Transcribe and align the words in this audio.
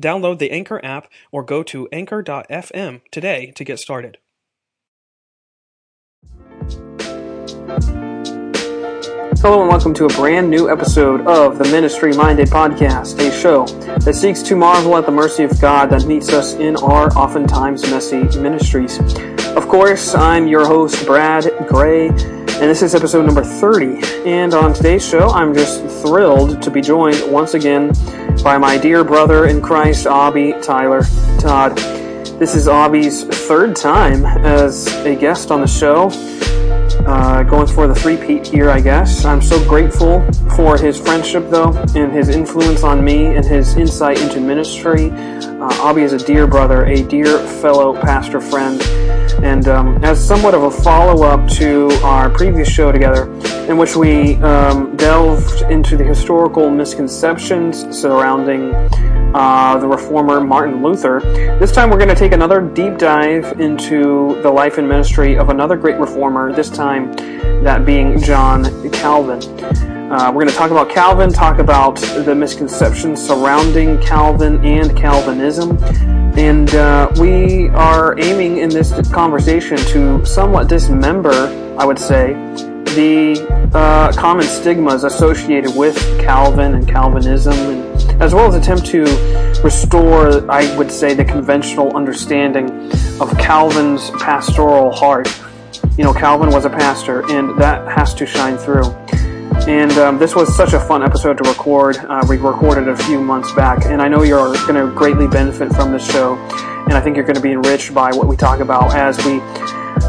Download 0.00 0.38
the 0.38 0.50
Anchor 0.50 0.84
app 0.84 1.08
or 1.30 1.42
go 1.42 1.62
to 1.64 1.88
anchor.fm 1.92 3.00
today 3.10 3.52
to 3.54 3.64
get 3.64 3.78
started. 3.78 4.18
Hello 9.42 9.60
and 9.60 9.68
welcome 9.68 9.92
to 9.94 10.04
a 10.04 10.08
brand 10.10 10.48
new 10.48 10.70
episode 10.70 11.22
of 11.26 11.58
the 11.58 11.64
Ministry 11.64 12.12
Minded 12.12 12.46
Podcast, 12.46 13.18
a 13.18 13.32
show 13.32 13.66
that 13.98 14.14
seeks 14.14 14.40
to 14.42 14.54
marvel 14.54 14.96
at 14.96 15.04
the 15.04 15.10
mercy 15.10 15.42
of 15.42 15.60
God 15.60 15.90
that 15.90 16.06
meets 16.06 16.28
us 16.28 16.54
in 16.54 16.76
our 16.76 17.08
oftentimes 17.18 17.82
messy 17.90 18.22
ministries. 18.38 19.00
Of 19.56 19.66
course, 19.66 20.14
I'm 20.14 20.46
your 20.46 20.64
host, 20.64 21.04
Brad 21.06 21.50
Gray, 21.66 22.10
and 22.62 22.70
this 22.70 22.80
is 22.80 22.94
episode 22.94 23.26
number 23.26 23.42
30. 23.42 24.24
And 24.24 24.54
on 24.54 24.72
today's 24.72 25.04
show, 25.04 25.30
I'm 25.30 25.52
just 25.52 25.84
thrilled 26.00 26.62
to 26.62 26.70
be 26.70 26.80
joined 26.80 27.20
once 27.28 27.54
again 27.54 27.90
by 28.44 28.56
my 28.56 28.78
dear 28.78 29.02
brother 29.02 29.48
in 29.48 29.60
Christ, 29.60 30.06
Abby 30.06 30.54
Tyler 30.62 31.02
Todd. 31.40 31.76
This 32.38 32.54
is 32.54 32.68
Abby's 32.68 33.24
third 33.24 33.74
time 33.74 34.24
as 34.24 34.86
a 35.04 35.16
guest 35.16 35.50
on 35.50 35.60
the 35.60 35.66
show. 35.66 36.10
Uh, 37.04 37.42
going 37.42 37.66
for 37.66 37.88
the 37.88 37.94
three-peat 37.96 38.46
here, 38.46 38.70
I 38.70 38.78
guess. 38.78 39.24
I'm 39.24 39.42
so 39.42 39.58
grateful 39.68 40.24
for 40.54 40.78
his 40.78 41.00
friendship, 41.00 41.50
though, 41.50 41.72
and 41.96 42.12
his 42.12 42.28
influence 42.28 42.84
on 42.84 43.04
me 43.04 43.34
and 43.34 43.44
his 43.44 43.74
insight 43.74 44.20
into 44.20 44.40
ministry. 44.40 45.10
Uh, 45.10 45.88
Abby 45.88 46.02
is 46.02 46.12
a 46.12 46.18
dear 46.18 46.46
brother, 46.46 46.84
a 46.84 47.02
dear 47.02 47.40
fellow 47.60 48.00
pastor 48.00 48.40
friend, 48.40 48.80
and 49.42 49.68
um, 49.68 50.02
as 50.04 50.24
somewhat 50.24 50.54
of 50.54 50.62
a 50.62 50.70
follow-up 50.70 51.48
to 51.50 51.90
our 52.02 52.30
previous 52.30 52.68
show 52.68 52.92
together, 52.92 53.32
in 53.68 53.76
which 53.76 53.96
we 53.96 54.36
um, 54.36 54.96
delved 54.96 55.62
into 55.62 55.96
the 55.96 56.04
historical 56.04 56.70
misconceptions 56.70 57.84
surrounding 57.96 58.72
uh, 59.34 59.78
the 59.78 59.86
reformer 59.86 60.40
Martin 60.40 60.82
Luther. 60.82 61.20
This 61.58 61.72
time 61.72 61.90
we're 61.90 61.98
going 61.98 62.08
to 62.08 62.14
take 62.14 62.32
another 62.32 62.60
deep 62.60 62.98
dive 62.98 63.60
into 63.60 64.40
the 64.42 64.50
life 64.50 64.78
and 64.78 64.88
ministry 64.88 65.36
of 65.36 65.48
another 65.48 65.76
great 65.76 65.98
reformer, 65.98 66.52
this 66.52 66.70
time 66.70 67.12
that 67.64 67.84
being 67.84 68.20
John 68.20 68.90
Calvin. 68.90 70.01
Uh, 70.10 70.30
we're 70.34 70.42
going 70.42 70.48
to 70.48 70.54
talk 70.54 70.70
about 70.70 70.90
Calvin, 70.90 71.32
talk 71.32 71.58
about 71.58 71.96
the 71.96 72.34
misconceptions 72.34 73.24
surrounding 73.24 73.98
Calvin 74.00 74.62
and 74.64 74.96
Calvinism, 74.96 75.82
and 76.36 76.74
uh, 76.74 77.10
we 77.18 77.68
are 77.70 78.18
aiming 78.18 78.58
in 78.58 78.68
this 78.68 78.92
conversation 79.10 79.78
to 79.78 80.24
somewhat 80.26 80.68
dismember, 80.68 81.32
I 81.78 81.86
would 81.86 81.98
say, 81.98 82.34
the 82.94 83.70
uh, 83.72 84.12
common 84.12 84.44
stigmas 84.44 85.04
associated 85.04 85.74
with 85.74 85.96
Calvin 86.20 86.74
and 86.74 86.86
Calvinism, 86.86 87.54
and, 87.54 88.22
as 88.22 88.34
well 88.34 88.46
as 88.46 88.54
attempt 88.54 88.84
to 88.86 89.04
restore, 89.64 90.50
I 90.50 90.76
would 90.76 90.90
say, 90.90 91.14
the 91.14 91.24
conventional 91.24 91.96
understanding 91.96 92.90
of 93.20 93.36
Calvin's 93.38 94.10
pastoral 94.10 94.90
heart. 94.90 95.28
You 95.96 96.04
know, 96.04 96.12
Calvin 96.12 96.50
was 96.50 96.66
a 96.66 96.70
pastor, 96.70 97.24
and 97.30 97.58
that 97.58 97.88
has 97.88 98.12
to 98.14 98.26
shine 98.26 98.58
through. 98.58 98.84
And 99.68 99.92
um, 99.92 100.18
this 100.18 100.34
was 100.34 100.54
such 100.56 100.72
a 100.72 100.80
fun 100.80 101.04
episode 101.04 101.38
to 101.38 101.48
record. 101.48 101.96
Uh, 101.96 102.24
we 102.28 102.36
recorded 102.36 102.88
it 102.88 102.98
a 102.98 103.04
few 103.04 103.20
months 103.20 103.52
back, 103.52 103.84
and 103.86 104.02
I 104.02 104.08
know 104.08 104.22
you're 104.22 104.52
going 104.66 104.74
to 104.74 104.92
greatly 104.92 105.28
benefit 105.28 105.72
from 105.72 105.92
this 105.92 106.04
show. 106.04 106.36
And 106.86 106.94
I 106.94 107.00
think 107.00 107.16
you're 107.16 107.24
going 107.24 107.36
to 107.36 107.42
be 107.42 107.52
enriched 107.52 107.94
by 107.94 108.10
what 108.10 108.26
we 108.26 108.36
talk 108.36 108.58
about 108.58 108.94
as 108.94 109.24
we 109.24 109.40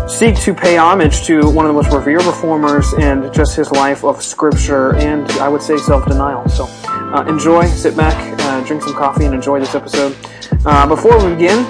seek 0.08 0.40
to 0.42 0.56
pay 0.56 0.78
homage 0.78 1.24
to 1.25 1.47
one 1.50 1.66
of 1.66 1.69
the 1.69 1.81
most 1.81 1.94
revered 1.94 2.25
reformers 2.25 2.94
and 2.94 3.31
just 3.31 3.56
his 3.56 3.72
life 3.72 4.03
of 4.03 4.24
scripture 4.24 4.96
and 4.96 5.30
I 5.34 5.47
would 5.47 5.62
say 5.62 5.78
self 5.78 6.08
denial. 6.08 6.47
So 6.50 6.66
uh, 6.66 7.25
enjoy, 7.28 7.68
sit 7.68 7.96
back, 7.96 8.16
uh, 8.42 8.66
drink 8.66 8.81
some 8.81 8.94
coffee, 8.96 9.25
and 9.25 9.36
enjoy 9.36 9.59
this 9.59 9.75
episode. 9.75 10.18
Uh, 10.66 10.88
before 10.88 11.24
we 11.24 11.34
begin, 11.34 11.63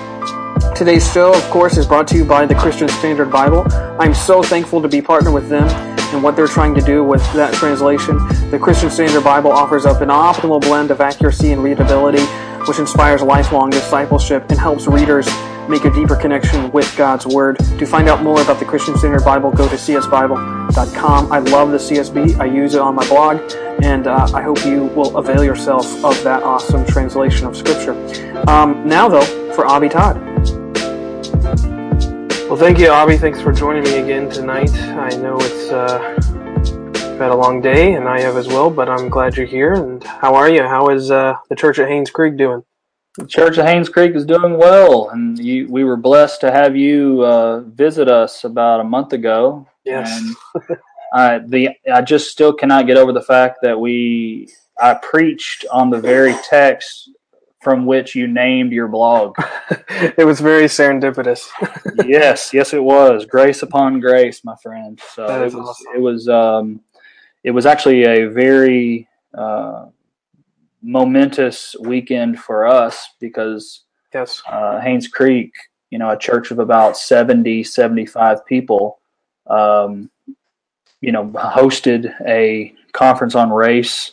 today's 0.73 1.11
show, 1.11 1.33
of 1.33 1.43
course, 1.49 1.77
is 1.77 1.85
brought 1.85 2.07
to 2.09 2.15
you 2.15 2.23
by 2.23 2.45
the 2.45 2.55
Christian 2.55 2.87
Standard 2.87 3.29
Bible. 3.29 3.65
I'm 3.99 4.13
so 4.13 4.41
thankful 4.41 4.81
to 4.81 4.87
be 4.87 5.01
partnered 5.01 5.33
with 5.33 5.49
them 5.49 5.92
and 6.13 6.23
what 6.23 6.35
they're 6.35 6.47
trying 6.47 6.75
to 6.75 6.81
do 6.81 7.03
with 7.03 7.21
that 7.33 7.53
translation. 7.53 8.17
The 8.49 8.59
Christian 8.59 8.89
Standard 8.89 9.23
Bible 9.23 9.51
offers 9.51 9.85
up 9.85 10.01
an 10.01 10.09
optimal 10.09 10.61
blend 10.61 10.91
of 10.91 11.01
accuracy 11.01 11.51
and 11.51 11.63
readability, 11.63 12.23
which 12.67 12.79
inspires 12.79 13.21
lifelong 13.21 13.69
discipleship 13.69 14.45
and 14.49 14.59
helps 14.59 14.87
readers 14.87 15.27
make 15.67 15.85
a 15.85 15.89
deeper 15.91 16.15
connection 16.15 16.71
with 16.71 16.95
God's 16.97 17.25
Word. 17.25 17.57
To 17.57 17.85
find 17.85 18.07
out 18.07 18.21
more 18.21 18.41
about 18.41 18.59
the 18.59 18.65
Christian 18.65 18.97
Standard 18.97 19.23
Bible, 19.23 19.51
go 19.51 19.67
to 19.67 19.75
csbible.com. 19.75 21.31
I 21.31 21.39
love 21.39 21.71
the 21.71 21.77
CSB. 21.77 22.39
I 22.39 22.45
use 22.45 22.75
it 22.75 22.81
on 22.81 22.95
my 22.95 23.07
blog, 23.07 23.41
and 23.81 24.07
uh, 24.07 24.27
I 24.33 24.41
hope 24.41 24.65
you 24.65 24.85
will 24.85 25.17
avail 25.17 25.43
yourself 25.43 25.85
of 26.03 26.21
that 26.23 26.43
awesome 26.43 26.85
translation 26.85 27.47
of 27.47 27.55
Scripture. 27.55 27.93
Um, 28.47 28.87
now, 28.87 29.07
though, 29.07 29.53
for 29.53 29.67
Abby 29.67 29.89
Todd. 29.89 30.62
Well, 32.47 32.57
thank 32.57 32.77
you, 32.77 32.89
Abby. 32.89 33.17
Thanks 33.17 33.41
for 33.41 33.51
joining 33.51 33.83
me 33.83 33.99
again 33.99 34.29
tonight. 34.29 34.71
I 34.73 35.09
know 35.15 35.37
it's 35.39 35.71
uh, 35.71 35.97
had 37.17 37.31
a 37.31 37.35
long 37.35 37.61
day, 37.61 37.93
and 37.93 38.07
I 38.07 38.19
have 38.19 38.35
as 38.35 38.47
well, 38.47 38.69
but 38.69 38.89
I'm 38.89 39.09
glad 39.09 39.35
you're 39.35 39.47
here. 39.47 39.73
And 39.73 40.03
how 40.03 40.35
are 40.35 40.49
you? 40.49 40.61
How 40.61 40.89
is 40.89 41.09
uh, 41.09 41.35
the 41.49 41.55
church 41.55 41.79
at 41.79 41.87
Haynes 41.87 42.11
Creek 42.11 42.37
doing? 42.37 42.63
The 43.17 43.27
Church 43.27 43.57
of 43.57 43.65
Haynes 43.65 43.89
Creek 43.89 44.15
is 44.15 44.25
doing 44.25 44.57
well, 44.57 45.09
and 45.09 45.39
you, 45.39 45.67
we 45.69 45.83
were 45.83 45.95
blessed 45.95 46.41
to 46.41 46.51
have 46.51 46.75
you 46.75 47.23
uh, 47.23 47.61
visit 47.61 48.09
us 48.09 48.43
about 48.43 48.81
a 48.81 48.83
month 48.83 49.13
ago. 49.13 49.67
Yes. 49.85 50.19
And 50.19 50.77
I, 51.13 51.39
the 51.47 51.69
I 51.91 52.01
just 52.01 52.29
still 52.29 52.53
cannot 52.53 52.87
get 52.87 52.97
over 52.97 53.13
the 53.13 53.21
fact 53.21 53.59
that 53.61 53.79
we 53.79 54.49
I 54.79 54.95
preached 54.95 55.65
on 55.71 55.89
the 55.91 55.99
very 55.99 56.35
text 56.49 57.09
from 57.63 57.85
which 57.85 58.13
you 58.13 58.27
named 58.27 58.73
your 58.73 58.89
blog. 58.89 59.35
it 60.17 60.25
was 60.25 60.41
very 60.41 60.65
serendipitous. 60.65 61.47
yes, 62.05 62.53
yes, 62.53 62.73
it 62.73 62.83
was 62.83 63.25
grace 63.25 63.63
upon 63.63 63.99
grace, 63.99 64.43
my 64.43 64.55
friend. 64.61 64.99
So 65.13 65.23
it 65.25 65.45
was 65.45 65.55
awesome. 65.55 65.87
it 65.95 66.01
was 66.01 66.27
um, 66.27 66.81
it 67.43 67.51
was 67.51 67.65
actually 67.65 68.03
a 68.03 68.25
very 68.29 69.07
uh, 69.33 69.85
momentous 70.81 71.75
weekend 71.79 72.39
for 72.39 72.67
us 72.67 73.09
because 73.19 73.83
yes, 74.13 74.43
uh, 74.49 74.79
Haynes 74.81 75.07
Creek, 75.07 75.53
you 75.89 75.97
know, 75.97 76.11
a 76.11 76.17
church 76.17 76.51
of 76.51 76.59
about 76.59 76.97
70, 76.97 77.63
75 77.63 78.45
people, 78.45 78.99
um, 79.47 80.09
you 81.01 81.11
know, 81.11 81.27
hosted 81.29 82.13
a 82.27 82.73
conference 82.91 83.35
on 83.35 83.51
race, 83.51 84.11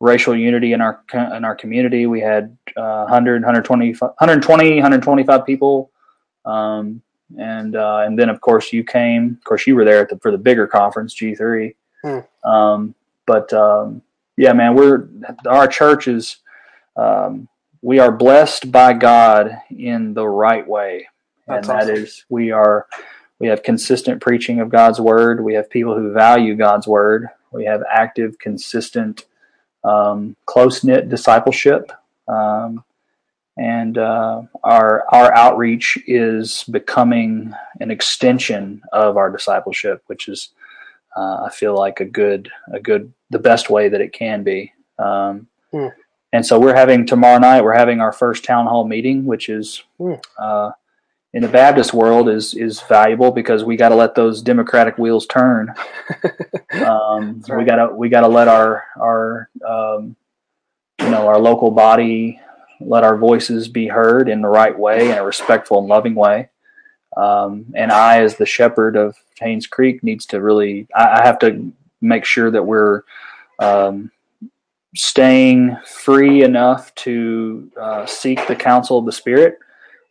racial 0.00 0.36
unity 0.36 0.72
in 0.72 0.80
our 0.80 1.02
in 1.12 1.44
our 1.44 1.54
community. 1.54 2.06
We 2.06 2.20
had 2.20 2.56
uh, 2.76 3.04
100, 3.04 3.42
120, 3.42 3.92
120, 3.94 4.74
125 4.74 5.46
people. 5.46 5.90
Um, 6.44 7.02
and 7.36 7.76
uh, 7.76 8.02
and 8.06 8.18
then 8.18 8.28
of 8.28 8.40
course 8.40 8.72
you 8.72 8.84
came. 8.84 9.36
Of 9.38 9.44
course 9.44 9.66
you 9.66 9.74
were 9.74 9.84
there 9.84 10.06
the, 10.08 10.18
for 10.18 10.30
the 10.30 10.38
bigger 10.38 10.66
conference 10.66 11.12
G 11.12 11.34
three. 11.34 11.74
Hmm. 12.02 12.20
Um, 12.48 12.94
but 13.26 13.52
um, 13.52 14.02
yeah, 14.36 14.52
man, 14.52 14.74
we're 14.74 15.08
our 15.46 15.68
church 15.68 16.08
is 16.08 16.38
um, 16.96 17.48
we 17.82 17.98
are 17.98 18.10
blessed 18.10 18.72
by 18.72 18.94
God 18.94 19.56
in 19.70 20.14
the 20.14 20.26
right 20.26 20.66
way, 20.66 21.08
That's 21.46 21.68
and 21.68 21.76
that 21.76 21.90
awesome. 21.90 22.04
is 22.04 22.24
we 22.28 22.50
are 22.50 22.86
we 23.38 23.48
have 23.48 23.62
consistent 23.62 24.20
preaching 24.22 24.60
of 24.60 24.70
God's 24.70 25.00
word. 25.00 25.44
We 25.44 25.54
have 25.54 25.68
people 25.70 25.94
who 25.94 26.12
value 26.12 26.56
God's 26.56 26.86
word. 26.86 27.28
We 27.52 27.64
have 27.64 27.82
active, 27.90 28.38
consistent, 28.38 29.24
um, 29.84 30.36
close 30.46 30.84
knit 30.84 31.08
discipleship, 31.08 31.92
um, 32.28 32.84
and 33.56 33.98
uh, 33.98 34.42
our 34.62 35.04
our 35.12 35.34
outreach 35.34 35.98
is 36.06 36.64
becoming 36.70 37.52
an 37.80 37.90
extension 37.90 38.82
of 38.92 39.16
our 39.16 39.30
discipleship, 39.30 40.02
which 40.06 40.28
is 40.28 40.50
uh, 41.16 41.44
I 41.46 41.50
feel 41.50 41.74
like 41.74 42.00
a 42.00 42.04
good 42.04 42.50
a 42.72 42.80
good 42.80 43.12
the 43.30 43.38
best 43.38 43.70
way 43.70 43.88
that 43.88 44.00
it 44.00 44.12
can 44.12 44.42
be. 44.42 44.72
Um, 44.98 45.48
Mm. 45.72 45.92
And 46.32 46.46
so 46.46 46.58
we're 46.58 46.74
having 46.74 47.06
tomorrow 47.06 47.38
night. 47.38 47.62
We're 47.62 47.74
having 47.74 48.00
our 48.00 48.12
first 48.12 48.44
town 48.44 48.66
hall 48.66 48.86
meeting, 48.86 49.24
which 49.26 49.48
is 49.48 49.82
Mm. 50.00 50.22
uh, 50.38 50.70
in 51.34 51.42
the 51.42 51.48
Baptist 51.48 51.92
world 51.92 52.28
is 52.28 52.54
is 52.54 52.80
valuable 52.80 53.30
because 53.30 53.64
we 53.64 53.76
got 53.76 53.90
to 53.90 53.94
let 53.94 54.14
those 54.14 54.42
democratic 54.42 54.98
wheels 54.98 55.26
turn. 55.26 55.74
Um, 56.70 57.42
right. 57.48 57.58
We 57.58 57.64
got 57.64 57.76
to 57.76 57.94
we 57.94 58.08
got 58.10 58.20
to 58.20 58.28
let 58.28 58.46
our 58.46 58.84
our 59.00 59.48
um, 59.66 60.14
you 61.00 61.10
know 61.10 61.26
our 61.26 61.38
local 61.38 61.70
body 61.70 62.40
let 62.80 63.04
our 63.04 63.16
voices 63.16 63.68
be 63.68 63.88
heard 63.88 64.28
in 64.28 64.42
the 64.42 64.48
right 64.48 64.78
way 64.78 65.10
in 65.10 65.16
a 65.16 65.24
respectful 65.24 65.78
and 65.78 65.88
loving 65.88 66.14
way. 66.14 66.50
Um, 67.16 67.66
and 67.74 67.90
I, 67.90 68.20
as 68.20 68.36
the 68.36 68.46
shepherd 68.46 68.96
of 68.96 69.16
Haynes 69.40 69.66
Creek, 69.66 70.04
needs 70.04 70.26
to 70.26 70.40
really 70.40 70.86
I, 70.94 71.20
I 71.20 71.26
have 71.26 71.38
to 71.40 71.72
make 72.02 72.26
sure 72.26 72.50
that 72.50 72.64
we're 72.66 73.02
um, 73.58 74.10
staying 74.94 75.76
free 75.86 76.42
enough 76.42 76.94
to 76.96 77.70
uh, 77.80 78.06
seek 78.06 78.46
the 78.46 78.56
counsel 78.56 78.98
of 78.98 79.06
the 79.06 79.12
Spirit 79.12 79.58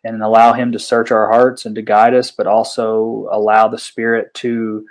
and 0.03 0.21
allow 0.21 0.53
Him 0.53 0.71
to 0.71 0.79
search 0.79 1.11
our 1.11 1.31
hearts 1.31 1.65
and 1.65 1.75
to 1.75 1.81
guide 1.81 2.13
us, 2.13 2.31
but 2.31 2.47
also 2.47 3.27
allow 3.31 3.67
the 3.67 3.77
Spirit 3.77 4.33
to 4.35 4.85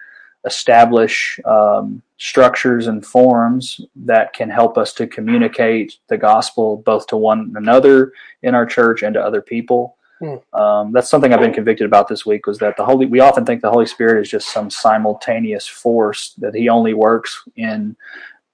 establish 0.44 1.40
um, 1.44 2.02
structures 2.18 2.86
and 2.86 3.04
forms 3.04 3.80
that 3.96 4.32
can 4.32 4.48
help 4.48 4.78
us 4.78 4.92
to 4.94 5.06
communicate 5.06 5.98
the 6.08 6.16
gospel 6.16 6.76
both 6.76 7.06
to 7.08 7.16
one 7.16 7.52
another 7.56 8.12
in 8.42 8.54
our 8.54 8.64
church 8.64 9.02
and 9.02 9.14
to 9.14 9.20
other 9.20 9.42
people. 9.42 9.96
Hmm. 10.18 10.58
Um, 10.58 10.92
that's 10.92 11.10
something 11.10 11.32
I've 11.32 11.40
been 11.40 11.52
convicted 11.52 11.86
about 11.86 12.08
this 12.08 12.24
week 12.24 12.46
was 12.46 12.58
that 12.58 12.76
the 12.76 12.84
Holy, 12.84 13.04
we 13.04 13.20
often 13.20 13.44
think 13.44 13.60
the 13.60 13.70
Holy 13.70 13.86
Spirit 13.86 14.22
is 14.22 14.30
just 14.30 14.50
some 14.50 14.70
simultaneous 14.70 15.66
force 15.66 16.32
that 16.38 16.54
he 16.54 16.70
only 16.70 16.94
works 16.94 17.42
in 17.56 17.96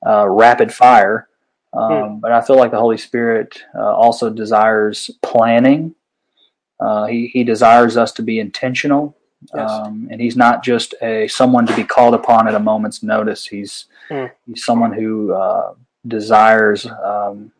uh, 0.05 0.28
rapid 0.28 0.72
fire. 0.72 1.28
Um, 1.72 2.20
But 2.20 2.32
I 2.32 2.40
feel 2.40 2.56
like 2.56 2.72
the 2.72 2.81
Holy 2.81 2.98
Spirit 2.98 3.62
uh, 3.75 3.94
also 3.94 4.28
desires 4.28 5.10
planning. 5.22 5.94
Uh, 6.84 7.06
he, 7.06 7.29
he 7.29 7.44
desires 7.44 7.96
us 7.96 8.12
to 8.12 8.23
be 8.23 8.40
intentional. 8.40 9.17
Yes. 9.55 9.70
Um, 9.70 10.08
and 10.11 10.20
he's 10.20 10.37
not 10.37 10.62
just 10.62 10.94
a 11.02 11.26
someone 11.29 11.67
to 11.67 11.75
be 11.75 11.84
called 11.84 12.14
upon 12.14 12.46
at 12.49 12.55
a 12.55 12.61
moment's 12.61 13.02
notice. 13.02 13.46
He's 13.46 13.87
Hmm. 14.08 14.26
he's 14.46 14.64
someone 14.64 14.93
who 14.93 15.32
uh, 15.32 15.75
desires 16.06 16.87
um, 16.87 17.52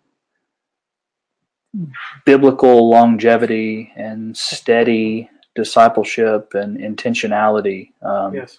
biblical 2.24 2.90
longevity 2.90 3.92
and 3.96 4.36
steady 4.36 5.30
discipleship 5.54 6.54
and 6.54 6.78
intentionality. 6.78 7.92
Um, 8.02 8.34
yes. 8.34 8.58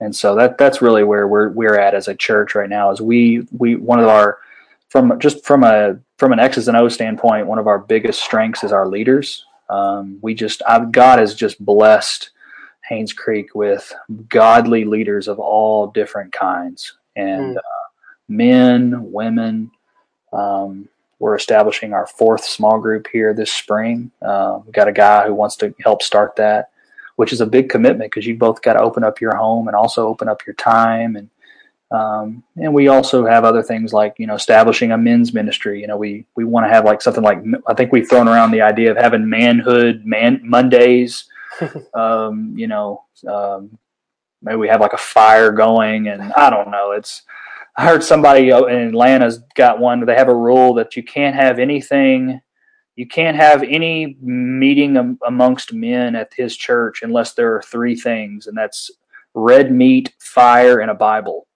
and 0.00 0.14
so 0.14 0.34
that 0.36 0.58
that's 0.58 0.82
really 0.82 1.04
where 1.04 1.28
we're 1.28 1.50
we're 1.50 1.78
at 1.78 1.94
as 1.94 2.08
a 2.08 2.14
church 2.14 2.54
right 2.54 2.68
now. 2.68 2.90
Is 2.90 3.00
we 3.00 3.46
we 3.56 3.76
one 3.76 4.00
of 4.00 4.08
our 4.08 4.38
from 4.88 5.18
just 5.20 5.44
from 5.44 5.64
a 5.64 5.98
from 6.16 6.32
an 6.32 6.40
X's 6.40 6.68
and 6.68 6.76
O 6.76 6.88
standpoint, 6.88 7.46
one 7.46 7.58
of 7.58 7.66
our 7.66 7.78
biggest 7.78 8.22
strengths 8.22 8.64
is 8.64 8.72
our 8.72 8.88
leaders. 8.88 9.44
Um, 9.70 10.18
we 10.22 10.34
just 10.34 10.62
I've, 10.66 10.92
God 10.92 11.18
has 11.18 11.34
just 11.34 11.64
blessed 11.64 12.30
Haynes 12.88 13.12
Creek 13.12 13.54
with 13.54 13.92
godly 14.28 14.84
leaders 14.84 15.28
of 15.28 15.38
all 15.38 15.88
different 15.88 16.32
kinds, 16.32 16.94
and 17.16 17.54
Mm. 17.54 17.58
uh, 17.58 17.62
men, 18.28 19.12
women. 19.12 19.70
Um, 20.32 20.88
we're 21.18 21.34
establishing 21.36 21.92
our 21.94 22.06
fourth 22.06 22.44
small 22.44 22.78
group 22.78 23.08
here 23.12 23.34
this 23.34 23.52
spring. 23.52 24.10
Uh, 24.22 24.60
we've 24.64 24.74
got 24.74 24.88
a 24.88 24.92
guy 24.92 25.26
who 25.26 25.34
wants 25.34 25.56
to 25.56 25.74
help 25.82 26.02
start 26.02 26.36
that, 26.36 26.70
which 27.16 27.32
is 27.32 27.40
a 27.40 27.46
big 27.46 27.68
commitment 27.68 28.10
because 28.10 28.26
you 28.26 28.36
both 28.36 28.62
got 28.62 28.74
to 28.74 28.80
open 28.82 29.02
up 29.04 29.20
your 29.20 29.34
home 29.36 29.66
and 29.68 29.76
also 29.76 30.06
open 30.06 30.28
up 30.28 30.46
your 30.46 30.54
time 30.54 31.16
and 31.16 31.28
um, 31.90 32.44
and 32.56 32.74
we 32.74 32.88
also 32.88 33.24
have 33.24 33.44
other 33.44 33.62
things 33.62 33.92
like 33.92 34.16
you 34.18 34.26
know 34.26 34.34
establishing 34.34 34.92
a 34.92 34.98
men's 34.98 35.32
ministry. 35.32 35.80
You 35.80 35.86
know, 35.86 35.96
we 35.96 36.26
we 36.36 36.44
want 36.44 36.66
to 36.66 36.70
have 36.70 36.84
like 36.84 37.00
something 37.00 37.24
like 37.24 37.42
I 37.66 37.74
think 37.74 37.92
we've 37.92 38.08
thrown 38.08 38.28
around 38.28 38.50
the 38.50 38.60
idea 38.60 38.90
of 38.90 38.98
having 38.98 39.28
manhood 39.28 40.02
man 40.04 40.40
Mondays. 40.44 41.24
um, 41.94 42.52
you 42.56 42.66
know, 42.66 43.04
um, 43.26 43.78
maybe 44.42 44.56
we 44.56 44.68
have 44.68 44.82
like 44.82 44.92
a 44.92 44.98
fire 44.98 45.50
going, 45.50 46.08
and 46.08 46.32
I 46.34 46.50
don't 46.50 46.70
know. 46.70 46.92
It's 46.92 47.22
I 47.76 47.86
heard 47.86 48.04
somebody 48.04 48.50
in 48.50 48.88
Atlanta's 48.88 49.40
got 49.54 49.78
one. 49.78 50.04
They 50.04 50.14
have 50.14 50.28
a 50.28 50.34
rule 50.34 50.74
that 50.74 50.94
you 50.94 51.02
can't 51.02 51.36
have 51.36 51.58
anything. 51.58 52.40
You 52.96 53.06
can't 53.06 53.36
have 53.36 53.62
any 53.62 54.18
meeting 54.20 54.96
am- 54.96 55.18
amongst 55.26 55.72
men 55.72 56.16
at 56.16 56.32
his 56.36 56.56
church 56.56 57.02
unless 57.02 57.32
there 57.32 57.54
are 57.54 57.62
three 57.62 57.96
things, 57.96 58.46
and 58.46 58.58
that's 58.58 58.90
red 59.32 59.72
meat, 59.72 60.12
fire, 60.18 60.80
and 60.80 60.90
a 60.90 60.94
Bible 60.94 61.47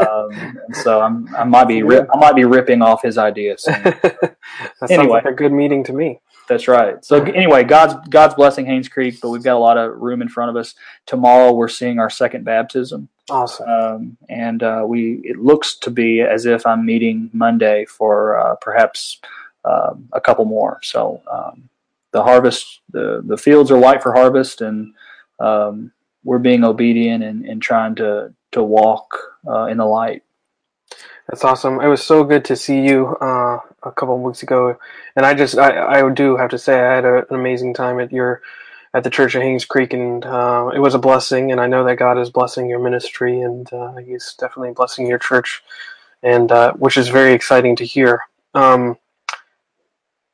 um, 0.00 0.58
so 0.74 1.00
I'm, 1.00 1.34
I 1.36 1.44
might 1.44 1.66
be 1.68 1.82
rip, 1.82 2.08
I 2.12 2.18
might 2.18 2.34
be 2.34 2.44
ripping 2.44 2.82
off 2.82 3.02
his 3.02 3.18
ideas. 3.18 3.62
that 3.66 4.36
sounds 4.78 4.90
Anyway. 4.90 5.08
like 5.24 5.24
a 5.26 5.32
good 5.32 5.52
meeting 5.52 5.84
to 5.84 5.92
me. 5.92 6.20
That's 6.48 6.66
right. 6.68 7.02
So 7.04 7.22
anyway, 7.22 7.62
God's 7.64 7.94
God's 8.10 8.34
blessing 8.34 8.66
Haynes 8.66 8.88
Creek, 8.88 9.20
but 9.22 9.30
we've 9.30 9.44
got 9.44 9.56
a 9.56 9.58
lot 9.58 9.78
of 9.78 9.96
room 9.98 10.20
in 10.22 10.28
front 10.28 10.50
of 10.50 10.56
us. 10.56 10.74
Tomorrow 11.06 11.52
we're 11.52 11.68
seeing 11.68 11.98
our 12.00 12.10
second 12.10 12.44
baptism, 12.44 13.08
Awesome. 13.30 13.68
um, 13.68 14.16
and 14.28 14.62
uh, 14.62 14.84
we 14.86 15.20
it 15.24 15.38
looks 15.38 15.76
to 15.78 15.90
be 15.90 16.20
as 16.20 16.44
if 16.44 16.66
I'm 16.66 16.84
meeting 16.84 17.30
Monday 17.32 17.84
for 17.86 18.38
uh, 18.40 18.56
perhaps 18.56 19.20
um, 19.64 20.08
a 20.12 20.20
couple 20.20 20.44
more. 20.44 20.80
So 20.82 21.22
um, 21.30 21.68
the 22.10 22.22
harvest, 22.24 22.80
the 22.90 23.22
the 23.24 23.38
fields 23.38 23.70
are 23.70 23.78
white 23.78 24.02
for 24.02 24.12
harvest, 24.12 24.60
and 24.62 24.94
um, 25.38 25.92
we're 26.24 26.38
being 26.40 26.64
obedient 26.64 27.22
and, 27.22 27.44
and 27.46 27.62
trying 27.62 27.94
to 27.94 28.34
to 28.52 28.62
walk 28.62 29.38
uh, 29.46 29.64
in 29.64 29.78
the 29.78 29.84
light. 29.84 30.22
That's 31.28 31.44
awesome. 31.44 31.80
It 31.80 31.86
was 31.86 32.02
so 32.02 32.24
good 32.24 32.44
to 32.46 32.56
see 32.56 32.80
you 32.80 33.16
uh, 33.20 33.58
a 33.82 33.92
couple 33.92 34.16
of 34.16 34.22
weeks 34.22 34.42
ago, 34.42 34.78
and 35.16 35.24
I 35.24 35.34
just 35.34 35.56
I, 35.56 36.00
I 36.00 36.10
do 36.10 36.36
have 36.36 36.50
to 36.50 36.58
say 36.58 36.78
I 36.78 36.94
had 36.94 37.04
a, 37.04 37.18
an 37.18 37.34
amazing 37.34 37.74
time 37.74 38.00
at 38.00 38.12
your 38.12 38.42
at 38.94 39.04
the 39.04 39.10
Church 39.10 39.34
of 39.34 39.42
Haynes 39.42 39.64
Creek, 39.64 39.92
and 39.94 40.24
uh, 40.24 40.70
it 40.74 40.80
was 40.80 40.94
a 40.94 40.98
blessing. 40.98 41.50
And 41.50 41.60
I 41.60 41.66
know 41.66 41.84
that 41.84 41.96
God 41.96 42.18
is 42.18 42.28
blessing 42.28 42.68
your 42.68 42.80
ministry, 42.80 43.40
and 43.40 43.72
uh, 43.72 43.96
He's 43.96 44.34
definitely 44.38 44.72
blessing 44.72 45.06
your 45.06 45.18
church, 45.18 45.62
and 46.22 46.50
uh, 46.50 46.72
which 46.74 46.96
is 46.96 47.08
very 47.08 47.32
exciting 47.32 47.76
to 47.76 47.84
hear. 47.86 48.20
Um, 48.54 48.98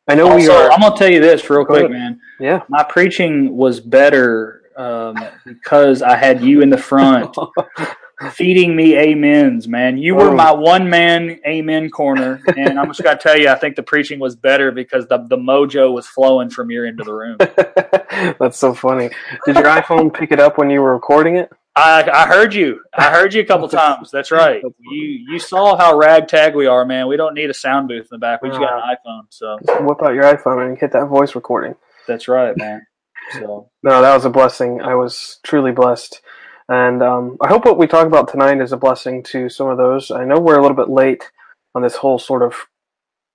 I 0.09 0.15
know 0.15 0.35
we 0.35 0.49
are. 0.49 0.73
I'm 0.73 0.81
gonna 0.81 0.97
tell 0.97 1.11
you 1.11 1.20
this 1.20 1.49
real 1.50 1.65
Go 1.65 1.67
quick, 1.67 1.85
ahead. 1.85 1.91
man. 1.91 2.20
Yeah. 2.41 2.62
My 2.69 2.82
preaching 2.82 3.56
was 3.56 3.79
better 3.79 4.62
um, 4.76 5.17
because 5.44 6.03
I 6.03 6.17
had 6.17 6.43
you 6.43 6.62
in 6.62 6.70
the 6.70 6.79
front 6.79 7.37
feeding 8.32 8.75
me 8.75 8.97
amens, 8.97 9.69
man. 9.69 9.99
You 9.99 10.15
were 10.15 10.31
Oh. 10.31 10.35
my 10.35 10.53
one 10.53 10.91
man 10.91 11.38
amen 11.47 11.91
corner, 11.91 12.41
and 12.56 12.79
I'm 12.79 12.89
just 12.89 13.03
gonna 13.03 13.19
tell 13.19 13.37
you, 13.37 13.48
I 13.48 13.55
think 13.55 13.77
the 13.77 13.82
preaching 13.82 14.19
was 14.19 14.37
better 14.37 14.70
because 14.72 15.06
the 15.06 15.19
the 15.19 15.37
mojo 15.37 15.93
was 15.93 16.06
flowing 16.06 16.51
from 16.51 16.70
your 16.70 16.87
end 16.87 17.01
of 17.01 17.06
the 17.06 17.15
room. 17.15 17.37
That's 18.41 18.58
so 18.58 18.75
funny. 18.75 19.10
Did 19.46 19.56
your 19.56 19.67
iPhone 19.67 20.13
pick 20.13 20.32
it 20.32 20.41
up 20.41 20.58
when 20.58 20.70
you 20.70 20.81
were 20.82 20.93
recording 20.94 21.37
it? 21.37 21.51
I, 21.77 22.10
I 22.10 22.27
heard 22.27 22.55
you. 22.55 22.81
I 22.93 23.10
heard 23.10 23.32
you 23.34 23.41
a 23.41 23.44
couple 23.44 23.69
times. 23.84 24.10
That's 24.10 24.32
right. 24.32 24.60
You 24.81 25.03
you 25.31 25.39
saw 25.39 25.77
how 25.77 25.96
ragtag 25.96 26.56
we 26.56 26.67
are, 26.67 26.84
man. 26.84 27.06
We 27.06 27.17
don't 27.17 27.34
need 27.34 27.51
a 27.51 27.55
sound 27.55 27.87
booth 27.89 28.08
in 28.10 28.17
the 28.17 28.19
back. 28.19 28.43
We 28.43 28.48
just 28.48 28.60
got 28.60 28.72
an 28.75 28.82
ah. 28.84 28.94
iPhone, 28.96 29.22
so 29.31 29.58
Just 29.65 29.84
whip 29.84 30.03
out 30.03 30.15
your 30.15 30.25
iPhone 30.25 30.67
and 30.67 30.77
hit 30.79 30.93
that 30.93 31.06
voice 31.06 31.34
recording. 31.37 31.75
that's 32.08 32.27
right, 32.27 32.56
man. 32.56 32.84
So 33.32 33.70
No, 33.82 34.03
that 34.03 34.15
was 34.15 34.25
a 34.25 34.31
blessing. 34.31 34.81
I 34.82 34.94
was 34.96 35.39
truly 35.44 35.70
blessed. 35.70 36.20
And 36.69 37.03
um, 37.03 37.39
I 37.41 37.48
hope 37.48 37.65
what 37.65 37.79
we 37.79 37.87
talk 37.87 38.06
about 38.06 38.29
tonight 38.29 38.60
is 38.60 38.72
a 38.72 38.77
blessing 38.77 39.22
to 39.25 39.48
some 39.48 39.69
of 39.69 39.79
those. 39.79 40.10
I 40.10 40.25
know 40.25 40.39
we're 40.39 40.58
a 40.58 40.63
little 40.63 40.77
bit 40.77 40.91
late 40.91 41.31
on 41.75 41.82
this 41.82 41.96
whole 41.96 42.19
sort 42.19 42.43
of, 42.43 42.55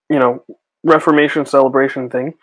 you 0.10 0.20
know, 0.20 0.44
Reformation 0.84 1.46
celebration 1.46 2.10
thing. 2.10 2.36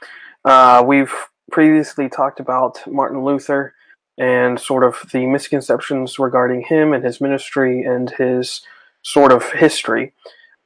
Uh, 0.44 0.82
we've 0.84 1.12
previously 1.52 2.08
talked 2.08 2.40
about 2.40 2.80
Martin 2.90 3.22
Luther 3.22 3.74
and 4.18 4.58
sort 4.58 4.82
of 4.82 4.96
the 5.12 5.26
misconceptions 5.26 6.18
regarding 6.18 6.62
him 6.62 6.92
and 6.92 7.04
his 7.04 7.20
ministry 7.20 7.82
and 7.82 8.10
his 8.10 8.62
sort 9.02 9.32
of 9.32 9.52
history. 9.52 10.12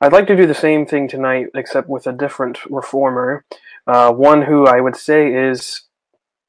I'd 0.01 0.13
like 0.13 0.27
to 0.29 0.37
do 0.37 0.47
the 0.47 0.55
same 0.55 0.87
thing 0.87 1.09
tonight, 1.09 1.49
except 1.55 1.89
with 1.89 2.07
a 2.07 2.13
different 2.13 2.59
reformer. 2.71 3.45
Uh, 3.87 4.13
one 4.13 4.43
who 4.43 4.67
I 4.67 4.81
would 4.81 4.97
say 4.97 5.33
is 5.33 5.83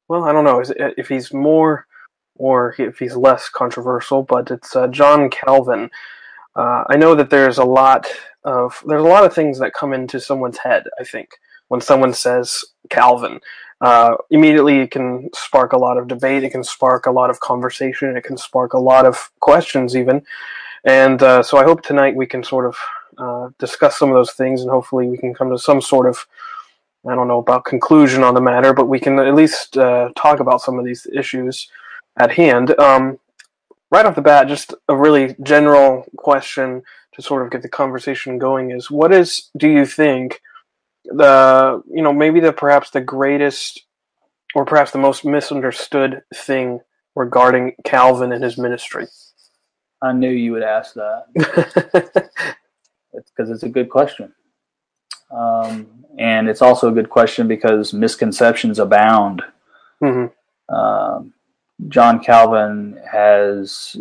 well, 0.08 0.24
I 0.24 0.32
don't 0.32 0.44
know 0.44 0.62
if 0.96 1.08
he's 1.08 1.32
more 1.32 1.85
or 2.38 2.74
if 2.78 2.98
he's 2.98 3.16
less 3.16 3.48
controversial, 3.48 4.22
but 4.22 4.50
it's 4.50 4.74
uh, 4.76 4.86
John 4.88 5.30
Calvin. 5.30 5.90
Uh, 6.54 6.84
I 6.88 6.96
know 6.96 7.14
that 7.14 7.30
there's 7.30 7.58
a 7.58 7.64
lot 7.64 8.06
of 8.44 8.82
there's 8.86 9.02
a 9.02 9.08
lot 9.08 9.24
of 9.24 9.34
things 9.34 9.58
that 9.58 9.74
come 9.74 9.92
into 9.92 10.20
someone's 10.20 10.58
head. 10.58 10.84
I 10.98 11.04
think 11.04 11.30
when 11.68 11.80
someone 11.80 12.12
says 12.12 12.64
Calvin, 12.90 13.40
uh, 13.80 14.16
immediately 14.30 14.78
it 14.80 14.90
can 14.90 15.28
spark 15.34 15.72
a 15.72 15.78
lot 15.78 15.98
of 15.98 16.08
debate. 16.08 16.44
It 16.44 16.50
can 16.50 16.64
spark 16.64 17.06
a 17.06 17.10
lot 17.10 17.30
of 17.30 17.40
conversation. 17.40 18.16
It 18.16 18.24
can 18.24 18.36
spark 18.36 18.72
a 18.72 18.78
lot 18.78 19.04
of 19.04 19.30
questions, 19.40 19.96
even. 19.96 20.24
And 20.84 21.22
uh, 21.22 21.42
so 21.42 21.58
I 21.58 21.64
hope 21.64 21.82
tonight 21.82 22.14
we 22.14 22.26
can 22.26 22.44
sort 22.44 22.66
of 22.66 22.76
uh, 23.18 23.50
discuss 23.58 23.98
some 23.98 24.08
of 24.08 24.14
those 24.14 24.32
things, 24.32 24.62
and 24.62 24.70
hopefully 24.70 25.08
we 25.08 25.18
can 25.18 25.34
come 25.34 25.50
to 25.50 25.58
some 25.58 25.80
sort 25.80 26.08
of 26.08 26.26
I 27.08 27.14
don't 27.14 27.28
know 27.28 27.38
about 27.38 27.64
conclusion 27.64 28.24
on 28.24 28.34
the 28.34 28.40
matter, 28.40 28.72
but 28.72 28.88
we 28.88 28.98
can 28.98 29.18
at 29.20 29.34
least 29.34 29.76
uh, 29.78 30.10
talk 30.16 30.40
about 30.40 30.60
some 30.60 30.78
of 30.78 30.84
these 30.84 31.06
issues 31.14 31.68
at 32.18 32.32
hand. 32.32 32.78
Um, 32.78 33.18
right 33.90 34.06
off 34.06 34.14
the 34.14 34.22
bat, 34.22 34.48
just 34.48 34.74
a 34.88 34.96
really 34.96 35.36
general 35.42 36.06
question 36.16 36.82
to 37.14 37.22
sort 37.22 37.42
of 37.42 37.50
get 37.50 37.62
the 37.62 37.68
conversation 37.68 38.38
going 38.38 38.70
is 38.70 38.90
what 38.90 39.12
is, 39.12 39.50
do 39.56 39.68
you 39.68 39.86
think, 39.86 40.40
the, 41.04 41.82
you 41.88 42.02
know, 42.02 42.12
maybe 42.12 42.40
the 42.40 42.52
perhaps 42.52 42.90
the 42.90 43.00
greatest 43.00 43.84
or 44.54 44.64
perhaps 44.64 44.90
the 44.90 44.98
most 44.98 45.24
misunderstood 45.24 46.22
thing 46.34 46.80
regarding 47.14 47.74
Calvin 47.84 48.32
and 48.32 48.42
his 48.42 48.58
ministry? 48.58 49.06
I 50.02 50.12
knew 50.12 50.30
you 50.30 50.52
would 50.52 50.62
ask 50.62 50.94
that 50.94 51.26
because 53.14 53.50
it's 53.50 53.62
a 53.62 53.68
good 53.68 53.88
question. 53.88 54.34
Um, 55.30 55.86
and 56.18 56.48
it's 56.48 56.62
also 56.62 56.88
a 56.88 56.92
good 56.92 57.10
question 57.10 57.48
because 57.48 57.92
misconceptions 57.92 58.78
abound. 58.78 59.42
Mm-hmm. 60.02 60.74
Um, 60.74 61.32
John 61.88 62.22
Calvin 62.22 62.98
has 63.10 63.96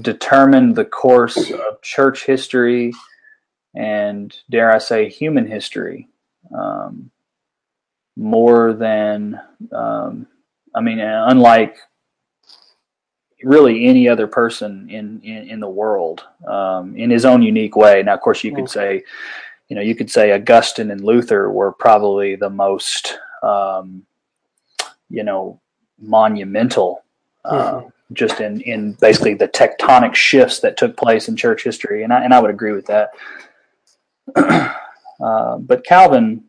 determined 0.00 0.74
the 0.74 0.84
course 0.84 1.50
of 1.50 1.82
church 1.82 2.24
history 2.24 2.92
and, 3.74 4.34
dare 4.50 4.72
I 4.72 4.78
say, 4.78 5.08
human 5.08 5.46
history 5.46 6.08
um, 6.56 7.10
more 8.16 8.72
than, 8.72 9.40
um, 9.72 10.26
I 10.74 10.80
mean, 10.80 10.98
unlike 11.00 11.76
really 13.42 13.86
any 13.86 14.08
other 14.08 14.26
person 14.26 14.88
in, 14.88 15.20
in, 15.22 15.48
in 15.48 15.60
the 15.60 15.68
world 15.68 16.24
um, 16.46 16.96
in 16.96 17.10
his 17.10 17.24
own 17.24 17.42
unique 17.42 17.76
way. 17.76 18.02
Now, 18.02 18.14
of 18.14 18.20
course, 18.20 18.44
you 18.44 18.54
could 18.54 18.68
say, 18.68 19.02
you 19.68 19.76
know, 19.76 19.82
you 19.82 19.94
could 19.94 20.10
say 20.10 20.32
Augustine 20.32 20.90
and 20.90 21.02
Luther 21.02 21.50
were 21.50 21.72
probably 21.72 22.36
the 22.36 22.50
most, 22.50 23.18
um, 23.42 24.04
you 25.08 25.24
know, 25.24 25.60
monumental, 25.98 27.01
uh, 27.44 27.72
mm-hmm. 27.74 27.88
just 28.14 28.40
in, 28.40 28.60
in 28.62 28.92
basically 28.94 29.34
the 29.34 29.48
tectonic 29.48 30.14
shifts 30.14 30.60
that 30.60 30.76
took 30.76 30.96
place 30.96 31.28
in 31.28 31.36
church 31.36 31.64
history. 31.64 32.02
And 32.02 32.12
I, 32.12 32.24
and 32.24 32.32
I 32.32 32.40
would 32.40 32.50
agree 32.50 32.72
with 32.72 32.86
that. 32.86 33.10
uh, 35.22 35.58
but 35.58 35.84
Calvin, 35.84 36.44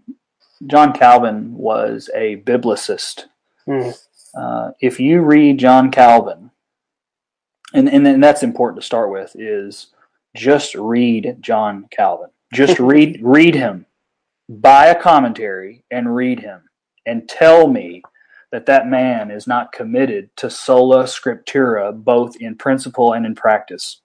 John 0.68 0.94
Calvin 0.94 1.54
was 1.56 2.10
a 2.16 2.38
biblicist. 2.38 3.26
Mm. 3.68 3.98
Uh, 4.36 4.72
if 4.80 5.00
you 5.00 5.22
read 5.22 5.60
John 5.60 5.92
Calvin, 5.92 6.52
and, 7.74 7.90
and 7.90 8.08
and 8.08 8.24
that's 8.24 8.44
important 8.44 8.82
to 8.82 8.86
start 8.86 9.12
with 9.12 9.36
is 9.36 9.88
just 10.36 10.76
read 10.76 11.38
John 11.42 11.88
Calvin. 11.92 12.30
Just 12.54 12.80
read 12.80 13.20
read 13.22 13.56
him. 13.56 13.86
Buy 14.50 14.88
a 14.88 15.00
commentary 15.00 15.84
and 15.90 16.16
read 16.16 16.40
him 16.40 16.62
and 17.06 17.28
tell 17.28 17.68
me 17.68 18.04
that 18.54 18.68
that 18.68 18.88
man 18.88 19.32
is 19.32 19.48
not 19.48 19.72
committed 19.72 20.30
to 20.38 20.48
sola 20.48 21.06
scriptura 21.06 21.92
both 21.92 22.36
in 22.36 22.56
principle 22.56 23.12
and 23.12 23.26
in 23.26 23.34
practice. 23.34 24.00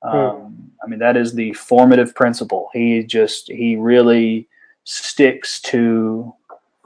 Hmm. 0.00 0.16
Um, 0.16 0.70
I 0.82 0.86
mean 0.86 1.00
that 1.00 1.16
is 1.16 1.34
the 1.34 1.52
formative 1.52 2.14
principle. 2.14 2.70
He 2.72 3.02
just 3.02 3.50
he 3.50 3.74
really 3.74 4.48
sticks 4.84 5.60
to 5.62 6.32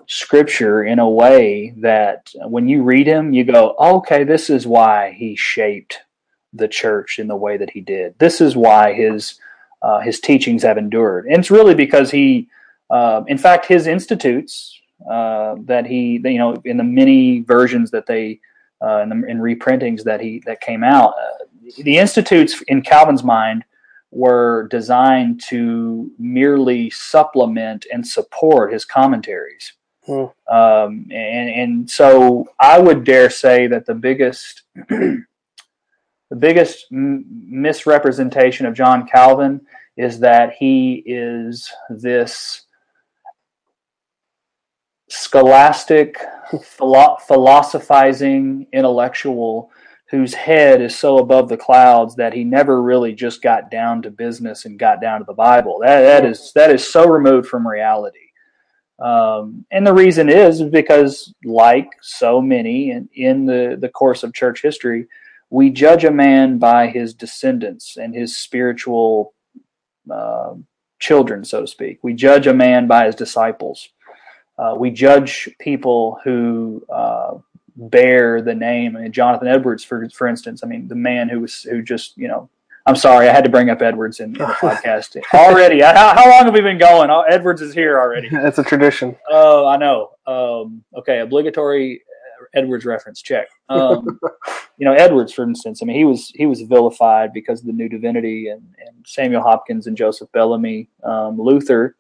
scripture 0.07 0.83
in 0.83 0.99
a 0.99 1.09
way 1.09 1.75
that 1.77 2.33
when 2.47 2.69
you 2.69 2.83
read 2.83 3.07
him, 3.07 3.35
you 3.35 3.45
go, 3.45 3.75
okay, 3.79 4.25
this 4.25 4.49
is 4.49 4.67
why 4.67 5.13
he 5.13 5.37
shaped 5.37 5.99
the 6.55 6.69
church 6.69 7.19
in 7.19 7.27
the 7.27 7.37
way 7.37 7.59
that 7.59 7.71
he 7.71 7.83
did. 7.83 8.19
This 8.19 8.41
is 8.41 8.57
why 8.57 8.95
his 8.95 9.39
uh, 9.83 10.01
his 10.01 10.21
teachings 10.21 10.63
have 10.63 10.79
endured, 10.79 11.27
and 11.27 11.37
it's 11.39 11.51
really 11.51 11.75
because 11.75 12.11
he, 12.11 12.49
uh, 12.89 13.25
in 13.27 13.37
fact, 13.37 13.67
his 13.67 13.87
institutes 13.87 14.81
uh, 15.11 15.57
that 15.65 15.87
he, 15.87 16.21
you 16.25 16.39
know, 16.39 16.61
in 16.65 16.77
the 16.77 16.85
many 16.85 17.41
versions 17.41 17.91
that 17.91 18.07
they 18.07 18.41
uh, 18.85 19.01
in, 19.03 19.09
the, 19.09 19.27
in 19.29 19.39
reprintings 19.39 20.03
that 20.05 20.21
he 20.21 20.43
that 20.47 20.61
came 20.61 20.85
out, 20.85 21.15
uh, 21.19 21.45
the 21.79 21.99
institutes 21.99 22.63
in 22.69 22.83
Calvin's 22.83 23.25
mind 23.25 23.65
were 24.11 24.69
designed 24.71 25.43
to 25.49 26.11
merely 26.19 26.91
supplement 26.91 27.87
and 27.93 28.07
support 28.07 28.73
his 28.73 28.85
commentaries. 28.85 29.75
Hmm. 30.05 30.27
Um, 30.51 31.07
and, 31.11 31.51
and 31.51 31.91
so 31.91 32.49
I 32.61 32.79
would 32.79 33.05
dare 33.05 33.29
say 33.29 33.67
that 33.67 33.87
the 33.87 33.95
biggest, 33.95 34.63
the 34.89 35.25
biggest 36.39 36.87
m- 36.93 37.25
misrepresentation 37.29 38.67
of 38.67 38.75
John 38.75 39.07
Calvin 39.07 39.61
is 39.97 40.21
that 40.21 40.53
he 40.53 41.03
is 41.07 41.71
this 41.91 42.66
scholastic, 45.09 46.17
philo- 46.63 47.17
philosophizing 47.27 48.67
intellectual 48.73 49.71
whose 50.09 50.35
head 50.35 50.81
is 50.81 50.97
so 50.97 51.19
above 51.19 51.49
the 51.49 51.57
clouds 51.57 52.15
that 52.15 52.33
he 52.33 52.45
never 52.45 52.81
really 52.81 53.13
just 53.13 53.43
got 53.43 53.71
down 53.71 54.03
to 54.03 54.11
business 54.11 54.65
and 54.65 54.79
got 54.79 55.01
down 55.01 55.19
to 55.19 55.25
the 55.25 55.33
Bible. 55.33 55.81
That 55.81 56.03
that 56.03 56.25
is 56.25 56.53
that 56.55 56.71
is 56.71 56.87
so 56.87 57.09
removed 57.09 57.49
from 57.49 57.67
reality. 57.67 58.19
Um, 58.99 59.67
and 59.71 59.87
the 59.87 59.93
reason 59.93 60.29
is 60.29 60.63
because, 60.63 61.35
like 61.45 61.91
so 62.01 62.41
many 62.41 62.93
in, 62.93 63.09
in 63.15 63.45
the, 63.45 63.77
the 63.79 63.91
course 63.91 64.23
of 64.23 64.33
church 64.33 64.63
history, 64.63 65.07
we 65.51 65.71
judge 65.71 66.05
a 66.05 66.11
man 66.11 66.59
by 66.59 66.89
his 66.89 67.13
descendants 67.13 67.97
and 67.99 68.15
his 68.15 68.37
spiritual 68.37 69.35
uh, 70.11 70.55
children, 70.99 71.45
so 71.45 71.61
to 71.61 71.67
speak. 71.67 71.99
We 72.03 72.15
judge 72.15 72.47
a 72.47 72.55
man 72.55 72.87
by 72.87 73.07
his 73.07 73.15
disciples. 73.15 73.91
Uh, 74.59 74.75
we 74.79 74.91
judge 74.91 75.49
people 75.59 76.19
who 76.25 76.85
uh, 76.89 77.35
bear 77.77 78.41
the 78.41 78.55
name. 78.55 78.97
I 78.97 79.03
mean, 79.03 79.13
Jonathan 79.13 79.49
Edwards, 79.49 79.85
for 79.85 80.09
for 80.11 80.27
instance. 80.27 80.63
I 80.65 80.67
mean, 80.67 80.89
the 80.89 80.95
man 80.95 81.29
who 81.29 81.41
was 81.41 81.63
who 81.63 81.83
just 81.83 82.17
you 82.17 82.29
know 82.29 82.49
I'm 82.87 82.95
sorry, 82.95 83.29
I 83.29 83.33
had 83.33 83.43
to 83.43 83.51
bring 83.51 83.69
up 83.69 83.83
Edwards 83.83 84.21
in, 84.21 84.27
in 84.27 84.33
the 84.35 84.45
podcast 84.61 85.17
already. 85.35 85.81
How, 85.81 86.15
how, 86.15 86.31
long 86.31 86.45
have 86.45 86.55
we 86.55 86.61
been 86.61 86.79
going? 86.79 87.11
Oh, 87.11 87.23
Edwards 87.23 87.61
is 87.61 87.75
here 87.75 87.99
already. 87.99 88.29
That's 88.33 88.59
a 88.59 88.63
tradition. 88.63 89.17
Oh, 89.29 89.67
I 89.67 89.77
know. 89.77 90.11
Um, 90.27 90.85
okay, 90.97 91.19
obligatory 91.19 92.03
Edwards 92.55 92.85
reference 92.85 93.21
check. 93.23 93.49
Um, 93.69 94.21
you 94.79 94.85
know, 94.85 94.93
Edwards, 94.93 95.33
for 95.33 95.43
instance. 95.43 95.83
I 95.83 95.85
mean, 95.85 95.97
he 95.97 96.05
was 96.05 96.31
he 96.37 96.47
was 96.47 96.63
vilified 96.63 97.33
because 97.33 97.61
of 97.61 97.67
the 97.67 97.73
new 97.73 97.89
divinity, 97.89 98.49
and, 98.49 98.63
and 98.87 99.05
Samuel 99.05 99.43
Hopkins 99.43 99.89
and 99.89 99.97
Joseph 99.97 100.31
Bellamy, 100.31 100.89
um, 101.03 101.41
Luther. 101.41 101.97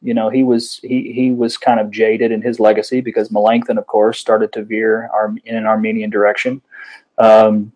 You 0.00 0.14
know, 0.14 0.28
he 0.28 0.44
was 0.44 0.78
he 0.82 1.12
he 1.12 1.30
was 1.32 1.56
kind 1.56 1.80
of 1.80 1.90
jaded 1.90 2.32
in 2.32 2.42
his 2.42 2.60
legacy 2.60 3.00
because 3.00 3.30
Melanchthon, 3.30 3.78
of 3.78 3.86
course, 3.86 4.18
started 4.18 4.52
to 4.52 4.62
veer 4.62 5.10
in 5.44 5.56
an 5.56 5.66
Arminian 5.66 6.10
direction. 6.10 6.62
Um, 7.18 7.72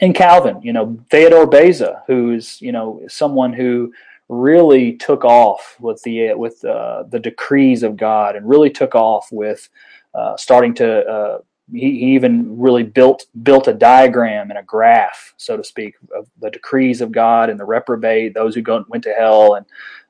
and 0.00 0.14
Calvin, 0.14 0.60
you 0.62 0.72
know, 0.72 0.98
Theodore 1.10 1.46
Beza, 1.46 2.02
who's 2.06 2.60
you 2.60 2.72
know 2.72 3.02
someone 3.08 3.52
who 3.52 3.92
really 4.28 4.94
took 4.94 5.24
off 5.24 5.76
with 5.78 6.02
the 6.02 6.34
with 6.34 6.64
uh, 6.64 7.04
the 7.08 7.20
decrees 7.20 7.82
of 7.82 7.96
God 7.96 8.34
and 8.34 8.48
really 8.48 8.70
took 8.70 8.94
off 8.94 9.30
with 9.30 9.68
uh, 10.14 10.36
starting 10.36 10.74
to. 10.74 11.06
Uh, 11.06 11.38
he, 11.70 12.00
he 12.00 12.14
even 12.14 12.58
really 12.58 12.82
built 12.82 13.26
built 13.44 13.68
a 13.68 13.72
diagram 13.72 14.50
and 14.50 14.58
a 14.58 14.62
graph, 14.62 15.32
so 15.36 15.56
to 15.56 15.64
speak, 15.64 15.94
of 16.14 16.26
the 16.40 16.50
decrees 16.50 17.00
of 17.00 17.12
God 17.12 17.48
and 17.48 17.58
the 17.58 17.64
reprobate, 17.64 18.34
those 18.34 18.54
who 18.54 18.62
go, 18.62 18.84
went 18.88 19.04
to 19.04 19.12
hell, 19.12 19.54
and 19.54 19.64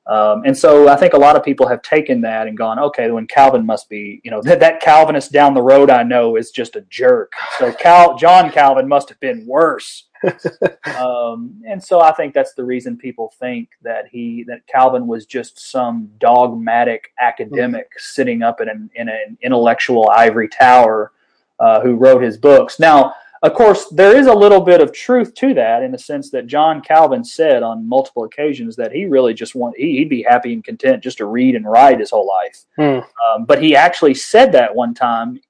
um, 0.07 0.43
and 0.45 0.57
so 0.57 0.89
I 0.89 0.97
think 0.97 1.15
a 1.15 1.19
lot 1.19 1.37
of 1.37 1.45
people 1.45 1.69
have 1.69 1.81
taken 1.83 2.21
that 2.23 2.49
and 2.49 2.57
gone, 2.57 2.79
okay, 2.79 3.11
when 3.11 3.27
Calvin 3.27 3.65
must 3.65 3.89
be, 3.89 4.21
you 4.25 4.33
know, 4.33 4.43
that, 4.43 4.59
that 4.59 4.81
Calvinist 4.81 5.31
down 5.31 5.55
the 5.55 5.63
road 5.63 5.91
I 5.91 6.03
know 6.03 6.37
is 6.37 6.51
just 6.51 6.75
a 6.75 6.81
jerk. 6.83 7.33
So 7.59 7.73
Cal, 7.73 8.17
John 8.17 8.51
Calvin 8.51 8.89
must 8.89 9.09
have 9.11 9.21
been 9.21 9.47
worse. 9.47 10.09
um, 10.99 11.63
and 11.69 11.83
so 11.83 12.01
I 12.01 12.13
think 12.13 12.35
that's 12.35 12.55
the 12.55 12.65
reason 12.65 12.97
people 12.97 13.33
think 13.39 13.71
that 13.83 14.07
he 14.11 14.45
that 14.49 14.67
Calvin 14.67 15.07
was 15.07 15.27
just 15.27 15.71
some 15.71 16.11
dogmatic 16.19 17.13
academic 17.21 17.87
mm-hmm. 17.87 17.99
sitting 17.99 18.43
up 18.43 18.61
in 18.61 18.69
an, 18.69 18.91
in 18.95 19.09
an 19.09 19.39
intellectual 19.43 20.11
ivory 20.11 20.49
tower 20.49 21.13
uh, 21.61 21.81
who 21.81 21.95
wrote 21.95 22.23
his 22.23 22.37
books. 22.37 22.81
Now, 22.81 23.15
of 23.43 23.55
course, 23.55 23.89
there 23.89 24.17
is 24.17 24.29
a 24.29 24.35
little 24.35 24.61
bit 24.61 24.81
of 24.81 24.93
truth 24.93 25.35
to 25.35 25.53
that 25.55 25.83
in 25.83 25.91
the 25.91 25.99
sense 25.99 26.31
that 26.31 26.47
John 26.47 26.81
Calvin 26.81 27.25
said 27.25 27.65
on 27.65 27.89
multiple 27.89 28.23
occasions 28.23 28.77
that 28.77 28.93
he 28.93 29.05
really 29.07 29.35
just 29.35 29.57
want 29.57 29.77
he, 29.77 29.99
would 29.99 30.09
be 30.09 30.23
happy 30.23 30.53
and 30.53 30.63
content 30.63 31.03
just 31.03 31.19
to 31.19 31.27
read 31.27 31.57
and 31.57 31.69
write 31.69 31.99
his 31.99 32.11
whole 32.11 32.29
life. 32.29 32.65
Hmm. 32.77 33.01
Um, 33.27 33.45
but 33.45 33.61
he 33.61 33.75
actually 33.75 34.15
said 34.15 34.53
that 34.53 34.75
one 34.75 34.95
time 34.95 35.41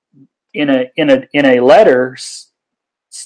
in 0.55 0.71
a 0.71 0.91
in 0.97 1.11
a 1.11 1.27
in 1.35 1.45
a 1.45 1.61
letter 1.61 2.17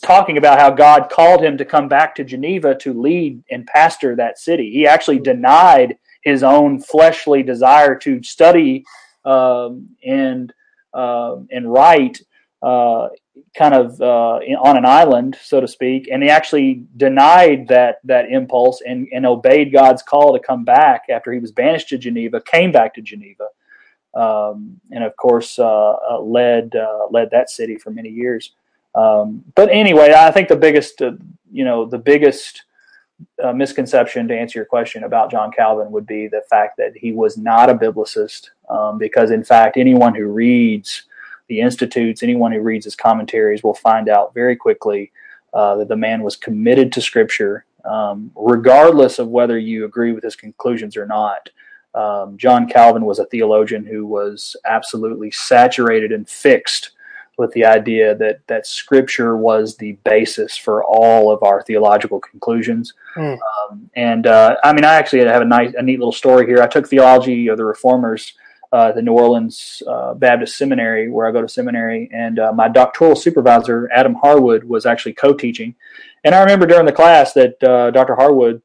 talking 0.03 0.37
about 0.37 0.59
how 0.59 0.71
God 0.71 1.11
called 1.11 1.45
him 1.45 1.57
to 1.59 1.65
come 1.65 1.89
back 1.89 2.17
to 2.17 2.25
Geneva 2.25 2.75
to 2.77 3.01
lead 3.01 3.45
and 3.53 3.67
pastor 3.67 4.17
that 4.17 4.39
city. 4.39 4.73
He 4.73 4.85
actually 4.85 5.21
denied 5.21 5.97
his 6.23 6.43
own 6.43 6.81
fleshly 6.81 7.45
desire 7.45 7.95
to 8.01 8.21
study 8.25 8.85
um, 9.25 9.91
and 10.05 10.53
uh, 10.93 11.37
and 11.53 11.73
write 11.73 12.21
uh, 12.63 13.09
kind 13.57 13.75
of 13.75 14.01
uh, 14.01 14.39
on 14.61 14.77
an 14.77 14.85
island, 14.85 15.37
so 15.43 15.61
to 15.61 15.69
speak, 15.69 16.09
and 16.11 16.23
he 16.23 16.29
actually 16.29 16.85
denied 16.97 17.69
that 17.69 18.01
that 18.05 18.31
impulse 18.31 18.83
and, 18.87 19.09
and 19.13 19.27
obeyed 19.27 19.73
God's 19.73 20.03
call 20.03 20.33
to 20.33 20.39
come 20.39 20.65
back 20.65 21.05
after 21.11 21.33
he 21.33 21.39
was 21.39 21.53
banished 21.53 21.89
to 21.89 21.99
Geneva. 21.99 22.41
Came 22.41 22.73
back 22.73 22.95
to 22.95 23.03
Geneva, 23.03 23.49
um, 24.15 24.81
and 24.91 25.05
of 25.05 25.17
course 25.17 25.59
uh, 25.59 25.97
uh 26.11 26.21
led 26.21 26.75
uh, 26.77 27.07
led 27.11 27.31
that 27.31 27.51
city 27.51 27.77
for 27.77 27.91
many 27.91 28.09
years. 28.09 28.53
Um, 28.95 29.45
but 29.55 29.69
anyway, 29.71 30.15
I 30.17 30.31
think 30.31 30.49
the 30.49 30.57
biggest, 30.57 31.03
uh, 31.03 31.13
you 31.53 31.65
know, 31.65 31.85
the 31.85 31.99
biggest 31.99 32.63
uh, 33.43 33.53
misconception 33.53 34.27
to 34.29 34.37
answer 34.37 34.59
your 34.59 34.67
question 34.67 35.05
about 35.05 35.31
John 35.31 35.53
Calvin 35.53 35.91
would 35.91 36.07
be 36.07 36.29
the 36.29 36.43
fact 36.49 36.79
that 36.79 36.97
he 36.97 37.13
was 37.13 37.37
not 37.37 37.69
a 37.69 37.75
biblicist, 37.75 38.51
um, 38.71 38.97
because 38.99 39.31
in 39.31 39.45
fact, 39.45 39.77
anyone 39.77 40.15
who 40.15 40.27
reads 40.27 41.03
the 41.49 41.61
institutes, 41.61 42.23
anyone 42.23 42.53
who 42.53 42.61
reads 42.61 42.85
his 42.85 42.97
commentaries 42.97 43.63
will 43.63 43.75
find 43.75 44.09
out 44.09 44.35
very 44.35 44.57
quickly 44.57 45.13
uh, 45.55 45.77
that 45.77 45.89
the 45.89 45.97
man 45.97 46.23
was 46.23 46.37
committed 46.37 46.93
to 46.93 47.01
Scripture, 47.01 47.65
um, 47.85 48.31
regardless 48.35 49.19
of 49.19 49.29
whether 49.29 49.59
you 49.59 49.85
agree 49.85 50.13
with 50.13 50.25
his 50.25 50.37
conclusions 50.37 50.97
or 50.97 51.07
not. 51.07 51.49
Um, 51.95 52.37
John 52.37 52.69
Calvin 52.69 53.05
was 53.05 53.19
a 53.19 53.27
theologian 53.27 53.87
who 53.87 54.07
was 54.07 54.55
absolutely 54.67 55.31
saturated 55.31 56.13
and 56.13 56.29
fixed 56.29 56.91
with 57.39 57.53
the 57.53 57.65
idea 57.65 58.15
that 58.17 58.41
that 58.49 58.67
Scripture 58.67 59.37
was 59.37 59.77
the 59.77 59.93
basis 60.05 60.57
for 60.57 60.85
all 60.85 61.31
of 61.31 61.43
our 61.43 61.63
theological 61.63 62.21
conclusions. 62.21 62.95
Mm. 63.17 63.39
Um, 63.71 63.91
and 63.95 64.27
uh, 64.27 64.57
I 64.65 64.73
mean, 64.73 64.85
I 64.85 64.95
actually 64.95 65.21
have 65.21 65.43
a 65.43 65.47
nice, 65.47 65.75
a 65.77 65.83
neat 65.83 65.99
little 65.99 66.13
story 66.13 66.47
here. 66.47 66.63
I 66.63 66.67
took 66.67 66.89
theology 66.89 67.49
of 67.49 67.57
the 67.57 67.65
Reformers 67.65 68.35
uh, 68.77 68.93
the 68.93 69.01
New 69.01 69.15
Orleans 69.15 69.83
uh, 69.87 70.13
Baptist 70.13 70.59
Seminary, 70.59 71.09
where 71.09 71.27
I 71.27 71.33
go 71.33 71.41
to 71.41 71.49
seminary, 71.49 72.11
and 72.13 72.39
uh, 72.39 72.53
my 72.53 72.69
doctoral 72.69 73.17
supervisor, 73.17 73.89
Adam 73.91 74.15
Harwood, 74.15 74.65
was 74.65 74.85
actually 74.85 75.15
co-teaching. 75.15 75.75
And 76.25 76.35
I 76.35 76.41
remember 76.41 76.67
during 76.67 76.85
the 76.85 76.93
class 76.93 77.33
that 77.33 77.63
uh, 77.65 77.91
Dr. 77.91 78.15
Harwood, 78.15 78.61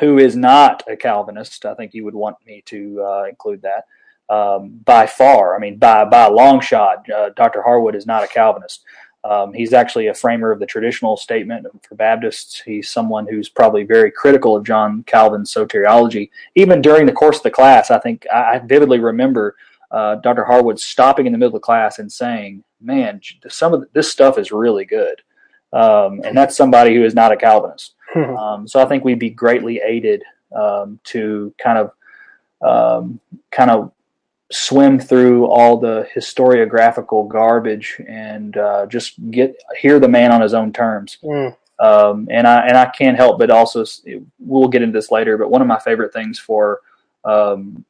who 0.00 0.18
is 0.18 0.34
not 0.34 0.82
a 0.88 0.96
Calvinist, 0.96 1.66
I 1.66 1.74
think 1.74 1.94
you 1.94 2.04
would 2.04 2.16
want 2.16 2.36
me 2.44 2.64
to 2.66 3.00
uh, 3.00 3.24
include 3.28 3.62
that 3.62 3.84
um, 4.28 4.80
by 4.84 5.06
far. 5.06 5.54
I 5.54 5.60
mean, 5.60 5.78
by 5.78 6.04
by 6.04 6.24
a 6.24 6.32
long 6.32 6.60
shot, 6.60 7.08
uh, 7.08 7.30
Dr. 7.36 7.62
Harwood 7.62 7.94
is 7.94 8.06
not 8.06 8.24
a 8.24 8.26
Calvinist. 8.26 8.82
Um, 9.24 9.54
he's 9.54 9.72
actually 9.72 10.08
a 10.08 10.14
framer 10.14 10.50
of 10.50 10.60
the 10.60 10.66
traditional 10.66 11.16
statement 11.16 11.66
for 11.82 11.94
Baptists. 11.94 12.60
He's 12.60 12.90
someone 12.90 13.26
who's 13.26 13.48
probably 13.48 13.82
very 13.82 14.10
critical 14.10 14.54
of 14.54 14.64
John 14.64 15.02
Calvin's 15.04 15.52
soteriology. 15.52 16.30
Even 16.54 16.82
during 16.82 17.06
the 17.06 17.12
course 17.12 17.38
of 17.38 17.42
the 17.42 17.50
class, 17.50 17.90
I 17.90 17.98
think 17.98 18.26
I 18.32 18.58
vividly 18.58 18.98
remember 18.98 19.56
uh, 19.90 20.16
Dr. 20.16 20.44
Harwood 20.44 20.78
stopping 20.78 21.24
in 21.24 21.32
the 21.32 21.38
middle 21.38 21.56
of 21.56 21.60
the 21.60 21.64
class 21.64 21.98
and 21.98 22.12
saying, 22.12 22.64
"Man, 22.82 23.20
some 23.48 23.72
of 23.72 23.86
this 23.94 24.12
stuff 24.12 24.38
is 24.38 24.52
really 24.52 24.84
good," 24.84 25.22
um, 25.72 26.20
and 26.22 26.36
that's 26.36 26.56
somebody 26.56 26.94
who 26.94 27.04
is 27.04 27.14
not 27.14 27.32
a 27.32 27.36
Calvinist. 27.36 27.94
Hmm. 28.12 28.36
Um, 28.36 28.68
so 28.68 28.82
I 28.82 28.84
think 28.84 29.04
we'd 29.04 29.18
be 29.18 29.30
greatly 29.30 29.80
aided 29.82 30.22
um, 30.54 31.00
to 31.04 31.54
kind 31.58 31.78
of 31.78 31.92
um, 32.60 33.20
kind 33.50 33.70
of 33.70 33.92
swim 34.52 34.98
through 34.98 35.46
all 35.46 35.78
the 35.78 36.06
historiographical 36.14 37.28
garbage 37.28 38.00
and 38.06 38.56
uh, 38.56 38.86
just 38.86 39.14
get 39.30 39.56
hear 39.78 39.98
the 39.98 40.08
man 40.08 40.32
on 40.32 40.40
his 40.40 40.54
own 40.54 40.72
terms. 40.72 41.18
Mm. 41.22 41.56
Um, 41.80 42.28
and 42.30 42.46
I 42.46 42.66
and 42.66 42.76
I 42.76 42.86
can't 42.86 43.16
help 43.16 43.38
but 43.38 43.50
also 43.50 43.84
we'll 44.38 44.68
get 44.68 44.82
into 44.82 44.96
this 44.96 45.10
later. 45.10 45.38
But 45.38 45.50
one 45.50 45.62
of 45.62 45.68
my 45.68 45.78
favorite 45.80 46.12
things 46.12 46.38
for 46.38 46.80
um, 47.24 47.84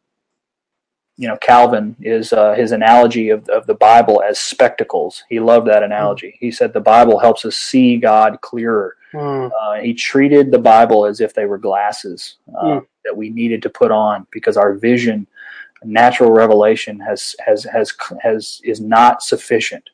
you 1.16 1.28
know 1.28 1.36
Calvin 1.36 1.96
is 2.00 2.32
uh, 2.32 2.54
his 2.54 2.72
analogy 2.72 3.30
of, 3.30 3.48
of 3.48 3.66
the 3.66 3.74
Bible 3.74 4.22
as 4.22 4.38
spectacles. 4.38 5.24
He 5.28 5.40
loved 5.40 5.66
that 5.68 5.82
analogy. 5.82 6.28
Mm. 6.28 6.38
He 6.40 6.50
said 6.50 6.72
the 6.72 6.80
Bible 6.80 7.18
helps 7.18 7.44
us 7.44 7.56
see 7.56 7.98
God 7.98 8.40
clearer. 8.40 8.96
Mm. 9.12 9.50
Uh, 9.60 9.74
he 9.74 9.92
treated 9.94 10.50
the 10.50 10.58
Bible 10.58 11.06
as 11.06 11.20
if 11.20 11.34
they 11.34 11.46
were 11.46 11.58
glasses 11.58 12.36
uh, 12.56 12.64
mm. 12.64 12.86
that 13.04 13.16
we 13.16 13.28
needed 13.28 13.62
to 13.62 13.70
put 13.70 13.90
on 13.90 14.26
because 14.30 14.56
our 14.56 14.74
vision 14.74 15.26
natural 15.84 16.30
revelation 16.30 17.00
has 17.00 17.34
has 17.44 17.64
has 17.64 17.92
has 18.22 18.60
is 18.64 18.80
not 18.80 19.22
sufficient 19.22 19.90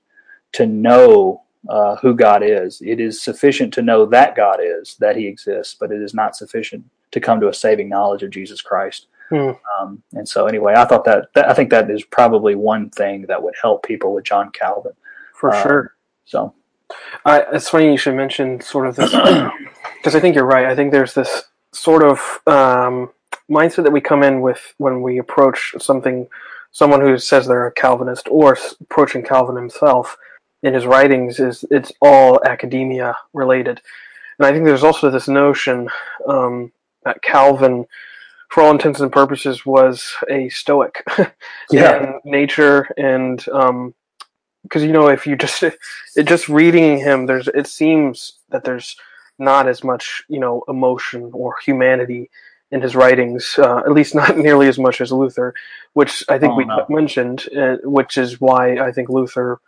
to 0.52 0.66
know 0.66 1.42
uh, 1.68 1.96
who 1.96 2.14
God 2.14 2.42
is. 2.42 2.80
It 2.84 3.00
is 3.00 3.20
sufficient 3.22 3.74
to 3.74 3.82
know 3.82 4.06
that 4.06 4.34
God 4.34 4.60
is, 4.62 4.96
that 5.00 5.16
He 5.16 5.26
exists, 5.26 5.76
but 5.78 5.92
it 5.92 6.00
is 6.00 6.14
not 6.14 6.36
sufficient 6.36 6.84
to 7.12 7.20
come 7.20 7.40
to 7.40 7.48
a 7.48 7.54
saving 7.54 7.88
knowledge 7.88 8.22
of 8.22 8.30
Jesus 8.30 8.62
Christ. 8.62 9.06
Hmm. 9.28 9.50
Um, 9.80 10.02
and 10.12 10.28
so, 10.28 10.46
anyway, 10.46 10.74
I 10.76 10.84
thought 10.84 11.04
that, 11.04 11.32
that, 11.34 11.48
I 11.48 11.54
think 11.54 11.70
that 11.70 11.90
is 11.90 12.04
probably 12.04 12.54
one 12.54 12.90
thing 12.90 13.26
that 13.28 13.42
would 13.42 13.54
help 13.60 13.84
people 13.84 14.12
with 14.12 14.24
John 14.24 14.50
Calvin 14.50 14.92
for 15.34 15.50
uh, 15.50 15.62
sure. 15.62 15.96
So, 16.24 16.54
uh, 17.24 17.42
it's 17.52 17.68
funny 17.68 17.92
you 17.92 17.96
should 17.96 18.16
mention 18.16 18.60
sort 18.60 18.88
of 18.88 18.96
this 18.96 19.10
because 19.10 20.14
I 20.16 20.20
think 20.20 20.34
you're 20.34 20.44
right. 20.44 20.66
I 20.66 20.74
think 20.74 20.90
there's 20.90 21.14
this 21.14 21.44
sort 21.72 22.02
of 22.02 22.40
um, 22.46 23.10
mindset 23.50 23.82
that 23.82 23.92
we 23.92 24.00
come 24.00 24.22
in 24.22 24.40
with 24.40 24.74
when 24.78 25.02
we 25.02 25.18
approach 25.18 25.74
something, 25.78 26.28
someone 26.70 27.00
who 27.00 27.18
says 27.18 27.46
they're 27.46 27.66
a 27.66 27.72
Calvinist 27.72 28.28
or 28.30 28.56
approaching 28.80 29.22
Calvin 29.22 29.56
himself 29.56 30.16
in 30.62 30.74
his 30.74 30.86
writings 30.86 31.40
is 31.40 31.64
it's 31.70 31.92
all 32.00 32.40
academia 32.44 33.16
related. 33.32 33.80
And 34.38 34.46
I 34.46 34.52
think 34.52 34.64
there's 34.64 34.84
also 34.84 35.10
this 35.10 35.28
notion 35.28 35.88
um, 36.26 36.72
that 37.04 37.22
Calvin, 37.22 37.86
for 38.48 38.62
all 38.62 38.70
intents 38.70 39.00
and 39.00 39.12
purposes, 39.12 39.66
was 39.66 40.12
a 40.28 40.48
Stoic 40.48 41.04
yeah. 41.70 42.02
in 42.02 42.20
nature 42.24 42.88
and 42.96 43.38
because 43.38 43.68
um, 43.68 43.94
you 44.82 44.92
know 44.92 45.08
if 45.08 45.26
you 45.26 45.36
just 45.36 45.62
it, 45.62 45.78
just 46.24 46.48
reading 46.48 46.98
him, 46.98 47.26
there's 47.26 47.48
it 47.48 47.66
seems 47.66 48.34
that 48.50 48.64
there's 48.64 48.96
not 49.38 49.66
as 49.66 49.82
much 49.82 50.22
you 50.28 50.38
know 50.38 50.62
emotion 50.68 51.30
or 51.32 51.56
humanity 51.64 52.30
in 52.70 52.80
his 52.80 52.94
writings, 52.94 53.56
uh, 53.58 53.78
at 53.78 53.92
least 53.92 54.14
not 54.14 54.36
nearly 54.46 54.68
as 54.68 54.78
much 54.78 55.00
as 55.00 55.12
Luther, 55.12 55.54
which 55.92 56.24
I 56.28 56.38
think 56.38 56.52
oh, 56.52 56.56
we 56.56 56.64
no. 56.64 56.86
mentioned, 56.88 57.48
uh, 57.56 57.76
which 57.82 58.16
is 58.16 58.40
why 58.40 58.78
I 58.78 58.92
think 58.92 59.08
Luther 59.08 59.60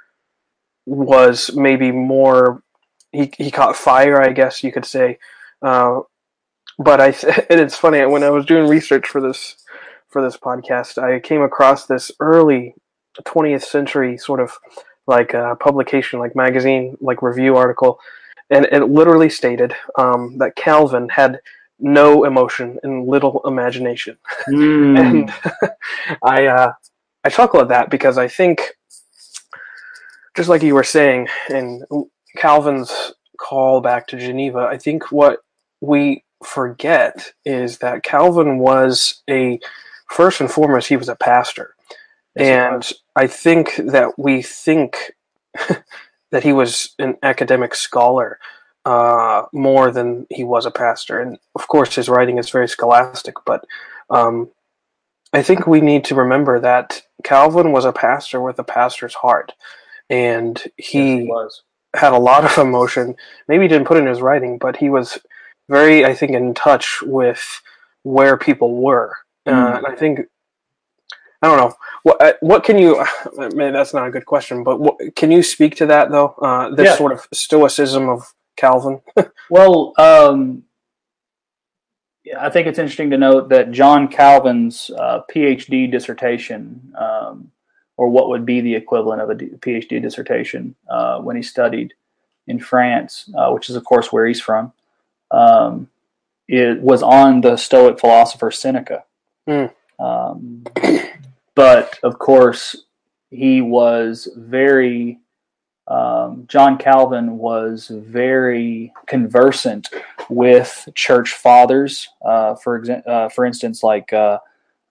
was 0.86 1.52
maybe 1.54 1.92
more 1.92 2.62
he 3.12 3.32
he 3.36 3.50
caught 3.50 3.76
fire, 3.76 4.20
I 4.20 4.32
guess 4.32 4.64
you 4.64 4.72
could 4.72 4.84
say. 4.84 5.18
Uh, 5.60 6.00
but 6.78 7.00
I 7.00 7.06
and 7.50 7.60
it's 7.60 7.76
funny 7.76 8.04
when 8.06 8.22
I 8.22 8.30
was 8.30 8.46
doing 8.46 8.68
research 8.68 9.06
for 9.06 9.20
this 9.20 9.56
for 10.08 10.22
this 10.22 10.36
podcast, 10.36 11.02
I 11.02 11.20
came 11.20 11.42
across 11.42 11.86
this 11.86 12.12
early 12.20 12.74
20th 13.22 13.62
century 13.62 14.18
sort 14.18 14.40
of 14.40 14.52
like 15.06 15.34
uh, 15.34 15.54
publication, 15.56 16.18
like 16.20 16.36
magazine, 16.36 16.96
like 17.00 17.22
review 17.22 17.56
article, 17.56 17.98
and 18.50 18.66
it 18.66 18.84
literally 18.84 19.30
stated 19.30 19.74
um, 19.98 20.38
that 20.38 20.54
Calvin 20.54 21.08
had 21.08 21.40
no 21.82 22.24
emotion 22.24 22.78
and 22.82 23.06
little 23.06 23.42
imagination. 23.44 24.16
Mm. 24.48 24.98
and 24.98 25.74
I 26.22 26.46
uh, 26.46 26.72
I 27.24 27.28
chuckle 27.28 27.60
at 27.60 27.68
that 27.68 27.90
because 27.90 28.16
I 28.16 28.28
think, 28.28 28.76
just 30.36 30.48
like 30.48 30.62
you 30.62 30.74
were 30.74 30.84
saying, 30.84 31.28
in 31.50 31.84
Calvin's 32.36 33.12
call 33.38 33.80
back 33.80 34.06
to 34.08 34.18
Geneva, 34.18 34.68
I 34.70 34.78
think 34.78 35.10
what 35.10 35.40
we 35.80 36.24
forget 36.44 37.32
is 37.44 37.78
that 37.78 38.02
Calvin 38.02 38.58
was 38.58 39.22
a 39.28 39.58
first 40.10 40.40
and 40.40 40.50
foremost 40.50 40.88
he 40.88 40.96
was 40.96 41.08
a 41.08 41.16
pastor, 41.16 41.74
and 42.36 42.88
I 43.16 43.26
think 43.26 43.76
that 43.76 44.18
we 44.18 44.42
think 44.42 45.12
that 46.30 46.44
he 46.44 46.52
was 46.52 46.94
an 46.98 47.16
academic 47.22 47.74
scholar 47.74 48.38
uh, 48.84 49.44
more 49.52 49.90
than 49.90 50.26
he 50.30 50.44
was 50.44 50.66
a 50.66 50.70
pastor. 50.70 51.20
And 51.20 51.38
of 51.54 51.68
course, 51.68 51.94
his 51.94 52.08
writing 52.08 52.38
is 52.38 52.50
very 52.50 52.68
scholastic, 52.68 53.34
but 53.44 53.64
um, 54.10 54.50
I 55.32 55.42
think 55.42 55.66
we 55.66 55.80
need 55.80 56.04
to 56.06 56.14
remember 56.14 56.60
that 56.60 57.02
Calvin 57.24 57.72
was 57.72 57.84
a 57.84 57.92
pastor 57.92 58.40
with 58.40 58.58
a 58.58 58.64
pastor's 58.64 59.14
heart, 59.14 59.52
and 60.10 60.62
he, 60.76 61.22
yes, 61.22 61.62
he 61.94 61.98
had 62.00 62.12
a 62.12 62.18
lot 62.18 62.44
of 62.44 62.58
emotion. 62.58 63.16
Maybe 63.48 63.64
he 63.64 63.68
didn't 63.68 63.86
put 63.86 63.96
in 63.96 64.06
his 64.06 64.20
writing, 64.20 64.58
but 64.58 64.76
he 64.76 64.90
was 64.90 65.18
very, 65.68 66.04
I 66.04 66.14
think, 66.14 66.32
in 66.32 66.52
touch 66.54 67.02
with 67.02 67.62
where 68.02 68.36
people 68.36 68.76
were. 68.76 69.16
Mm. 69.46 69.52
Uh, 69.52 69.76
and 69.78 69.86
I 69.86 69.94
think 69.94 70.20
I 71.40 71.48
don't 71.48 71.56
know 71.56 71.76
what 72.02 72.22
uh, 72.22 72.32
what 72.40 72.64
can 72.64 72.78
you. 72.78 73.04
Man, 73.36 73.72
that's 73.72 73.94
not 73.94 74.06
a 74.06 74.10
good 74.10 74.26
question, 74.26 74.64
but 74.64 74.80
what, 74.80 75.16
can 75.16 75.30
you 75.30 75.42
speak 75.42 75.76
to 75.76 75.86
that 75.86 76.10
though? 76.10 76.34
Uh, 76.40 76.74
this 76.74 76.86
yeah. 76.86 76.96
sort 76.96 77.12
of 77.12 77.26
stoicism 77.32 78.08
of 78.08 78.32
Calvin? 78.62 79.00
well, 79.50 79.92
um, 79.98 80.62
I 82.38 82.48
think 82.48 82.68
it's 82.68 82.78
interesting 82.78 83.10
to 83.10 83.18
note 83.18 83.48
that 83.48 83.72
John 83.72 84.06
Calvin's 84.06 84.90
uh, 84.96 85.22
PhD 85.30 85.90
dissertation, 85.90 86.94
um, 86.96 87.50
or 87.96 88.08
what 88.08 88.28
would 88.28 88.46
be 88.46 88.60
the 88.60 88.74
equivalent 88.74 89.20
of 89.20 89.30
a 89.30 89.34
PhD 89.34 90.00
dissertation, 90.00 90.76
uh, 90.88 91.18
when 91.18 91.34
he 91.34 91.42
studied 91.42 91.94
in 92.46 92.60
France, 92.60 93.28
uh, 93.36 93.50
which 93.50 93.68
is, 93.68 93.74
of 93.74 93.84
course, 93.84 94.12
where 94.12 94.26
he's 94.26 94.40
from, 94.40 94.72
um, 95.32 95.88
it 96.46 96.80
was 96.80 97.02
on 97.02 97.40
the 97.40 97.56
Stoic 97.56 97.98
philosopher 97.98 98.52
Seneca. 98.52 99.04
Mm. 99.48 99.72
Um, 99.98 100.64
but, 101.56 101.98
of 102.04 102.18
course, 102.20 102.76
he 103.30 103.60
was 103.60 104.28
very 104.36 105.18
um, 105.92 106.44
John 106.48 106.78
Calvin 106.78 107.36
was 107.36 107.88
very 107.92 108.92
conversant 109.06 109.90
with 110.30 110.88
church 110.94 111.32
fathers. 111.34 112.08
Uh, 112.24 112.54
for 112.54 112.82
uh, 113.06 113.28
for 113.28 113.44
instance, 113.44 113.82
like 113.82 114.12
uh, 114.12 114.38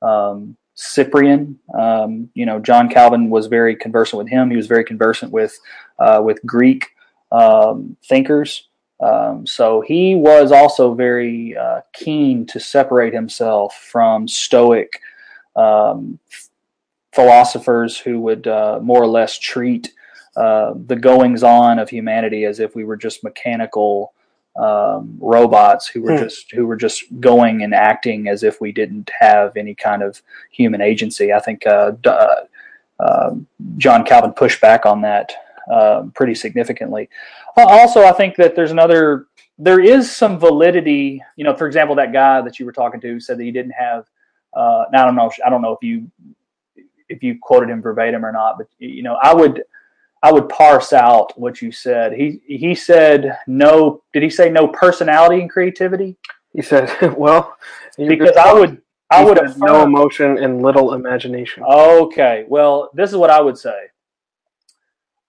um, 0.01 0.55
Cyprian. 0.75 1.59
Um, 1.77 2.29
you 2.33 2.45
know, 2.45 2.59
John 2.59 2.87
Calvin 2.87 3.29
was 3.29 3.47
very 3.47 3.75
conversant 3.75 4.19
with 4.19 4.29
him. 4.29 4.49
He 4.51 4.57
was 4.57 4.67
very 4.67 4.83
conversant 4.83 5.31
with 5.31 5.59
uh, 5.99 6.21
with 6.23 6.39
Greek 6.45 6.87
um, 7.31 7.97
thinkers. 8.05 8.67
Um, 8.99 9.47
so 9.47 9.81
he 9.81 10.13
was 10.13 10.51
also 10.51 10.93
very 10.93 11.57
uh, 11.57 11.81
keen 11.93 12.45
to 12.47 12.59
separate 12.59 13.13
himself 13.13 13.73
from 13.91 14.27
Stoic 14.27 15.01
um, 15.55 16.19
philosophers 17.11 17.97
who 17.97 18.19
would 18.21 18.45
uh, 18.45 18.79
more 18.83 19.01
or 19.01 19.07
less 19.07 19.39
treat 19.39 19.91
uh, 20.35 20.73
the 20.85 20.95
goings 20.95 21.43
on 21.43 21.79
of 21.79 21.89
humanity 21.89 22.45
as 22.45 22.59
if 22.59 22.75
we 22.75 22.83
were 22.83 22.97
just 22.97 23.23
mechanical 23.23 24.13
um, 24.55 25.17
robots 25.19 25.87
who 25.87 26.01
were 26.01 26.17
hmm. 26.17 26.23
just 26.23 26.51
who 26.51 26.65
were 26.65 26.75
just 26.75 27.03
going 27.19 27.63
and 27.63 27.73
acting 27.73 28.27
as 28.27 28.43
if 28.43 28.59
we 28.59 28.71
didn't 28.71 29.09
have 29.19 29.55
any 29.55 29.73
kind 29.73 30.03
of 30.03 30.21
human 30.51 30.81
agency. 30.81 31.31
I 31.31 31.39
think 31.39 31.65
uh, 31.65 31.93
uh, 32.05 32.35
um, 32.99 33.47
John 33.77 34.05
Calvin 34.05 34.33
pushed 34.33 34.61
back 34.61 34.85
on 34.85 35.01
that 35.01 35.31
um, 35.71 36.11
pretty 36.11 36.35
significantly. 36.35 37.09
Also, 37.57 38.03
I 38.03 38.11
think 38.11 38.35
that 38.37 38.55
there's 38.55 38.71
another 38.71 39.27
there 39.57 39.79
is 39.79 40.13
some 40.13 40.39
validity. 40.39 41.21
You 41.35 41.43
know, 41.43 41.55
for 41.55 41.67
example, 41.67 41.95
that 41.95 42.13
guy 42.13 42.41
that 42.41 42.59
you 42.59 42.65
were 42.65 42.73
talking 42.73 42.99
to 43.01 43.19
said 43.19 43.37
that 43.37 43.43
he 43.43 43.51
didn't 43.51 43.71
have. 43.71 44.05
Uh, 44.53 44.85
now 44.91 45.03
I 45.03 45.05
don't 45.05 45.15
know. 45.15 45.31
I 45.45 45.49
don't 45.49 45.61
know 45.61 45.73
if 45.73 45.83
you 45.83 46.11
if 47.07 47.23
you 47.23 47.37
quoted 47.41 47.69
him 47.69 47.81
verbatim 47.81 48.25
or 48.25 48.31
not, 48.31 48.57
but 48.57 48.67
you 48.79 49.03
know, 49.03 49.17
I 49.21 49.33
would 49.33 49.63
I 50.23 50.31
would 50.31 50.49
parse 50.49 50.93
out 50.93 51.37
what 51.39 51.61
you 51.61 51.71
said. 51.71 52.13
He 52.13 52.41
he 52.45 52.75
said 52.75 53.37
no. 53.47 54.03
Did 54.13 54.23
he 54.23 54.29
say 54.29 54.49
no 54.49 54.67
personality 54.67 55.41
and 55.41 55.49
creativity? 55.49 56.17
He 56.53 56.61
said, 56.61 56.91
"Well, 57.17 57.55
because 57.97 58.35
I 58.37 58.53
would 58.53 58.81
I 59.09 59.23
would 59.23 59.37
have 59.37 59.57
no 59.57 59.83
emotion 59.83 60.37
and 60.37 60.61
little 60.61 60.93
imagination." 60.93 61.63
Okay, 61.63 62.45
well, 62.47 62.91
this 62.93 63.09
is 63.09 63.15
what 63.15 63.29
I 63.29 63.41
would 63.41 63.57
say. 63.57 63.89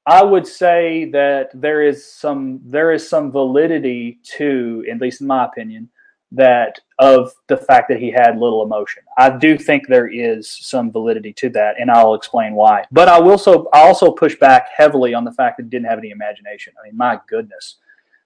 I 0.05 0.23
would 0.23 0.47
say 0.47 1.09
that 1.13 1.51
there 1.55 1.83
is 1.83 2.05
some 2.05 2.61
there 2.65 2.93
is 2.93 3.09
some 3.09 3.31
validity 3.31 4.19
to, 4.37 4.85
at 4.91 5.01
least 5.01 5.21
in 5.21 5.29
my 5.29 5.45
opinion, 5.45 5.91
that 6.35 6.81
of 6.99 7.33
the 7.49 7.57
fact 7.57 7.89
that 7.89 7.99
he 7.99 8.11
had 8.11 8.39
little 8.39 8.63
emotion. 8.63 9.03
I 9.19 9.37
do 9.37 9.59
think 9.59 9.87
there 9.87 10.09
is 10.09 10.49
some 10.49 10.91
validity 10.91 11.33
to 11.35 11.51
that, 11.51 11.81
and 11.81 11.91
I'll 11.91 12.15
explain 12.15 12.55
why. 12.55 12.85
But 12.91 13.09
I 13.09 13.21
will 13.21 13.39
so 13.39 13.69
I 13.73 13.81
also 13.81 14.11
push 14.11 14.37
back 14.37 14.69
heavily 14.75 15.15
on 15.15 15.25
the 15.25 15.33
fact 15.33 15.57
that 15.57 15.65
he 15.65 15.69
didn't 15.69 15.89
have 15.89 15.99
any 15.99 16.11
imagination. 16.11 16.73
I 16.81 16.87
mean, 16.87 16.97
my 16.97 17.21
goodness, 17.29 17.77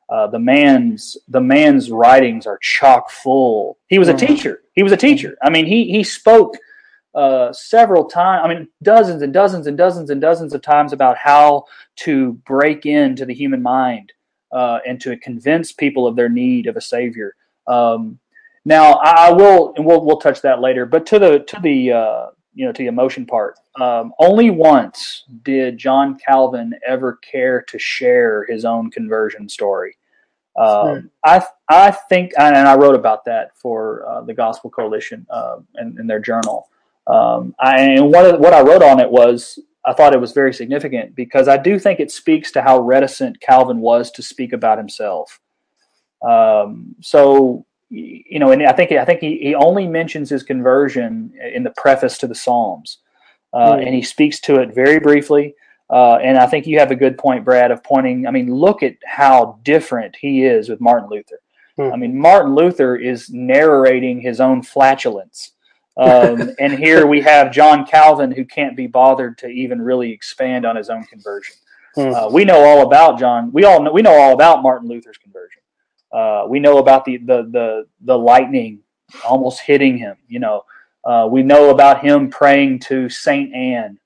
uh, 0.09 0.27
the 0.29 0.38
man's 0.38 1.16
the 1.29 1.40
man's 1.40 1.90
writings 1.90 2.47
are 2.47 2.59
chock 2.59 3.11
full. 3.11 3.79
He 3.88 3.99
was 3.99 4.09
a 4.09 4.14
mm-hmm. 4.14 4.27
teacher. 4.27 4.62
He 4.75 4.83
was 4.83 4.92
a 4.92 4.97
teacher. 4.97 5.37
I 5.42 5.51
mean, 5.51 5.66
he 5.66 5.90
he 5.90 6.05
spoke 6.05 6.57
uh, 7.14 7.53
several 7.53 8.05
times. 8.05 8.42
I 8.45 8.55
mean, 8.55 8.69
dozens 8.83 9.23
and 9.23 9.33
dozens 9.33 9.66
and 9.66 9.77
dozens 9.77 10.11
and 10.11 10.21
dozens 10.21 10.55
of 10.55 10.62
times 10.62 10.92
about 10.92 11.16
how 11.16 11.64
to 11.97 12.35
break 12.45 12.87
into 12.87 13.25
the 13.25 13.35
human 13.35 13.62
mind 13.62 14.12
uh, 14.53 14.79
and 14.87 15.01
to 15.01 15.16
convince 15.16 15.73
people 15.73 16.07
of 16.07 16.14
their 16.14 16.29
need 16.29 16.66
of 16.66 16.77
a 16.77 16.81
savior. 16.81 17.35
Um, 17.69 18.19
now, 18.65 18.95
I, 18.95 19.29
I, 19.29 19.33
will, 19.33 19.75
and 19.77 19.87
we'll 19.87 20.05
we'll 20.05 20.19
touch 20.19 20.43
that 20.43 20.61
later. 20.61 20.87
But 20.87 21.07
to 21.07 21.19
the 21.19 21.39
to 21.41 21.61
the 21.61 21.93
uh, 21.93 22.27
you 22.55 22.67
know 22.67 22.73
to 22.73 22.83
the 22.83 22.89
emotion 22.89 23.27
part, 23.27 23.59
um, 23.81 24.13
only 24.19 24.51
once 24.51 25.25
did 25.43 25.79
John 25.79 26.19
Calvin 26.19 26.75
ever 26.87 27.15
care 27.15 27.63
to 27.63 27.79
share 27.79 28.45
his 28.49 28.65
own 28.65 28.91
conversion 28.91 29.49
story. 29.49 29.97
Um, 30.59 31.11
I 31.25 31.45
I 31.69 31.91
think, 31.91 32.33
and 32.39 32.57
I 32.57 32.77
wrote 32.77 32.95
about 32.95 33.25
that 33.27 33.57
for 33.57 34.09
uh, 34.09 34.21
the 34.23 34.35
Gospel 34.35 34.71
Coalition 34.71 35.27
uh, 35.31 35.57
in, 35.77 35.97
in, 36.01 36.07
their 36.07 36.21
journal. 36.21 36.69
Um, 37.07 37.55
I, 37.61 37.81
and 37.83 38.11
what 38.11 38.41
what 38.41 38.55
I 38.55 38.63
wrote 38.63 38.83
on 38.83 38.99
it 38.99 39.11
was 39.11 39.59
I 39.85 39.93
thought 39.93 40.15
it 40.15 40.21
was 40.21 40.33
very 40.33 40.53
significant 40.55 41.15
because 41.15 41.47
I 41.47 41.57
do 41.57 41.79
think 41.79 42.01
it 42.01 42.11
speaks 42.11 42.51
to 42.53 42.63
how 42.63 42.81
reticent 42.81 43.41
Calvin 43.41 43.81
was 43.81 44.11
to 44.13 44.23
speak 44.23 44.53
about 44.53 44.79
himself. 44.79 45.41
Um, 46.23 46.95
so 47.01 47.67
you 47.89 48.39
know, 48.41 48.51
and 48.51 48.65
I 48.65 48.73
think 48.73 48.93
I 48.93 49.05
think 49.05 49.21
he, 49.21 49.39
he 49.39 49.55
only 49.55 49.87
mentions 49.87 50.29
his 50.29 50.43
conversion 50.43 51.33
in 51.55 51.63
the 51.63 51.73
preface 51.77 52.19
to 52.19 52.27
the 52.27 52.35
Psalms, 52.35 52.99
uh, 53.53 53.75
mm. 53.75 53.87
and 53.87 53.95
he 53.95 54.03
speaks 54.03 54.41
to 54.41 54.61
it 54.61 54.75
very 54.75 54.99
briefly. 54.99 55.55
Uh, 55.89 56.17
and 56.17 56.37
I 56.37 56.47
think 56.47 56.67
you 56.67 56.81
have 56.81 56.91
a 56.91 56.97
good 56.97 57.17
point, 57.17 57.45
Brad, 57.45 57.71
of 57.71 57.85
pointing. 57.85 58.27
I 58.27 58.33
mean, 58.33 58.53
look 58.53 58.83
at 58.83 58.97
how 59.05 59.61
different 59.63 60.17
he 60.17 60.45
is 60.45 60.69
with 60.69 60.81
Martin 60.81 61.09
Luther. 61.09 61.39
Mm. 61.79 61.93
I 61.93 61.97
mean, 61.97 62.19
Martin 62.19 62.55
Luther 62.55 62.97
is 62.97 63.31
narrating 63.31 64.21
his 64.21 64.41
own 64.41 64.63
flatulence. 64.63 65.53
Um, 65.97 66.51
and 66.59 66.73
here 66.73 67.07
we 67.07 67.21
have 67.23 67.53
John 67.53 67.87
Calvin, 67.87 68.33
who 68.33 68.45
can't 68.45 68.77
be 68.77 68.89
bothered 68.89 69.39
to 69.39 69.47
even 69.47 69.81
really 69.81 70.11
expand 70.11 70.67
on 70.67 70.75
his 70.75 70.91
own 70.91 71.05
conversion. 71.05 71.55
Mm. 71.97 72.15
Uh, 72.15 72.31
we 72.31 72.45
know 72.45 72.65
all 72.65 72.83
about 72.87 73.19
John. 73.19 73.53
We 73.53 73.65
all 73.65 73.81
know, 73.83 73.93
we 73.93 74.03
know 74.03 74.15
all 74.15 74.35
about 74.35 74.63
Martin 74.63 74.89
Luther's 74.89 75.19
conversion. 75.19 75.63
Uh, 76.17 76.47
we 76.49 76.59
know 76.59 76.79
about 76.79 77.05
the, 77.05 77.19
the 77.19 77.43
the 77.53 77.87
the 78.01 78.19
lightning 78.19 78.81
almost 79.23 79.61
hitting 79.61 79.99
him. 79.99 80.17
You 80.29 80.39
know, 80.41 80.65
uh, 81.05 81.29
we 81.31 81.43
know 81.43 81.69
about 81.69 82.03
him 82.03 82.31
praying 82.31 82.81
to 82.89 83.11
Saint 83.11 83.55
Anne. 83.55 83.99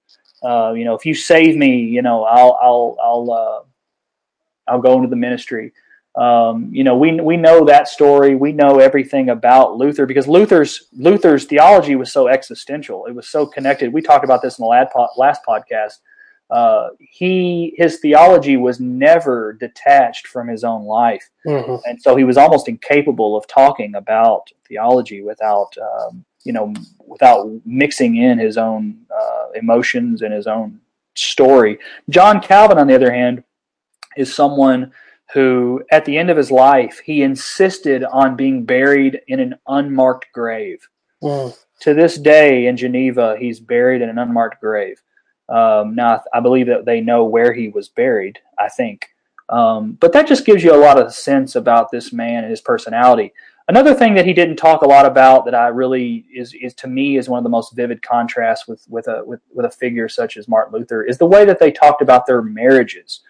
Uh, 0.43 0.73
you 0.77 0.85
know, 0.85 0.95
if 0.95 1.07
you 1.07 1.15
save 1.15 1.57
me, 1.57 1.85
you 1.85 2.03
know, 2.03 2.25
I'll 2.25 2.59
I'll 2.61 2.97
I'll 3.01 3.31
uh, 3.31 4.73
I'll 4.73 4.81
go 4.81 4.97
into 4.97 5.09
the 5.09 5.15
ministry. 5.15 5.73
Um, 6.17 6.71
you 6.73 6.83
know, 6.83 6.97
we 6.97 7.21
we 7.21 7.37
know 7.37 7.65
that 7.67 7.87
story. 7.87 8.35
We 8.35 8.51
know 8.51 8.81
everything 8.81 9.29
about 9.31 9.77
Luther 9.77 10.05
because 10.05 10.27
Luther's 10.27 10.89
Luther's 10.93 11.45
theology 11.45 11.95
was 11.95 12.13
so 12.13 12.27
existential. 12.27 13.07
It 13.07 13.15
was 13.15 13.29
so 13.29 13.47
connected. 13.47 13.93
We 13.93 14.03
talked 14.03 14.25
about 14.25 14.43
this 14.43 14.59
in 14.59 14.65
the 14.65 14.91
last 15.17 15.43
podcast 15.47 15.99
uh, 16.51 16.89
he 16.99 17.75
his 17.77 17.99
theology 18.01 18.57
was 18.57 18.81
never 18.81 19.53
detached 19.55 20.27
from 20.27 20.49
his 20.49 20.65
own 20.65 20.85
life, 20.85 21.29
mm-hmm. 21.47 21.77
and 21.85 22.01
so 22.01 22.17
he 22.17 22.25
was 22.25 22.37
almost 22.37 22.69
incapable 22.69 23.37
of 23.37 23.47
talking 23.47 23.95
about 23.95 24.49
theology 24.67 25.23
without 25.23 25.73
um, 25.79 26.25
you 26.45 26.53
know 26.53 26.75
without 27.07 27.49
mixing 27.65 28.17
in 28.17 28.39
his 28.39 28.59
own 28.59 28.99
uh, 29.15 29.47
emotions 29.55 30.23
and 30.23 30.33
his 30.35 30.47
own 30.47 30.81
story. 31.15 31.79
John 32.09 32.41
Calvin, 32.41 32.79
on 32.79 32.87
the 32.87 32.95
other 32.95 33.13
hand, 33.13 33.45
is 34.17 34.35
someone 34.35 34.93
who, 35.33 35.83
at 35.93 36.05
the 36.05 36.19
end 36.19 36.31
of 36.31 36.37
his 36.37 36.51
life, 36.51 37.01
he 37.05 37.23
insisted 37.23 38.03
on 38.05 38.37
being 38.37 38.65
buried 38.65 39.21
in 39.29 39.39
an 39.39 39.55
unmarked 39.69 40.27
grave. 40.35 40.89
Mm. 41.23 41.57
To 41.83 41.95
this 41.95 42.19
day, 42.19 42.67
in 42.67 42.77
Geneva, 42.77 43.37
he's 43.39 43.61
buried 43.61 44.03
in 44.03 44.09
an 44.09 44.19
unmarked 44.19 44.61
grave. 44.61 45.01
Um, 45.51 45.95
now, 45.95 46.23
I 46.33 46.41
believe 46.41 46.67
that 46.67 46.85
they 46.85 47.01
know 47.01 47.25
where 47.25 47.53
he 47.53 47.69
was 47.69 47.89
buried, 47.89 48.39
I 48.59 48.69
think. 48.69 49.09
Um, 49.49 49.99
but 50.01 50.13
that 50.13 50.29
just 50.29 50.47
gives 50.47 50.63
you 50.63 50.75
a 50.75 50.79
lot 50.79 51.01
of 51.01 51.13
sense 51.13 51.57
about 51.57 51.91
this 51.91 52.13
man 52.13 52.45
and 52.45 52.51
his 52.51 52.61
personality. 52.61 53.33
Another 53.69 53.95
thing 53.95 54.15
that 54.15 54.27
he 54.27 54.33
didn't 54.33 54.57
talk 54.57 54.83
a 54.83 54.89
lot 54.89 55.07
about 55.07 55.45
that 55.45 55.55
I 55.55 55.69
really 55.69 56.25
is, 56.35 56.55
is 56.55 56.75
to 56.75 56.89
me 56.89 57.17
is 57.17 57.29
one 57.29 57.39
of 57.39 57.45
the 57.45 57.51
most 57.51 57.75
vivid 57.75 58.03
contrasts 58.03 58.67
with 58.67 58.85
with 58.89 59.07
a 59.09 59.25
with, 59.25 59.41
with 59.53 59.67
a 59.67 59.71
figure 59.71 60.09
such 60.09 60.37
as 60.37 60.49
Martin 60.49 60.79
Luther 60.79 61.05
is 61.05 61.19
the 61.19 61.27
way 61.27 61.45
that 61.45 61.59
they 61.59 61.71
talked 61.71 62.03
about 62.03 62.27
their 62.27 62.43
marriages. 62.43 63.21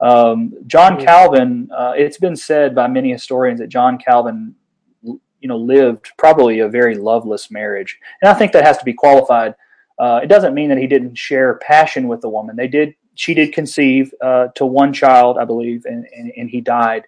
Um, 0.00 0.54
John. 0.66 1.02
Calvin, 1.02 1.70
uh, 1.76 1.92
it's 1.96 2.18
been 2.18 2.36
said 2.36 2.74
by 2.74 2.86
many 2.86 3.10
historians 3.10 3.60
that 3.60 3.68
John 3.68 3.98
Calvin, 3.98 4.54
you 5.02 5.18
know, 5.48 5.56
lived 5.56 6.12
probably 6.16 6.60
a 6.60 6.68
very 6.68 6.94
loveless 6.94 7.50
marriage, 7.50 7.98
and 8.22 8.30
I 8.30 8.34
think 8.34 8.52
that 8.52 8.64
has 8.64 8.78
to 8.78 8.84
be 8.84 8.92
qualified 8.92 9.54
uh, 9.98 10.20
it 10.22 10.28
doesn't 10.28 10.54
mean 10.54 10.68
that 10.68 10.78
he 10.78 10.86
didn't 10.86 11.16
share 11.16 11.54
passion 11.56 12.08
with 12.08 12.20
the 12.20 12.28
woman. 12.28 12.56
They 12.56 12.68
did. 12.68 12.94
She 13.14 13.34
did 13.34 13.52
conceive 13.52 14.14
uh, 14.20 14.48
to 14.54 14.64
one 14.64 14.92
child, 14.92 15.38
I 15.38 15.44
believe, 15.44 15.84
and, 15.86 16.06
and, 16.16 16.32
and 16.36 16.48
he 16.48 16.60
died. 16.60 17.02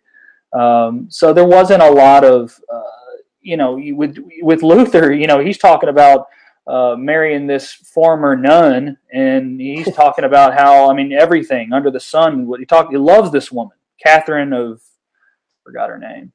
Um, 0.53 1.07
so 1.09 1.33
there 1.33 1.45
wasn't 1.45 1.83
a 1.83 1.91
lot 1.91 2.25
of, 2.25 2.59
uh, 2.73 2.83
you 3.41 3.57
know, 3.57 3.81
with 3.81 4.19
with 4.43 4.65
Luther, 4.65 5.13
you 5.13 5.29
know, 5.29 5.39
he's 5.39 5.59
talking 5.59 5.89
about 5.89 6.27
uh, 6.67 6.97
marrying 6.97 7.47
this 7.47 7.73
former 7.73 8.37
nun, 8.37 8.97
and 9.13 9.61
he's 9.61 9.93
talking 9.95 10.25
about 10.25 10.55
how, 10.55 10.91
I 10.91 10.95
mean, 10.95 11.13
everything 11.13 11.73
under 11.73 11.91
the 11.91 12.01
sun. 12.01 12.47
What 12.47 12.61
he 12.61 12.67
talked, 12.67 12.91
he 12.91 12.99
loves 12.99 13.31
this 13.31 13.53
woman, 13.53 13.77
Catherine 14.05 14.53
of, 14.53 14.81
forgot 15.65 15.91
her 15.91 15.99
name. 15.99 16.33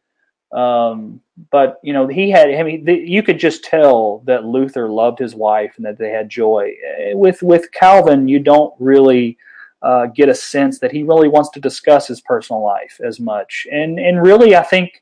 Um, 0.58 1.22
but 1.52 1.80
you 1.84 1.94
know, 1.94 2.08
he 2.08 2.30
had. 2.30 2.50
I 2.50 2.64
mean, 2.64 2.86
the, 2.86 2.94
you 2.94 3.22
could 3.22 3.40
just 3.40 3.64
tell 3.64 4.20
that 4.26 4.46
Luther 4.46 4.90
loved 4.90 5.20
his 5.20 5.36
wife 5.36 5.74
and 5.78 5.86
that 5.86 5.98
they 5.98 6.10
had 6.10 6.30
joy. 6.30 6.74
Eh, 6.98 7.14
with 7.14 7.42
with 7.42 7.72
Calvin, 7.72 8.28
you 8.28 8.40
don't 8.40 8.74
really 8.80 9.38
uh, 9.82 10.08
get 10.08 10.30
a 10.30 10.36
sense 10.36 10.80
that 10.80 10.92
he 10.92 11.04
really 11.04 11.28
wants 11.28 11.50
to 11.52 11.60
discuss 11.60 12.08
his 12.08 12.22
personal 12.22 12.64
life 12.64 13.00
as 13.04 13.20
much. 13.20 13.68
And 13.72 14.00
and 14.00 14.22
really, 14.22 14.56
I 14.56 14.64
think 14.64 15.02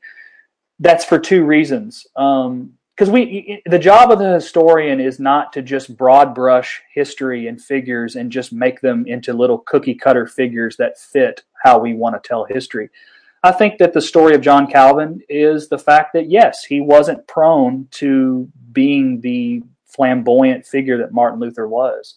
that's 0.80 1.04
for 1.04 1.18
two 1.18 1.44
reasons. 1.44 2.06
Um, 2.16 2.74
because 2.96 3.10
we 3.10 3.60
the 3.66 3.78
job 3.78 4.12
of 4.12 4.20
the 4.20 4.34
historian 4.34 5.00
is 5.00 5.18
not 5.18 5.52
to 5.52 5.62
just 5.62 5.96
broad 5.96 6.32
brush 6.32 6.80
history 6.94 7.48
and 7.48 7.60
figures 7.60 8.14
and 8.14 8.30
just 8.30 8.52
make 8.52 8.80
them 8.80 9.04
into 9.08 9.32
little 9.32 9.58
cookie 9.58 9.96
cutter 9.96 10.26
figures 10.26 10.76
that 10.76 10.98
fit 10.98 11.42
how 11.64 11.78
we 11.78 11.94
want 11.94 12.14
to 12.14 12.28
tell 12.28 12.44
history 12.44 12.88
I 13.44 13.52
think 13.52 13.76
that 13.76 13.92
the 13.92 14.00
story 14.00 14.34
of 14.34 14.40
John 14.40 14.66
Calvin 14.66 15.20
is 15.28 15.68
the 15.68 15.78
fact 15.78 16.14
that, 16.14 16.30
yes, 16.30 16.64
he 16.64 16.80
wasn't 16.80 17.28
prone 17.28 17.88
to 17.90 18.48
being 18.72 19.20
the 19.20 19.62
flamboyant 19.84 20.64
figure 20.64 20.96
that 20.96 21.12
Martin 21.12 21.40
Luther 21.40 21.68
was. 21.68 22.14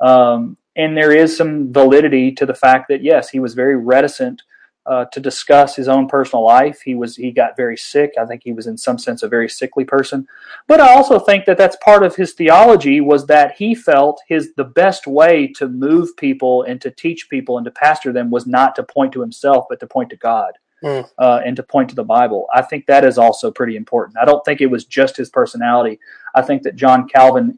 Um, 0.00 0.58
and 0.76 0.94
there 0.94 1.12
is 1.12 1.34
some 1.34 1.72
validity 1.72 2.30
to 2.32 2.44
the 2.44 2.54
fact 2.54 2.88
that, 2.90 3.02
yes, 3.02 3.30
he 3.30 3.40
was 3.40 3.54
very 3.54 3.74
reticent 3.74 4.42
uh, 4.84 5.06
to 5.06 5.18
discuss 5.18 5.74
his 5.74 5.88
own 5.88 6.08
personal 6.08 6.44
life. 6.44 6.82
He 6.82 6.94
was 6.94 7.16
he 7.16 7.32
got 7.32 7.56
very 7.56 7.78
sick. 7.78 8.12
I 8.20 8.26
think 8.26 8.42
he 8.44 8.52
was 8.52 8.66
in 8.66 8.76
some 8.76 8.98
sense 8.98 9.22
a 9.22 9.28
very 9.28 9.48
sickly 9.48 9.84
person. 9.84 10.28
But 10.68 10.80
I 10.80 10.94
also 10.94 11.18
think 11.18 11.46
that 11.46 11.58
that's 11.58 11.76
part 11.82 12.04
of 12.04 12.16
his 12.16 12.34
theology 12.34 13.00
was 13.00 13.26
that 13.26 13.56
he 13.56 13.74
felt 13.74 14.20
his 14.28 14.54
the 14.54 14.64
best 14.64 15.06
way 15.06 15.48
to 15.56 15.68
move 15.68 16.16
people 16.16 16.62
and 16.62 16.80
to 16.82 16.90
teach 16.90 17.28
people 17.28 17.56
and 17.56 17.64
to 17.64 17.70
pastor 17.70 18.12
them 18.12 18.30
was 18.30 18.46
not 18.46 18.76
to 18.76 18.84
point 18.84 19.12
to 19.14 19.22
himself 19.22 19.64
but 19.68 19.80
to 19.80 19.86
point 19.86 20.10
to 20.10 20.16
God. 20.16 20.52
Mm. 20.84 21.08
Uh, 21.18 21.40
and 21.44 21.56
to 21.56 21.62
point 21.62 21.88
to 21.88 21.94
the 21.94 22.04
Bible. 22.04 22.46
I 22.54 22.60
think 22.60 22.84
that 22.84 23.02
is 23.02 23.16
also 23.16 23.50
pretty 23.50 23.76
important. 23.76 24.18
I 24.18 24.26
don't 24.26 24.44
think 24.44 24.60
it 24.60 24.66
was 24.66 24.84
just 24.84 25.16
his 25.16 25.30
personality. 25.30 25.98
I 26.34 26.42
think 26.42 26.64
that 26.64 26.76
John 26.76 27.08
Calvin, 27.08 27.56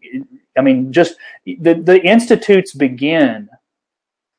I 0.57 0.61
mean, 0.61 0.93
just 0.93 1.17
the, 1.45 1.75
the 1.75 2.01
institutes 2.05 2.73
begin 2.75 3.49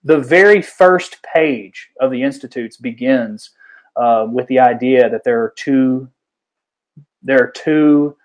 the 0.04 0.20
very 0.20 0.62
first 0.62 1.22
page 1.24 1.89
of 2.00 2.12
the 2.12 2.24
institutes 2.24 2.78
begins 2.78 3.52
uh, 3.96 4.26
with 4.30 4.48
the 4.48 4.60
idea 4.60 5.10
that 5.10 5.24
there 5.24 5.42
are 5.42 5.54
two 5.56 6.10
there 7.22 7.44
are 7.44 7.52
two 7.52 8.15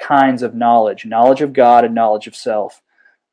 kinds 0.00 0.42
of 0.42 0.54
knowledge 0.54 1.04
knowledge 1.04 1.40
of 1.40 1.52
god 1.52 1.84
and 1.84 1.94
knowledge 1.94 2.26
of 2.26 2.36
self 2.36 2.80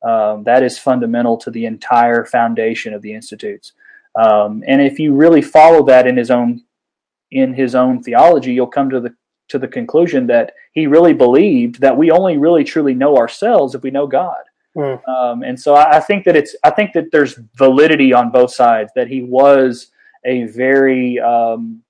um, 0.04 0.42
that 0.44 0.62
is 0.62 0.78
fundamental 0.78 1.36
to 1.36 1.50
the 1.50 1.64
entire 1.64 2.24
foundation 2.24 2.92
of 2.92 3.02
the 3.02 3.12
institutes 3.12 3.72
um, 4.16 4.62
and 4.66 4.82
if 4.82 4.98
you 4.98 5.14
really 5.14 5.42
follow 5.42 5.84
that 5.84 6.06
in 6.06 6.16
his 6.16 6.30
own 6.30 6.62
in 7.32 7.52
his 7.52 7.74
own 7.74 8.02
theology 8.02 8.52
you'll 8.52 8.66
come 8.66 8.88
to 8.90 9.00
the 9.00 9.14
to 9.48 9.58
the 9.58 9.68
conclusion 9.68 10.26
that 10.26 10.52
he 10.72 10.86
really 10.86 11.12
believed 11.12 11.80
that 11.80 11.96
we 11.96 12.10
only 12.10 12.38
really 12.38 12.64
truly 12.64 12.94
know 12.94 13.16
ourselves 13.16 13.74
if 13.74 13.82
we 13.82 13.90
know 13.90 14.06
god 14.06 14.42
Mm. 14.76 15.06
Um, 15.06 15.42
and 15.42 15.60
so 15.60 15.74
I, 15.74 15.98
I, 15.98 16.00
think 16.00 16.24
that 16.24 16.34
it's 16.34 16.56
I 16.64 16.70
think 16.70 16.94
that 16.94 17.12
there's 17.12 17.38
validity 17.56 18.14
on 18.14 18.30
both 18.30 18.54
sides 18.54 18.90
that 18.96 19.06
he 19.06 19.22
was 19.22 19.88
a 20.24 20.44
very 20.44 21.20
um, 21.20 21.82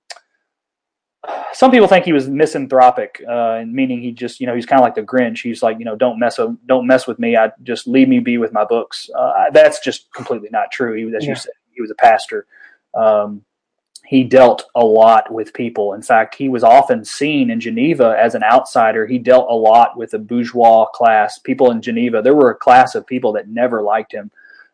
some 1.53 1.71
people 1.71 1.87
think 1.87 2.05
he 2.05 2.13
was 2.13 2.29
misanthropic, 2.29 3.23
uh, 3.29 3.63
meaning 3.67 4.03
he 4.03 4.11
just 4.11 4.41
you 4.41 4.47
know 4.47 4.55
he's 4.55 4.67
kind 4.67 4.81
of 4.81 4.85
like 4.85 4.97
the 4.97 5.03
Grinch. 5.03 5.43
He's 5.43 5.63
like 5.63 5.79
you 5.79 5.85
know 5.85 5.95
don't 5.95 6.19
mess 6.19 6.41
don't 6.67 6.87
mess 6.87 7.07
with 7.07 7.19
me. 7.19 7.37
I 7.37 7.53
just 7.63 7.87
leave 7.87 8.09
me 8.09 8.19
be 8.19 8.39
with 8.39 8.53
my 8.53 8.65
books. 8.65 9.09
Uh, 9.17 9.51
that's 9.53 9.79
just 9.81 10.13
completely 10.13 10.49
not 10.51 10.73
true. 10.73 10.95
He, 10.95 11.15
as 11.15 11.25
yeah. 11.25 11.31
you 11.31 11.37
said, 11.37 11.53
he 11.71 11.81
was 11.81 11.91
a 11.91 11.97
pastor. 11.97 12.47
Um, 12.95 13.45
he 14.05 14.25
dealt 14.25 14.65
a 14.75 14.85
lot 14.85 15.33
with 15.33 15.55
people. 15.55 15.95
In 15.95 16.03
fact, 16.03 16.35
he 16.35 16.49
was 16.49 16.65
often 16.65 17.05
seen 17.05 17.51
in 17.51 17.61
Geneva 17.61 18.17
as 18.21 18.35
an 18.35 18.43
outsider. 18.43 19.07
He 19.07 19.19
dealt 19.19 19.51
a 19.51 19.55
lot 19.55 19.97
with 19.97 20.11
the 20.11 20.19
bourgeois 20.19 20.87
class, 20.87 21.39
people 21.39 21.71
in 21.71 21.81
Geneva. 21.81 22.21
There 22.21 22.35
were 22.35 22.51
a 22.51 22.57
class 22.57 22.95
of 22.95 23.07
people 23.07 23.33
that 23.33 23.49
never 23.49 23.81
liked 23.81 24.13
him 24.13 24.31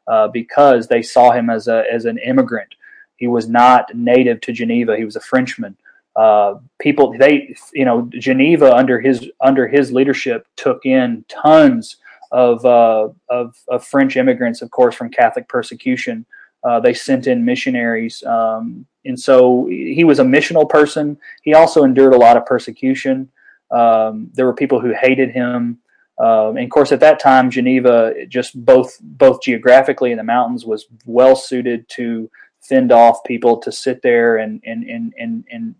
uh, 0.06 0.28
because 0.28 0.88
they 0.88 1.02
saw 1.02 1.30
him 1.30 1.50
as 1.50 1.68
a 1.68 1.84
as 1.92 2.06
an 2.06 2.18
immigrant. 2.18 2.74
He 3.16 3.26
was 3.26 3.48
not 3.48 3.94
native 3.94 4.40
to 4.42 4.52
Geneva. 4.52 4.96
He 4.96 5.04
was 5.04 5.16
a 5.16 5.20
Frenchman. 5.20 5.76
Uh, 6.16 6.54
people, 6.80 7.16
they, 7.16 7.54
you 7.72 7.84
know, 7.84 8.10
Geneva 8.18 8.74
under 8.74 9.00
his 9.00 9.30
under 9.40 9.68
his 9.68 9.92
leadership 9.92 10.46
took 10.56 10.84
in 10.86 11.24
tons 11.28 11.96
of 12.32 12.64
uh, 12.64 13.08
of, 13.28 13.56
of 13.68 13.84
French 13.84 14.16
immigrants, 14.16 14.62
of 14.62 14.70
course, 14.70 14.94
from 14.94 15.10
Catholic 15.10 15.48
persecution. 15.48 16.26
Uh, 16.64 16.80
they 16.80 16.94
sent 16.94 17.26
in 17.26 17.44
missionaries. 17.44 18.22
Um, 18.24 18.86
and 19.04 19.18
so 19.18 19.66
he 19.66 20.04
was 20.04 20.18
a 20.18 20.24
missional 20.24 20.68
person. 20.68 21.18
He 21.42 21.54
also 21.54 21.84
endured 21.84 22.14
a 22.14 22.18
lot 22.18 22.36
of 22.36 22.46
persecution. 22.46 23.30
Um, 23.70 24.30
there 24.34 24.46
were 24.46 24.54
people 24.54 24.80
who 24.80 24.92
hated 24.92 25.30
him. 25.30 25.78
Um, 26.18 26.56
and 26.56 26.64
of 26.64 26.70
course, 26.70 26.90
at 26.90 27.00
that 27.00 27.20
time, 27.20 27.50
Geneva, 27.50 28.12
just 28.28 28.64
both 28.64 28.98
both 29.00 29.40
geographically 29.40 30.10
in 30.10 30.18
the 30.18 30.24
mountains, 30.24 30.64
was 30.64 30.86
well 31.06 31.36
suited 31.36 31.88
to 31.90 32.28
fend 32.60 32.90
off 32.90 33.22
people 33.24 33.58
to 33.58 33.70
sit 33.70 34.02
there 34.02 34.38
and 34.38 34.60
and 34.64 34.84
and 34.84 35.14
and, 35.16 35.44
and 35.50 35.74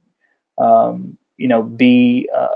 um, 0.59 1.19
you 1.37 1.49
know 1.49 1.63
be 1.63 2.29
uh, 2.33 2.49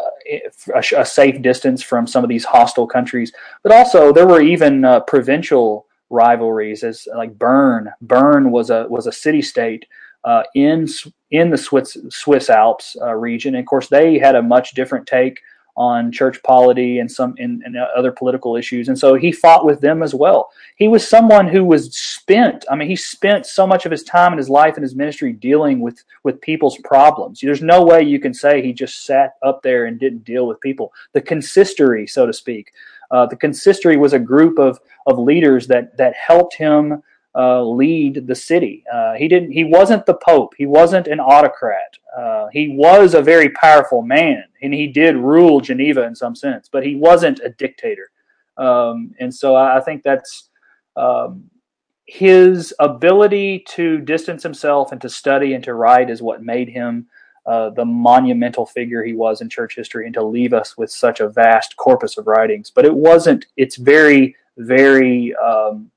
a, 0.74 0.82
a, 0.96 1.04
safe 1.04 1.42
distance 1.42 1.82
from 1.82 2.06
some 2.06 2.22
of 2.22 2.30
these 2.30 2.44
hostile 2.44 2.86
countries. 2.86 3.32
But 3.64 3.72
also, 3.72 4.12
there 4.12 4.28
were 4.28 4.42
even 4.42 4.84
uh, 4.84 5.00
provincial 5.00 5.86
rivalries, 6.12 6.84
as 6.84 7.08
like 7.16 7.38
Bern. 7.38 7.90
Bern 8.00 8.50
was 8.50 8.70
a 8.70 8.86
was 8.88 9.06
a 9.06 9.12
city 9.12 9.42
state 9.42 9.86
uh, 10.24 10.42
in 10.54 10.86
in 11.30 11.50
the 11.50 11.58
Swiss 11.58 11.96
Swiss 12.10 12.50
Alps 12.50 12.96
uh, 13.00 13.14
region. 13.14 13.54
And 13.54 13.62
of 13.62 13.66
course, 13.66 13.88
they 13.88 14.18
had 14.18 14.36
a 14.36 14.42
much 14.42 14.72
different 14.72 15.06
take 15.06 15.40
on 15.74 16.12
church 16.12 16.42
polity 16.42 16.98
and 16.98 17.10
some 17.10 17.34
and, 17.38 17.62
and, 17.64 17.76
other 17.96 18.12
political 18.12 18.56
issues. 18.56 18.88
And 18.88 18.98
so 18.98 19.14
he 19.14 19.32
fought 19.32 19.64
with 19.64 19.80
them 19.80 20.02
as 20.02 20.14
well. 20.14 20.50
He 20.76 20.86
was 20.86 21.08
someone 21.08 21.48
who 21.48 21.64
was 21.64 21.96
spent. 21.96 22.66
I 22.70 22.76
mean, 22.76 22.88
he 22.88 22.96
spent 22.96 23.46
so 23.46 23.66
much 23.66 23.86
of 23.86 23.90
his 23.90 24.04
time 24.04 24.32
in 24.32 24.38
his 24.38 24.50
life 24.50 24.74
and 24.74 24.82
his 24.82 24.94
ministry 24.94 25.32
dealing 25.32 25.80
with 25.80 26.04
with 26.24 26.40
people's 26.40 26.76
problems. 26.78 27.40
There's 27.40 27.62
no 27.62 27.82
way 27.82 28.02
you 28.02 28.20
can 28.20 28.34
say 28.34 28.60
he 28.60 28.72
just 28.72 29.06
sat 29.06 29.36
up 29.42 29.62
there 29.62 29.86
and 29.86 29.98
didn't 29.98 30.24
deal 30.24 30.46
with 30.46 30.60
people. 30.60 30.92
The 31.14 31.22
consistory, 31.22 32.06
so 32.06 32.26
to 32.26 32.32
speak. 32.32 32.72
Uh, 33.12 33.26
the 33.26 33.36
consistory 33.36 33.96
was 33.96 34.14
a 34.14 34.18
group 34.18 34.58
of 34.58 34.80
of 35.06 35.18
leaders 35.18 35.66
that 35.68 35.96
that 35.98 36.14
helped 36.14 36.56
him 36.56 37.02
uh, 37.34 37.62
lead 37.62 38.26
the 38.26 38.34
city. 38.34 38.84
Uh, 38.92 39.14
he 39.14 39.28
didn't. 39.28 39.52
He 39.52 39.64
wasn't 39.64 40.06
the 40.06 40.14
pope. 40.14 40.54
He 40.56 40.66
wasn't 40.66 41.06
an 41.06 41.20
autocrat. 41.20 41.98
Uh, 42.16 42.48
he 42.52 42.74
was 42.76 43.14
a 43.14 43.22
very 43.22 43.50
powerful 43.50 44.02
man, 44.02 44.44
and 44.62 44.74
he 44.74 44.86
did 44.86 45.16
rule 45.16 45.60
Geneva 45.60 46.02
in 46.04 46.14
some 46.14 46.34
sense. 46.34 46.68
But 46.70 46.84
he 46.84 46.94
wasn't 46.96 47.40
a 47.40 47.50
dictator. 47.50 48.10
Um, 48.56 49.14
and 49.18 49.34
so 49.34 49.54
I, 49.54 49.78
I 49.78 49.80
think 49.80 50.02
that's 50.02 50.50
um, 50.96 51.50
his 52.06 52.74
ability 52.78 53.64
to 53.70 53.98
distance 54.00 54.42
himself 54.42 54.92
and 54.92 55.00
to 55.00 55.08
study 55.08 55.54
and 55.54 55.64
to 55.64 55.74
write 55.74 56.10
is 56.10 56.20
what 56.20 56.42
made 56.42 56.68
him. 56.68 57.06
Uh, 57.44 57.70
the 57.70 57.84
monumental 57.84 58.64
figure 58.64 59.02
he 59.02 59.14
was 59.14 59.40
in 59.40 59.48
church 59.48 59.74
history, 59.74 60.04
and 60.04 60.14
to 60.14 60.22
leave 60.22 60.52
us 60.52 60.78
with 60.78 60.90
such 60.90 61.18
a 61.18 61.28
vast 61.28 61.76
corpus 61.76 62.16
of 62.16 62.26
writings. 62.26 62.70
But 62.70 62.84
it 62.84 62.94
wasn't. 62.94 63.46
It's 63.56 63.76
very, 63.76 64.36
very 64.56 65.34
um, 65.34 65.90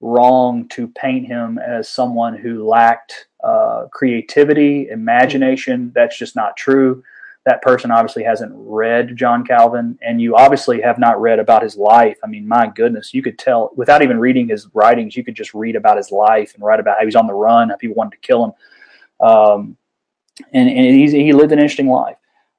wrong 0.00 0.68
to 0.70 0.88
paint 0.88 1.26
him 1.26 1.58
as 1.58 1.88
someone 1.88 2.36
who 2.36 2.66
lacked 2.66 3.28
uh, 3.44 3.86
creativity, 3.92 4.88
imagination. 4.88 5.92
That's 5.94 6.18
just 6.18 6.34
not 6.34 6.56
true. 6.56 7.02
That 7.44 7.62
person 7.62 7.92
obviously 7.92 8.24
hasn't 8.24 8.52
read 8.56 9.16
John 9.16 9.44
Calvin, 9.44 9.96
and 10.02 10.20
you 10.20 10.34
obviously 10.34 10.80
have 10.80 10.98
not 10.98 11.20
read 11.20 11.38
about 11.38 11.62
his 11.62 11.76
life. 11.76 12.18
I 12.24 12.26
mean, 12.26 12.48
my 12.48 12.66
goodness, 12.74 13.14
you 13.14 13.22
could 13.22 13.38
tell 13.38 13.70
without 13.76 14.02
even 14.02 14.18
reading 14.18 14.48
his 14.48 14.66
writings, 14.74 15.16
you 15.16 15.22
could 15.22 15.36
just 15.36 15.54
read 15.54 15.76
about 15.76 15.96
his 15.96 16.10
life 16.10 16.54
and 16.54 16.64
write 16.64 16.80
about 16.80 16.98
how 16.98 17.04
was 17.04 17.14
on 17.14 17.28
the 17.28 17.34
run, 17.34 17.68
how 17.68 17.76
people 17.76 17.94
wanted 17.94 18.20
to 18.20 18.26
kill 18.26 18.46
him. 18.46 18.52
Um, 19.20 19.76
and, 20.52 20.68
and 20.68 20.94
he 20.94 21.32
lived 21.32 21.52
an 21.52 21.58
interesting 21.58 21.88
life. 21.88 22.16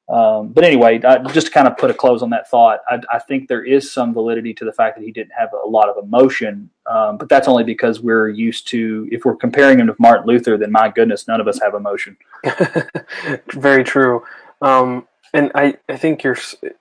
Um, 0.09 0.49
but 0.49 0.63
anyway, 0.63 1.01
I, 1.03 1.17
just 1.33 1.47
to 1.47 1.53
kind 1.53 1.67
of 1.67 1.77
put 1.77 1.91
a 1.91 1.93
close 1.93 2.21
on 2.21 2.29
that 2.29 2.49
thought, 2.49 2.79
I, 2.87 3.01
I, 3.11 3.19
think 3.19 3.49
there 3.49 3.65
is 3.65 3.91
some 3.91 4.13
validity 4.13 4.53
to 4.53 4.63
the 4.63 4.71
fact 4.71 4.97
that 4.97 5.03
he 5.03 5.11
didn't 5.11 5.33
have 5.37 5.49
a 5.51 5.67
lot 5.67 5.89
of 5.89 6.01
emotion. 6.01 6.69
Um, 6.89 7.17
but 7.17 7.27
that's 7.27 7.49
only 7.49 7.65
because 7.65 7.99
we're 7.99 8.29
used 8.29 8.69
to, 8.69 9.09
if 9.11 9.25
we're 9.25 9.35
comparing 9.35 9.79
him 9.81 9.87
to 9.87 9.95
Martin 9.99 10.25
Luther, 10.25 10.57
then 10.57 10.71
my 10.71 10.87
goodness, 10.89 11.27
none 11.27 11.41
of 11.41 11.47
us 11.49 11.59
have 11.59 11.73
emotion. 11.73 12.15
Very 13.51 13.83
true. 13.83 14.23
Um, 14.61 15.09
and 15.33 15.51
I, 15.53 15.75
I 15.89 15.97
think 15.97 16.23
you're 16.23 16.37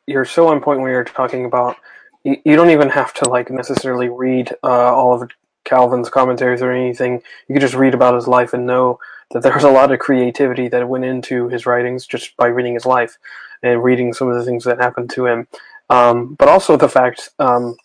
you're 0.07 0.25
so 0.25 0.49
on 0.49 0.61
point 0.61 0.81
when 0.81 0.91
you're 0.91 1.03
talking 1.03 1.45
about 1.45 1.77
you, 2.23 2.37
you 2.45 2.55
don't 2.55 2.71
even 2.71 2.91
have 2.91 3.13
to 3.15 3.29
like 3.29 3.51
necessarily 3.51 4.09
read 4.09 4.53
uh, 4.63 4.95
all 4.95 5.21
of 5.21 5.29
Calvin's 5.65 6.09
commentaries 6.09 6.63
or 6.63 6.71
anything. 6.71 7.23
You 7.49 7.55
could 7.55 7.61
just 7.61 7.75
read 7.75 7.93
about 7.93 8.15
his 8.15 8.29
life 8.29 8.55
and 8.55 8.65
know 8.65 9.01
that 9.33 9.43
there 9.43 9.55
was 9.55 9.65
a 9.65 9.71
lot 9.71 9.93
of 9.93 9.99
creativity 9.99 10.69
that 10.69 10.89
went 10.89 11.05
into 11.05 11.49
his 11.49 11.67
writings 11.67 12.07
just 12.07 12.37
by 12.37 12.47
reading 12.47 12.75
his 12.75 12.87
life 12.87 13.19
and 13.63 13.83
reading 13.83 14.13
some 14.13 14.29
of 14.29 14.37
the 14.37 14.45
things 14.45 14.65
that 14.65 14.79
happened 14.79 15.11
to 15.11 15.27
him. 15.27 15.49
Um, 15.91 16.35
but 16.35 16.49
also 16.49 16.77
the 16.77 16.89
fact, 16.89 17.31
um, 17.39 17.77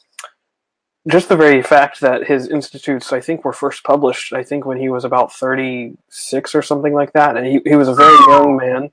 just 1.07 1.29
the 1.29 1.35
very 1.35 1.61
fact 1.63 2.01
that 2.01 2.27
his 2.27 2.47
institutes, 2.47 3.11
I 3.11 3.21
think, 3.21 3.43
were 3.43 3.53
first 3.53 3.83
published, 3.83 4.33
I 4.33 4.43
think, 4.43 4.65
when 4.65 4.77
he 4.77 4.89
was 4.89 5.03
about 5.03 5.33
36 5.33 6.55
or 6.55 6.61
something 6.61 6.93
like 6.93 7.13
that. 7.13 7.37
And 7.37 7.45
he, 7.45 7.59
he 7.65 7.75
was 7.75 7.87
a 7.87 7.95
very 7.95 8.15
young 8.27 8.57
man 8.57 8.91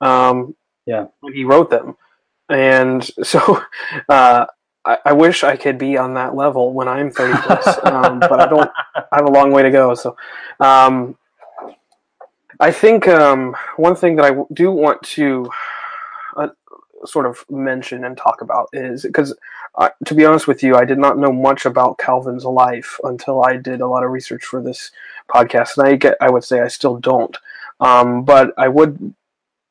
um, 0.00 0.54
yeah. 0.84 1.06
when 1.20 1.32
he 1.32 1.44
wrote 1.44 1.70
them. 1.70 1.96
And 2.48 3.02
so 3.22 3.62
uh, 4.08 4.46
I, 4.84 4.98
I, 5.04 5.12
wish 5.12 5.44
I 5.44 5.56
could 5.56 5.78
be 5.78 5.96
on 5.96 6.14
that 6.14 6.36
level 6.36 6.72
when 6.72 6.88
I'm 6.88 7.10
30 7.10 7.40
plus, 7.42 7.78
um, 7.84 8.20
but 8.20 8.40
I 8.40 8.46
don't. 8.46 8.70
I 8.94 9.16
have 9.16 9.26
a 9.26 9.30
long 9.30 9.50
way 9.50 9.62
to 9.62 9.70
go. 9.70 9.94
So, 9.94 10.16
um, 10.60 11.16
I 12.60 12.70
think 12.70 13.08
um, 13.08 13.56
one 13.76 13.96
thing 13.96 14.16
that 14.16 14.32
I 14.32 14.44
do 14.52 14.70
want 14.70 15.02
to 15.02 15.50
uh, 16.36 16.48
sort 17.04 17.26
of 17.26 17.44
mention 17.50 18.04
and 18.04 18.16
talk 18.16 18.40
about 18.40 18.68
is 18.72 19.02
because, 19.02 19.34
uh, 19.74 19.90
to 20.04 20.14
be 20.14 20.24
honest 20.24 20.46
with 20.46 20.62
you, 20.62 20.76
I 20.76 20.84
did 20.84 20.98
not 20.98 21.18
know 21.18 21.32
much 21.32 21.66
about 21.66 21.98
Calvin's 21.98 22.44
life 22.44 22.98
until 23.04 23.44
I 23.44 23.56
did 23.56 23.80
a 23.80 23.86
lot 23.86 24.04
of 24.04 24.10
research 24.10 24.44
for 24.44 24.62
this 24.62 24.90
podcast, 25.28 25.76
and 25.76 25.86
I 25.86 25.96
get, 25.96 26.16
I 26.20 26.30
would 26.30 26.44
say, 26.44 26.60
I 26.60 26.68
still 26.68 26.96
don't. 26.96 27.36
Um, 27.80 28.24
but 28.24 28.54
I 28.56 28.68
would, 28.68 29.14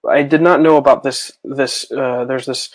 I 0.07 0.21
did 0.21 0.41
not 0.41 0.61
know 0.61 0.77
about 0.77 1.01
this. 1.01 1.31
This 1.43 1.91
uh, 1.91 2.25
there's 2.25 2.45
this 2.45 2.69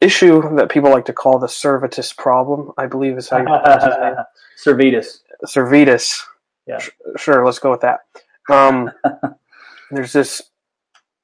issue 0.00 0.56
that 0.56 0.70
people 0.70 0.90
like 0.90 1.06
to 1.06 1.12
call 1.12 1.38
the 1.38 1.46
Servetus 1.46 2.14
problem. 2.14 2.72
I 2.76 2.86
believe 2.86 3.16
is 3.16 3.28
how 3.28 3.38
you 3.38 3.44
pronounce 3.44 3.84
his 3.84 3.94
name. 4.00 4.14
Servetus. 4.62 5.20
Servetus. 5.46 6.22
Yeah. 6.66 6.80
Sure, 7.16 7.44
let's 7.44 7.58
go 7.58 7.70
with 7.70 7.80
that 7.80 8.00
Um, 8.50 8.90
there's 9.90 10.12
this, 10.12 10.42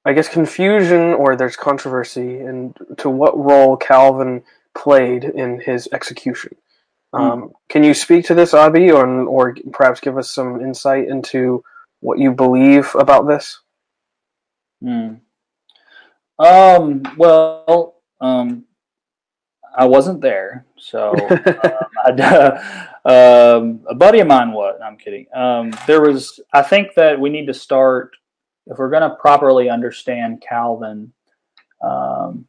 I 0.05 0.13
guess, 0.13 0.29
confusion 0.29 1.15
or 1.15 1.37
there's 1.37 1.57
controversy 1.57 2.39
and 2.39 2.77
to 2.99 3.11
what 3.11 3.37
role 3.39 3.77
Calvin 3.77 4.43
played 4.75 5.25
in 5.25 5.61
his 5.61 5.89
execution. 5.93 6.57
Hmm. 7.13 7.21
Um, 7.21 7.43
mm. 7.43 7.53
Can 7.69 7.85
you 7.85 7.95
speak 7.95 8.27
to 8.27 8.35
this, 8.35 8.55
Abi, 8.55 8.91
or, 8.91 9.07
or 9.07 9.57
perhaps 9.73 10.01
give 10.01 10.19
us 10.19 10.31
some 10.31 10.61
insight 10.61 11.09
into 11.09 11.65
what 12.01 12.19
you 12.19 12.33
believe 12.33 12.95
about 12.95 13.27
this? 13.27 13.61
Mm. 14.83 15.21
Um, 16.39 17.03
well, 17.17 17.95
um, 18.21 18.66
I 19.77 19.85
wasn't 19.85 20.23
there, 20.23 20.65
so 20.79 21.13
um, 22.07 22.19
um, 23.05 23.81
a 23.89 23.95
buddy 23.95 24.21
of 24.21 24.27
mine 24.27 24.53
was. 24.53 24.81
I'm 24.83 24.97
kidding. 24.97 25.27
Um, 25.35 25.73
there 25.87 26.01
was. 26.01 26.41
I 26.53 26.63
think 26.63 26.95
that 26.95 27.21
we 27.21 27.29
need 27.29 27.47
to 27.47 27.55
start 27.55 28.17
if 28.67 28.79
we're 28.79 28.91
going 28.91 29.09
to 29.09 29.17
properly 29.17 29.69
understand 29.69 30.43
Calvin. 30.47 31.13
Um, 31.85 32.47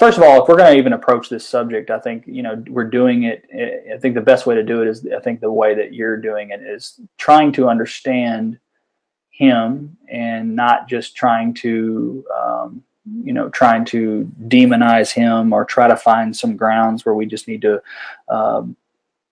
first 0.00 0.18
of 0.18 0.24
all, 0.24 0.42
if 0.42 0.48
we're 0.48 0.56
going 0.56 0.72
to 0.72 0.78
even 0.78 0.94
approach 0.94 1.28
this 1.28 1.48
subject, 1.48 1.90
I 1.90 2.00
think 2.00 2.24
you 2.26 2.42
know 2.42 2.62
we're 2.68 2.90
doing 2.90 3.22
it. 3.22 3.44
I 3.94 3.98
think 3.98 4.16
the 4.16 4.20
best 4.20 4.46
way 4.46 4.56
to 4.56 4.64
do 4.64 4.82
it 4.82 4.88
is. 4.88 5.06
I 5.16 5.20
think 5.20 5.40
the 5.40 5.52
way 5.52 5.76
that 5.76 5.94
you're 5.94 6.16
doing 6.16 6.50
it 6.50 6.60
is 6.60 7.00
trying 7.18 7.52
to 7.52 7.68
understand 7.68 8.58
him 9.30 9.96
and 10.08 10.56
not 10.56 10.88
just 10.88 11.16
trying 11.16 11.54
to 11.54 12.24
um, 12.36 12.82
you 13.04 13.32
know 13.32 13.48
trying 13.48 13.84
to 13.84 14.30
demonize 14.46 15.12
him 15.12 15.52
or 15.52 15.64
try 15.64 15.88
to 15.88 15.96
find 15.96 16.36
some 16.36 16.56
grounds 16.56 17.04
where 17.04 17.14
we 17.14 17.26
just 17.26 17.48
need 17.48 17.62
to 17.62 17.82
um, 18.28 18.76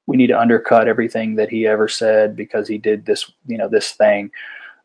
we 0.06 0.16
need 0.16 0.26
to 0.26 0.38
undercut 0.38 0.88
everything 0.88 1.36
that 1.36 1.50
he 1.50 1.66
ever 1.66 1.86
said 1.86 2.34
because 2.34 2.66
he 2.66 2.78
did 2.78 3.06
this 3.06 3.30
you 3.46 3.58
know 3.58 3.68
this 3.68 3.92
thing. 3.92 4.30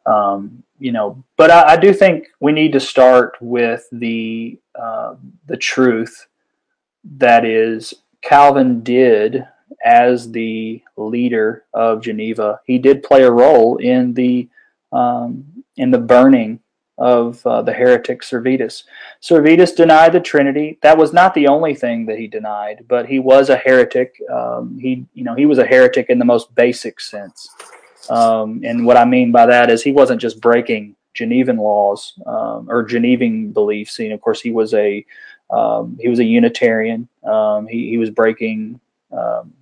Um, 0.06 0.64
you 0.78 0.92
know 0.92 1.24
but 1.36 1.50
I, 1.50 1.74
I, 1.74 1.78
do 1.78 1.92
think 1.92 2.28
we 2.40 2.52
need 2.52 2.74
to 2.74 2.80
start 2.80 3.38
with 3.42 3.88
the 3.92 4.60
uh, 4.80 5.16
the 5.48 5.58
truth 5.58 6.28
that 7.18 7.44
is 7.44 7.92
calvin 8.22 8.84
did 8.84 9.48
as 9.84 10.32
the 10.32 10.82
leader 10.96 11.64
of 11.74 12.02
geneva. 12.02 12.60
He 12.66 12.78
did 12.78 13.02
play 13.02 13.24
a 13.24 13.32
role 13.32 13.78
in 13.78 14.14
the 14.14 14.48
um, 14.92 15.64
in 15.78 15.92
the 15.92 15.98
burning 15.98 16.60
of 16.98 17.46
uh, 17.46 17.62
the 17.62 17.74
heretic 17.74 18.22
Servetus. 18.22 18.84
Servetus 19.22 19.76
denied 19.76 20.14
the 20.14 20.20
Trinity. 20.20 20.80
That 20.82 20.98
was 20.98 21.12
not 21.12 21.34
the 21.34 21.48
only 21.48 21.76
thing 21.76 22.06
that 22.06 22.18
he 22.18 22.28
denied, 22.28 22.86
but 22.88 23.08
he 23.08 23.20
was 23.20 23.50
a 23.50 23.58
heretic. 23.58 24.22
Um, 24.32 24.78
he, 24.80 25.06
you 25.14 25.24
know, 25.24 25.36
he 25.36 25.46
was 25.46 25.58
a 25.58 25.66
heretic 25.66 26.10
in 26.10 26.20
the 26.20 26.26
most 26.26 26.54
basic 26.56 27.00
sense. 27.02 27.50
Um, 28.10 28.62
and 28.64 28.86
what 28.86 28.98
I 28.98 29.06
mean 29.06 29.32
by 29.32 29.46
that 29.48 29.70
is 29.70 29.84
he 29.84 29.92
wasn't 29.92 30.22
just 30.22 30.40
breaking 30.40 30.96
Genevan 31.16 31.58
laws 31.58 32.14
um, 32.26 32.70
or 32.70 32.86
Genevan 32.86 33.54
beliefs. 33.54 34.00
And 34.00 34.14
of 34.14 34.22
course, 34.22 34.42
he 34.42 34.52
was 34.52 34.74
a 34.74 35.06
um, 35.50 35.98
he 36.02 36.08
was 36.08 36.20
a 36.20 36.24
Unitarian. 36.24 37.08
Um, 37.24 37.68
he, 37.68 37.90
he 37.90 37.98
was 37.98 38.10
breaking. 38.10 38.80
Um, 39.12 39.54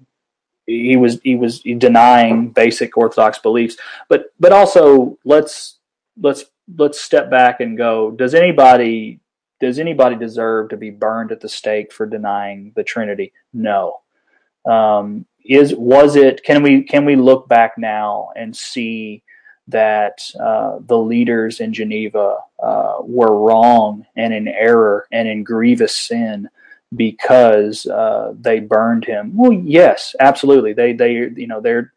he 0.66 0.96
was 0.96 1.20
he 1.24 1.36
was 1.36 1.60
denying 1.60 2.50
basic 2.50 2.96
Orthodox 2.98 3.40
beliefs, 3.40 3.76
but 4.08 4.34
but 4.40 4.54
also 4.54 5.18
let's 5.26 5.78
let's 6.22 6.46
let's 6.78 7.02
step 7.02 7.30
back 7.30 7.60
and 7.60 7.78
go 7.78 8.12
does 8.12 8.34
anybody 8.34 9.20
does 9.64 9.80
anybody 9.80 10.18
deserve 10.18 10.70
to 10.70 10.78
be 10.78 10.90
burned 10.90 11.32
at 11.32 11.40
the 11.40 11.48
stake 11.48 11.94
for 11.94 12.06
denying 12.06 12.74
the 12.76 12.84
trinity? 12.84 13.32
No. 13.54 14.02
Um, 14.66 15.26
is 15.46 15.74
was 15.74 16.18
it 16.18 16.44
can 16.44 16.62
we 16.62 16.84
can 16.84 17.06
we 17.06 17.16
look 17.16 17.48
back 17.48 17.78
now 17.78 18.32
and 18.36 18.56
see 18.56 19.24
that 19.70 20.20
uh, 20.42 20.80
the 20.86 20.98
leaders 20.98 21.62
in 21.62 21.74
geneva 21.74 22.40
uh, 22.62 22.98
were 23.02 23.40
wrong 23.40 24.06
and 24.18 24.34
in 24.34 24.50
error 24.50 25.08
and 25.14 25.30
in 25.30 25.46
grievous 25.46 25.96
sin 25.96 26.50
because 26.96 27.86
uh, 27.86 28.34
they 28.38 28.60
burned 28.60 29.06
him? 29.06 29.32
Well 29.34 29.54
yes 29.54 30.14
absolutely. 30.20 30.74
They 30.74 30.92
they 30.92 31.14
you 31.14 31.48
know 31.48 31.62
they're 31.62 31.94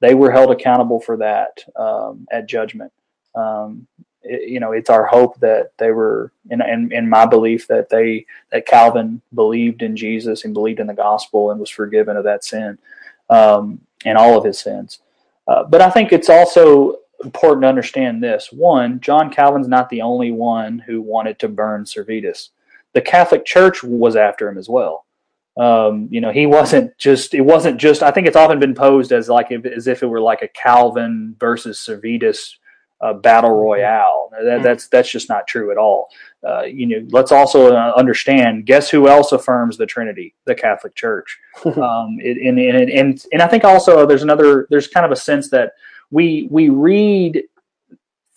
they 0.00 0.14
were 0.14 0.30
held 0.30 0.52
accountable 0.52 1.00
for 1.00 1.16
that 1.16 1.64
um, 1.74 2.28
at 2.30 2.48
judgment. 2.48 2.92
Um, 3.34 3.88
you 4.28 4.60
know, 4.60 4.72
it's 4.72 4.90
our 4.90 5.06
hope 5.06 5.38
that 5.40 5.72
they 5.78 5.90
were, 5.90 6.32
in, 6.50 6.60
in, 6.62 6.92
in 6.92 7.08
my 7.08 7.26
belief, 7.26 7.66
that 7.68 7.88
they 7.88 8.26
that 8.52 8.66
Calvin 8.66 9.22
believed 9.34 9.82
in 9.82 9.96
Jesus 9.96 10.44
and 10.44 10.54
believed 10.54 10.80
in 10.80 10.86
the 10.86 10.94
gospel 10.94 11.50
and 11.50 11.60
was 11.60 11.70
forgiven 11.70 12.16
of 12.16 12.24
that 12.24 12.44
sin 12.44 12.78
um, 13.30 13.80
and 14.04 14.18
all 14.18 14.36
of 14.36 14.44
his 14.44 14.58
sins. 14.58 15.00
Uh, 15.46 15.64
but 15.64 15.80
I 15.80 15.90
think 15.90 16.12
it's 16.12 16.28
also 16.28 16.96
important 17.24 17.62
to 17.62 17.68
understand 17.68 18.22
this: 18.22 18.50
one, 18.52 19.00
John 19.00 19.30
Calvin's 19.30 19.68
not 19.68 19.88
the 19.88 20.02
only 20.02 20.30
one 20.30 20.78
who 20.78 21.00
wanted 21.00 21.38
to 21.40 21.48
burn 21.48 21.84
Servetus. 21.84 22.50
The 22.92 23.00
Catholic 23.00 23.44
Church 23.44 23.82
was 23.82 24.16
after 24.16 24.48
him 24.48 24.58
as 24.58 24.68
well. 24.68 25.04
Um, 25.58 26.08
you 26.10 26.20
know, 26.20 26.30
he 26.30 26.46
wasn't 26.46 26.96
just. 26.98 27.34
It 27.34 27.40
wasn't 27.40 27.80
just. 27.80 28.02
I 28.02 28.12
think 28.12 28.26
it's 28.26 28.36
often 28.36 28.60
been 28.60 28.74
posed 28.74 29.10
as 29.10 29.28
like 29.28 29.50
if, 29.50 29.64
as 29.64 29.88
if 29.88 30.02
it 30.02 30.06
were 30.06 30.20
like 30.20 30.42
a 30.42 30.48
Calvin 30.48 31.34
versus 31.40 31.80
Servetus 31.80 32.56
uh, 33.00 33.14
battle 33.14 33.50
mm-hmm. 33.50 33.60
royale. 33.60 34.28
That, 34.32 34.42
mm-hmm. 34.42 34.62
that's 34.62 34.88
that's 34.88 35.10
just 35.10 35.28
not 35.28 35.46
true 35.46 35.70
at 35.70 35.78
all. 35.78 36.08
Uh, 36.46 36.62
you 36.62 36.86
know, 36.86 37.06
let's 37.10 37.32
also 37.32 37.74
uh, 37.74 37.92
understand. 37.96 38.66
Guess 38.66 38.90
who 38.90 39.08
else 39.08 39.32
affirms 39.32 39.76
the 39.76 39.86
Trinity? 39.86 40.34
The 40.44 40.54
Catholic 40.54 40.94
Church. 40.94 41.38
um, 41.64 42.18
it, 42.20 42.38
and, 42.38 42.58
and 42.58 42.90
and 42.90 43.24
and 43.32 43.42
I 43.42 43.48
think 43.48 43.64
also 43.64 44.06
there's 44.06 44.22
another. 44.22 44.66
There's 44.70 44.88
kind 44.88 45.06
of 45.06 45.12
a 45.12 45.16
sense 45.16 45.50
that 45.50 45.72
we 46.10 46.48
we 46.50 46.68
read 46.68 47.42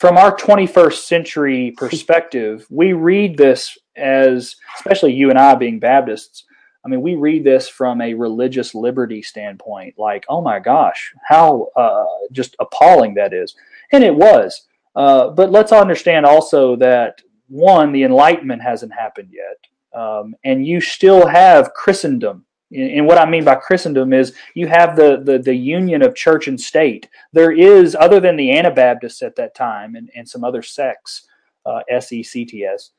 from 0.02 0.17
our 0.17 0.36
21st 0.36 0.97
century 1.04 1.71
perspective. 1.78 2.65
we 2.71 2.91
read 2.91 3.38
this 3.38 3.78
as, 3.95 4.56
especially 4.76 5.13
you 5.13 5.30
and 5.30 5.38
I 5.38 5.54
being 5.54 5.80
Baptists. 5.80 6.45
I 6.84 6.89
mean, 6.89 7.04
we 7.04 7.13
read 7.13 7.43
this 7.43 7.69
from 7.69 8.02
a 8.02 8.15
religious 8.15 8.74
liberty 8.74 9.21
standpoint, 9.21 10.00
like, 10.00 10.26
oh 10.28 10.41
my 10.41 10.58
gosh, 10.58 11.13
how 11.24 11.67
uh, 11.76 12.06
just 12.32 12.56
appalling 12.60 13.13
that 13.13 13.32
is 13.32 13.56
and 13.91 14.04
it 14.04 14.15
was. 14.15 14.67
Uh, 14.95 15.30
but 15.30 15.51
let's 15.51 15.71
understand 15.71 16.25
also 16.25 16.75
that 16.77 17.21
one, 17.47 17.91
the 17.91 18.04
Enlightenment 18.04 18.62
hasn't 18.62 18.93
happened 18.93 19.30
yet, 19.32 19.99
um, 20.01 20.36
and 20.43 20.65
you 20.65 20.82
still 20.82 21.27
have 21.27 21.73
Christendom. 21.73 22.45
And 22.73 23.06
what 23.06 23.17
I 23.17 23.30
mean 23.30 23.43
by 23.43 23.56
Christendom 23.56 24.13
is 24.13 24.34
you 24.56 24.65
have 24.67 24.95
the, 24.95 25.21
the, 25.25 25.38
the 25.39 25.54
union 25.54 26.01
of 26.01 26.15
church 26.15 26.47
and 26.47 26.60
state. 26.60 27.10
There 27.34 27.51
is, 27.51 27.95
other 27.95 28.21
than 28.21 28.38
the 28.38 28.58
Anabaptists 28.58 29.21
at 29.21 29.36
that 29.36 29.54
time 29.56 29.95
and, 29.95 30.10
and 30.15 30.27
some 30.27 30.45
other 30.45 30.62
sects, 30.62 31.27
uh, 31.65 31.82
S 31.89 32.13
E 32.13 32.23
C 32.23 32.45
T 32.45 32.63
S, 32.63 32.91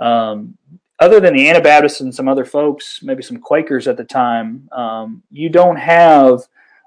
um, 0.00 0.58
other 0.98 1.20
than 1.20 1.34
the 1.34 1.48
Anabaptists 1.48 2.00
and 2.00 2.12
some 2.12 2.26
other 2.26 2.44
folks, 2.44 3.00
maybe 3.04 3.22
some 3.22 3.38
Quakers 3.38 3.86
at 3.86 3.96
the 3.96 4.04
time, 4.04 4.68
um, 4.72 5.22
you 5.30 5.48
don't 5.48 5.76
have 5.76 6.40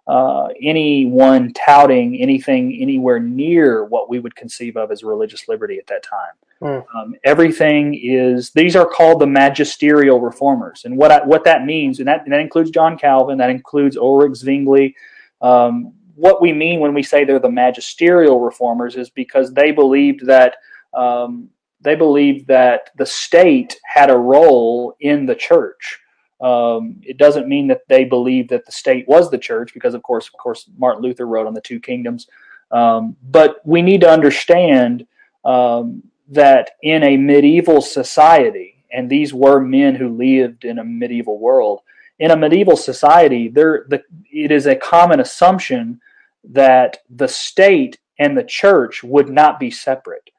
uh, 0.07 0.49
anyone 0.61 1.53
touting 1.53 2.19
anything 2.19 2.77
anywhere 2.81 3.19
near 3.19 3.85
what 3.85 4.09
we 4.09 4.19
would 4.19 4.35
conceive 4.35 4.75
of 4.75 4.91
as 4.91 5.03
religious 5.03 5.47
liberty 5.47 5.77
at 5.77 5.87
that 5.87 6.03
time. 6.03 6.33
Mm. 6.61 6.85
Um, 6.95 7.15
everything 7.23 7.99
is 8.01 8.51
these 8.51 8.75
are 8.75 8.85
called 8.85 9.21
the 9.21 9.27
magisterial 9.27 10.19
reformers, 10.19 10.85
and 10.85 10.97
what 10.97 11.11
I, 11.11 11.23
what 11.25 11.43
that 11.45 11.65
means, 11.65 11.99
and 11.99 12.07
that, 12.07 12.23
and 12.23 12.33
that 12.33 12.39
includes 12.39 12.71
John 12.71 12.97
Calvin, 12.97 13.37
that 13.37 13.49
includes 13.49 13.97
Ulrich 13.97 14.37
Zwingli. 14.37 14.95
Um, 15.41 15.93
what 16.15 16.41
we 16.41 16.53
mean 16.53 16.79
when 16.79 16.93
we 16.93 17.03
say 17.03 17.23
they're 17.23 17.39
the 17.39 17.49
magisterial 17.49 18.39
reformers 18.39 18.95
is 18.95 19.09
because 19.09 19.53
they 19.53 19.71
believed 19.71 20.25
that 20.27 20.57
um, 20.93 21.49
they 21.81 21.95
believed 21.95 22.47
that 22.47 22.91
the 22.97 23.05
state 23.05 23.77
had 23.85 24.09
a 24.09 24.17
role 24.17 24.95
in 24.99 25.25
the 25.25 25.35
church. 25.35 25.99
Um, 26.43 26.97
it 27.01 27.17
doesn't 27.17 27.47
mean 27.47 27.67
that 27.67 27.88
they 27.88 28.03
believe 28.03 28.49
that 28.49 28.65
the 28.65 28.71
state 28.71 29.08
was 29.08 29.32
the 29.32 29.38
church, 29.38 29.73
because 29.73 29.93
of 29.93 30.03
course, 30.03 30.27
of 30.27 30.34
course, 30.34 30.69
Martin 30.77 31.01
Luther 31.01 31.25
wrote 31.25 31.47
on 31.47 31.53
the 31.53 31.62
two 31.62 31.79
kingdoms. 31.79 32.27
Um, 32.69 33.15
but 33.29 33.62
we 33.63 33.81
need 33.81 34.02
to 34.02 34.10
understand 34.10 35.08
um, 35.46 36.04
that 36.27 36.71
in 36.81 37.04
a 37.04 37.15
medieval 37.15 37.81
society, 37.81 38.83
and 38.91 39.10
these 39.10 39.33
were 39.33 39.60
men 39.62 39.96
who 39.96 40.10
lived 40.10 40.65
in 40.65 40.79
a 40.79 40.83
medieval 40.83 41.39
world. 41.39 41.79
In 42.19 42.31
a 42.31 42.35
medieval 42.35 42.77
society, 42.77 43.48
there 43.48 43.85
the, 43.87 44.04
it 44.31 44.52
is 44.52 44.65
a 44.65 44.75
common 44.75 45.19
assumption 45.21 46.02
that 46.44 46.98
the 47.10 47.27
state 47.27 48.00
and 48.19 48.37
the 48.37 48.44
church 48.44 49.02
would 49.02 49.29
not 49.29 49.60
be 49.60 49.71
separate. 49.71 50.29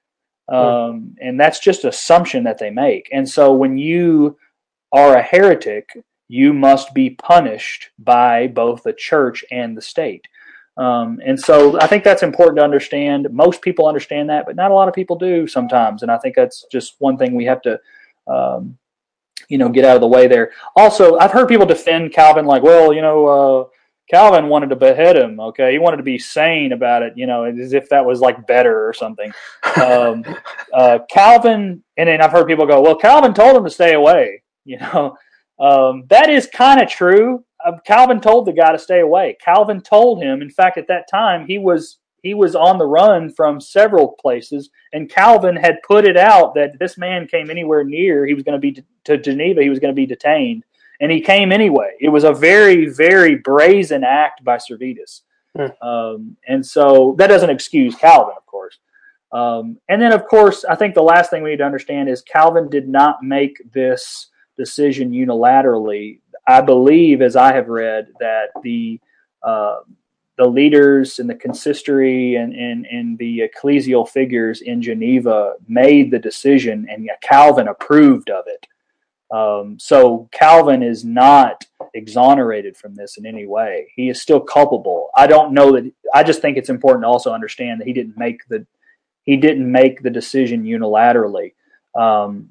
Um, 0.48 1.16
and 1.20 1.40
that's 1.40 1.58
just 1.58 1.84
assumption 1.84 2.44
that 2.44 2.58
they 2.58 2.70
make. 2.70 3.08
And 3.10 3.26
so 3.26 3.54
when 3.54 3.78
you 3.78 4.36
are 4.94 5.16
a 5.16 5.22
heretic, 5.22 5.90
you 6.28 6.52
must 6.52 6.94
be 6.94 7.10
punished 7.10 7.90
by 7.98 8.46
both 8.46 8.84
the 8.84 8.92
church 8.92 9.44
and 9.50 9.76
the 9.76 9.82
state. 9.82 10.24
Um, 10.76 11.20
and 11.24 11.38
so 11.38 11.78
I 11.80 11.88
think 11.88 12.04
that's 12.04 12.22
important 12.22 12.58
to 12.58 12.64
understand. 12.64 13.28
Most 13.30 13.60
people 13.60 13.88
understand 13.88 14.30
that, 14.30 14.46
but 14.46 14.56
not 14.56 14.70
a 14.70 14.74
lot 14.74 14.88
of 14.88 14.94
people 14.94 15.16
do 15.16 15.46
sometimes. 15.46 16.02
And 16.02 16.10
I 16.10 16.18
think 16.18 16.36
that's 16.36 16.64
just 16.70 16.94
one 17.00 17.16
thing 17.18 17.34
we 17.34 17.44
have 17.44 17.60
to, 17.62 17.80
um, 18.28 18.78
you 19.48 19.58
know, 19.58 19.68
get 19.68 19.84
out 19.84 19.96
of 19.96 20.00
the 20.00 20.08
way 20.08 20.28
there. 20.28 20.52
Also, 20.76 21.18
I've 21.18 21.32
heard 21.32 21.48
people 21.48 21.66
defend 21.66 22.12
Calvin 22.12 22.46
like, 22.46 22.62
well, 22.62 22.92
you 22.92 23.02
know, 23.02 23.26
uh, 23.26 23.64
Calvin 24.08 24.48
wanted 24.48 24.70
to 24.70 24.76
behead 24.76 25.16
him. 25.16 25.40
Okay, 25.40 25.72
he 25.72 25.78
wanted 25.78 25.96
to 25.96 26.02
be 26.02 26.18
sane 26.18 26.72
about 26.72 27.02
it, 27.02 27.14
you 27.16 27.26
know, 27.26 27.44
as 27.44 27.72
if 27.72 27.88
that 27.88 28.04
was 28.04 28.20
like 28.20 28.46
better 28.46 28.86
or 28.86 28.92
something. 28.92 29.32
Um, 29.82 30.24
uh, 30.72 31.00
Calvin, 31.10 31.82
and 31.96 32.08
then 32.08 32.20
I've 32.20 32.30
heard 32.30 32.46
people 32.46 32.66
go, 32.66 32.80
"Well, 32.80 32.96
Calvin 32.96 33.34
told 33.34 33.56
him 33.56 33.64
to 33.64 33.70
stay 33.70 33.94
away." 33.94 34.42
You 34.64 34.78
know, 34.78 35.16
um, 35.58 36.04
that 36.08 36.30
is 36.30 36.46
kind 36.46 36.80
of 36.80 36.88
true. 36.88 37.44
Uh, 37.64 37.72
Calvin 37.86 38.20
told 38.20 38.46
the 38.46 38.52
guy 38.52 38.72
to 38.72 38.78
stay 38.78 39.00
away. 39.00 39.36
Calvin 39.40 39.80
told 39.80 40.22
him. 40.22 40.42
In 40.42 40.50
fact, 40.50 40.78
at 40.78 40.88
that 40.88 41.08
time, 41.08 41.46
he 41.46 41.58
was 41.58 41.98
he 42.22 42.32
was 42.32 42.56
on 42.56 42.78
the 42.78 42.86
run 42.86 43.30
from 43.30 43.60
several 43.60 44.16
places, 44.20 44.70
and 44.94 45.10
Calvin 45.10 45.54
had 45.54 45.82
put 45.86 46.06
it 46.06 46.16
out 46.16 46.54
that 46.54 46.78
this 46.78 46.96
man 46.96 47.28
came 47.28 47.50
anywhere 47.50 47.84
near, 47.84 48.24
he 48.24 48.32
was 48.32 48.42
going 48.42 48.54
to 48.54 48.58
be 48.58 48.70
de- 48.70 48.84
to 49.04 49.18
Geneva, 49.18 49.62
he 49.62 49.68
was 49.68 49.78
going 49.78 49.92
to 49.92 49.94
be 49.94 50.06
detained, 50.06 50.64
and 51.00 51.12
he 51.12 51.20
came 51.20 51.52
anyway. 51.52 51.92
It 52.00 52.08
was 52.08 52.24
a 52.24 52.32
very, 52.32 52.86
very 52.86 53.34
brazen 53.34 54.04
act 54.04 54.42
by 54.42 54.56
Servetus, 54.56 55.20
mm. 55.56 55.70
um, 55.82 56.34
and 56.48 56.64
so 56.64 57.14
that 57.18 57.26
doesn't 57.26 57.50
excuse 57.50 57.94
Calvin, 57.94 58.34
of 58.38 58.46
course. 58.46 58.78
Um, 59.30 59.78
and 59.90 60.00
then, 60.00 60.12
of 60.12 60.26
course, 60.26 60.64
I 60.64 60.76
think 60.76 60.94
the 60.94 61.02
last 61.02 61.28
thing 61.28 61.42
we 61.42 61.50
need 61.50 61.58
to 61.58 61.64
understand 61.64 62.08
is 62.08 62.22
Calvin 62.22 62.70
did 62.70 62.88
not 62.88 63.22
make 63.22 63.60
this 63.72 64.28
decision 64.56 65.12
unilaterally. 65.12 66.20
I 66.46 66.60
believe, 66.60 67.22
as 67.22 67.36
I 67.36 67.54
have 67.54 67.68
read, 67.68 68.08
that 68.20 68.48
the 68.62 69.00
uh, 69.42 69.80
the 70.36 70.46
leaders 70.46 71.18
and 71.20 71.30
the 71.30 71.34
consistory 71.34 72.34
and, 72.34 72.52
and, 72.54 72.86
and 72.86 73.16
the 73.18 73.42
ecclesial 73.48 74.08
figures 74.08 74.62
in 74.62 74.82
Geneva 74.82 75.54
made 75.68 76.10
the 76.10 76.18
decision, 76.18 76.86
and 76.90 77.08
Calvin 77.22 77.68
approved 77.68 78.30
of 78.30 78.44
it. 78.48 78.66
Um, 79.34 79.78
so 79.78 80.28
Calvin 80.32 80.82
is 80.82 81.04
not 81.04 81.64
exonerated 81.94 82.76
from 82.76 82.94
this 82.94 83.16
in 83.16 83.26
any 83.26 83.46
way. 83.46 83.92
He 83.94 84.08
is 84.08 84.20
still 84.20 84.40
culpable. 84.40 85.10
I 85.14 85.26
don't 85.26 85.52
know 85.52 85.72
that. 85.72 85.90
I 86.12 86.22
just 86.22 86.40
think 86.40 86.56
it's 86.56 86.68
important 86.68 87.04
to 87.04 87.08
also 87.08 87.32
understand 87.32 87.80
that 87.80 87.86
he 87.86 87.92
didn't 87.92 88.18
make 88.18 88.46
the 88.48 88.66
he 89.22 89.36
didn't 89.36 89.70
make 89.70 90.02
the 90.02 90.10
decision 90.10 90.64
unilaterally. 90.64 91.54
Um, 91.96 92.50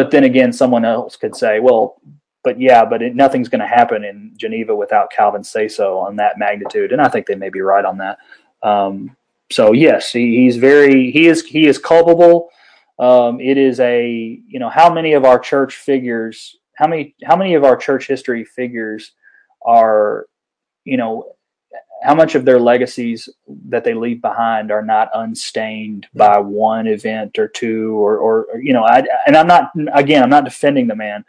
but 0.00 0.10
then 0.10 0.24
again, 0.24 0.50
someone 0.50 0.86
else 0.86 1.14
could 1.14 1.36
say, 1.36 1.60
well, 1.60 2.00
but 2.42 2.58
yeah, 2.58 2.86
but 2.86 3.02
it, 3.02 3.14
nothing's 3.14 3.50
going 3.50 3.60
to 3.60 3.66
happen 3.66 4.02
in 4.02 4.32
Geneva 4.34 4.74
without 4.74 5.12
Calvin 5.12 5.44
say 5.44 5.68
so 5.68 5.98
on 5.98 6.16
that 6.16 6.38
magnitude, 6.38 6.92
and 6.92 7.02
I 7.02 7.08
think 7.08 7.26
they 7.26 7.34
may 7.34 7.50
be 7.50 7.60
right 7.60 7.84
on 7.84 7.98
that. 7.98 8.16
Um, 8.62 9.14
so 9.52 9.72
yes, 9.72 10.10
he, 10.10 10.38
he's 10.38 10.56
very 10.56 11.10
he 11.10 11.26
is 11.26 11.44
he 11.44 11.66
is 11.66 11.76
culpable. 11.76 12.48
Um, 12.98 13.42
it 13.42 13.58
is 13.58 13.78
a 13.78 14.08
you 14.48 14.58
know 14.58 14.70
how 14.70 14.90
many 14.90 15.12
of 15.12 15.26
our 15.26 15.38
church 15.38 15.76
figures 15.76 16.56
how 16.76 16.86
many 16.86 17.14
how 17.22 17.36
many 17.36 17.52
of 17.52 17.62
our 17.62 17.76
church 17.76 18.06
history 18.06 18.46
figures 18.46 19.12
are 19.66 20.28
you 20.84 20.96
know 20.96 21.34
how 22.02 22.14
much 22.14 22.34
of 22.34 22.44
their 22.44 22.58
legacies 22.58 23.28
that 23.68 23.84
they 23.84 23.94
leave 23.94 24.22
behind 24.22 24.70
are 24.70 24.84
not 24.84 25.10
unstained 25.14 26.06
by 26.14 26.38
one 26.38 26.86
event 26.86 27.38
or 27.38 27.48
two 27.48 27.94
or, 27.94 28.18
or, 28.18 28.46
you 28.60 28.72
know 28.72 28.84
I, 28.84 29.02
and 29.26 29.36
i'm 29.36 29.46
not 29.46 29.70
again 29.92 30.22
i'm 30.22 30.30
not 30.30 30.44
defending 30.44 30.86
the 30.86 30.96
man 30.96 31.24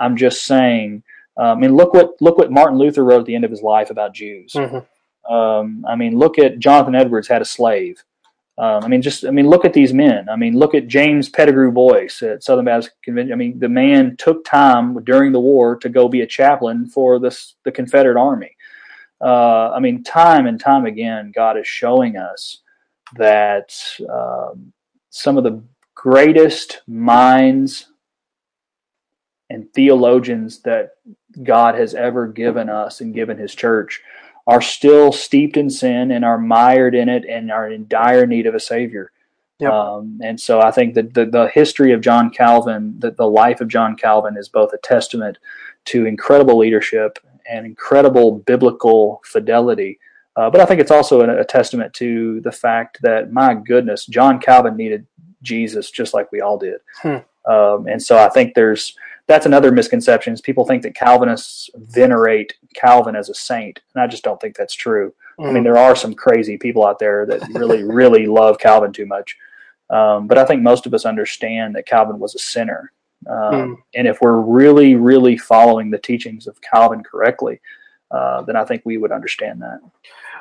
I'm 0.00 0.16
just 0.16 0.44
saying. 0.46 1.04
Uh, 1.38 1.52
I 1.52 1.54
mean, 1.54 1.76
look 1.76 1.94
what 1.94 2.20
look 2.20 2.38
what 2.38 2.50
Martin 2.50 2.78
Luther 2.78 3.04
wrote 3.04 3.20
at 3.20 3.26
the 3.26 3.34
end 3.34 3.44
of 3.44 3.50
his 3.50 3.62
life 3.62 3.90
about 3.90 4.14
Jews. 4.14 4.54
Mm-hmm. 4.54 5.32
Um, 5.32 5.84
I 5.86 5.94
mean, 5.94 6.18
look 6.18 6.38
at 6.38 6.58
Jonathan 6.58 6.96
Edwards 6.96 7.28
had 7.28 7.42
a 7.42 7.44
slave. 7.44 8.02
Um, 8.58 8.82
I 8.84 8.88
mean, 8.88 9.00
just 9.00 9.24
I 9.24 9.30
mean, 9.30 9.48
look 9.48 9.64
at 9.64 9.72
these 9.72 9.94
men. 9.94 10.28
I 10.28 10.36
mean, 10.36 10.58
look 10.58 10.74
at 10.74 10.88
James 10.88 11.28
Pettigrew 11.28 11.70
Boyce 11.70 12.22
at 12.22 12.42
Southern 12.42 12.64
Baptist 12.64 12.94
Convention. 13.02 13.32
I 13.32 13.36
mean, 13.36 13.58
the 13.58 13.68
man 13.68 14.16
took 14.16 14.44
time 14.44 15.02
during 15.04 15.32
the 15.32 15.40
war 15.40 15.76
to 15.76 15.88
go 15.88 16.08
be 16.08 16.22
a 16.22 16.26
chaplain 16.26 16.86
for 16.86 17.18
this 17.18 17.54
the 17.64 17.70
Confederate 17.70 18.20
Army. 18.20 18.56
Uh, 19.20 19.70
I 19.70 19.80
mean, 19.80 20.02
time 20.02 20.46
and 20.46 20.58
time 20.58 20.86
again, 20.86 21.32
God 21.34 21.58
is 21.58 21.66
showing 21.66 22.16
us 22.16 22.58
that 23.16 23.74
um, 24.08 24.72
some 25.10 25.36
of 25.36 25.44
the 25.44 25.62
greatest 25.94 26.80
minds 26.86 27.88
and 29.50 29.70
theologians 29.74 30.60
that 30.60 30.92
God 31.42 31.74
has 31.74 31.94
ever 31.94 32.28
given 32.28 32.68
us 32.68 33.00
and 33.00 33.12
given 33.12 33.36
his 33.36 33.54
church 33.54 34.00
are 34.46 34.62
still 34.62 35.12
steeped 35.12 35.56
in 35.56 35.68
sin 35.68 36.10
and 36.10 36.24
are 36.24 36.38
mired 36.38 36.94
in 36.94 37.08
it 37.08 37.24
and 37.28 37.50
are 37.50 37.70
in 37.70 37.86
dire 37.88 38.26
need 38.26 38.46
of 38.46 38.54
a 38.54 38.60
savior. 38.60 39.12
Yep. 39.58 39.72
Um, 39.72 40.20
and 40.24 40.40
so 40.40 40.60
I 40.60 40.70
think 40.70 40.94
that 40.94 41.12
the, 41.12 41.26
the 41.26 41.48
history 41.48 41.92
of 41.92 42.00
John 42.00 42.30
Calvin, 42.30 42.94
that 43.00 43.18
the 43.18 43.28
life 43.28 43.60
of 43.60 43.68
John 43.68 43.94
Calvin 43.94 44.38
is 44.38 44.48
both 44.48 44.72
a 44.72 44.78
testament 44.78 45.36
to 45.86 46.06
incredible 46.06 46.56
leadership 46.56 47.18
and 47.50 47.66
incredible 47.66 48.38
biblical 48.38 49.20
fidelity. 49.24 49.98
Uh, 50.36 50.48
but 50.48 50.60
I 50.60 50.64
think 50.64 50.80
it's 50.80 50.90
also 50.90 51.20
a, 51.22 51.40
a, 51.40 51.44
testament 51.44 51.92
to 51.94 52.40
the 52.42 52.52
fact 52.52 52.98
that, 53.02 53.32
my 53.32 53.54
goodness, 53.54 54.06
John 54.06 54.38
Calvin 54.38 54.76
needed 54.76 55.06
Jesus 55.42 55.90
just 55.90 56.14
like 56.14 56.30
we 56.30 56.40
all 56.40 56.56
did. 56.56 56.80
Hmm. 57.02 57.16
Um, 57.50 57.86
and 57.88 58.02
so 58.02 58.18
I 58.18 58.28
think 58.28 58.54
there's 58.54 58.94
that's 59.26 59.46
another 59.46 59.70
misconception. 59.70 60.32
Is 60.32 60.40
people 60.40 60.64
think 60.64 60.82
that 60.82 60.94
Calvinists 60.94 61.70
venerate 61.74 62.54
Calvin 62.74 63.16
as 63.16 63.28
a 63.28 63.34
saint, 63.34 63.80
and 63.94 64.02
I 64.02 64.06
just 64.06 64.24
don't 64.24 64.40
think 64.40 64.56
that's 64.56 64.74
true. 64.74 65.14
Mm. 65.38 65.48
I 65.48 65.52
mean, 65.52 65.62
mm. 65.62 65.66
there 65.66 65.78
are 65.78 65.94
some 65.94 66.14
crazy 66.14 66.58
people 66.58 66.84
out 66.84 66.98
there 66.98 67.24
that 67.26 67.48
really, 67.54 67.82
really 67.84 68.26
love 68.26 68.58
Calvin 68.58 68.92
too 68.92 69.06
much, 69.06 69.36
um, 69.88 70.26
but 70.26 70.36
I 70.36 70.44
think 70.44 70.62
most 70.62 70.84
of 70.84 70.94
us 70.94 71.06
understand 71.06 71.76
that 71.76 71.86
Calvin 71.86 72.18
was 72.18 72.34
a 72.34 72.38
sinner. 72.38 72.92
Um, 73.28 73.36
mm. 73.36 73.76
And 73.94 74.06
if 74.06 74.20
we're 74.20 74.40
really, 74.40 74.94
really 74.94 75.36
following 75.36 75.90
the 75.90 75.98
teachings 75.98 76.46
of 76.46 76.60
Calvin 76.60 77.02
correctly, 77.02 77.60
uh, 78.10 78.42
then 78.42 78.56
I 78.56 78.64
think 78.64 78.82
we 78.84 78.96
would 78.96 79.12
understand 79.12 79.62
that. 79.62 79.80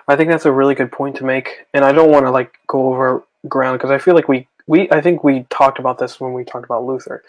I 0.07 0.15
think 0.15 0.31
that's 0.31 0.45
a 0.45 0.51
really 0.51 0.75
good 0.75 0.91
point 0.91 1.17
to 1.17 1.23
make, 1.23 1.67
and 1.73 1.85
I 1.85 1.91
don't 1.91 2.11
want 2.11 2.25
to 2.25 2.31
like 2.31 2.57
go 2.67 2.89
over 2.89 3.23
ground 3.47 3.77
because 3.77 3.91
I 3.91 3.99
feel 3.99 4.15
like 4.15 4.27
we 4.27 4.47
we 4.65 4.89
I 4.91 5.01
think 5.01 5.23
we 5.23 5.45
talked 5.49 5.79
about 5.79 5.99
this 5.99 6.19
when 6.19 6.33
we 6.33 6.43
talked 6.43 6.65
about 6.65 6.85
Luther, 6.85 7.23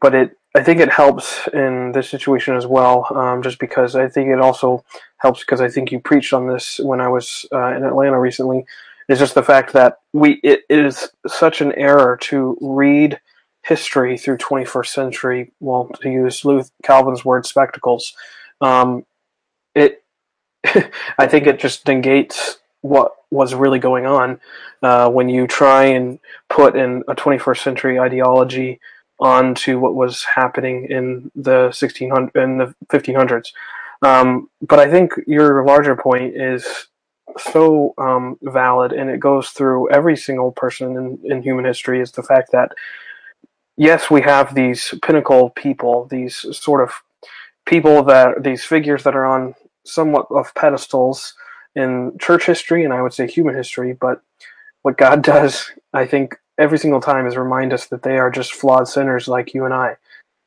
but 0.00 0.14
it 0.14 0.38
I 0.54 0.62
think 0.62 0.80
it 0.80 0.90
helps 0.90 1.48
in 1.48 1.92
this 1.92 2.08
situation 2.08 2.54
as 2.54 2.66
well, 2.66 3.06
um, 3.16 3.42
just 3.42 3.58
because 3.58 3.96
I 3.96 4.08
think 4.08 4.28
it 4.28 4.38
also 4.38 4.84
helps 5.16 5.40
because 5.40 5.60
I 5.60 5.68
think 5.68 5.90
you 5.90 5.98
preached 5.98 6.32
on 6.32 6.46
this 6.46 6.78
when 6.78 7.00
I 7.00 7.08
was 7.08 7.46
uh, 7.52 7.74
in 7.74 7.84
Atlanta 7.84 8.20
recently. 8.20 8.66
Is 9.08 9.18
just 9.18 9.34
the 9.34 9.42
fact 9.42 9.72
that 9.72 9.98
we 10.12 10.40
it 10.44 10.60
is 10.70 11.10
such 11.26 11.60
an 11.60 11.72
error 11.72 12.16
to 12.22 12.56
read 12.60 13.18
history 13.62 14.18
through 14.18 14.38
21st 14.38 14.86
century. 14.86 15.52
Well, 15.60 15.90
to 16.02 16.10
use 16.10 16.44
Luther, 16.44 16.70
Calvin's 16.82 17.24
word, 17.24 17.46
spectacles. 17.46 18.14
Um, 18.60 19.04
it, 19.74 20.02
I 21.18 21.26
think 21.26 21.46
it 21.46 21.58
just 21.58 21.86
negates 21.86 22.58
what 22.80 23.12
was 23.30 23.54
really 23.54 23.78
going 23.78 24.06
on 24.06 24.40
uh, 24.82 25.08
when 25.10 25.28
you 25.28 25.46
try 25.46 25.84
and 25.84 26.18
put 26.50 26.76
in 26.76 27.02
a 27.08 27.14
21st 27.14 27.62
century 27.62 27.98
ideology 27.98 28.80
onto 29.20 29.78
what 29.78 29.94
was 29.94 30.24
happening 30.24 30.86
in 30.90 31.30
the 31.36 31.70
1600 31.72 32.36
in 32.36 32.58
the 32.58 32.74
1500s. 32.88 33.52
Um, 34.02 34.50
but 34.60 34.80
I 34.80 34.90
think 34.90 35.12
your 35.28 35.64
larger 35.64 35.94
point 35.94 36.36
is 36.36 36.88
so 37.38 37.94
um, 37.98 38.36
valid, 38.42 38.92
and 38.92 39.08
it 39.08 39.20
goes 39.20 39.50
through 39.50 39.90
every 39.90 40.16
single 40.16 40.50
person 40.50 40.96
in, 40.96 41.32
in 41.32 41.42
human 41.42 41.64
history. 41.64 42.00
Is 42.00 42.10
the 42.10 42.24
fact 42.24 42.50
that 42.50 42.72
yes, 43.82 44.08
we 44.08 44.20
have 44.20 44.54
these 44.54 44.94
pinnacle 45.02 45.50
people, 45.50 46.06
these 46.08 46.36
sort 46.56 46.80
of 46.80 47.02
people 47.66 48.04
that 48.04 48.44
these 48.44 48.64
figures 48.64 49.02
that 49.02 49.16
are 49.16 49.24
on 49.24 49.54
somewhat 49.84 50.26
of 50.30 50.54
pedestals 50.54 51.34
in 51.74 52.16
church 52.20 52.46
history, 52.46 52.84
and 52.84 52.92
I 52.92 53.02
would 53.02 53.12
say 53.12 53.26
human 53.26 53.56
history. 53.56 53.92
But 53.92 54.22
what 54.82 54.96
God 54.96 55.22
does, 55.34 55.72
I 55.92 56.06
think, 56.06 56.36
every 56.58 56.78
single 56.78 57.00
time 57.00 57.26
is 57.26 57.36
remind 57.36 57.72
us 57.72 57.86
that 57.86 58.04
they 58.04 58.18
are 58.18 58.30
just 58.30 58.54
flawed 58.54 58.86
sinners 58.86 59.26
like 59.26 59.52
you 59.52 59.64
and 59.64 59.74
I. 59.74 59.96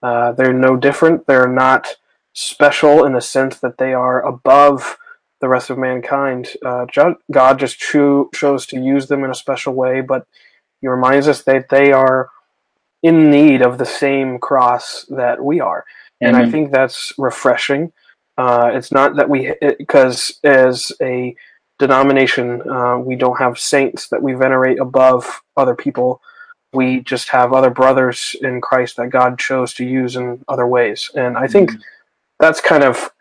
Uh, 0.02 0.32
they're 0.32 0.54
no 0.54 0.78
different. 0.78 1.28
They're 1.28 1.48
not 1.48 1.98
special 2.32 3.04
in 3.04 3.14
the 3.14 3.22
sense 3.22 3.60
that 3.60 3.78
they 3.78 3.94
are 3.94 4.26
above 4.26 4.98
the 5.42 5.50
rest 5.50 5.70
of 5.70 5.78
mankind. 5.78 6.50
Uh, 6.66 6.86
God 7.32 7.60
just 7.60 7.80
cho- 7.80 8.30
chose 8.34 8.66
to 8.68 8.80
use 8.80 9.08
them 9.08 9.26
in 9.26 9.32
a 9.32 9.36
special 9.36 9.74
way, 9.74 10.00
but 10.00 10.26
He 10.80 10.88
reminds 10.88 11.28
us 11.28 11.42
that 11.44 11.68
they 11.68 11.92
are 11.92 12.30
in 13.04 13.30
need 13.30 13.62
of 13.62 13.78
the 13.78 13.86
same 13.86 14.40
cross 14.40 15.06
that 15.10 15.44
we 15.44 15.60
are. 15.60 15.86
And 16.22 16.36
I 16.36 16.50
think 16.50 16.72
that's 16.72 17.14
refreshing. 17.18 17.92
Uh, 18.38 18.72
it's 18.74 18.92
not 18.92 19.18
that 19.18 19.30
we, 19.30 19.54
because 19.78 20.40
as 20.44 20.92
a 21.02 21.36
denomination. 21.80 22.68
Uh, 22.70 22.98
we 22.98 23.16
don't 23.16 23.38
have 23.38 23.60
saints 23.60 24.10
that 24.10 24.22
we 24.22 24.34
venerate 24.34 24.80
above 24.80 25.42
other 25.58 25.76
people. 25.76 26.22
We 26.74 27.02
just 27.02 27.30
have 27.30 27.54
other 27.54 27.70
brothers 27.70 28.36
in 28.42 28.62
Christ 28.62 28.98
that 28.98 29.10
God 29.10 29.40
chose 29.40 29.74
to 29.76 29.86
use 29.86 30.16
in 30.16 30.44
other 30.48 30.68
ways. 30.68 31.10
And 31.16 31.38
I 31.38 31.48
think 31.48 31.72
mm-hmm. 31.72 31.82
that's 32.40 32.62
kind 32.62 32.84
of 32.84 33.12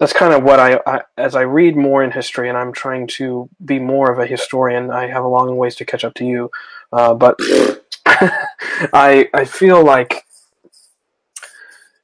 that's 0.00 0.12
kind 0.12 0.34
of 0.34 0.42
what 0.42 0.58
I, 0.58 0.80
I, 0.86 1.02
as 1.16 1.36
I 1.36 1.42
read 1.42 1.76
more 1.76 2.02
in 2.02 2.10
history, 2.10 2.48
and 2.48 2.58
I'm 2.58 2.72
trying 2.72 3.06
to 3.18 3.48
be 3.64 3.78
more 3.78 4.10
of 4.10 4.18
a 4.18 4.26
historian. 4.26 4.90
I 4.90 5.06
have 5.06 5.24
a 5.24 5.28
long 5.28 5.56
ways 5.56 5.76
to 5.76 5.84
catch 5.84 6.04
up 6.04 6.14
to 6.14 6.24
you, 6.24 6.50
uh, 6.92 7.14
but 7.14 7.38
I 8.92 9.28
I 9.32 9.44
feel 9.44 9.84
like 9.84 10.24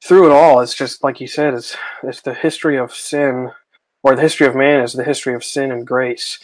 through 0.03 0.27
it 0.27 0.33
all, 0.33 0.61
it's 0.61 0.75
just 0.75 1.05
like 1.05 1.21
you 1.21 1.27
said, 1.27 1.55
it's 1.55 1.77
it's 2.03 2.23
the 2.23 2.35
history 2.35 2.77
of 2.77 2.95
sin 2.95 3.51
or 4.03 4.15
the 4.15 4.23
history 4.23 4.47
of 4.47 4.57
man 4.57 4.81
is 4.81 4.93
the 4.93 5.05
history 5.05 5.35
of 5.35 5.45
sin 5.45 5.71
and 5.71 5.87
grace. 5.87 6.39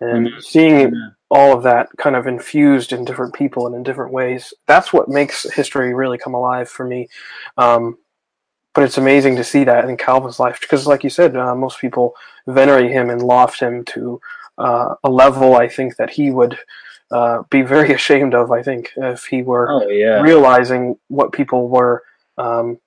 And 0.00 0.28
mm-hmm. 0.28 0.40
seeing 0.40 0.86
mm-hmm. 0.88 1.08
all 1.30 1.56
of 1.56 1.62
that 1.64 1.88
kind 1.98 2.16
of 2.16 2.26
infused 2.26 2.92
in 2.92 3.04
different 3.04 3.34
people 3.34 3.66
and 3.66 3.74
in 3.74 3.82
different 3.82 4.12
ways, 4.12 4.54
that's 4.66 4.92
what 4.92 5.08
makes 5.08 5.50
history 5.52 5.92
really 5.92 6.18
come 6.18 6.34
alive 6.34 6.68
for 6.68 6.86
me. 6.86 7.08
Um, 7.58 7.98
but 8.72 8.84
it's 8.84 8.98
amazing 8.98 9.36
to 9.36 9.44
see 9.44 9.64
that 9.64 9.88
in 9.88 9.96
Calvin's 9.96 10.38
life 10.38 10.60
because, 10.60 10.86
like 10.86 11.02
you 11.02 11.10
said, 11.10 11.36
uh, 11.36 11.54
most 11.54 11.80
people 11.80 12.14
venerate 12.46 12.92
him 12.92 13.10
and 13.10 13.20
loft 13.22 13.60
him 13.60 13.84
to 13.86 14.20
uh, 14.58 14.94
a 15.02 15.10
level 15.10 15.56
I 15.56 15.68
think 15.68 15.96
that 15.96 16.10
he 16.10 16.30
would 16.30 16.56
uh, 17.10 17.42
be 17.50 17.62
very 17.62 17.92
ashamed 17.98 18.34
of. 18.34 18.50
I 18.50 18.62
think 18.62 18.92
if 18.96 19.24
he 19.26 19.42
were 19.42 19.70
oh, 19.70 19.88
yeah. 19.88 20.20
realizing 20.20 20.96
what 21.08 21.32
people 21.32 21.68
were 21.68 22.02
um, 22.38 22.78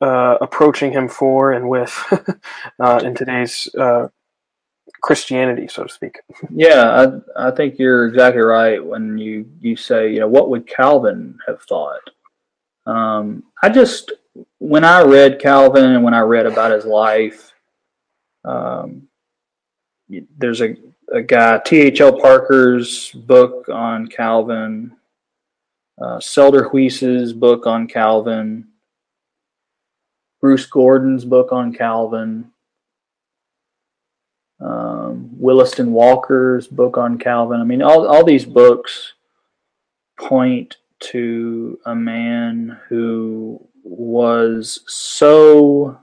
uh, 0.00 0.36
approaching 0.40 0.92
him 0.92 1.08
for 1.08 1.52
and 1.52 1.68
with 1.68 1.96
uh, 2.80 3.00
in 3.04 3.14
today's 3.14 3.68
uh, 3.78 4.08
Christianity, 5.00 5.68
so 5.68 5.84
to 5.84 5.92
speak. 5.92 6.18
Yeah, 6.50 7.20
I, 7.36 7.48
I 7.48 7.50
think 7.50 7.78
you're 7.78 8.06
exactly 8.06 8.42
right 8.42 8.84
when 8.84 9.18
you, 9.18 9.48
you 9.60 9.76
say, 9.76 10.12
you 10.12 10.20
know, 10.20 10.28
what 10.28 10.50
would 10.50 10.66
Calvin 10.66 11.38
have 11.46 11.62
thought? 11.62 12.00
Um, 12.86 13.44
I 13.62 13.68
just, 13.68 14.12
when 14.58 14.84
I 14.84 15.02
read 15.02 15.40
Calvin 15.40 15.84
and 15.84 16.04
when 16.04 16.14
I 16.14 16.20
read 16.20 16.46
about 16.46 16.72
his 16.72 16.84
life, 16.84 17.52
um, 18.44 19.08
there's 20.08 20.60
a, 20.60 20.76
a 21.12 21.22
guy, 21.22 21.58
T.H.L. 21.58 22.18
Parker's 22.18 23.10
book 23.10 23.68
on 23.68 24.06
Calvin, 24.08 24.96
uh, 26.00 26.18
Selder 26.18 27.32
book 27.38 27.66
on 27.66 27.86
Calvin, 27.86 28.68
Bruce 30.40 30.66
Gordon's 30.66 31.24
book 31.24 31.52
on 31.52 31.72
Calvin, 31.72 32.50
um, 34.60 35.30
Williston 35.38 35.92
Walker's 35.92 36.66
book 36.66 36.96
on 36.96 37.18
Calvin. 37.18 37.60
I 37.60 37.64
mean, 37.64 37.82
all, 37.82 38.06
all 38.06 38.24
these 38.24 38.46
books 38.46 39.12
point 40.18 40.76
to 41.00 41.78
a 41.84 41.94
man 41.94 42.78
who 42.88 43.60
was 43.84 44.80
so 44.86 45.98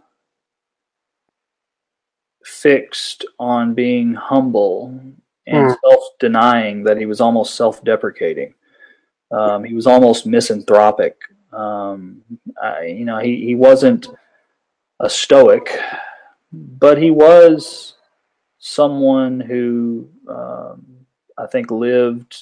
fixed 2.62 3.26
on 3.40 3.74
being 3.74 4.14
humble 4.14 4.88
and 5.48 5.70
mm. 5.70 5.76
self-denying 5.84 6.84
that 6.84 6.98
he 6.98 7.06
was 7.06 7.22
almost 7.22 7.56
self-deprecating. 7.56 8.54
Um, 9.32 9.64
he 9.64 9.74
was 9.74 9.88
almost 9.88 10.26
misanthropic. 10.26 11.18
Um, 11.54 12.22
I, 12.62 12.86
you 12.86 13.06
know, 13.06 13.20
he, 13.20 13.46
he 13.46 13.56
wasn't 13.56 14.08
a 15.00 15.10
stoic, 15.10 15.80
but 16.52 16.98
he 16.98 17.12
was 17.12 17.96
someone 18.58 19.40
who 19.40 20.10
um, 20.28 20.86
I 21.38 21.48
think 21.48 21.72
lived 21.72 22.38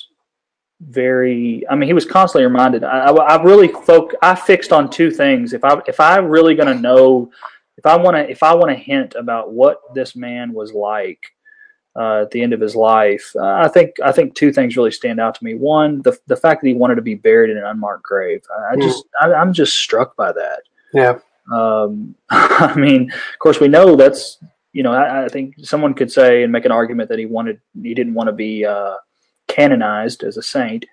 very. 0.80 1.64
I 1.70 1.76
mean, 1.76 1.88
he 1.88 1.94
was 1.94 2.06
constantly 2.06 2.46
reminded. 2.46 2.84
I, 2.84 3.10
I, 3.10 3.36
I 3.36 3.44
really 3.44 3.68
folk. 3.68 4.14
I 4.22 4.36
fixed 4.36 4.72
on 4.72 4.90
two 4.90 5.12
things. 5.12 5.54
If 5.54 5.64
I 5.64 5.80
if 5.88 6.00
I 6.00 6.18
really 6.18 6.56
going 6.56 6.74
to 6.76 6.82
know, 6.82 7.32
if 7.78 7.86
I 7.86 7.96
want 7.96 8.18
to 8.18 8.30
if 8.30 8.44
I 8.44 8.54
want 8.56 8.70
to 8.70 8.76
hint 8.76 9.16
about 9.16 9.52
what 9.52 9.82
this 9.94 10.16
man 10.16 10.54
was 10.54 10.74
like. 10.74 11.20
Uh, 12.00 12.22
at 12.22 12.30
the 12.30 12.44
end 12.44 12.54
of 12.54 12.62
his 12.62 12.76
life, 12.76 13.32
uh, 13.36 13.44
I 13.44 13.68
think 13.70 13.96
I 14.06 14.12
think 14.12 14.36
two 14.36 14.54
things 14.54 14.78
really 14.78 14.92
stand 14.92 15.20
out 15.20 15.34
to 15.34 15.44
me. 15.44 15.56
One, 15.56 16.04
the 16.04 16.16
the 16.28 16.36
fact 16.36 16.62
that 16.62 16.68
he 16.68 16.76
wanted 16.76 16.94
to 16.94 17.02
be 17.02 17.16
buried 17.16 17.50
in 17.50 17.58
an 17.58 17.64
unmarked 17.64 18.04
grave. 18.04 18.44
I, 18.56 18.74
I 18.74 18.76
hmm. 18.76 18.82
just 18.82 19.06
I, 19.20 19.34
I'm 19.34 19.52
just 19.52 19.76
struck 19.76 20.16
by 20.16 20.32
that. 20.32 20.62
Yeah. 20.94 21.18
Um, 21.52 22.16
I 22.30 22.76
mean, 22.76 23.12
of 23.12 23.40
course, 23.40 23.60
we 23.60 23.68
know 23.68 23.96
that's 23.96 24.38
you 24.74 24.84
know. 24.84 24.94
I, 24.94 25.26
I, 25.26 25.28
think 25.28 25.56
someone 25.64 25.94
could 25.94 26.12
say 26.12 26.44
and 26.44 26.52
make 26.52 26.66
an 26.66 26.72
argument 26.72 27.10
that 27.10 27.20
he 27.20 27.26
wanted 27.26 27.60
he 27.82 27.94
didn't 27.94 28.14
want 28.14 28.28
to 28.28 28.34
be 28.34 28.66
uh, 28.66 28.96
canonized 29.48 30.24
as 30.24 30.38
a 30.38 30.44
saint. 30.44 30.86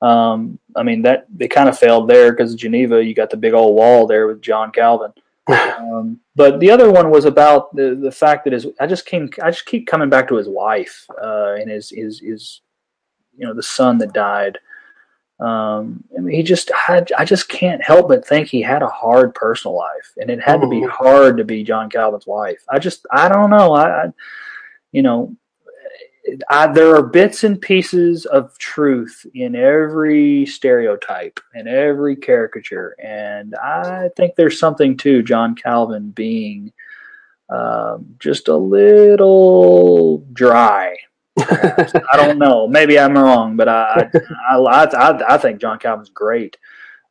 Um, 0.00 0.58
I 0.74 0.82
mean 0.82 1.02
that 1.02 1.26
they 1.34 1.48
kind 1.48 1.68
of 1.68 1.78
failed 1.78 2.08
there 2.08 2.32
because 2.32 2.54
Geneva, 2.54 3.02
you 3.02 3.14
got 3.14 3.30
the 3.30 3.36
big 3.36 3.54
old 3.54 3.76
wall 3.76 4.06
there 4.06 4.26
with 4.26 4.42
John 4.42 4.72
Calvin. 4.72 5.12
Um, 5.48 6.20
but 6.36 6.60
the 6.60 6.70
other 6.70 6.90
one 6.90 7.10
was 7.10 7.24
about 7.24 7.74
the 7.74 7.98
the 8.00 8.12
fact 8.12 8.44
that 8.44 8.52
his 8.52 8.66
I 8.80 8.86
just 8.86 9.06
came 9.06 9.28
I 9.42 9.50
just 9.50 9.66
keep 9.66 9.86
coming 9.86 10.08
back 10.08 10.28
to 10.28 10.36
his 10.36 10.48
wife 10.48 11.06
uh, 11.20 11.54
and 11.54 11.70
his 11.70 11.90
his 11.90 12.20
his 12.20 12.60
you 13.36 13.46
know 13.46 13.54
the 13.54 13.62
son 13.62 13.98
that 13.98 14.12
died. 14.12 14.58
Um, 15.40 16.04
I 16.16 16.20
mean, 16.20 16.36
he 16.36 16.44
just 16.44 16.70
had, 16.70 17.10
I 17.18 17.24
just 17.24 17.48
can't 17.48 17.82
help 17.82 18.06
but 18.06 18.24
think 18.24 18.46
he 18.46 18.62
had 18.62 18.82
a 18.82 18.88
hard 18.88 19.34
personal 19.34 19.76
life, 19.76 20.12
and 20.18 20.30
it 20.30 20.40
had 20.40 20.60
to 20.60 20.68
be 20.68 20.82
mm-hmm. 20.82 20.90
hard 20.90 21.36
to 21.38 21.44
be 21.44 21.64
John 21.64 21.90
Calvin's 21.90 22.28
wife. 22.28 22.62
I 22.68 22.78
just, 22.78 23.06
I 23.10 23.28
don't 23.28 23.50
know. 23.50 23.72
I, 23.72 24.04
I 24.04 24.12
you 24.92 25.02
know, 25.02 25.34
I, 26.48 26.68
there 26.68 26.94
are 26.94 27.02
bits 27.02 27.44
and 27.44 27.60
pieces 27.60 28.26
of 28.26 28.56
truth 28.58 29.26
in 29.34 29.56
every 29.56 30.46
stereotype 30.46 31.40
and 31.54 31.68
every 31.68 32.16
caricature, 32.16 32.94
and 33.02 33.54
I 33.56 34.08
think 34.16 34.36
there's 34.36 34.58
something 34.58 34.96
to 34.98 35.22
John 35.22 35.54
Calvin 35.54 36.10
being 36.10 36.72
um, 37.50 38.14
just 38.18 38.48
a 38.48 38.56
little 38.56 40.18
dry 40.32 40.96
I 41.38 42.16
don't 42.16 42.38
know. 42.38 42.68
Maybe 42.68 42.98
I'm 42.98 43.16
wrong, 43.16 43.56
but 43.56 43.68
I 43.68 44.10
I, 44.50 44.56
I, 44.56 44.84
I, 44.84 45.34
I 45.34 45.38
think 45.38 45.60
John 45.60 45.78
Calvin's 45.78 46.10
great. 46.10 46.56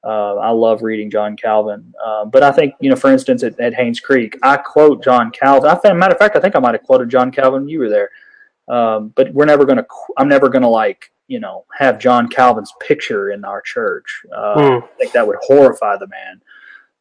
Uh, 0.03 0.36
I 0.36 0.49
love 0.49 0.82
reading 0.82 1.12
John 1.12 1.36
Calvin. 1.36 1.93
Uh, 2.03 2.26
but 2.26 2.41
I 2.41 2.51
think, 2.51 2.74
you 2.80 2.89
know, 2.89 2.95
for 2.95 3.12
instance, 3.12 3.43
at, 3.43 3.59
at 3.59 3.74
Haynes 3.76 3.99
Creek, 3.99 4.38
I 4.41 4.57
quote 4.57 5.03
John 5.03 5.32
Calvin. 5.32 5.70
I 5.70 5.76
think, 5.76 5.95
matter 5.95 6.14
of 6.14 6.20
fact, 6.20 6.36
I 6.36 6.39
think 6.39 6.55
I 6.55 6.59
might 6.59 6.74
have 6.74 6.84
quoted 6.84 7.09
John 7.09 7.32
Calvin. 7.32 7.68
You 7.68 7.80
were 7.80 7.89
there. 7.89 8.09
Um, 8.72 9.11
but 9.15 9.34
we're 9.34 9.45
never 9.45 9.65
going 9.65 9.78
to, 9.78 9.86
I'm 10.17 10.30
never 10.30 10.47
going 10.47 10.61
to 10.61 10.69
like, 10.69 11.11
you 11.28 11.39
know, 11.39 11.65
have 11.78 11.99
John 11.99 12.30
Calvin's 12.30 12.74
picture 12.80 13.32
in 13.32 13.43
our 13.43 13.61
church. 13.61 14.24
Uh, 14.34 14.55
mm. 14.55 14.84
I 14.84 14.88
think 14.97 15.11
that 15.11 15.28
would 15.28 15.38
horrify 15.41 15.97
the 15.97 16.07
man. 16.07 16.41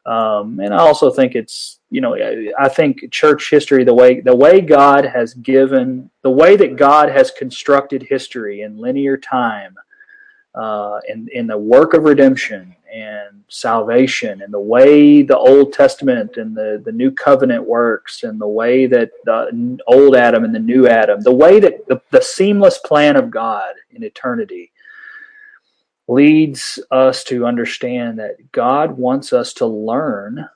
Um, 0.07 0.59
and 0.61 0.75
I 0.75 0.79
also 0.79 1.11
think 1.11 1.35
it's, 1.35 1.79
you 1.91 2.01
know, 2.01 2.16
I 2.59 2.68
think 2.68 3.12
church 3.12 3.51
history, 3.51 3.85
the 3.85 3.95
way 3.95 4.21
the 4.21 4.35
way 4.35 4.61
God 4.61 5.05
has 5.05 5.35
given, 5.35 6.11
the 6.23 6.31
way 6.31 6.57
that 6.57 6.77
God 6.77 7.11
has 7.11 7.31
constructed 7.31 8.03
history 8.03 8.62
in 8.62 8.79
linear 8.79 9.16
time, 9.16 9.75
uh, 10.55 10.99
in 11.09 11.29
in 11.33 11.47
the 11.47 11.59
work 11.59 11.95
of 11.95 12.05
redemption 12.05 12.75
and 12.93 13.45
salvation, 13.49 14.43
and 14.43 14.53
the 14.53 14.61
way 14.61 15.22
the 15.22 15.38
Old 15.38 15.72
Testament 15.72 16.36
and 16.36 16.57
the 16.57 16.82
the 16.84 16.93
New 16.93 17.11
Covenant 17.11 17.66
works, 17.66 18.22
and 18.22 18.41
the 18.41 18.49
way 18.49 18.86
that 18.86 19.11
the 19.24 19.78
old 19.86 20.16
Adam 20.16 20.45
and 20.45 20.55
the 20.55 20.59
new 20.59 20.88
Adam, 20.88 21.20
the 21.20 21.32
way 21.32 21.61
that 21.61 21.86
the, 21.88 22.01
the 22.11 22.22
seamless 22.22 22.78
plan 22.78 23.16
of 23.16 23.30
God 23.30 23.74
in 23.91 24.03
eternity 24.03 24.72
leads 26.09 26.78
us 26.91 27.22
to 27.24 27.47
understand 27.47 28.18
that 28.18 28.51
God 28.51 28.99
wants 28.99 29.32
us 29.32 29.53
to 29.55 29.66
learn 29.66 30.49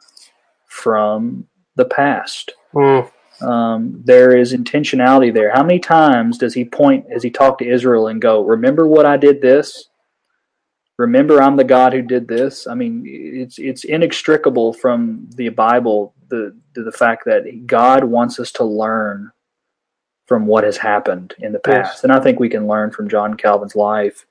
from 0.67 1.47
the 1.77 1.85
past. 1.85 2.53
Mm. 2.75 3.11
Um, 3.41 4.03
there 4.05 4.37
is 4.37 4.53
intentionality 4.53 5.33
there. 5.33 5.53
How 5.53 5.63
many 5.63 5.79
times 5.79 6.39
does 6.39 6.55
he 6.55 6.65
point 6.65 7.07
as 7.15 7.23
he 7.23 7.31
talked 7.31 7.61
to 7.61 7.69
Israel 7.69 8.09
and 8.09 8.21
go, 8.21 8.43
"Remember 8.45 8.87
what 8.87 9.07
I 9.07 9.17
did 9.17 9.41
this? 9.41 9.89
Remember 10.99 11.43
I'm 11.43 11.57
the 11.57 11.65
God 11.65 11.93
who 11.93 12.03
did 12.03 12.29
this." 12.29 12.67
I 12.67 12.75
mean, 12.75 13.05
it's 13.07 13.59
it's 13.59 13.85
inextricable 13.85 14.73
from 14.73 15.29
the 15.35 15.49
Bible 15.49 16.15
the 16.29 16.57
the, 16.75 16.85
the 16.85 16.93
fact 16.93 17.25
that 17.27 17.67
God 17.67 18.05
wants 18.05 18.39
us 18.39 18.53
to 18.53 18.65
learn 18.65 19.31
from 20.27 20.47
what 20.47 20.65
has 20.65 20.77
happened 20.77 21.35
in 21.41 21.53
the 21.53 21.59
past, 21.59 21.97
yes. 21.97 22.05
and 22.05 22.13
I 22.13 22.21
think 22.21 22.41
we 22.41 22.49
can 22.49 22.67
learn 22.67 22.91
from 22.91 23.09
John 23.09 23.35
Calvin's 23.35 23.77
life 23.77 24.25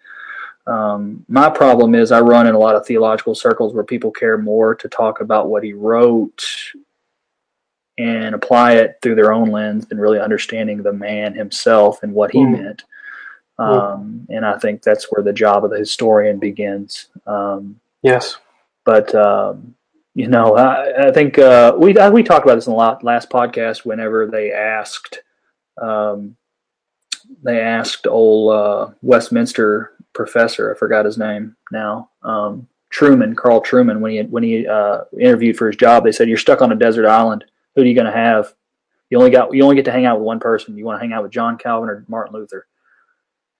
um, 0.65 1.25
my 1.27 1.49
problem 1.49 1.93
is 1.93 2.11
I 2.11 2.21
run 2.21 2.47
in 2.47 2.55
a 2.55 2.59
lot 2.59 2.75
of 2.75 2.85
theological 2.85 3.35
circles 3.35 3.73
where 3.73 3.83
people 3.83 4.11
care 4.11 4.37
more 4.37 4.75
to 4.75 4.87
talk 4.87 5.19
about 5.19 5.49
what 5.49 5.63
he 5.63 5.73
wrote 5.73 6.43
and 7.97 8.33
apply 8.33 8.73
it 8.73 8.97
through 9.01 9.15
their 9.15 9.33
own 9.33 9.51
lens 9.51 9.85
than 9.87 9.99
really 9.99 10.19
understanding 10.19 10.81
the 10.81 10.93
man 10.93 11.35
himself 11.35 12.01
and 12.01 12.13
what 12.13 12.31
he 12.31 12.39
mm. 12.39 12.51
meant. 12.51 12.83
Um, 13.59 14.27
and 14.29 14.45
I 14.45 14.57
think 14.57 14.81
that's 14.81 15.11
where 15.11 15.23
the 15.23 15.33
job 15.33 15.63
of 15.63 15.71
the 15.71 15.77
historian 15.77 16.39
begins. 16.39 17.07
Um, 17.27 17.79
yes. 18.01 18.37
But, 18.83 19.13
um, 19.13 19.75
you 20.15 20.27
know, 20.27 20.55
I, 20.55 21.07
I 21.07 21.11
think 21.11 21.39
uh, 21.39 21.73
we 21.77 21.93
we 22.11 22.23
talked 22.23 22.45
about 22.45 22.55
this 22.55 22.67
in 22.67 22.73
the 22.73 22.97
last 23.03 23.29
podcast. 23.29 23.85
Whenever 23.85 24.27
they 24.27 24.51
asked, 24.51 25.21
um, 25.81 26.35
they 27.43 27.59
asked 27.59 28.05
old 28.05 28.53
uh, 28.53 28.91
Westminster 29.01 29.93
professor. 30.13 30.73
I 30.73 30.77
forgot 30.77 31.05
his 31.05 31.17
name 31.17 31.55
now. 31.71 32.09
Um, 32.21 32.67
Trueman, 32.93 33.35
Carl 33.35 33.61
Trueman, 33.61 34.01
when 34.01 34.11
he 34.11 34.21
when 34.21 34.43
he 34.43 34.67
uh, 34.67 35.05
interviewed 35.19 35.57
for 35.57 35.67
his 35.67 35.77
job, 35.77 36.03
they 36.03 36.11
said, 36.11 36.29
"You're 36.29 36.37
stuck 36.37 36.61
on 36.61 36.71
a 36.71 36.75
desert 36.75 37.07
island. 37.07 37.45
Who 37.75 37.81
are 37.81 37.85
you 37.85 37.95
going 37.95 38.05
to 38.05 38.11
have? 38.11 38.53
You 39.09 39.17
only 39.17 39.31
got 39.31 39.53
you 39.53 39.63
only 39.63 39.75
get 39.75 39.85
to 39.85 39.91
hang 39.91 40.05
out 40.05 40.19
with 40.19 40.27
one 40.27 40.39
person. 40.39 40.77
You 40.77 40.85
want 40.85 40.99
to 40.99 41.03
hang 41.03 41.13
out 41.13 41.23
with 41.23 41.31
John 41.31 41.57
Calvin 41.57 41.89
or 41.89 42.05
Martin 42.07 42.35
Luther?" 42.35 42.67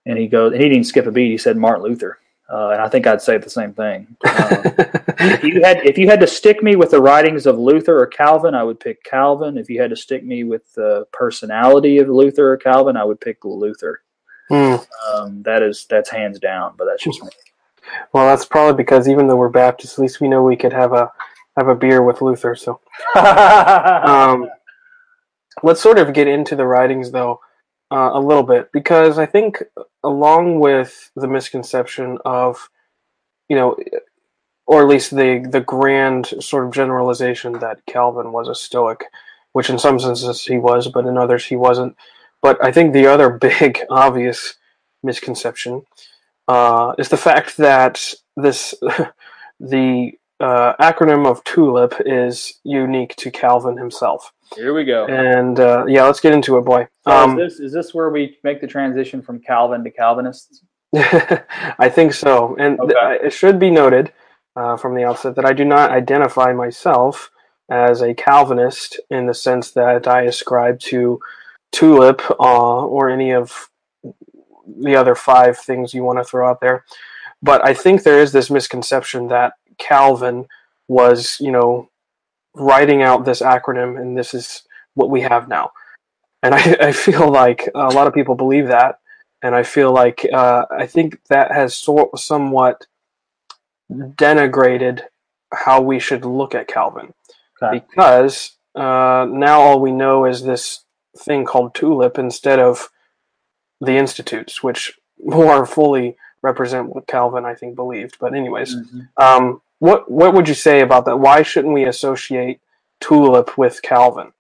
And 0.06 0.18
he 0.18 0.28
goes, 0.28 0.54
and 0.54 0.62
he 0.62 0.70
didn't 0.70 0.86
skip 0.86 1.06
a 1.06 1.12
beat. 1.12 1.32
He 1.32 1.38
said 1.38 1.58
Martin 1.58 1.84
Luther, 1.84 2.20
uh, 2.52 2.70
and 2.70 2.82
I 2.82 2.90
think 2.90 3.08
I'd 3.08 3.22
say 3.22 3.38
the 3.38 3.50
same 3.50 3.74
thing. 3.74 4.16
If 5.26 5.44
you 5.44 5.64
had 5.64 5.86
if 5.86 5.98
you 5.98 6.08
had 6.08 6.20
to 6.20 6.28
stick 6.28 6.62
me 6.62 6.76
with 6.76 6.92
the 6.92 7.02
writings 7.02 7.46
of 7.46 7.58
Luther 7.58 7.98
or 7.98 8.08
Calvin, 8.08 8.56
I 8.56 8.64
would 8.64 8.80
pick 8.80 9.04
Calvin. 9.04 9.58
If 9.58 9.70
you 9.70 9.80
had 9.80 9.92
to 9.92 9.96
stick 9.96 10.26
me 10.26 10.44
with 10.44 10.74
the 10.74 11.06
personality 11.14 12.00
of 12.00 12.10
Luther 12.10 12.52
or 12.52 12.58
Calvin, 12.58 12.98
I 12.98 13.06
would 13.06 13.22
pick 13.22 13.46
Luther. 13.46 14.02
Hmm. 14.50 14.76
Um, 15.08 15.44
that 15.44 15.64
is 15.64 15.86
that's 15.90 16.10
hands 16.10 16.40
down, 16.40 16.74
but 16.78 16.86
that's 16.86 17.04
just 17.04 17.24
me. 17.24 17.30
Well, 18.12 18.28
that's 18.28 18.46
probably 18.46 18.76
because 18.76 19.08
even 19.08 19.28
though 19.28 19.36
we're 19.36 19.50
Baptists, 19.50 19.94
at 19.94 20.02
least 20.02 20.20
we 20.20 20.28
know 20.28 20.44
we 20.44 20.58
could 20.58 20.74
have 20.74 20.94
a 20.94 21.12
have 21.58 21.68
a 21.68 21.76
beer 21.76 22.04
with 22.04 22.22
Luther. 22.22 22.56
So, 22.56 22.82
um, 23.16 24.50
let's 25.62 25.82
sort 25.82 26.00
of 26.00 26.14
get 26.14 26.28
into 26.28 26.56
the 26.56 26.66
writings 26.66 27.12
though 27.12 27.40
uh, 27.92 28.12
a 28.14 28.20
little 28.20 28.44
bit 28.44 28.72
because 28.72 29.20
I 29.20 29.26
think 29.26 29.64
along 30.04 30.60
with 30.60 31.12
the 31.16 31.28
misconception 31.28 32.18
of 32.26 32.70
you 33.50 33.56
know 33.56 33.78
or 34.66 34.82
at 34.82 34.88
least 34.88 35.12
the 35.12 35.46
the 35.50 35.62
grand 35.62 36.28
sort 36.40 36.66
of 36.66 36.74
generalization 36.74 37.54
that 37.60 37.86
Calvin 37.86 38.32
was 38.32 38.48
a 38.48 38.56
Stoic, 38.56 39.06
which 39.52 39.70
in 39.70 39.78
some 39.78 40.00
senses 40.00 40.46
he 40.46 40.58
was, 40.58 40.88
but 40.88 41.06
in 41.06 41.18
others 41.18 41.46
he 41.46 41.56
wasn't. 41.56 41.96
But 42.42 42.64
I 42.64 42.72
think 42.72 42.94
the 42.94 43.08
other 43.08 43.30
big 43.60 43.80
obvious 43.90 44.56
misconception 45.02 45.84
uh, 46.48 46.96
is 46.98 47.10
the 47.10 47.18
fact 47.18 47.58
that 47.58 48.14
this 48.36 48.74
the 49.60 50.12
uh, 50.40 50.74
acronym 50.80 51.28
of 51.28 51.44
TULIP 51.44 51.94
is 52.06 52.60
unique 52.64 53.16
to 53.18 53.32
Calvin 53.32 53.78
himself. 53.78 54.32
Here 54.56 54.74
we 54.74 54.84
go. 54.84 55.06
And 55.08 55.60
uh, 55.60 55.86
yeah, 55.88 56.06
let's 56.06 56.20
get 56.20 56.34
into 56.34 56.58
it, 56.58 56.66
boy. 56.66 56.88
So 57.04 57.12
Um, 57.12 57.40
is 57.40 57.58
this 57.58 57.60
is 57.60 57.74
this 57.74 57.94
where 57.94 58.10
we 58.10 58.38
make 58.44 58.62
the 58.62 58.68
transition 58.68 59.22
from 59.22 59.40
Calvin 59.40 59.84
to 59.84 59.92
Calvinists? 59.92 60.64
I 60.96 61.90
think 61.90 62.14
so. 62.14 62.56
And 62.60 62.78
th- 62.80 63.22
it 63.24 63.34
should 63.34 63.60
be 63.60 63.72
noted 63.72 64.14
uh, 64.56 64.78
from 64.78 64.96
the 64.96 65.04
outset 65.04 65.36
that 65.36 65.46
I 65.46 65.54
do 65.54 65.66
not 65.66 65.92
identify 65.92 66.54
myself 66.54 67.32
as 67.70 68.02
a 68.02 68.14
Calvinist 68.14 69.00
in 69.10 69.26
the 69.26 69.34
sense 69.34 69.72
that 69.72 70.08
I 70.08 70.24
ascribe 70.24 70.80
to 70.82 71.20
tulip 71.72 72.22
uh, 72.40 72.86
or 72.86 73.10
any 73.10 73.32
of 73.32 73.70
the 74.78 74.96
other 74.96 75.16
five 75.16 75.58
things 75.58 75.94
you 75.94 76.04
want 76.04 76.20
to 76.20 76.24
throw 76.24 76.48
out 76.48 76.62
there. 76.62 76.86
But 77.42 77.68
I 77.68 77.74
think 77.74 78.04
there 78.04 78.22
is 78.22 78.32
this 78.32 78.50
misconception 78.50 79.28
that 79.28 79.54
Calvin 79.78 80.46
was, 80.88 81.38
you 81.40 81.52
know, 81.52 81.90
writing 82.56 83.02
out 83.02 83.26
this 83.26 83.42
acronym 83.42 84.00
and 84.00 84.18
this 84.18 84.34
is 84.34 84.64
what 84.94 85.10
we 85.10 85.22
have 85.22 85.48
now. 85.48 85.72
And 86.42 86.54
I, 86.56 86.78
I 86.80 86.92
feel 86.92 87.30
like 87.32 87.70
a 87.74 87.88
lot 87.88 88.08
of 88.08 88.14
people 88.14 88.36
believe 88.36 88.68
that 88.68 89.00
and 89.42 89.54
I 89.56 89.64
feel 89.64 89.92
like 89.92 90.26
uh, 90.34 90.66
I 90.72 90.88
think 90.88 91.20
that 91.30 91.52
has 91.52 91.76
so- 91.76 92.12
somewhat 92.16 92.88
denigrated 93.92 95.02
how 95.54 95.82
we 95.82 96.00
should 96.00 96.26
look 96.26 96.56
at 96.56 96.68
Calvin 96.68 97.14
Okay. 97.62 97.80
because 97.86 98.54
uh, 98.76 99.28
now 99.30 99.62
all 99.62 99.80
we 99.80 99.92
know 99.92 100.26
is 100.26 100.44
this 100.44 100.86
thing 101.18 101.46
called 101.46 101.76
tulip 101.76 102.18
instead 102.18 102.60
of 102.60 102.90
the 103.80 103.98
institutes, 103.98 104.64
which 104.64 104.98
more 105.24 105.66
fully 105.66 106.18
represent 106.44 106.90
what 106.94 107.08
Calvin 107.08 107.46
I 107.46 107.56
think 107.56 107.76
believed. 107.76 108.18
But 108.20 108.36
anyways, 108.36 108.76
Mhm. 108.76 109.10
um, 109.18 109.62
what 109.80 110.12
what 110.12 110.34
would 110.36 110.48
you 110.48 110.54
say 110.54 110.82
about 110.82 111.06
that? 111.06 111.18
Why 111.18 111.42
shouldn't 111.42 111.74
we 111.74 111.86
associate 111.86 112.62
tulip 113.00 113.58
with 113.58 113.82
Calvin? 113.82 114.34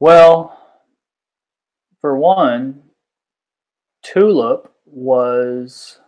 Well, 0.00 0.56
for 2.00 2.16
one, 2.16 2.90
tulip 4.02 4.72
was 4.86 6.00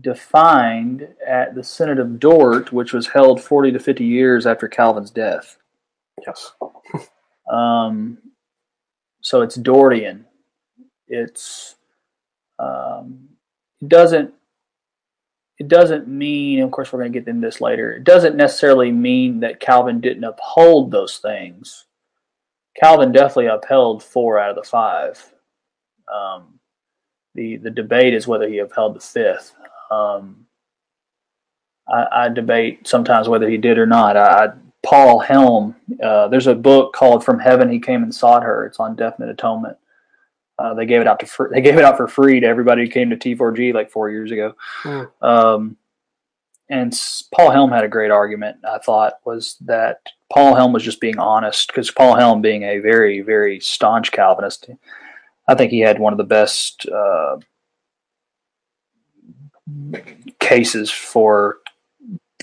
defined 0.00 1.14
at 1.26 1.54
the 1.54 1.64
Synod 1.64 1.98
of 1.98 2.20
Dort, 2.20 2.72
which 2.72 2.92
was 2.92 3.08
held 3.08 3.42
40 3.42 3.72
to 3.72 3.78
50 3.80 4.04
years 4.04 4.46
after 4.46 4.68
Calvin's 4.68 5.10
death. 5.10 5.58
Yes. 6.26 6.52
Um, 7.50 8.18
so 9.22 9.42
it's 9.42 9.58
Dortian. 9.58 10.24
It's 11.10 11.76
um, 12.58 13.28
it 13.82 13.88
doesn't 13.88 14.32
it 15.58 15.68
doesn't 15.68 16.08
mean. 16.08 16.62
Of 16.62 16.70
course, 16.70 16.92
we're 16.92 17.00
going 17.00 17.12
to 17.12 17.20
get 17.20 17.28
into 17.28 17.46
this 17.46 17.60
later. 17.60 17.92
It 17.92 18.04
doesn't 18.04 18.36
necessarily 18.36 18.90
mean 18.90 19.40
that 19.40 19.60
Calvin 19.60 20.00
didn't 20.00 20.24
uphold 20.24 20.90
those 20.90 21.18
things. 21.18 21.84
Calvin 22.82 23.12
definitely 23.12 23.46
upheld 23.46 24.02
four 24.02 24.38
out 24.38 24.50
of 24.50 24.56
the 24.56 24.62
five. 24.62 25.34
Um, 26.12 26.60
the 27.34 27.56
the 27.56 27.70
debate 27.70 28.14
is 28.14 28.26
whether 28.26 28.48
he 28.48 28.58
upheld 28.58 28.94
the 28.94 29.00
fifth. 29.00 29.52
Um, 29.90 30.46
I, 31.88 32.06
I 32.12 32.28
debate 32.28 32.86
sometimes 32.86 33.28
whether 33.28 33.48
he 33.48 33.58
did 33.58 33.78
or 33.78 33.86
not. 33.86 34.16
I, 34.16 34.46
I 34.46 34.48
Paul 34.82 35.18
Helm. 35.18 35.76
Uh, 36.02 36.28
there's 36.28 36.46
a 36.46 36.54
book 36.54 36.94
called 36.94 37.24
"From 37.24 37.38
Heaven 37.38 37.70
He 37.70 37.80
Came 37.80 38.02
and 38.02 38.14
Sought 38.14 38.44
Her." 38.44 38.64
It's 38.64 38.80
on 38.80 38.96
definite 38.96 39.30
atonement. 39.30 39.76
Uh, 40.60 40.74
they 40.74 40.84
gave 40.84 41.00
it 41.00 41.06
out 41.06 41.18
to 41.20 41.26
fr- 41.26 41.48
they 41.50 41.62
gave 41.62 41.78
it 41.78 41.84
out 41.84 41.96
for 41.96 42.06
free 42.06 42.38
to 42.38 42.46
everybody 42.46 42.84
who 42.84 42.90
came 42.90 43.08
to 43.08 43.16
T4G 43.16 43.72
like 43.72 43.90
four 43.90 44.10
years 44.10 44.30
ago. 44.30 44.54
Hmm. 44.82 45.02
Um, 45.22 45.76
and 46.68 46.92
s- 46.92 47.24
Paul 47.34 47.50
Helm 47.50 47.70
had 47.70 47.82
a 47.82 47.88
great 47.88 48.10
argument. 48.10 48.58
I 48.62 48.76
thought 48.76 49.14
was 49.24 49.56
that 49.62 50.02
Paul 50.30 50.54
Helm 50.54 50.74
was 50.74 50.82
just 50.82 51.00
being 51.00 51.18
honest 51.18 51.68
because 51.68 51.90
Paul 51.90 52.14
Helm, 52.14 52.42
being 52.42 52.64
a 52.64 52.78
very 52.78 53.22
very 53.22 53.58
staunch 53.60 54.12
Calvinist, 54.12 54.68
I 55.48 55.54
think 55.54 55.70
he 55.70 55.80
had 55.80 55.98
one 55.98 56.12
of 56.12 56.18
the 56.18 56.24
best 56.24 56.86
uh, 56.86 57.38
cases 60.40 60.90
for 60.90 61.60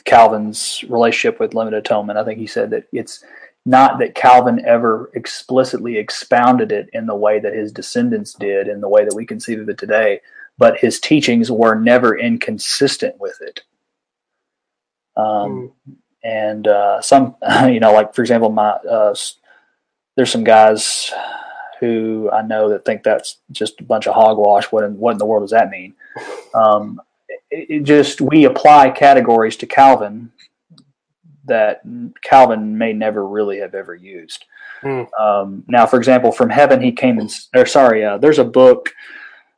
Calvin's 0.05 0.83
relationship 0.89 1.39
with 1.39 1.53
limited 1.53 1.77
atonement. 1.77 2.17
I 2.17 2.25
think 2.25 2.39
he 2.39 2.47
said 2.47 2.71
that 2.71 2.87
it's 2.91 3.23
not 3.67 3.99
that 3.99 4.15
Calvin 4.15 4.65
ever 4.65 5.11
explicitly 5.13 5.97
expounded 5.97 6.71
it 6.71 6.89
in 6.93 7.05
the 7.05 7.15
way 7.15 7.37
that 7.37 7.53
his 7.53 7.73
descendants 7.73 8.33
did, 8.33 8.69
in 8.69 8.79
the 8.79 8.87
way 8.87 9.03
that 9.03 9.13
we 9.13 9.25
conceive 9.25 9.59
of 9.59 9.67
it 9.67 9.77
today, 9.77 10.21
but 10.57 10.79
his 10.79 11.01
teachings 11.01 11.51
were 11.51 11.75
never 11.75 12.17
inconsistent 12.17 13.19
with 13.19 13.41
it. 13.41 13.63
Um, 15.17 15.73
and 16.23 16.65
uh, 16.65 17.01
some, 17.01 17.35
you 17.65 17.81
know, 17.81 17.91
like 17.91 18.15
for 18.15 18.21
example, 18.21 18.49
my 18.49 18.69
uh, 18.69 19.13
there's 20.15 20.31
some 20.31 20.45
guys 20.45 21.11
who 21.81 22.29
I 22.31 22.43
know 22.43 22.69
that 22.69 22.85
think 22.85 23.03
that's 23.03 23.37
just 23.51 23.81
a 23.81 23.83
bunch 23.83 24.07
of 24.07 24.15
hogwash. 24.15 24.71
What 24.71 24.85
in 24.85 24.97
what 24.97 25.11
in 25.11 25.17
the 25.17 25.25
world 25.25 25.43
does 25.43 25.51
that 25.51 25.69
mean? 25.69 25.93
Um, 26.55 27.01
it, 27.51 27.69
it 27.69 27.83
just 27.83 28.19
we 28.19 28.45
apply 28.45 28.89
categories 28.89 29.57
to 29.57 29.67
Calvin 29.67 30.31
that 31.47 31.81
Calvin 32.21 32.77
may 32.77 32.93
never 32.93 33.27
really 33.27 33.59
have 33.59 33.75
ever 33.75 33.95
used. 33.95 34.45
Hmm. 34.81 35.03
Um, 35.19 35.63
now, 35.67 35.85
for 35.85 35.97
example, 35.97 36.31
from 36.31 36.49
heaven 36.49 36.81
he 36.81 36.91
came 36.91 37.19
and 37.19 37.31
or 37.55 37.65
sorry, 37.65 38.05
uh, 38.05 38.17
there's 38.17 38.39
a 38.39 38.45
book 38.45 38.93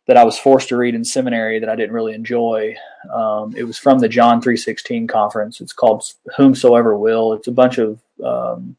that 0.07 0.17
I 0.17 0.23
was 0.23 0.39
forced 0.39 0.69
to 0.69 0.77
read 0.77 0.95
in 0.95 1.03
seminary 1.03 1.59
that 1.59 1.69
I 1.69 1.75
didn't 1.75 1.93
really 1.93 2.15
enjoy. 2.15 2.75
Um, 3.13 3.53
it 3.55 3.63
was 3.63 3.77
from 3.77 3.99
the 3.99 4.09
John 4.09 4.41
three 4.41 4.57
sixteen 4.57 5.07
conference. 5.07 5.61
It's 5.61 5.73
called 5.73 6.03
Whosoever 6.37 6.97
Will. 6.97 7.33
It's 7.33 7.47
a 7.47 7.51
bunch 7.51 7.77
of 7.77 7.99
um, 8.23 8.75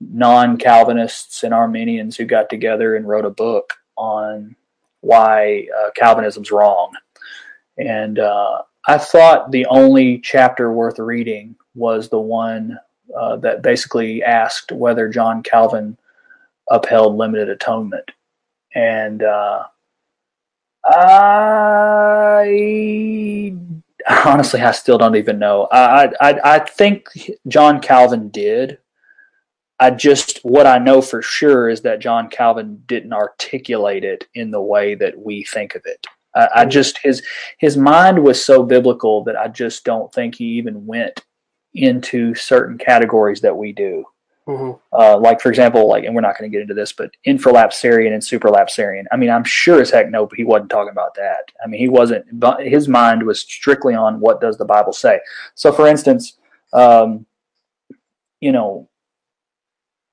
non 0.00 0.56
Calvinists 0.58 1.42
and 1.44 1.54
Arminians 1.54 2.16
who 2.16 2.24
got 2.24 2.50
together 2.50 2.96
and 2.96 3.08
wrote 3.08 3.24
a 3.24 3.30
book 3.30 3.74
on 3.96 4.56
why 5.00 5.66
uh, 5.78 5.90
Calvinism's 5.94 6.50
wrong. 6.50 6.92
And 7.78 8.18
uh, 8.18 8.62
I 8.86 8.98
thought 8.98 9.50
the 9.50 9.66
only 9.66 10.18
chapter 10.18 10.72
worth 10.72 10.98
reading 10.98 11.56
was 11.74 12.08
the 12.08 12.20
one 12.20 12.78
uh, 13.16 13.36
that 13.36 13.62
basically 13.62 14.22
asked 14.22 14.72
whether 14.72 15.08
John 15.08 15.42
Calvin 15.42 15.96
upheld 16.70 17.16
limited 17.16 17.48
atonement. 17.48 18.10
And 18.74 19.22
uh, 19.22 19.64
I 20.84 21.54
honestly, 24.24 24.60
I 24.60 24.72
still 24.72 24.98
don't 24.98 25.16
even 25.16 25.38
know. 25.38 25.68
I, 25.70 26.12
I, 26.20 26.56
I 26.56 26.58
think 26.58 27.08
John 27.48 27.80
Calvin 27.80 28.28
did. 28.30 28.78
I 29.78 29.90
just 29.90 30.38
what 30.44 30.66
I 30.66 30.78
know 30.78 31.02
for 31.02 31.22
sure 31.22 31.68
is 31.68 31.80
that 31.82 32.00
John 32.00 32.28
Calvin 32.28 32.82
didn't 32.86 33.12
articulate 33.12 34.04
it 34.04 34.28
in 34.34 34.52
the 34.52 34.62
way 34.62 34.94
that 34.94 35.18
we 35.18 35.42
think 35.44 35.74
of 35.74 35.82
it. 35.84 36.06
I, 36.34 36.48
I 36.56 36.64
just 36.66 36.98
his 36.98 37.22
his 37.58 37.76
mind 37.76 38.22
was 38.22 38.44
so 38.44 38.62
biblical 38.62 39.24
that 39.24 39.36
I 39.36 39.48
just 39.48 39.84
don't 39.84 40.12
think 40.12 40.36
he 40.36 40.44
even 40.44 40.86
went 40.86 41.24
into 41.74 42.34
certain 42.34 42.78
categories 42.78 43.40
that 43.40 43.56
we 43.56 43.72
do. 43.72 44.04
Mhm. 44.46 44.78
Uh, 44.92 45.16
like 45.18 45.40
for 45.40 45.50
example, 45.50 45.88
like 45.88 46.04
and 46.04 46.14
we're 46.14 46.20
not 46.20 46.36
going 46.36 46.50
to 46.50 46.54
get 46.54 46.62
into 46.62 46.74
this, 46.74 46.92
but 46.92 47.12
infralapsarian 47.26 48.12
and 48.12 48.22
supralapsarian. 48.22 49.04
I 49.12 49.16
mean, 49.16 49.30
I'm 49.30 49.44
sure 49.44 49.80
as 49.80 49.90
heck 49.90 50.10
no, 50.10 50.28
he 50.34 50.42
wasn't 50.44 50.70
talking 50.70 50.90
about 50.90 51.14
that. 51.14 51.52
I 51.64 51.68
mean, 51.68 51.80
he 51.80 51.88
wasn't. 51.88 52.26
But 52.40 52.66
his 52.66 52.88
mind 52.88 53.24
was 53.24 53.40
strictly 53.40 53.94
on 53.94 54.18
what 54.18 54.40
does 54.40 54.58
the 54.58 54.64
Bible 54.64 54.92
say. 54.92 55.20
So, 55.54 55.70
for 55.70 55.86
instance, 55.86 56.38
um, 56.72 57.24
you 58.40 58.50
know, 58.50 58.88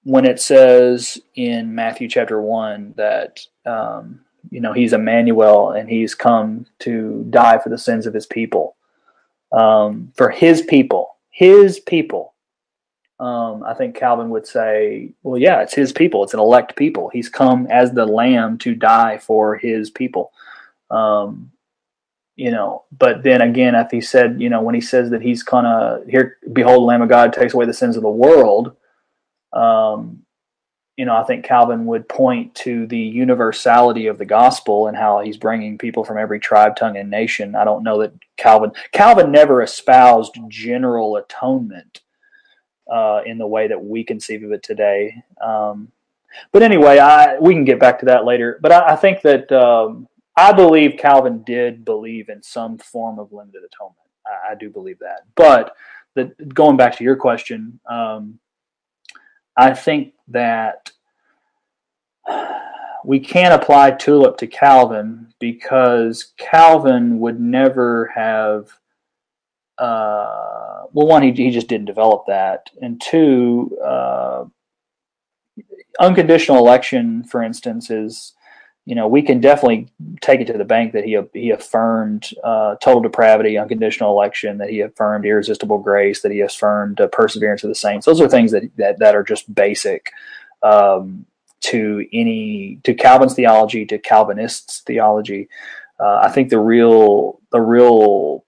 when 0.04 0.26
it 0.26 0.40
says 0.40 1.18
in 1.36 1.74
Matthew 1.74 2.08
chapter 2.08 2.40
one 2.40 2.94
that 2.98 3.40
um, 3.66 4.22
you 4.52 4.62
know, 4.62 4.74
he's 4.74 4.94
Emmanuel 4.94 5.72
and 5.72 5.90
he's 5.90 6.16
come 6.16 6.66
to 6.80 7.26
die 7.30 7.60
for 7.60 7.70
the 7.70 7.78
sins 7.78 8.06
of 8.06 8.14
his 8.14 8.26
people. 8.26 8.76
Um, 9.52 10.12
for 10.16 10.30
his 10.30 10.62
people, 10.62 11.18
his 11.30 11.80
people. 11.80 12.34
Um, 13.20 13.64
I 13.64 13.74
think 13.74 13.96
Calvin 13.96 14.30
would 14.30 14.48
say, 14.48 15.12
well, 15.24 15.38
yeah, 15.38 15.62
it's 15.62 15.74
his 15.74 15.92
people. 15.92 16.24
It's 16.24 16.34
an 16.34 16.40
elect 16.40 16.76
people. 16.78 17.10
He's 17.10 17.28
come 17.28 17.68
as 17.70 17.92
the 17.92 18.06
lamb 18.06 18.58
to 18.60 18.74
die 18.74 19.18
for 19.18 19.58
his 19.58 19.90
people. 19.90 20.32
Um, 20.90 21.52
you 22.38 22.52
know, 22.52 22.86
but 22.98 23.22
then 23.24 23.42
again, 23.42 23.76
if 23.76 23.92
he 23.92 24.00
said, 24.00 24.42
you 24.42 24.50
know, 24.50 24.62
when 24.62 24.74
he 24.74 24.80
says 24.80 25.10
that 25.10 25.22
he's 25.22 25.44
gonna 25.44 26.00
here, 26.08 26.38
behold, 26.54 26.84
the 26.84 26.86
Lamb 26.86 27.02
of 27.02 27.10
God 27.10 27.34
takes 27.34 27.54
away 27.54 27.66
the 27.66 27.74
sins 27.74 27.98
of 27.98 28.04
the 28.04 28.10
world. 28.10 28.78
Um, 29.52 30.24
you 31.00 31.06
know, 31.06 31.16
I 31.16 31.24
think 31.24 31.46
Calvin 31.46 31.86
would 31.86 32.10
point 32.10 32.54
to 32.56 32.86
the 32.88 33.00
universality 33.00 34.08
of 34.08 34.18
the 34.18 34.26
gospel 34.26 34.88
and 34.88 34.98
how 34.98 35.22
he's 35.22 35.38
bringing 35.38 35.78
people 35.78 36.04
from 36.04 36.18
every 36.18 36.42
tribe, 36.42 36.76
tongue, 36.76 36.98
and 36.98 37.10
nation. 37.10 37.56
I 37.56 37.64
don't 37.64 37.86
know 37.86 38.02
that 38.02 38.12
Calvin 38.36 38.74
Calvin 38.92 39.32
never 39.32 39.62
espoused 39.62 40.38
general 40.50 41.16
atonement 41.16 42.02
uh, 42.94 43.22
in 43.26 43.38
the 43.38 43.48
way 43.48 43.70
that 43.70 43.82
we 43.82 44.04
conceive 44.04 44.44
of 44.44 44.52
it 44.52 44.62
today. 44.62 45.16
Um, 45.42 45.90
but 46.52 46.64
anyway, 46.64 47.00
I 47.00 47.40
we 47.40 47.54
can 47.54 47.64
get 47.64 47.80
back 47.80 48.00
to 48.00 48.06
that 48.08 48.26
later. 48.26 48.60
But 48.62 48.74
I, 48.74 48.90
I 48.90 48.96
think 48.98 49.22
that 49.22 49.50
um, 49.54 50.06
I 50.36 50.52
believe 50.52 51.00
Calvin 51.00 51.44
did 51.44 51.86
believe 51.86 52.28
in 52.28 52.44
some 52.44 52.78
form 52.78 53.20
of 53.20 53.32
limited 53.32 53.62
atonement. 53.64 54.10
I, 54.28 54.52
I 54.52 54.56
do 54.56 54.70
believe 54.70 55.00
that. 55.00 55.22
But 55.36 55.78
the, 56.16 56.26
going 56.54 56.76
back 56.76 56.98
to 56.98 57.06
your 57.06 57.16
question, 57.16 57.80
um, 57.90 58.38
I 59.60 59.74
think 59.74 60.14
that 60.30 60.92
we 63.04 63.20
can't 63.20 63.54
apply 63.54 63.92
tulip 63.92 64.38
to 64.38 64.48
Calvin 64.48 65.34
because 65.38 66.32
Calvin 66.38 67.20
would 67.20 67.42
never 67.42 68.10
have. 68.16 68.70
Uh, 69.78 70.84
well, 70.94 71.08
one, 71.08 71.24
he, 71.24 71.32
he 71.34 71.52
just 71.52 71.68
didn't 71.68 71.88
develop 71.88 72.26
that, 72.28 72.70
and 72.82 73.02
two, 73.02 73.78
uh, 73.86 74.46
unconditional 76.00 76.58
election, 76.58 77.26
for 77.26 77.44
instance, 77.44 77.90
is 77.90 78.34
you 78.90 78.96
know, 78.96 79.08
we 79.08 79.22
can 79.22 79.40
definitely 79.40 79.88
take 80.20 80.42
it 80.42 80.48
to 80.48 80.58
the 80.58 80.66
bank 80.66 80.94
that 80.94 81.04
he 81.04 81.16
he 81.36 81.52
affirmed 81.52 82.32
uh, 82.44 82.74
total 82.82 83.04
depravity, 83.04 83.56
unconditional 83.56 84.10
election, 84.10 84.58
that 84.58 84.72
he 84.72 84.80
affirmed 84.80 85.28
irresistible 85.28 85.78
grace, 85.78 86.24
that 86.24 86.32
he 86.32 86.42
affirmed 86.42 87.00
uh, 87.00 87.08
perseverance 87.10 87.64
of 87.64 87.68
the 87.68 87.76
saints. 87.76 88.08
Those 88.08 88.20
are 88.20 88.28
things 88.28 88.52
that 88.52 88.64
that, 88.78 88.98
that 88.98 89.16
are 89.16 89.22
just 89.22 89.54
basic 89.54 90.12
um, 90.64 91.28
to 91.60 92.04
any 92.12 92.80
to 92.84 92.96
Calvin's 92.96 93.36
theology, 93.36 93.86
to 93.86 94.00
Calvinists' 94.00 94.80
theology. 94.80 95.50
Uh, 96.00 96.22
I 96.24 96.30
think 96.30 96.50
the 96.50 96.60
real 96.60 97.40
the 97.52 97.62
real 97.62 98.44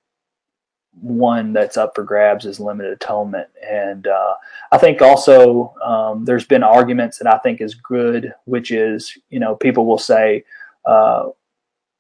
one 1.00 1.54
that's 1.54 1.78
up 1.78 1.96
for 1.96 2.04
grabs 2.04 2.46
is 2.46 2.60
limited 2.60 2.92
atonement. 2.92 3.48
And 3.68 4.08
uh, 4.08 4.34
I 4.72 4.78
think 4.78 5.02
also 5.02 5.74
um, 5.84 6.26
there's 6.26 6.46
been 6.46 6.64
arguments 6.64 7.18
that 7.18 7.34
I 7.34 7.38
think 7.40 7.62
is 7.62 7.76
good, 7.76 8.34
which 8.46 8.72
is, 8.72 9.18
you 9.30 9.40
know, 9.40 9.56
people 9.56 9.86
will 9.86 9.98
say 9.98 10.44
uh, 10.86 11.30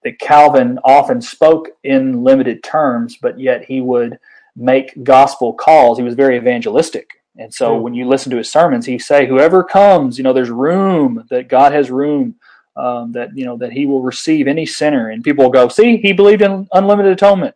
that 0.03 0.19
Calvin 0.19 0.79
often 0.83 1.21
spoke 1.21 1.69
in 1.83 2.23
limited 2.23 2.63
terms, 2.63 3.17
but 3.21 3.39
yet 3.39 3.63
he 3.63 3.81
would 3.81 4.19
make 4.55 5.03
gospel 5.03 5.53
calls. 5.53 5.97
He 5.97 6.03
was 6.03 6.15
very 6.15 6.35
evangelistic. 6.35 7.09
And 7.37 7.53
so 7.53 7.77
mm. 7.77 7.81
when 7.81 7.93
you 7.93 8.07
listen 8.07 8.29
to 8.31 8.37
his 8.37 8.51
sermons, 8.51 8.85
he 8.85 8.99
say, 8.99 9.25
whoever 9.25 9.63
comes, 9.63 10.17
you 10.17 10.23
know, 10.23 10.33
there's 10.33 10.49
room, 10.49 11.25
that 11.29 11.47
God 11.47 11.71
has 11.71 11.89
room. 11.89 12.35
Um, 12.77 13.11
that 13.11 13.37
you 13.37 13.43
know 13.43 13.57
that 13.57 13.73
he 13.73 13.85
will 13.85 14.01
receive 14.01 14.47
any 14.47 14.65
sinner, 14.65 15.09
and 15.09 15.25
people 15.25 15.43
will 15.43 15.51
go, 15.51 15.67
see, 15.67 15.97
he 15.97 16.13
believed 16.13 16.41
in 16.41 16.69
unlimited 16.71 17.11
atonement 17.11 17.53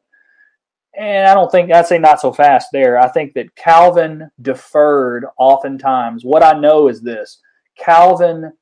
and 0.98 1.28
I 1.28 1.34
don't 1.34 1.52
think 1.52 1.72
I'd 1.72 1.88
say 1.88 1.98
not 1.98 2.22
so 2.22 2.32
fast 2.32 2.70
there. 2.72 2.98
I 2.98 3.08
think 3.10 3.34
that 3.34 3.56
Calvin 3.56 4.30
deferred 4.42 5.26
oftentimes. 5.38 6.24
What 6.24 6.44
I 6.44 6.54
know 6.60 6.88
is 6.88 7.02
this 7.02 7.40
Calvin 7.78 8.54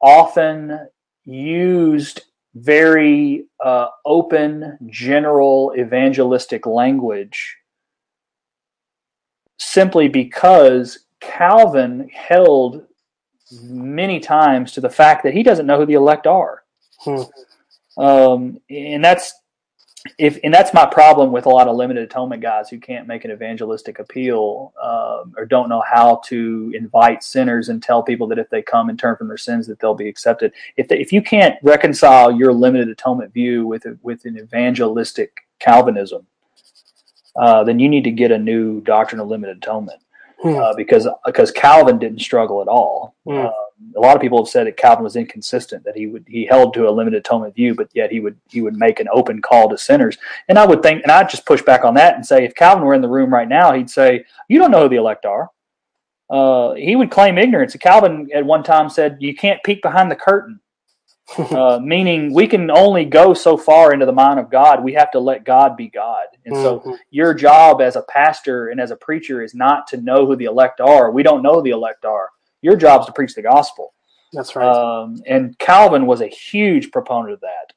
often 0.00 0.88
used 1.24 2.22
very 2.54 3.46
uh, 3.64 3.88
open, 4.04 4.78
general 4.90 5.74
evangelistic 5.78 6.66
language 6.66 7.56
simply 9.58 10.08
because 10.08 11.06
Calvin 11.20 12.08
held 12.12 12.84
many 13.62 14.20
times 14.20 14.72
to 14.72 14.80
the 14.80 14.90
fact 14.90 15.22
that 15.22 15.34
he 15.34 15.42
doesn't 15.42 15.66
know 15.66 15.78
who 15.78 15.86
the 15.86 15.94
elect 15.94 16.26
are. 16.26 16.62
Hmm. 17.00 17.22
Um, 17.96 18.60
and 18.68 19.04
that's 19.04 19.34
if 20.18 20.38
and 20.44 20.52
that's 20.52 20.74
my 20.74 20.84
problem 20.84 21.32
with 21.32 21.46
a 21.46 21.48
lot 21.48 21.66
of 21.66 21.76
limited 21.76 22.02
atonement 22.02 22.42
guys 22.42 22.68
who 22.68 22.78
can't 22.78 23.08
make 23.08 23.24
an 23.24 23.30
evangelistic 23.30 23.98
appeal 23.98 24.74
um, 24.82 25.34
or 25.38 25.46
don't 25.46 25.70
know 25.70 25.82
how 25.90 26.16
to 26.26 26.70
invite 26.74 27.24
sinners 27.24 27.70
and 27.70 27.82
tell 27.82 28.02
people 28.02 28.26
that 28.26 28.38
if 28.38 28.50
they 28.50 28.60
come 28.60 28.90
and 28.90 28.98
turn 28.98 29.16
from 29.16 29.28
their 29.28 29.38
sins 29.38 29.66
that 29.66 29.80
they'll 29.80 29.94
be 29.94 30.08
accepted. 30.08 30.52
If 30.76 30.88
they, 30.88 31.00
if 31.00 31.10
you 31.10 31.22
can't 31.22 31.56
reconcile 31.62 32.30
your 32.30 32.52
limited 32.52 32.88
atonement 32.88 33.32
view 33.32 33.66
with 33.66 33.86
with 34.02 34.24
an 34.26 34.36
evangelistic 34.38 35.40
Calvinism, 35.58 36.26
uh, 37.36 37.64
then 37.64 37.78
you 37.78 37.88
need 37.88 38.04
to 38.04 38.10
get 38.10 38.30
a 38.30 38.38
new 38.38 38.82
doctrine 38.82 39.20
of 39.20 39.28
limited 39.28 39.56
atonement 39.56 40.00
hmm. 40.44 40.56
uh, 40.56 40.74
because 40.74 41.08
because 41.24 41.50
Calvin 41.50 41.98
didn't 41.98 42.20
struggle 42.20 42.60
at 42.60 42.68
all. 42.68 43.16
Hmm. 43.24 43.46
Uh, 43.46 43.50
a 43.96 44.00
lot 44.00 44.14
of 44.14 44.22
people 44.22 44.38
have 44.38 44.48
said 44.48 44.66
that 44.66 44.76
Calvin 44.76 45.04
was 45.04 45.16
inconsistent, 45.16 45.84
that 45.84 45.96
he 45.96 46.06
would 46.06 46.24
he 46.28 46.44
held 46.44 46.74
to 46.74 46.88
a 46.88 46.90
limited 46.90 47.18
atonement 47.18 47.54
view, 47.54 47.74
but 47.74 47.88
yet 47.94 48.12
he 48.12 48.20
would 48.20 48.38
he 48.48 48.60
would 48.60 48.76
make 48.76 49.00
an 49.00 49.08
open 49.12 49.40
call 49.40 49.68
to 49.68 49.78
sinners. 49.78 50.18
And 50.48 50.58
I 50.58 50.66
would 50.66 50.82
think, 50.82 51.02
and 51.02 51.10
I'd 51.10 51.30
just 51.30 51.46
push 51.46 51.62
back 51.62 51.84
on 51.84 51.94
that 51.94 52.14
and 52.14 52.24
say, 52.24 52.44
if 52.44 52.54
Calvin 52.54 52.84
were 52.84 52.94
in 52.94 53.02
the 53.02 53.08
room 53.08 53.32
right 53.32 53.48
now, 53.48 53.72
he'd 53.72 53.90
say, 53.90 54.24
"You 54.48 54.58
don't 54.58 54.70
know 54.70 54.82
who 54.82 54.88
the 54.88 54.96
elect 54.96 55.24
are." 55.24 55.50
Uh, 56.30 56.74
he 56.74 56.96
would 56.96 57.10
claim 57.10 57.38
ignorance. 57.38 57.74
Calvin 57.76 58.28
at 58.34 58.44
one 58.44 58.62
time 58.62 58.88
said, 58.88 59.16
"You 59.20 59.34
can't 59.34 59.62
peek 59.64 59.82
behind 59.82 60.10
the 60.10 60.16
curtain," 60.16 60.60
uh, 61.38 61.80
meaning 61.82 62.34
we 62.34 62.46
can 62.46 62.70
only 62.70 63.04
go 63.04 63.32
so 63.34 63.56
far 63.56 63.92
into 63.92 64.06
the 64.06 64.12
mind 64.12 64.38
of 64.38 64.50
God. 64.50 64.84
We 64.84 64.92
have 64.94 65.10
to 65.12 65.18
let 65.18 65.44
God 65.44 65.76
be 65.76 65.88
God. 65.88 66.26
And 66.44 66.54
mm-hmm. 66.54 66.90
so, 66.90 66.98
your 67.10 67.32
job 67.32 67.80
as 67.80 67.96
a 67.96 68.02
pastor 68.02 68.68
and 68.68 68.80
as 68.80 68.90
a 68.90 68.96
preacher 68.96 69.42
is 69.42 69.54
not 69.54 69.86
to 69.88 69.96
know 69.96 70.26
who 70.26 70.36
the 70.36 70.44
elect 70.44 70.80
are. 70.80 71.10
We 71.10 71.22
don't 71.22 71.42
know 71.42 71.54
who 71.54 71.62
the 71.62 71.70
elect 71.70 72.04
are 72.04 72.28
your 72.64 72.76
job 72.76 73.02
is 73.02 73.06
to 73.06 73.12
preach 73.12 73.34
the 73.34 73.42
gospel. 73.42 73.92
That's 74.32 74.56
right. 74.56 74.66
Um, 74.66 75.22
and 75.26 75.56
Calvin 75.58 76.06
was 76.06 76.22
a 76.22 76.26
huge 76.26 76.90
proponent 76.90 77.34
of 77.34 77.40
that. 77.40 77.74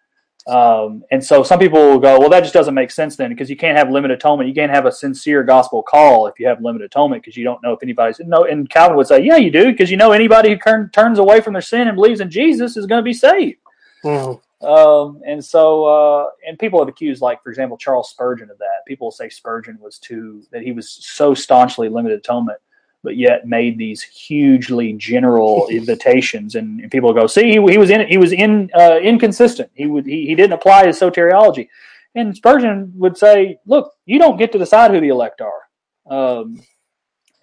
Um, 0.47 1.03
and 1.11 1.23
so 1.23 1.43
some 1.43 1.59
people 1.59 1.77
will 1.77 1.99
go, 1.99 2.19
well, 2.19 2.29
that 2.29 2.39
just 2.39 2.53
doesn't 2.53 2.73
make 2.73 2.89
sense 2.89 3.17
then 3.17 3.29
because 3.29 3.49
you 3.49 3.57
can't 3.57 3.77
have 3.77 3.91
limited 3.91 4.17
atonement. 4.17 4.47
You 4.47 4.55
can't 4.55 4.71
have 4.71 4.85
a 4.85 4.91
sincere 4.91 5.43
gospel 5.43 5.83
call 5.83 6.27
if 6.27 6.39
you 6.39 6.47
have 6.47 6.61
limited 6.61 6.85
atonement 6.85 7.21
because 7.21 7.35
you 7.35 7.43
don't 7.43 7.61
know 7.61 7.73
if 7.73 7.83
anybody's 7.83 8.19
no. 8.19 8.45
And 8.45 8.69
Calvin 8.69 8.95
would 8.95 9.07
say, 9.07 9.21
yeah, 9.23 9.35
you 9.35 9.51
do 9.51 9.71
because 9.71 9.91
you 9.91 9.97
know 9.97 10.13
anybody 10.13 10.49
who 10.49 10.57
turn, 10.57 10.89
turns 10.91 11.19
away 11.19 11.41
from 11.41 11.51
their 11.51 11.61
sin 11.61 11.89
and 11.89 11.95
believes 11.95 12.21
in 12.21 12.31
Jesus 12.31 12.77
is 12.77 12.85
going 12.85 12.99
to 12.99 13.03
be 13.03 13.13
saved. 13.13 13.57
Mm-hmm. 14.05 14.65
Um, 14.65 15.21
and 15.27 15.43
so, 15.43 15.85
uh, 15.85 16.29
and 16.47 16.57
people 16.57 16.79
have 16.79 16.87
accused, 16.87 17.21
like 17.21 17.43
for 17.43 17.49
example, 17.49 17.77
Charles 17.77 18.09
Spurgeon 18.09 18.49
of 18.49 18.57
that. 18.57 18.85
People 18.87 19.11
say 19.11 19.27
Spurgeon 19.29 19.77
was 19.81 19.99
too 19.99 20.43
that 20.51 20.63
he 20.63 20.71
was 20.71 20.89
so 20.89 21.33
staunchly 21.33 21.89
limited 21.89 22.19
atonement 22.19 22.59
but 23.03 23.15
yet 23.15 23.47
made 23.47 23.77
these 23.77 24.01
hugely 24.01 24.93
general 24.93 25.67
invitations, 25.71 26.55
and, 26.55 26.81
and, 26.81 26.91
people 26.91 27.13
go, 27.13 27.27
"See, 27.27 27.45
he, 27.45 27.71
he 27.71 27.77
was 27.77 27.89
in 27.89 28.07
he 28.07 28.17
was 28.17 28.31
in 28.31 28.69
uh, 28.73 28.99
inconsistent. 29.01 29.69
He 29.73 29.85
would 29.85 30.05
he, 30.05 30.27
he 30.27 30.35
didn't 30.35 30.53
apply 30.53 30.87
his 30.87 30.99
soteriology." 30.99 31.69
And 32.15 32.35
Spurgeon 32.35 32.91
would 32.95 33.17
say, 33.17 33.59
"Look, 33.65 33.93
you 34.05 34.19
don't 34.19 34.37
get 34.37 34.51
to 34.53 34.57
decide 34.57 34.91
who 34.91 34.99
the 34.99 35.09
elect 35.09 35.41
are." 35.41 35.61
Um, 36.09 36.61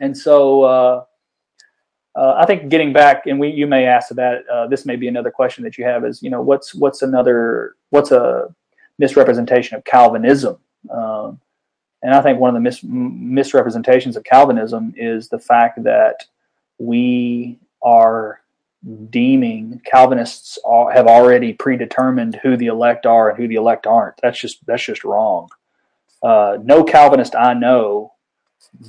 and 0.01 0.17
so 0.17 0.63
uh, 0.63 1.05
uh, 2.17 2.35
I 2.39 2.47
think 2.47 2.69
getting 2.69 2.93
back, 2.93 3.27
and 3.27 3.41
we 3.41 3.51
you 3.51 3.67
may 3.67 3.87
ask 3.87 4.11
that 4.11 4.47
uh, 4.49 4.67
this 4.67 4.87
may 4.87 4.97
be 4.97 5.09
another 5.09 5.31
question 5.31 5.65
that 5.65 5.77
you 5.77 5.85
have 5.85 6.05
is 6.05 6.23
you 6.23 6.31
know 6.31 6.43
what's 6.43 6.75
what's 6.75 7.03
another 7.03 7.75
what's 7.91 8.13
a 8.13 8.55
misrepresentation 8.99 9.77
of 9.77 9.85
Calvinism. 9.85 10.59
Um, 10.91 11.41
and 12.05 12.15
I 12.15 12.21
think 12.21 12.39
one 12.39 12.51
of 12.51 12.55
the 12.55 12.61
mis- 12.61 12.85
misrepresentations 12.85 14.15
of 14.17 14.25
Calvinism 14.25 14.93
is 14.95 15.31
the 15.31 15.39
fact 15.39 15.83
that 15.85 16.27
we 16.79 17.59
are 17.83 18.43
deeming 19.09 19.81
Calvinists 19.91 20.59
are, 20.67 20.93
have 20.93 21.07
already 21.07 21.55
predetermined 21.55 22.39
who 22.43 22.59
the 22.59 22.67
elect 22.67 23.07
are 23.07 23.31
and 23.31 23.39
who 23.39 23.49
the 23.49 23.55
elect 23.55 23.87
aren't. 23.87 24.17
That's 24.23 24.39
just 24.39 24.65
that's 24.67 24.85
just 24.85 25.03
wrong. 25.03 25.49
Uh, 26.23 26.59
no 26.63 26.85
Calvinist 26.85 27.35
I 27.35 27.55
know 27.55 28.13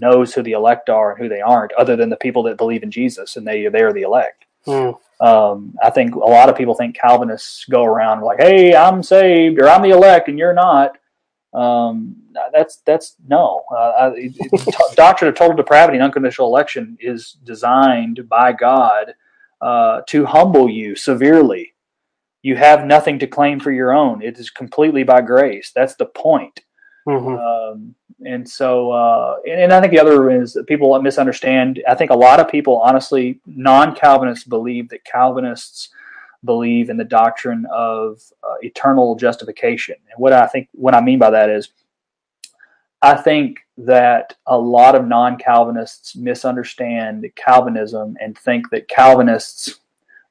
knows 0.01 0.33
who 0.33 0.43
the 0.43 0.51
elect 0.51 0.89
are 0.89 1.11
and 1.13 1.21
who 1.21 1.29
they 1.29 1.41
aren't, 1.41 1.71
other 1.73 1.95
than 1.95 2.09
the 2.09 2.17
people 2.17 2.43
that 2.43 2.57
believe 2.57 2.83
in 2.83 2.91
Jesus 2.91 3.37
and 3.37 3.47
they 3.47 3.65
they 3.69 3.81
are 3.81 3.93
the 3.93 4.01
elect. 4.01 4.45
Mm. 4.67 4.99
Um, 5.21 5.77
I 5.81 5.89
think 5.89 6.15
a 6.15 6.19
lot 6.19 6.49
of 6.49 6.57
people 6.57 6.73
think 6.73 6.97
Calvinists 6.97 7.63
go 7.69 7.85
around 7.85 8.23
like, 8.23 8.41
"Hey, 8.41 8.75
I'm 8.75 9.01
saved," 9.03 9.61
or 9.61 9.69
"I'm 9.69 9.83
the 9.83 9.91
elect," 9.91 10.27
and 10.27 10.37
you're 10.37 10.53
not. 10.53 10.97
Um, 11.53 12.17
that's 12.53 12.77
that's 12.85 13.15
no. 13.27 13.63
Uh, 13.75 14.11
t- 14.11 14.37
doctrine 14.95 15.29
of 15.29 15.35
total 15.35 15.55
depravity 15.55 15.97
and 15.97 16.03
unconditional 16.03 16.47
election 16.47 16.97
is 16.99 17.37
designed 17.43 18.27
by 18.29 18.53
God 18.53 19.13
uh, 19.61 20.01
to 20.07 20.25
humble 20.25 20.69
you 20.69 20.95
severely. 20.95 21.73
you 22.41 22.55
have 22.55 22.85
nothing 22.85 23.17
to 23.19 23.27
claim 23.27 23.59
for 23.59 23.71
your 23.71 23.91
own. 23.91 24.21
It 24.21 24.37
is 24.37 24.51
completely 24.51 25.03
by 25.03 25.21
grace. 25.21 25.71
That's 25.73 25.95
the 25.95 26.05
point. 26.05 26.61
Mm-hmm. 27.07 27.35
Um, 27.35 27.95
and 28.23 28.47
so, 28.47 28.91
uh, 28.91 29.37
and, 29.45 29.61
and, 29.61 29.73
I 29.73 29.81
think 29.81 29.91
the 29.91 29.99
other 29.99 30.29
is 30.29 30.53
that 30.53 30.67
people 30.67 30.99
misunderstand. 31.01 31.81
I 31.87 31.95
think 31.95 32.11
a 32.11 32.15
lot 32.15 32.39
of 32.39 32.47
people, 32.47 32.77
honestly, 32.77 33.39
non-Calvinists 33.45 34.45
believe 34.45 34.89
that 34.89 35.03
Calvinists 35.03 35.89
believe 36.43 36.89
in 36.89 36.97
the 36.97 37.03
doctrine 37.03 37.65
of 37.73 38.21
uh, 38.43 38.55
eternal 38.61 39.15
justification. 39.15 39.95
And 40.11 40.19
what 40.19 40.33
I 40.33 40.47
think, 40.47 40.69
what 40.73 40.93
I 40.93 41.01
mean 41.01 41.19
by 41.19 41.31
that 41.31 41.49
is, 41.49 41.69
I 43.01 43.15
think 43.15 43.59
that 43.77 44.35
a 44.47 44.57
lot 44.57 44.95
of 44.95 45.05
non-Calvinists 45.05 46.15
misunderstand 46.15 47.29
Calvinism 47.35 48.15
and 48.21 48.37
think 48.37 48.69
that 48.71 48.87
Calvinists 48.87 49.79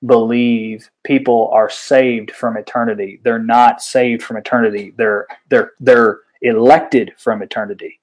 believe 0.06 0.90
people 1.04 1.50
are 1.52 1.70
saved 1.70 2.30
from 2.30 2.56
eternity. 2.56 3.20
They're 3.22 3.38
not 3.38 3.82
saved 3.82 4.22
from 4.22 4.36
eternity. 4.36 4.92
They're 4.96 5.26
they're 5.48 5.72
they're 5.80 6.20
elected 6.42 7.14
from 7.16 7.42
eternity. 7.42 8.00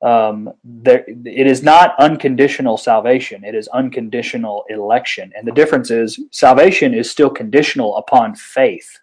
Um, 0.00 0.52
there, 0.62 1.04
it 1.08 1.46
is 1.46 1.62
not 1.62 1.98
unconditional 1.98 2.76
salvation. 2.76 3.42
It 3.42 3.56
is 3.56 3.66
unconditional 3.68 4.64
election, 4.68 5.32
and 5.36 5.46
the 5.46 5.52
difference 5.52 5.90
is 5.90 6.20
salvation 6.30 6.94
is 6.94 7.10
still 7.10 7.30
conditional 7.30 7.96
upon 7.96 8.36
faith. 8.36 9.00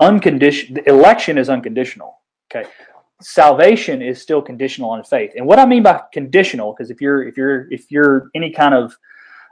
Unconditional 0.00 0.82
election 0.84 1.38
is 1.38 1.48
unconditional. 1.48 2.18
Okay, 2.54 2.68
salvation 3.20 4.02
is 4.02 4.20
still 4.20 4.42
conditional 4.42 4.90
on 4.90 5.02
faith. 5.04 5.32
And 5.36 5.46
what 5.46 5.58
I 5.58 5.66
mean 5.66 5.82
by 5.82 6.02
conditional, 6.12 6.72
because 6.72 6.90
if 6.90 7.00
you're 7.00 7.26
if 7.26 7.36
you're 7.36 7.70
if 7.72 7.90
you're 7.90 8.30
any 8.34 8.50
kind 8.50 8.74
of 8.74 8.96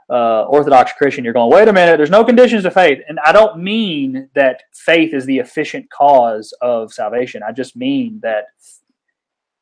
uh, 0.09 0.43
Orthodox 0.45 0.91
Christian, 0.93 1.23
you're 1.23 1.33
going, 1.33 1.51
wait 1.51 1.67
a 1.67 1.73
minute, 1.73 1.97
there's 1.97 2.09
no 2.09 2.23
conditions 2.23 2.63
to 2.63 2.71
faith. 2.71 2.99
And 3.07 3.19
I 3.23 3.31
don't 3.31 3.61
mean 3.61 4.29
that 4.33 4.63
faith 4.73 5.13
is 5.13 5.25
the 5.25 5.37
efficient 5.37 5.89
cause 5.91 6.53
of 6.61 6.91
salvation. 6.91 7.43
I 7.47 7.51
just 7.51 7.75
mean 7.75 8.19
that 8.23 8.45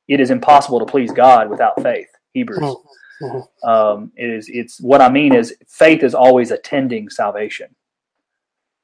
it 0.08 0.22
is 0.22 0.32
impossible 0.32 0.80
to 0.80 0.86
please 0.86 1.12
God 1.12 1.49
without 1.49 1.82
faith. 1.82 2.08
Hebrews. 2.34 2.60
Mm-hmm. 2.60 3.26
mm-hmm. 3.26 3.70
Um, 3.70 4.12
it 4.16 4.30
is. 4.30 4.49
It's 4.49 4.80
what 4.80 5.01
I 5.01 5.10
mean 5.10 5.34
is 5.34 5.55
faith 5.68 6.03
is 6.03 6.16
always 6.16 6.51
attending 6.51 7.10
salvation. 7.10 7.76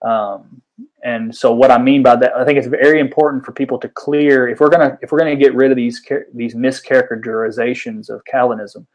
Um, 0.01 0.61
and 1.03 1.35
so 1.35 1.53
what 1.53 1.71
I 1.71 1.77
mean 1.77 2.03
by 2.03 2.15
that, 2.15 2.35
I 2.35 2.45
think 2.45 2.57
it's 2.57 2.67
very 2.67 2.99
important 2.99 3.45
for 3.45 3.51
people 3.51 3.77
to 3.79 3.89
clear 3.89 4.47
if 4.47 4.59
we're 4.59 4.69
gonna 4.69 4.97
if 5.01 5.11
we're 5.11 5.19
gonna 5.19 5.35
get 5.35 5.55
rid 5.55 5.71
of 5.71 5.77
these 5.77 6.01
these 6.33 6.55
mischaracterizations 6.55 8.09
of 8.09 8.23
Calvinism 8.25 8.87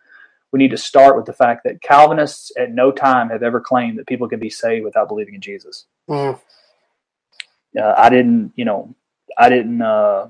we 0.52 0.58
need 0.58 0.70
to 0.70 0.78
start 0.78 1.16
with 1.16 1.26
the 1.26 1.32
fact 1.32 1.64
that 1.64 1.82
Calvinists 1.82 2.52
at 2.56 2.72
no 2.72 2.90
time 2.90 3.28
have 3.28 3.42
ever 3.42 3.60
claimed 3.60 3.98
that 3.98 4.06
people 4.06 4.28
can 4.28 4.40
be 4.40 4.50
saved 4.50 4.84
without 4.84 5.08
believing 5.08 5.34
in 5.34 5.40
Jesus. 5.40 5.86
Mm. 6.08 6.40
Uh, 7.78 7.94
I 7.96 8.08
didn't, 8.08 8.52
you 8.56 8.64
know, 8.64 8.94
I 9.36 9.48
didn't. 9.48 9.82
Uh, 9.82 10.28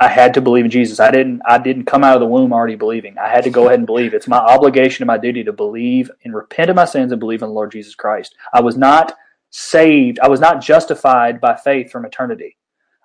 I 0.00 0.08
had 0.08 0.34
to 0.34 0.40
believe 0.40 0.64
in 0.64 0.70
Jesus. 0.70 1.00
I 1.00 1.10
didn't. 1.10 1.42
I 1.44 1.58
didn't 1.58 1.84
come 1.84 2.04
out 2.04 2.14
of 2.14 2.20
the 2.20 2.26
womb 2.26 2.52
already 2.52 2.76
believing. 2.76 3.18
I 3.18 3.28
had 3.28 3.44
to 3.44 3.50
go 3.50 3.66
ahead 3.66 3.78
and 3.80 3.86
believe. 3.86 4.14
It's 4.14 4.28
my 4.28 4.38
obligation 4.38 5.02
and 5.02 5.08
my 5.08 5.18
duty 5.18 5.44
to 5.44 5.52
believe 5.52 6.10
and 6.24 6.34
repent 6.34 6.70
of 6.70 6.76
my 6.76 6.84
sins 6.84 7.12
and 7.12 7.20
believe 7.20 7.42
in 7.42 7.48
the 7.48 7.54
Lord 7.54 7.72
Jesus 7.72 7.94
Christ. 7.94 8.34
I 8.52 8.60
was 8.60 8.76
not 8.76 9.16
saved. 9.52 10.18
I 10.20 10.28
was 10.28 10.40
not 10.40 10.60
justified 10.60 11.40
by 11.40 11.54
faith 11.56 11.92
from 11.92 12.04
eternity. 12.04 12.56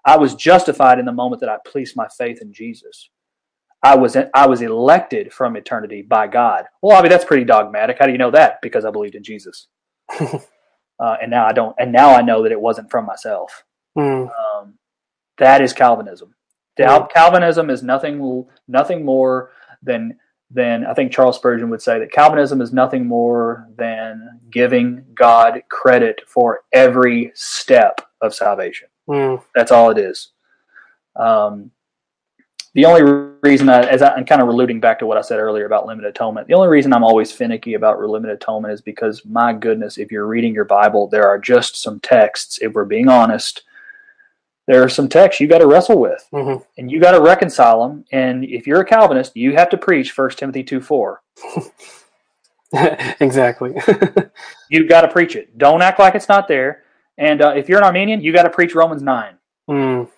I 0.03 0.17
was 0.17 0.33
justified 0.33 0.97
in 0.97 1.05
the 1.05 1.11
moment 1.11 1.41
that 1.41 1.49
I 1.49 1.57
placed 1.65 1.95
my 1.95 2.07
faith 2.07 2.41
in 2.41 2.53
Jesus. 2.53 3.09
I 3.83 3.95
was 3.95 4.17
I 4.33 4.47
was 4.47 4.61
elected 4.61 5.31
from 5.31 5.55
eternity 5.55 6.01
by 6.01 6.27
God. 6.27 6.65
Well, 6.81 6.97
I 6.97 7.01
mean 7.01 7.11
that's 7.11 7.25
pretty 7.25 7.43
dogmatic. 7.43 7.97
How 7.99 8.07
do 8.07 8.11
you 8.11 8.17
know 8.17 8.31
that? 8.31 8.59
Because 8.61 8.85
I 8.85 8.89
believed 8.89 9.13
in 9.13 9.23
Jesus, 9.23 9.67
uh, 10.19 10.39
and 10.99 11.29
now 11.29 11.45
I 11.45 11.51
don't. 11.51 11.75
And 11.77 11.91
now 11.91 12.15
I 12.15 12.21
know 12.21 12.41
that 12.43 12.51
it 12.51 12.59
wasn't 12.59 12.89
from 12.89 13.05
myself. 13.05 13.63
Mm. 13.95 14.29
Um, 14.29 14.73
that 15.37 15.61
is 15.61 15.73
Calvinism. 15.73 16.33
Mm. 16.79 17.09
Calvinism 17.11 17.69
is 17.69 17.83
nothing 17.83 18.45
nothing 18.67 19.05
more 19.05 19.51
than 19.83 20.17
than 20.51 20.85
I 20.85 20.93
think 20.93 21.11
Charles 21.11 21.35
Spurgeon 21.35 21.69
would 21.69 21.81
say 21.81 21.99
that 21.99 22.11
Calvinism 22.11 22.61
is 22.61 22.71
nothing 22.71 23.05
more 23.05 23.67
than 23.75 24.39
giving 24.49 25.03
God 25.13 25.61
credit 25.69 26.21
for 26.25 26.61
every 26.71 27.31
step 27.35 28.01
of 28.21 28.33
salvation. 28.33 28.87
Mm. 29.09 29.43
That's 29.53 29.71
all 29.71 29.89
it 29.89 29.97
is. 29.97 30.29
Um, 31.15 31.71
the 32.73 32.85
only 32.85 33.01
reason 33.41 33.69
I, 33.69 33.81
as 33.87 34.03
I, 34.03 34.15
am 34.15 34.25
kind 34.25 34.41
of 34.41 34.47
alluding 34.49 34.79
back 34.79 34.99
to 34.99 35.07
what 35.07 35.17
I 35.17 35.21
said 35.21 35.39
earlier 35.39 35.65
about 35.65 35.87
limited 35.87 36.09
atonement, 36.09 36.47
the 36.47 36.53
only 36.53 36.67
reason 36.67 36.93
I'm 36.93 37.03
always 37.03 37.31
finicky 37.31 37.73
about 37.73 37.99
limited 37.99 38.35
atonement 38.35 38.73
is 38.73 38.81
because 38.81 39.25
my 39.25 39.51
goodness, 39.51 39.97
if 39.97 40.11
you're 40.11 40.27
reading 40.27 40.53
your 40.53 40.65
Bible, 40.65 41.07
there 41.07 41.27
are 41.27 41.39
just 41.39 41.81
some 41.81 41.99
texts. 42.01 42.59
If 42.61 42.73
we're 42.73 42.85
being 42.85 43.09
honest, 43.09 43.63
there 44.67 44.83
are 44.83 44.89
some 44.89 45.07
texts 45.07 45.39
you 45.39 45.47
got 45.47 45.59
to 45.59 45.67
wrestle 45.67 45.99
with, 45.99 46.27
mm-hmm. 46.33 46.61
and 46.77 46.91
you 46.91 46.99
got 46.99 47.11
to 47.11 47.21
reconcile 47.21 47.87
them. 47.87 48.05
And 48.11 48.43
if 48.43 48.67
you're 48.67 48.81
a 48.81 48.85
Calvinist, 48.85 49.35
you 49.35 49.53
have 49.53 49.69
to 49.69 49.77
preach 49.77 50.11
First 50.11 50.39
Timothy 50.39 50.63
two 50.63 50.81
four. 50.81 51.23
exactly. 53.19 53.75
you 54.69 54.87
got 54.87 55.01
to 55.01 55.07
preach 55.07 55.35
it. 55.35 55.57
Don't 55.57 55.81
act 55.81 55.99
like 55.99 56.15
it's 56.15 56.27
not 56.27 56.47
there. 56.47 56.83
And 57.17 57.41
uh, 57.41 57.53
if 57.55 57.69
you're 57.69 57.79
an 57.79 57.85
Arminian 57.85 58.21
you 58.21 58.33
got 58.33 58.43
to 58.43 58.49
preach 58.49 58.75
Romans 58.75 59.01
nine. 59.01 59.35
Mm. 59.69 60.09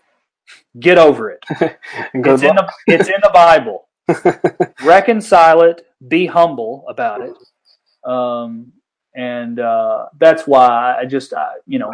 Get 0.80 0.98
over 0.98 1.30
it. 1.30 1.44
it's, 1.52 2.44
in 2.44 2.56
the, 2.56 2.72
it's 2.88 3.08
in 3.08 3.16
the 3.22 3.32
Bible. 3.34 3.88
Reconcile 4.84 5.62
it. 5.62 5.86
Be 6.08 6.26
humble 6.26 6.86
about 6.88 7.22
it. 7.22 7.36
Um, 8.10 8.74
and 9.16 9.60
uh, 9.60 10.08
that's 10.18 10.48
why 10.48 10.98
I 11.00 11.06
just, 11.06 11.34
uh, 11.34 11.50
you 11.68 11.78
know, 11.78 11.94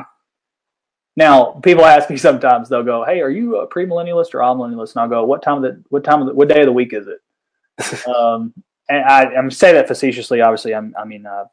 now 1.16 1.52
people 1.64 1.86
ask 1.86 2.10
me 2.10 2.18
sometimes. 2.18 2.70
They'll 2.70 2.84
go, 2.84 3.04
"Hey, 3.06 3.22
are 3.22 3.30
you 3.30 3.58
a 3.58 3.68
premillennialist 3.68 4.34
or 4.34 4.40
amillennialist?" 4.40 4.94
And 4.94 5.02
I'll 5.02 5.10
go, 5.10 5.24
"What 5.26 5.42
time 5.42 5.58
of 5.58 5.64
the 5.64 5.84
what 5.90 6.04
time 6.04 6.22
of 6.22 6.28
the, 6.28 6.34
what 6.34 6.50
day 6.50 6.60
of 6.62 6.66
the 6.66 6.72
week 6.72 6.94
is 6.94 7.08
it?" 7.08 8.08
um, 8.08 8.54
and 8.90 9.04
I, 9.06 9.34
I'm 9.36 9.50
say 9.52 9.74
that 9.74 9.88
facetiously. 9.88 10.42
Obviously, 10.42 10.76
I'm. 10.76 10.94
I 11.00 11.06
mean, 11.06 11.26
uh, 11.26 11.46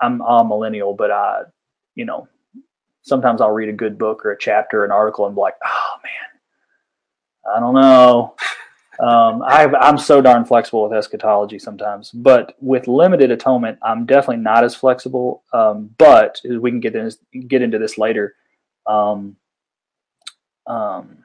I'm 0.00 0.20
a 0.20 0.44
millennial, 0.44 0.94
but 0.94 1.10
I, 1.10 1.42
you 1.94 2.04
know, 2.04 2.28
sometimes 3.02 3.40
I'll 3.40 3.52
read 3.52 3.68
a 3.68 3.72
good 3.72 3.98
book 3.98 4.24
or 4.24 4.32
a 4.32 4.38
chapter, 4.38 4.84
an 4.84 4.90
article, 4.90 5.26
and 5.26 5.34
be 5.34 5.40
like, 5.40 5.54
oh 5.64 5.94
man, 6.02 7.56
I 7.56 7.60
don't 7.60 7.74
know. 7.74 8.34
Um, 8.98 9.42
I, 9.42 9.68
am 9.88 9.98
so 9.98 10.20
darn 10.20 10.44
flexible 10.44 10.84
with 10.84 10.96
eschatology 10.96 11.58
sometimes, 11.58 12.10
but 12.10 12.56
with 12.60 12.88
limited 12.88 13.30
atonement, 13.30 13.78
I'm 13.82 14.06
definitely 14.06 14.42
not 14.42 14.64
as 14.64 14.74
flexible. 14.74 15.42
Um, 15.52 15.94
but 15.98 16.40
we 16.48 16.70
can 16.70 16.80
get 16.80 16.94
this, 16.94 17.18
get 17.46 17.62
into 17.62 17.78
this 17.78 17.98
later. 17.98 18.34
Um, 18.86 19.36
um, 20.66 21.18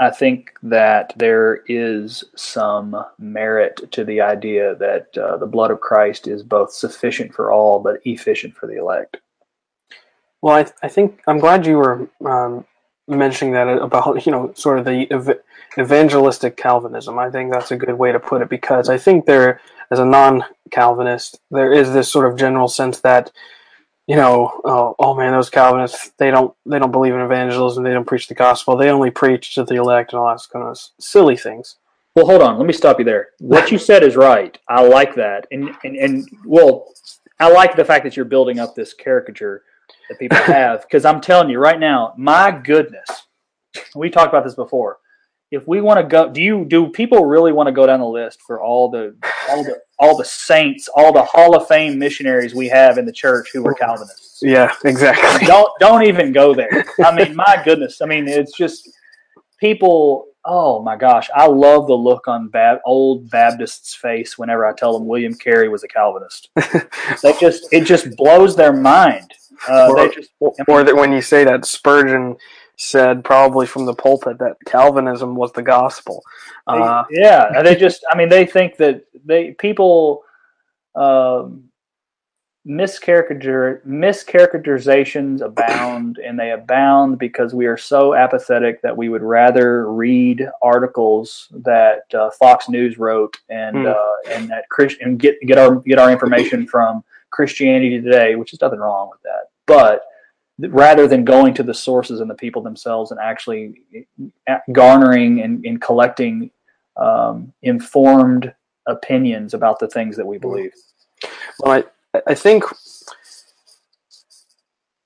I 0.00 0.10
think 0.10 0.52
that 0.62 1.12
there 1.16 1.62
is 1.66 2.24
some 2.34 3.04
merit 3.18 3.92
to 3.92 4.04
the 4.04 4.22
idea 4.22 4.74
that 4.76 5.16
uh, 5.16 5.36
the 5.36 5.46
blood 5.46 5.70
of 5.70 5.80
Christ 5.80 6.26
is 6.26 6.42
both 6.42 6.72
sufficient 6.72 7.34
for 7.34 7.52
all, 7.52 7.78
but 7.78 8.00
efficient 8.04 8.56
for 8.56 8.66
the 8.66 8.78
elect. 8.78 9.18
Well, 10.40 10.56
I, 10.56 10.62
th- 10.64 10.76
I 10.82 10.88
think 10.88 11.22
I'm 11.26 11.38
glad 11.38 11.66
you 11.66 11.76
were 11.76 12.08
um, 12.24 12.64
mentioning 13.06 13.54
that 13.54 13.68
about 13.68 14.24
you 14.26 14.32
know 14.32 14.52
sort 14.54 14.78
of 14.78 14.84
the 14.84 15.06
ev- 15.10 15.40
evangelistic 15.78 16.56
Calvinism. 16.56 17.18
I 17.18 17.30
think 17.30 17.52
that's 17.52 17.70
a 17.70 17.76
good 17.76 17.94
way 17.94 18.12
to 18.12 18.20
put 18.20 18.42
it 18.42 18.48
because 18.48 18.88
I 18.88 18.98
think 18.98 19.26
there, 19.26 19.60
as 19.90 19.98
a 19.98 20.04
non-Calvinist, 20.04 21.40
there 21.50 21.72
is 21.72 21.92
this 21.92 22.10
sort 22.10 22.30
of 22.30 22.38
general 22.38 22.68
sense 22.68 23.00
that 23.00 23.30
you 24.06 24.16
know, 24.16 24.60
oh, 24.64 24.94
oh 24.98 25.14
man, 25.14 25.32
those 25.32 25.50
Calvinists 25.50 26.10
they 26.18 26.30
don't 26.30 26.54
they 26.66 26.78
don't 26.78 26.90
believe 26.90 27.14
in 27.14 27.20
evangelism. 27.20 27.84
They 27.84 27.92
don't 27.92 28.06
preach 28.06 28.28
the 28.28 28.34
gospel. 28.34 28.76
They 28.76 28.90
only 28.90 29.10
preach 29.10 29.54
to 29.54 29.64
the 29.64 29.76
elect 29.76 30.12
and 30.12 30.20
all 30.20 30.26
that 30.26 30.46
kind 30.52 30.66
of 30.66 30.78
silly 30.98 31.36
things. 31.36 31.76
Well, 32.14 32.26
hold 32.26 32.42
on. 32.42 32.58
Let 32.58 32.66
me 32.66 32.72
stop 32.72 32.98
you 32.98 33.04
there. 33.04 33.30
What 33.38 33.70
you 33.70 33.78
said 33.78 34.02
is 34.02 34.16
right. 34.16 34.58
I 34.68 34.82
like 34.82 35.14
that, 35.14 35.46
and 35.50 35.74
and 35.84 35.96
and 35.96 36.28
well, 36.44 36.92
I 37.38 37.50
like 37.50 37.76
the 37.76 37.84
fact 37.84 38.04
that 38.04 38.16
you're 38.16 38.24
building 38.24 38.58
up 38.58 38.74
this 38.74 38.92
caricature 38.92 39.62
that 40.08 40.18
people 40.18 40.36
have. 40.44 40.82
Because 40.82 41.04
I'm 41.04 41.20
telling 41.20 41.48
you 41.48 41.58
right 41.58 41.78
now, 41.78 42.12
my 42.18 42.50
goodness, 42.50 43.08
we 43.94 44.10
talked 44.10 44.28
about 44.28 44.44
this 44.44 44.54
before. 44.54 44.98
If 45.52 45.68
we 45.68 45.80
want 45.80 46.00
to 46.00 46.04
go, 46.04 46.28
do 46.28 46.40
you 46.40 46.64
do 46.64 46.88
people 46.88 47.26
really 47.26 47.52
want 47.52 47.68
to 47.68 47.72
go 47.72 47.86
down 47.86 48.00
the 48.00 48.06
list 48.06 48.40
for 48.42 48.60
all 48.60 48.90
the 48.90 49.14
all 49.50 49.62
the 49.62 49.80
all 49.98 50.16
the 50.16 50.24
saints, 50.24 50.88
all 50.88 51.12
the 51.12 51.22
Hall 51.22 51.54
of 51.54 51.68
Fame 51.68 51.98
missionaries 51.98 52.54
we 52.54 52.68
have 52.68 52.98
in 52.98 53.04
the 53.04 53.12
church 53.12 53.50
who 53.52 53.62
were 53.62 53.74
Calvinists? 53.74 54.40
Yeah, 54.42 54.74
exactly. 54.84 55.46
Don't 55.46 55.70
don't 55.78 56.02
even 56.04 56.32
go 56.32 56.54
there. 56.54 56.86
I 57.04 57.14
mean, 57.14 57.36
my 57.36 57.62
goodness. 57.64 58.00
I 58.00 58.06
mean, 58.06 58.26
it's 58.26 58.56
just 58.56 58.90
people 59.60 60.26
oh 60.44 60.82
my 60.82 60.96
gosh, 60.96 61.28
I 61.34 61.46
love 61.46 61.86
the 61.86 61.94
look 61.94 62.26
on 62.28 62.48
Bab- 62.48 62.80
old 62.84 63.30
Baptists' 63.30 63.94
face 63.94 64.36
whenever 64.36 64.66
I 64.66 64.72
tell 64.72 64.92
them 64.92 65.06
William 65.06 65.34
Carey 65.34 65.68
was 65.68 65.84
a 65.84 65.88
Calvinist. 65.88 66.50
they 67.22 67.32
just 67.40 67.72
it 67.72 67.84
just 67.84 68.16
blows 68.16 68.56
their 68.56 68.72
mind. 68.72 69.32
Uh, 69.68 69.92
or, 69.96 70.08
just, 70.08 70.30
or 70.40 70.82
that 70.82 70.96
when 70.96 71.12
you 71.12 71.22
say 71.22 71.44
that 71.44 71.64
Spurgeon 71.64 72.36
said 72.76 73.24
probably 73.24 73.66
from 73.66 73.84
the 73.84 73.94
pulpit 73.94 74.38
that 74.38 74.56
Calvinism 74.66 75.34
was 75.34 75.52
the 75.52 75.62
gospel. 75.62 76.22
Uh, 76.66 77.04
yeah, 77.10 77.62
they 77.62 77.76
just 77.76 78.04
I 78.10 78.16
mean 78.16 78.28
they 78.28 78.46
think 78.46 78.76
that 78.76 79.04
they 79.24 79.52
people 79.52 80.24
um, 80.94 81.64
miscaricature 82.66 83.84
mischaracterizations 83.84 85.40
abound 85.40 86.18
and 86.18 86.38
they 86.38 86.52
abound 86.52 87.18
because 87.18 87.52
we 87.52 87.66
are 87.66 87.76
so 87.76 88.14
apathetic 88.14 88.80
that 88.82 88.96
we 88.96 89.08
would 89.08 89.22
rather 89.22 89.90
read 89.90 90.48
articles 90.62 91.48
that 91.50 92.02
uh, 92.14 92.30
Fox 92.30 92.68
News 92.68 92.98
wrote 92.98 93.36
and 93.48 93.76
mm. 93.76 93.92
uh, 93.92 94.30
and 94.32 94.48
that 94.48 94.68
Christ- 94.68 95.00
and 95.00 95.18
get 95.18 95.40
get 95.42 95.58
our 95.58 95.76
get 95.76 95.98
our 95.98 96.10
information 96.12 96.66
from 96.66 97.02
Christianity 97.30 98.00
Today, 98.00 98.36
which 98.36 98.52
is 98.52 98.60
nothing 98.60 98.78
wrong 98.78 99.10
with 99.10 99.22
that. 99.22 99.50
But 99.66 100.04
rather 100.58 101.08
than 101.08 101.24
going 101.24 101.54
to 101.54 101.62
the 101.62 101.74
sources 101.74 102.20
and 102.20 102.30
the 102.30 102.34
people 102.34 102.62
themselves 102.62 103.10
and 103.10 103.20
actually 103.20 103.80
uh, 104.48 104.58
garnering 104.72 105.40
and, 105.40 105.64
and 105.64 105.80
collecting 105.80 106.50
um, 106.96 107.52
informed 107.62 108.54
opinions 108.86 109.54
about 109.54 109.78
the 109.78 109.88
things 109.88 110.16
that 110.16 110.26
we 110.26 110.38
believe. 110.38 110.72
Well, 111.60 111.84
I, 112.14 112.22
I 112.26 112.34
think 112.34 112.64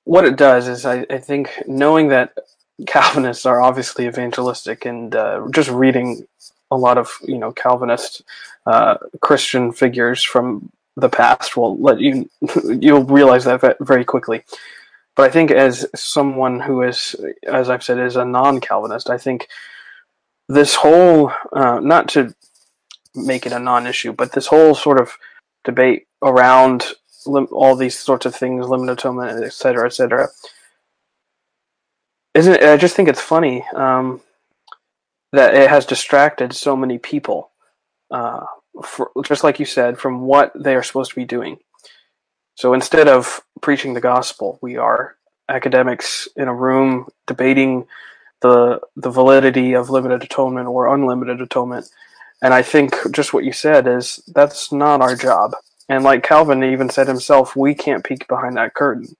what 0.04 0.24
it 0.24 0.36
does 0.36 0.68
is 0.68 0.86
I, 0.86 1.06
I 1.10 1.18
think 1.18 1.50
knowing 1.66 2.08
that 2.08 2.36
Calvinists 2.86 3.46
are 3.46 3.60
obviously 3.60 4.06
evangelistic 4.06 4.84
and 4.84 5.14
uh, 5.14 5.46
just 5.50 5.70
reading 5.70 6.26
a 6.70 6.76
lot 6.76 6.98
of 6.98 7.10
you 7.24 7.38
know 7.38 7.52
Calvinist 7.52 8.22
uh, 8.66 8.96
Christian 9.20 9.72
figures 9.72 10.22
from 10.22 10.70
the 10.96 11.08
past 11.08 11.56
will 11.56 11.78
let 11.78 12.00
you 12.00 12.28
you'll 12.80 13.04
realize 13.04 13.44
that 13.44 13.76
very 13.80 14.04
quickly. 14.04 14.42
But 15.16 15.30
I 15.30 15.32
think 15.32 15.50
as 15.50 15.86
someone 15.94 16.60
who 16.60 16.82
is, 16.82 17.16
as 17.46 17.70
I've 17.70 17.82
said, 17.82 17.98
is 17.98 18.16
a 18.16 18.24
non-Calvinist, 18.24 19.08
I 19.08 19.16
think 19.16 19.48
this 20.48 20.74
whole 20.74 21.32
uh, 21.52 21.80
not 21.80 22.08
to 22.10 22.34
make 23.14 23.46
it 23.46 23.52
a 23.52 23.58
non-issue, 23.58 24.12
but 24.12 24.32
this 24.32 24.46
whole 24.48 24.74
sort 24.74 25.00
of 25.00 25.16
debate 25.64 26.06
around 26.22 26.92
lim- 27.24 27.48
all 27.50 27.74
these 27.74 27.98
sorts 27.98 28.26
of 28.26 28.34
things, 28.34 28.68
limited 28.68 28.92
atonement, 28.92 29.42
et 29.42 29.52
cetera, 29.54 29.86
et 29.86 29.94
cetera. 29.94 30.28
Isn't 32.34 32.62
I 32.62 32.76
just 32.76 32.94
think 32.94 33.08
it's 33.08 33.20
funny 33.20 33.64
um, 33.74 34.20
that 35.32 35.54
it 35.54 35.70
has 35.70 35.86
distracted 35.86 36.52
so 36.52 36.76
many 36.76 36.98
people, 36.98 37.50
uh, 38.10 38.44
for, 38.84 39.10
just 39.24 39.42
like 39.42 39.58
you 39.58 39.64
said, 39.64 39.98
from 39.98 40.20
what 40.20 40.52
they 40.54 40.76
are 40.76 40.82
supposed 40.82 41.10
to 41.10 41.16
be 41.16 41.24
doing. 41.24 41.56
So 42.56 42.74
instead 42.74 43.08
of 43.08 43.40
preaching 43.62 43.94
the 43.94 44.00
gospel, 44.00 44.58
we 44.60 44.76
are 44.76 45.16
academics 45.48 46.28
in 46.36 46.48
a 46.48 46.54
room 46.54 47.08
debating 47.26 47.86
the 48.42 48.80
the 48.96 49.10
validity 49.10 49.74
of 49.74 49.88
limited 49.88 50.22
atonement 50.22 50.68
or 50.68 50.92
unlimited 50.92 51.40
atonement 51.40 51.88
and 52.42 52.52
I 52.52 52.62
think 52.62 52.94
just 53.12 53.32
what 53.32 53.44
you 53.44 53.52
said 53.52 53.86
is 53.86 54.22
that's 54.28 54.70
not 54.70 55.00
our 55.00 55.16
job. 55.16 55.56
And 55.88 56.04
like 56.04 56.22
Calvin 56.22 56.62
even 56.64 56.90
said 56.90 57.08
himself, 57.08 57.56
we 57.56 57.74
can't 57.74 58.04
peek 58.04 58.28
behind 58.28 58.56
that 58.56 58.74
curtain. 58.74 59.16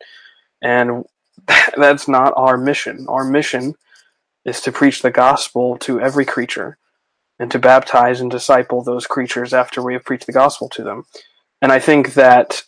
And 0.63 1.05
that's 1.77 2.09
not 2.09 2.35
our 2.37 2.57
mission. 2.57 3.07
Our 3.09 3.25
mission 3.25 3.75
is 4.45 4.61
to 4.63 4.73
preach 4.73 5.03
the 5.03 5.11
gospel 5.11 5.77
to 5.79 6.01
every 6.01 6.25
creature 6.25 6.79
and 7.39 7.51
to 7.51 7.59
baptize 7.59 8.21
and 8.21 8.31
disciple 8.31 8.83
those 8.83 9.07
creatures 9.07 9.53
after 9.53 9.83
we 9.83 9.95
have 9.95 10.05
preached 10.05 10.27
the 10.27 10.33
gospel 10.33 10.69
to 10.71 10.83
them. 10.83 11.05
And 11.61 11.73
I 11.73 11.79
think 11.79 12.15
that 12.15 12.63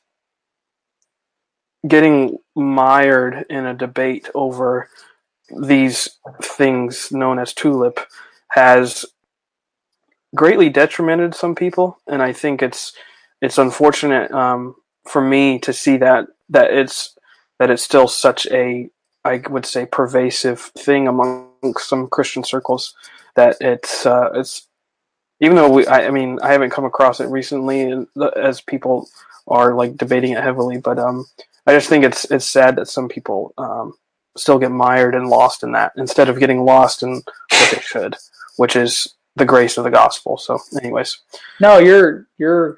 getting 1.86 2.38
mired 2.54 3.46
in 3.48 3.66
a 3.66 3.74
debate 3.74 4.28
over 4.34 4.88
these 5.60 6.08
things 6.42 7.10
known 7.12 7.38
as 7.38 7.54
tulip 7.54 8.00
has 8.48 9.06
greatly 10.34 10.68
detrimented 10.68 11.34
some 11.34 11.54
people, 11.54 11.98
and 12.06 12.22
I 12.22 12.32
think 12.32 12.62
it's 12.62 12.92
it's 13.40 13.58
unfortunate 13.58 14.30
um, 14.32 14.74
for 15.06 15.20
me 15.20 15.58
to 15.60 15.72
see 15.72 15.96
that 15.98 16.26
that 16.50 16.72
it's 16.72 17.16
that 17.58 17.70
it's 17.70 17.82
still 17.82 18.08
such 18.08 18.46
a 18.48 18.90
I 19.24 19.42
would 19.48 19.66
say 19.66 19.86
pervasive 19.86 20.60
thing 20.78 21.08
among 21.08 21.74
some 21.78 22.08
Christian 22.08 22.44
circles 22.44 22.94
that 23.36 23.56
it's 23.60 24.06
uh, 24.06 24.30
it's 24.34 24.66
even 25.40 25.56
though 25.56 25.70
we 25.70 25.86
I, 25.86 26.06
I, 26.06 26.10
mean 26.10 26.38
I 26.42 26.52
haven't 26.52 26.70
come 26.70 26.84
across 26.84 27.20
it 27.20 27.26
recently 27.26 28.06
as 28.36 28.60
people 28.60 29.08
are 29.46 29.74
like 29.74 29.96
debating 29.96 30.32
it 30.32 30.42
heavily, 30.42 30.78
but 30.78 30.98
um 30.98 31.26
I 31.68 31.72
just 31.74 31.90
think 31.90 32.02
it's 32.02 32.24
it's 32.30 32.46
sad 32.46 32.76
that 32.76 32.88
some 32.88 33.10
people 33.10 33.52
um, 33.58 33.92
still 34.38 34.58
get 34.58 34.70
mired 34.70 35.14
and 35.14 35.28
lost 35.28 35.62
in 35.62 35.72
that 35.72 35.92
instead 35.98 36.30
of 36.30 36.40
getting 36.40 36.64
lost 36.64 37.02
in 37.02 37.16
what 37.16 37.70
they 37.70 37.80
should, 37.82 38.16
which 38.56 38.74
is 38.74 39.16
the 39.36 39.44
grace 39.44 39.76
of 39.76 39.84
the 39.84 39.90
gospel. 39.90 40.38
So, 40.38 40.58
anyways, 40.80 41.18
no, 41.60 41.76
you're 41.76 42.26
you're 42.38 42.76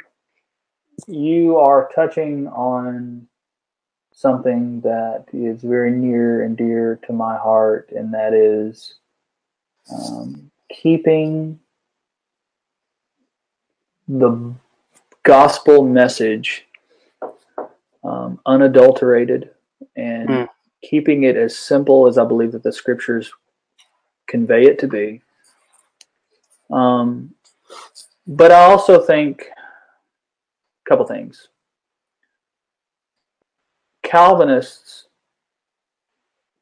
you 1.06 1.56
are 1.56 1.88
touching 1.94 2.48
on 2.48 3.28
something 4.12 4.80
that 4.80 5.26
is 5.32 5.62
very 5.62 5.92
near 5.92 6.42
and 6.42 6.56
dear 6.56 6.98
to 7.06 7.12
my 7.12 7.36
heart, 7.36 7.92
and 7.94 8.12
that 8.12 8.34
is 8.34 8.94
um, 9.94 10.50
keeping 10.68 11.60
the 14.08 14.52
gospel 15.22 15.84
message 15.84 16.66
um, 18.04 18.40
unadulterated 18.46 19.50
and 19.96 20.28
mm. 20.28 20.48
keeping 20.82 21.24
it 21.24 21.36
as 21.36 21.56
simple 21.56 22.06
as 22.06 22.18
I 22.18 22.24
believe 22.24 22.52
that 22.52 22.62
the 22.62 22.72
scriptures 22.72 23.32
convey 24.26 24.64
it 24.64 24.78
to 24.78 24.88
be 24.88 25.22
um, 26.70 27.34
but 28.26 28.52
I 28.52 28.64
also 28.64 29.00
think 29.02 29.42
a 29.42 30.88
couple 30.88 31.06
things. 31.06 31.48
Calvinists 34.02 35.06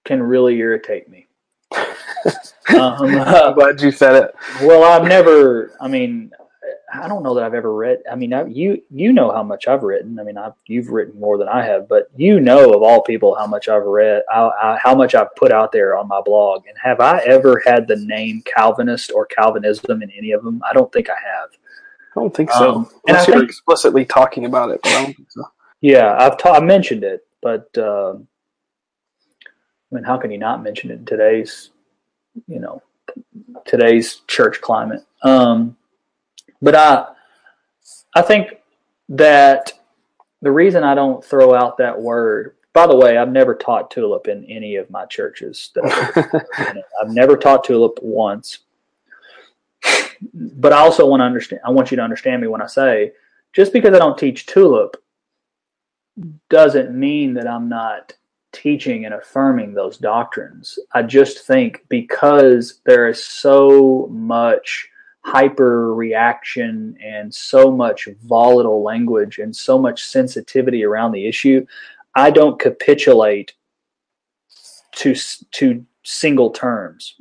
can 0.04 0.22
really 0.22 0.56
irritate 0.56 1.08
me. 1.08 1.26
um, 1.74 3.04
I'm 3.20 3.54
glad 3.54 3.80
you 3.80 3.90
said 3.90 4.22
it. 4.22 4.34
Well, 4.62 4.84
I've 4.84 5.06
never. 5.06 5.72
I 5.80 5.88
mean, 5.88 6.30
I 6.92 7.06
don't 7.06 7.22
know 7.22 7.34
that 7.34 7.44
I've 7.44 7.54
ever 7.54 7.74
read. 7.74 8.02
I 8.10 8.14
mean, 8.14 8.32
I, 8.32 8.46
you 8.46 8.82
you 8.90 9.12
know 9.12 9.30
how 9.30 9.42
much 9.42 9.68
I've 9.68 9.82
written. 9.82 10.18
I 10.18 10.22
mean, 10.22 10.38
I've, 10.38 10.54
you've 10.66 10.88
written 10.88 11.20
more 11.20 11.36
than 11.36 11.48
I 11.48 11.62
have, 11.64 11.86
but 11.88 12.10
you 12.16 12.40
know 12.40 12.72
of 12.72 12.82
all 12.82 13.02
people 13.02 13.34
how 13.34 13.46
much 13.46 13.68
I've 13.68 13.84
read, 13.84 14.22
I, 14.32 14.40
I, 14.40 14.78
how 14.82 14.94
much 14.94 15.14
I've 15.14 15.34
put 15.36 15.52
out 15.52 15.70
there 15.70 15.96
on 15.96 16.08
my 16.08 16.20
blog. 16.22 16.66
And 16.66 16.76
have 16.82 17.00
I 17.00 17.18
ever 17.20 17.62
had 17.66 17.86
the 17.86 17.96
name 17.96 18.42
Calvinist 18.46 19.12
or 19.12 19.26
Calvinism 19.26 20.02
in 20.02 20.10
any 20.12 20.32
of 20.32 20.42
them? 20.42 20.62
I 20.68 20.72
don't 20.72 20.90
think 20.92 21.10
I 21.10 21.14
have. 21.14 21.50
I 22.16 22.20
don't 22.20 22.34
think 22.34 22.50
so. 22.50 22.76
Um, 22.76 22.90
Unless 23.06 23.28
you're 23.28 23.38
think, 23.38 23.50
explicitly 23.50 24.04
talking 24.04 24.46
about 24.46 24.70
it, 24.70 24.80
but 24.82 24.92
I 24.92 25.02
don't 25.04 25.16
think 25.16 25.30
so. 25.30 25.44
Yeah, 25.80 26.16
I've 26.18 26.38
ta- 26.38 26.54
I 26.54 26.60
mentioned 26.60 27.04
it, 27.04 27.26
but 27.42 27.68
uh, 27.76 28.14
I 28.14 29.94
mean, 29.94 30.04
how 30.04 30.16
can 30.16 30.30
you 30.30 30.38
not 30.38 30.62
mention 30.62 30.90
it 30.90 30.94
in 30.94 31.04
today's, 31.04 31.70
you 32.46 32.60
know, 32.60 32.82
today's 33.66 34.22
church 34.26 34.60
climate? 34.60 35.04
Um, 35.22 35.76
but 36.60 36.74
I, 36.74 37.06
I 38.14 38.22
think 38.22 38.54
that 39.10 39.72
the 40.42 40.52
reason 40.52 40.84
I 40.84 40.94
don't 40.94 41.24
throw 41.24 41.54
out 41.54 41.78
that 41.78 42.00
word. 42.00 42.54
By 42.72 42.86
the 42.86 42.96
way, 42.96 43.16
I've 43.16 43.32
never 43.32 43.54
taught 43.54 43.90
tulip 43.90 44.28
in 44.28 44.44
any 44.44 44.76
of 44.76 44.88
my 44.90 45.04
churches. 45.06 45.70
I've, 45.82 46.24
I've 47.00 47.10
never 47.10 47.36
taught 47.36 47.64
tulip 47.64 47.98
once. 48.02 48.60
But 50.32 50.72
I 50.72 50.78
also 50.78 51.06
want 51.06 51.20
to 51.20 51.24
understand. 51.24 51.62
I 51.64 51.70
want 51.70 51.90
you 51.90 51.96
to 51.96 52.02
understand 52.02 52.40
me 52.40 52.48
when 52.48 52.62
I 52.62 52.66
say, 52.66 53.12
just 53.52 53.72
because 53.72 53.94
I 53.94 53.98
don't 53.98 54.18
teach 54.18 54.46
tulip, 54.46 54.96
doesn't 56.50 56.96
mean 56.96 57.34
that 57.34 57.48
I'm 57.48 57.68
not 57.68 58.12
teaching 58.52 59.04
and 59.04 59.14
affirming 59.14 59.74
those 59.74 59.98
doctrines. 59.98 60.78
I 60.92 61.02
just 61.02 61.46
think 61.46 61.84
because 61.88 62.80
there 62.84 63.08
is 63.08 63.24
so 63.24 64.08
much 64.10 64.88
hyper 65.28 65.94
reaction 65.94 66.96
and 67.04 67.34
so 67.34 67.70
much 67.70 68.08
volatile 68.24 68.82
language 68.82 69.38
and 69.38 69.54
so 69.54 69.78
much 69.78 70.04
sensitivity 70.04 70.84
around 70.84 71.12
the 71.12 71.26
issue, 71.26 71.66
I 72.14 72.30
don't 72.30 72.58
capitulate 72.58 73.52
to 74.96 75.14
to 75.52 75.84
single 76.02 76.50
terms. 76.50 77.16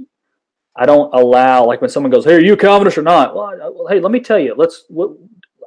I 0.75 0.85
don't 0.85 1.13
allow 1.13 1.65
like 1.65 1.81
when 1.81 1.89
someone 1.89 2.11
goes, 2.11 2.23
"Hey, 2.23 2.35
are 2.35 2.39
you 2.39 2.53
a 2.53 2.57
Calvinist 2.57 2.97
or 2.97 3.01
not?" 3.01 3.35
Well, 3.35 3.45
I, 3.45 3.55
well 3.55 3.87
hey, 3.87 3.99
let 3.99 4.11
me 4.11 4.19
tell 4.19 4.39
you. 4.39 4.55
Let's. 4.55 4.85
What, 4.89 5.11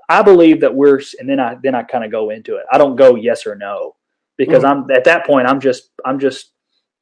I 0.09 0.22
believe 0.22 0.61
that 0.62 0.74
we're, 0.74 1.01
and 1.20 1.28
then 1.28 1.38
I 1.38 1.57
then 1.62 1.74
I 1.74 1.82
kind 1.82 2.05
of 2.05 2.11
go 2.11 2.30
into 2.30 2.57
it. 2.57 2.64
I 2.72 2.78
don't 2.78 2.97
go 2.97 3.14
yes 3.14 3.47
or 3.47 3.55
no 3.55 3.95
because 4.36 4.64
mm-hmm. 4.64 4.91
I'm 4.91 4.91
at 4.91 5.05
that 5.05 5.26
point. 5.26 5.47
I'm 5.47 5.61
just 5.61 5.91
I'm 6.05 6.18
just 6.18 6.53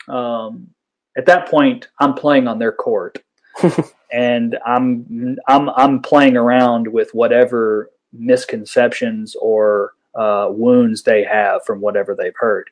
um, 0.09 0.69
at 1.17 1.27
that 1.27 1.49
point 1.49 1.89
I'm 2.01 2.15
playing 2.15 2.49
on 2.49 2.59
their 2.59 2.73
court. 2.73 3.19
and 4.11 4.59
I'm 4.67 5.37
I'm 5.47 5.69
I'm 5.71 6.01
playing 6.01 6.37
around 6.37 6.89
with 6.89 7.11
whatever 7.13 7.91
misconceptions 8.13 9.37
or 9.41 9.93
uh, 10.15 10.49
wounds 10.51 11.03
they 11.03 11.25
have 11.25 11.65
from 11.65 11.81
whatever 11.81 12.15
they've 12.15 12.37
heard. 12.37 12.71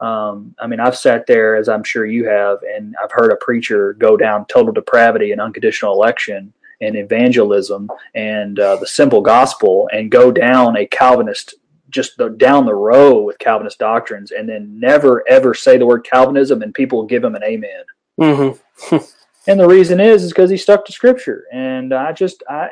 Um, 0.00 0.54
I 0.58 0.66
mean, 0.66 0.80
I've 0.80 0.96
sat 0.96 1.26
there, 1.26 1.56
as 1.56 1.68
I'm 1.68 1.84
sure 1.84 2.06
you 2.06 2.26
have, 2.26 2.58
and 2.62 2.94
I've 3.02 3.12
heard 3.12 3.32
a 3.32 3.36
preacher 3.36 3.92
go 3.94 4.16
down 4.16 4.46
total 4.46 4.72
depravity 4.72 5.32
and 5.32 5.40
unconditional 5.40 5.92
election 5.92 6.54
and 6.80 6.96
evangelism 6.96 7.90
and 8.14 8.58
uh, 8.58 8.76
the 8.76 8.86
simple 8.86 9.20
gospel 9.20 9.90
and 9.92 10.10
go 10.10 10.32
down 10.32 10.78
a 10.78 10.86
Calvinist 10.86 11.56
just 11.90 12.16
the, 12.16 12.30
down 12.30 12.64
the 12.64 12.74
row 12.74 13.20
with 13.20 13.38
Calvinist 13.38 13.78
doctrines, 13.78 14.30
and 14.30 14.48
then 14.48 14.78
never 14.78 15.28
ever 15.28 15.54
say 15.54 15.76
the 15.76 15.86
word 15.86 16.06
Calvinism, 16.10 16.62
and 16.62 16.72
people 16.72 17.04
give 17.04 17.22
him 17.22 17.34
an 17.34 17.42
amen. 17.42 17.84
Mm-hmm. 18.20 18.96
and 19.46 19.58
the 19.58 19.68
reason 19.68 20.00
is 20.00 20.22
is 20.22 20.32
because 20.32 20.50
he 20.50 20.56
stuck 20.56 20.84
to 20.86 20.92
Scripture. 20.92 21.44
And 21.52 21.92
I 21.92 22.12
just 22.12 22.42
I 22.48 22.68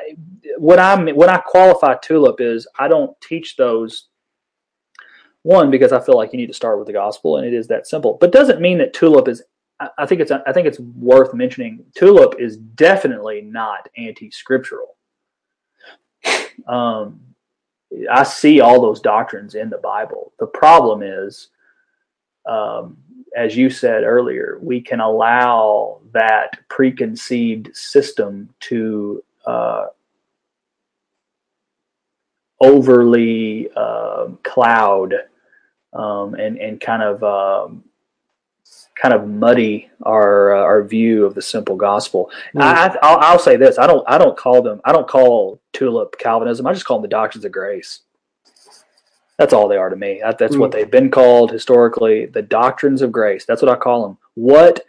what 0.57 0.79
I 0.79 0.95
when 1.11 1.29
I 1.29 1.37
qualify 1.37 1.95
tulip 1.95 2.41
is 2.41 2.67
I 2.77 2.87
don't 2.87 3.19
teach 3.21 3.55
those. 3.55 4.05
One 5.43 5.71
because 5.71 5.93
I 5.93 6.01
feel 6.01 6.17
like 6.17 6.33
you 6.33 6.37
need 6.37 6.47
to 6.47 6.53
start 6.53 6.77
with 6.77 6.87
the 6.87 6.93
gospel, 6.93 7.37
and 7.37 7.47
it 7.47 7.53
is 7.53 7.65
that 7.67 7.87
simple. 7.87 8.17
But 8.19 8.33
doesn't 8.33 8.59
mean 8.59 8.77
that 8.79 8.93
tulip 8.93 9.29
is 9.29 9.41
I 9.97 10.05
think 10.05 10.19
it's 10.19 10.31
I 10.31 10.51
think 10.51 10.67
it's 10.67 10.79
worth 10.79 11.33
mentioning. 11.33 11.85
Tulip 11.95 12.35
is 12.39 12.57
definitely 12.57 13.41
not 13.41 13.87
anti-scriptural. 13.95 14.97
Um, 16.67 17.21
I 18.11 18.23
see 18.23 18.59
all 18.59 18.81
those 18.81 18.99
doctrines 18.99 19.55
in 19.55 19.69
the 19.69 19.77
Bible. 19.77 20.33
The 20.39 20.47
problem 20.47 21.01
is, 21.01 21.49
um, 22.45 22.97
as 23.35 23.55
you 23.55 23.69
said 23.69 24.03
earlier, 24.03 24.59
we 24.61 24.81
can 24.81 24.99
allow 24.99 25.99
that 26.13 26.59
preconceived 26.69 27.75
system 27.75 28.49
to 28.61 29.23
uh, 29.45 29.87
overly 32.61 33.69
uh, 33.75 34.27
cloud 34.43 35.13
um, 35.93 36.35
and 36.35 36.57
and 36.57 36.79
kind 36.79 37.03
of 37.03 37.23
um, 37.23 37.83
kind 39.01 39.13
of 39.13 39.27
muddy 39.27 39.89
our 40.03 40.55
uh, 40.55 40.61
our 40.61 40.83
view 40.83 41.25
of 41.25 41.35
the 41.35 41.41
simple 41.41 41.75
gospel. 41.75 42.29
Mm. 42.55 42.97
I, 43.01 43.31
will 43.31 43.39
say 43.39 43.55
this: 43.57 43.77
I 43.77 43.87
don't 43.87 44.03
I 44.07 44.17
don't 44.17 44.37
call 44.37 44.61
them 44.61 44.81
I 44.85 44.91
don't 44.91 45.07
call 45.07 45.59
tulip 45.73 46.17
Calvinism. 46.19 46.67
I 46.67 46.73
just 46.73 46.85
call 46.85 46.97
them 46.97 47.03
the 47.03 47.09
doctrines 47.09 47.45
of 47.45 47.51
grace. 47.51 48.01
That's 49.39 49.53
all 49.53 49.69
they 49.69 49.77
are 49.77 49.89
to 49.89 49.95
me. 49.95 50.21
That's 50.37 50.55
mm. 50.55 50.59
what 50.59 50.71
they've 50.71 50.91
been 50.91 51.09
called 51.09 51.51
historically. 51.51 52.25
The 52.25 52.41
doctrines 52.41 53.01
of 53.01 53.11
grace. 53.11 53.45
That's 53.45 53.61
what 53.61 53.71
I 53.71 53.77
call 53.77 54.03
them. 54.03 54.17
What 54.35 54.85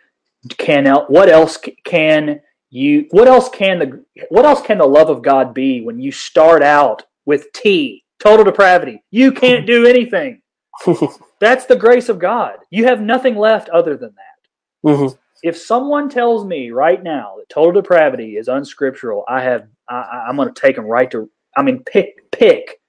can 0.59 0.86
what 1.07 1.28
else 1.28 1.57
can 1.84 2.40
you 2.70 3.07
what 3.11 3.28
else 3.28 3.48
can 3.48 3.78
the 3.78 4.05
what 4.28 4.44
else 4.44 4.61
can 4.61 4.78
the 4.78 4.86
love 4.86 5.09
of 5.09 5.22
God 5.22 5.55
be 5.55 5.82
when 5.82 6.01
you 6.01 6.11
start 6.11 6.62
out 6.62 7.05
with 7.26 7.53
T 7.53 8.05
total 8.18 8.44
depravity? 8.44 9.05
You 9.12 9.30
can't 9.30 9.66
do 9.66 9.86
anything. 9.86 10.42
That's 11.40 11.66
the 11.66 11.76
grace 11.76 12.09
of 12.09 12.18
God. 12.18 12.59
You 12.70 12.86
have 12.86 13.01
nothing 13.01 13.36
left 13.36 13.68
other 13.68 13.96
than 13.96 14.14
that. 14.16 14.90
Mm-hmm. 14.90 15.16
If 15.44 15.57
someone 15.57 16.09
tells 16.09 16.44
me 16.44 16.70
right 16.72 17.03
now 17.03 17.36
that 17.38 17.48
total 17.48 17.80
depravity 17.80 18.36
is 18.36 18.48
unscriptural, 18.48 19.24
I 19.28 19.42
have 19.42 19.68
I, 19.88 20.26
am 20.28 20.34
going 20.34 20.53
to 20.53 20.61
take 20.61 20.74
them 20.74 20.86
right 20.86 21.11
to. 21.12 21.30
I 21.57 21.62
mean, 21.62 21.84
pick 21.84 22.30
pick. 22.32 22.80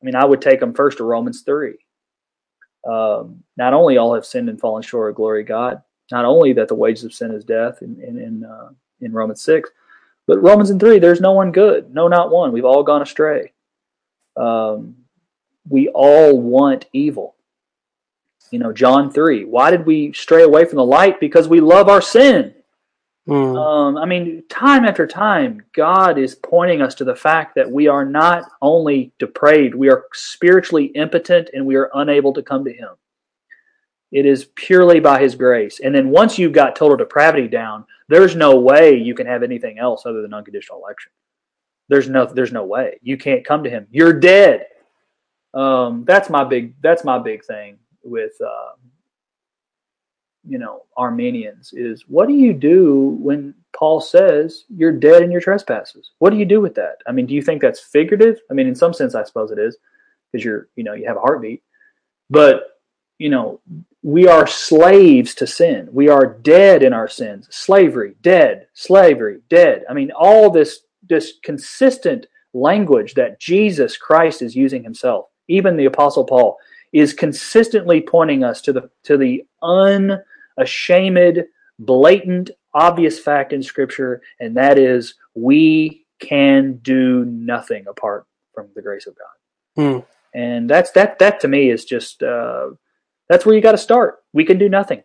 I 0.00 0.04
mean, 0.04 0.14
I 0.14 0.24
would 0.24 0.40
take 0.40 0.60
them 0.60 0.74
first 0.74 0.98
to 0.98 1.04
Romans 1.04 1.42
three. 1.42 1.76
Um, 2.88 3.42
not 3.56 3.74
only 3.74 3.98
all 3.98 4.14
have 4.14 4.24
sinned 4.24 4.48
and 4.48 4.60
fallen 4.60 4.82
short 4.82 5.10
of 5.10 5.16
glory 5.16 5.42
of 5.42 5.48
God, 5.48 5.82
not 6.10 6.24
only 6.24 6.52
that 6.54 6.68
the 6.68 6.74
wages 6.74 7.04
of 7.04 7.12
sin 7.12 7.32
is 7.32 7.44
death 7.44 7.82
in 7.82 8.00
in 8.00 8.18
in, 8.18 8.44
uh, 8.44 8.70
in 9.00 9.12
Romans 9.12 9.42
six, 9.42 9.70
but 10.28 10.42
Romans 10.42 10.70
in 10.70 10.78
three, 10.78 10.98
there's 10.98 11.22
no 11.22 11.32
one 11.32 11.52
good, 11.52 11.92
no, 11.92 12.06
not 12.06 12.30
one. 12.30 12.52
We've 12.52 12.64
all 12.64 12.82
gone 12.82 13.02
astray. 13.02 13.52
Um, 14.36 14.94
we 15.68 15.88
all 15.88 16.40
want 16.40 16.86
evil. 16.92 17.34
You 18.50 18.58
know, 18.58 18.72
John 18.72 19.10
3. 19.10 19.44
Why 19.44 19.70
did 19.70 19.84
we 19.84 20.12
stray 20.12 20.42
away 20.42 20.64
from 20.64 20.76
the 20.76 20.84
light? 20.84 21.20
Because 21.20 21.48
we 21.48 21.60
love 21.60 21.88
our 21.88 22.00
sin. 22.00 22.54
Mm. 23.28 23.58
Um, 23.58 23.98
I 23.98 24.06
mean, 24.06 24.42
time 24.48 24.86
after 24.86 25.06
time, 25.06 25.62
God 25.74 26.18
is 26.18 26.34
pointing 26.34 26.80
us 26.80 26.94
to 26.94 27.04
the 27.04 27.14
fact 27.14 27.54
that 27.56 27.70
we 27.70 27.86
are 27.86 28.04
not 28.04 28.50
only 28.62 29.12
depraved, 29.18 29.74
we 29.74 29.90
are 29.90 30.06
spiritually 30.14 30.86
impotent 30.86 31.50
and 31.52 31.66
we 31.66 31.76
are 31.76 31.90
unable 31.94 32.32
to 32.32 32.42
come 32.42 32.64
to 32.64 32.72
Him. 32.72 32.88
It 34.10 34.24
is 34.24 34.46
purely 34.54 34.98
by 34.98 35.20
His 35.20 35.34
grace. 35.34 35.80
And 35.80 35.94
then 35.94 36.08
once 36.08 36.38
you've 36.38 36.54
got 36.54 36.74
total 36.74 36.96
depravity 36.96 37.48
down, 37.48 37.84
there's 38.08 38.34
no 38.34 38.58
way 38.58 38.96
you 38.96 39.14
can 39.14 39.26
have 39.26 39.42
anything 39.42 39.78
else 39.78 40.06
other 40.06 40.22
than 40.22 40.32
unconditional 40.32 40.80
election. 40.82 41.12
There's 41.90 42.08
no, 42.08 42.24
there's 42.24 42.52
no 42.52 42.64
way 42.64 42.98
you 43.02 43.18
can't 43.18 43.44
come 43.44 43.62
to 43.62 43.70
Him. 43.70 43.86
You're 43.90 44.18
dead. 44.18 44.64
Um, 45.52 46.04
that's 46.06 46.30
my 46.30 46.44
big, 46.44 46.74
that's 46.80 47.04
my 47.04 47.18
big 47.18 47.44
thing 47.44 47.78
with 48.02 48.32
uh, 48.40 48.72
you 50.48 50.58
know 50.58 50.84
Arminians 50.96 51.72
is 51.72 52.04
what 52.08 52.28
do 52.28 52.34
you 52.34 52.52
do 52.52 53.16
when 53.20 53.54
Paul 53.76 54.00
says 54.00 54.64
you're 54.68 54.92
dead 54.92 55.22
in 55.22 55.30
your 55.30 55.40
trespasses? 55.40 56.12
What 56.18 56.30
do 56.30 56.36
you 56.36 56.44
do 56.44 56.60
with 56.60 56.74
that? 56.76 56.98
I 57.06 57.12
mean, 57.12 57.26
do 57.26 57.34
you 57.34 57.42
think 57.42 57.60
that's 57.60 57.80
figurative? 57.80 58.38
I 58.50 58.54
mean, 58.54 58.66
in 58.66 58.74
some 58.74 58.92
sense, 58.92 59.14
I 59.14 59.24
suppose 59.24 59.50
it 59.50 59.58
is 59.58 59.76
because 60.32 60.44
you're 60.44 60.68
you 60.76 60.84
know 60.84 60.94
you 60.94 61.06
have 61.06 61.16
a 61.16 61.20
heartbeat, 61.20 61.62
but 62.30 62.80
you 63.18 63.28
know 63.28 63.60
we 64.02 64.28
are 64.28 64.46
slaves 64.46 65.34
to 65.36 65.46
sin. 65.46 65.88
We 65.92 66.08
are 66.08 66.38
dead 66.42 66.82
in 66.82 66.92
our 66.92 67.08
sins. 67.08 67.48
Slavery, 67.50 68.14
dead. 68.22 68.68
Slavery, 68.74 69.40
dead. 69.48 69.84
I 69.88 69.94
mean, 69.94 70.10
all 70.12 70.50
this 70.50 70.80
this 71.08 71.34
consistent 71.42 72.26
language 72.54 73.14
that 73.14 73.40
Jesus 73.40 73.96
Christ 73.96 74.42
is 74.42 74.56
using 74.56 74.82
himself. 74.82 75.26
Even 75.48 75.76
the 75.76 75.86
Apostle 75.86 76.24
Paul 76.24 76.58
is 76.92 77.12
consistently 77.12 78.00
pointing 78.00 78.44
us 78.44 78.60
to 78.62 78.72
the 78.72 78.90
to 79.04 79.16
the 79.16 79.44
unashamed, 80.58 81.44
blatant, 81.78 82.50
obvious 82.74 83.18
fact 83.18 83.52
in 83.52 83.62
Scripture, 83.62 84.20
and 84.40 84.56
that 84.56 84.78
is 84.78 85.14
we 85.34 86.04
can 86.20 86.78
do 86.82 87.24
nothing 87.24 87.86
apart 87.88 88.26
from 88.52 88.68
the 88.74 88.82
grace 88.82 89.06
of 89.06 89.14
God. 89.16 89.82
Hmm. 89.82 89.98
And 90.34 90.68
that's 90.68 90.90
that. 90.92 91.18
That 91.20 91.40
to 91.40 91.48
me 91.48 91.70
is 91.70 91.84
just 91.84 92.22
uh, 92.22 92.70
that's 93.28 93.46
where 93.46 93.54
you 93.54 93.62
got 93.62 93.72
to 93.72 93.78
start. 93.78 94.18
We 94.32 94.44
can 94.44 94.58
do 94.58 94.68
nothing. 94.68 95.02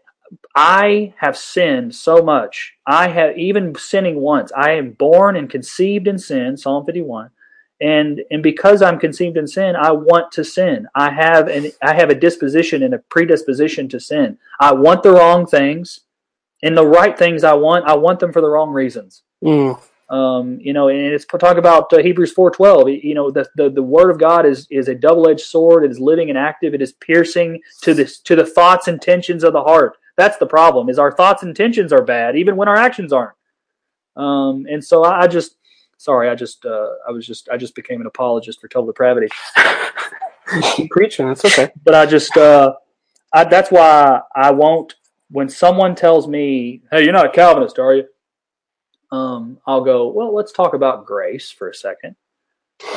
I 0.56 1.14
have 1.18 1.38
sinned 1.38 1.94
so 1.94 2.22
much. 2.24 2.74
I 2.88 3.08
have 3.10 3.38
even 3.38 3.76
sinning 3.76 4.16
once. 4.16 4.52
I 4.56 4.72
am 4.72 4.92
born 4.92 5.36
and 5.36 5.50
conceived 5.50 6.08
in 6.08 6.18
sin. 6.18 6.58
Psalm 6.58 6.86
fifty-one 6.86 7.30
and 7.84 8.22
and 8.32 8.42
because 8.42 8.82
I'm 8.82 8.98
conceived 8.98 9.36
in 9.36 9.46
sin, 9.46 9.76
I 9.76 9.92
want 9.92 10.32
to 10.34 10.44
sin. 10.46 10.88
I 10.96 11.12
have 11.12 11.50
an 11.50 11.70
I 11.82 11.94
have 11.94 12.10
a 12.10 12.16
disposition 12.16 12.82
and 12.82 12.94
a 12.94 13.00
predisposition 13.00 13.90
to 13.90 14.00
sin. 14.00 14.38
I 14.62 14.72
want 14.72 15.04
the 15.04 15.12
wrong 15.12 15.46
things, 15.46 16.00
and 16.64 16.78
the 16.78 16.88
right 16.88 17.18
things 17.18 17.44
I 17.44 17.54
want, 17.54 17.86
I 17.86 17.96
want 17.96 18.22
them 18.22 18.32
for 18.32 18.40
the 18.40 18.50
wrong 18.50 18.72
reasons. 18.72 19.24
Mm. 19.44 19.78
Um, 20.10 20.60
you 20.62 20.72
know, 20.72 20.88
and 20.88 20.98
it's 20.98 21.26
talk 21.26 21.58
about 21.58 21.92
uh, 21.92 21.98
Hebrews 21.98 22.32
four 22.32 22.52
twelve. 22.52 22.88
You 22.88 23.16
know, 23.16 23.30
the, 23.30 23.50
the 23.58 23.70
the 23.70 23.84
word 23.84 24.12
of 24.12 24.18
God 24.18 24.46
is 24.46 24.66
is 24.72 24.88
a 24.88 24.96
double 24.96 25.28
edged 25.28 25.42
sword. 25.42 25.84
It 25.84 25.92
is 25.92 26.00
living 26.00 26.30
and 26.30 26.38
active. 26.38 26.74
It 26.74 26.82
is 26.82 26.94
piercing 26.94 27.60
to 27.82 27.94
this 27.94 28.20
to 28.22 28.36
the 28.38 28.46
thoughts 28.46 28.88
and 28.88 28.96
intentions 28.96 29.44
of 29.44 29.52
the 29.52 29.64
heart. 29.64 29.98
That's 30.16 30.38
the 30.38 30.48
problem. 30.48 30.88
Is 30.88 31.00
our 31.00 31.12
thoughts 31.12 31.44
and 31.44 31.50
intentions 31.50 31.92
are 31.92 32.04
bad, 32.04 32.38
even 32.38 32.56
when 32.56 32.70
our 32.70 32.78
actions 32.78 33.12
aren't. 33.12 33.36
Um, 34.16 34.68
and 34.70 34.82
so 34.82 35.04
I, 35.04 35.24
I 35.24 35.28
just 35.28 35.58
sorry, 36.04 36.30
I 36.30 36.36
just 36.36 36.66
uh, 36.66 36.90
I 37.08 37.12
was 37.12 37.26
just 37.26 37.50
I 37.50 37.58
just 37.58 37.76
became 37.76 38.02
an 38.02 38.08
apologist 38.08 38.60
for 38.60 38.68
total 38.68 38.88
depravity. 38.88 39.30
Keep 40.76 40.92
preaching. 40.92 41.28
That's 41.28 41.46
okay. 41.46 41.72
But 41.84 41.96
I 41.96 42.06
just 42.06 42.36
uh, 42.36 42.74
I, 43.32 43.46
that's 43.46 43.72
why 43.72 44.22
I 44.36 44.52
won't. 44.52 44.96
When 45.30 45.50
someone 45.50 45.96
tells 45.96 46.28
me, 46.28 46.82
"Hey, 46.92 47.04
you're 47.04 47.14
not 47.14 47.26
a 47.26 47.32
Calvinist, 47.32 47.80
are 47.80 47.96
you?" 47.96 48.06
Um, 49.12 49.58
I'll 49.66 49.84
go. 49.84 50.10
Well, 50.10 50.36
let's 50.36 50.52
talk 50.52 50.74
about 50.74 51.06
grace 51.06 51.50
for 51.50 51.70
a 51.70 51.74
second, 51.74 52.16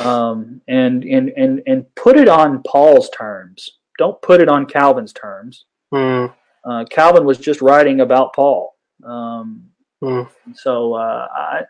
um, 0.00 0.60
and 0.68 1.04
and 1.04 1.30
and 1.36 1.62
and 1.66 1.94
put 1.94 2.18
it 2.18 2.28
on 2.28 2.62
Paul's 2.64 3.08
terms. 3.10 3.78
Don't 3.98 4.20
put 4.20 4.40
it 4.40 4.48
on 4.48 4.66
Calvin's 4.66 5.12
terms. 5.12 5.64
Mm. 5.94 6.34
Uh, 6.64 6.84
Calvin 6.90 7.24
was 7.24 7.38
just 7.38 7.62
writing 7.62 8.00
about 8.00 8.34
Paul. 8.34 8.74
Um, 9.04 9.70
Mm. 10.02 10.28
So 10.54 10.94
uh, 10.94 11.28
I, 11.34 11.62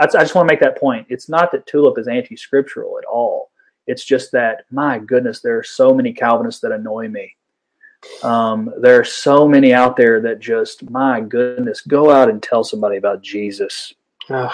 I 0.00 0.06
just 0.06 0.34
want 0.34 0.48
to 0.48 0.52
make 0.52 0.60
that 0.60 0.78
point. 0.78 1.06
It's 1.08 1.28
not 1.28 1.52
that 1.52 1.66
Tulip 1.66 1.98
is 1.98 2.08
anti-scriptural 2.08 2.98
at 2.98 3.04
all. 3.04 3.50
It's 3.86 4.04
just 4.04 4.30
that 4.32 4.64
my 4.70 4.98
goodness, 4.98 5.40
there 5.40 5.58
are 5.58 5.64
so 5.64 5.92
many 5.92 6.12
Calvinists 6.12 6.60
that 6.60 6.72
annoy 6.72 7.08
me. 7.08 7.36
Um, 8.22 8.72
there 8.80 8.98
are 8.98 9.04
so 9.04 9.48
many 9.48 9.72
out 9.72 9.96
there 9.96 10.20
that 10.20 10.40
just 10.40 10.88
my 10.90 11.20
goodness, 11.20 11.80
go 11.80 12.10
out 12.10 12.28
and 12.30 12.42
tell 12.42 12.64
somebody 12.64 12.96
about 12.96 13.22
Jesus. 13.22 13.92
Ugh. 14.30 14.52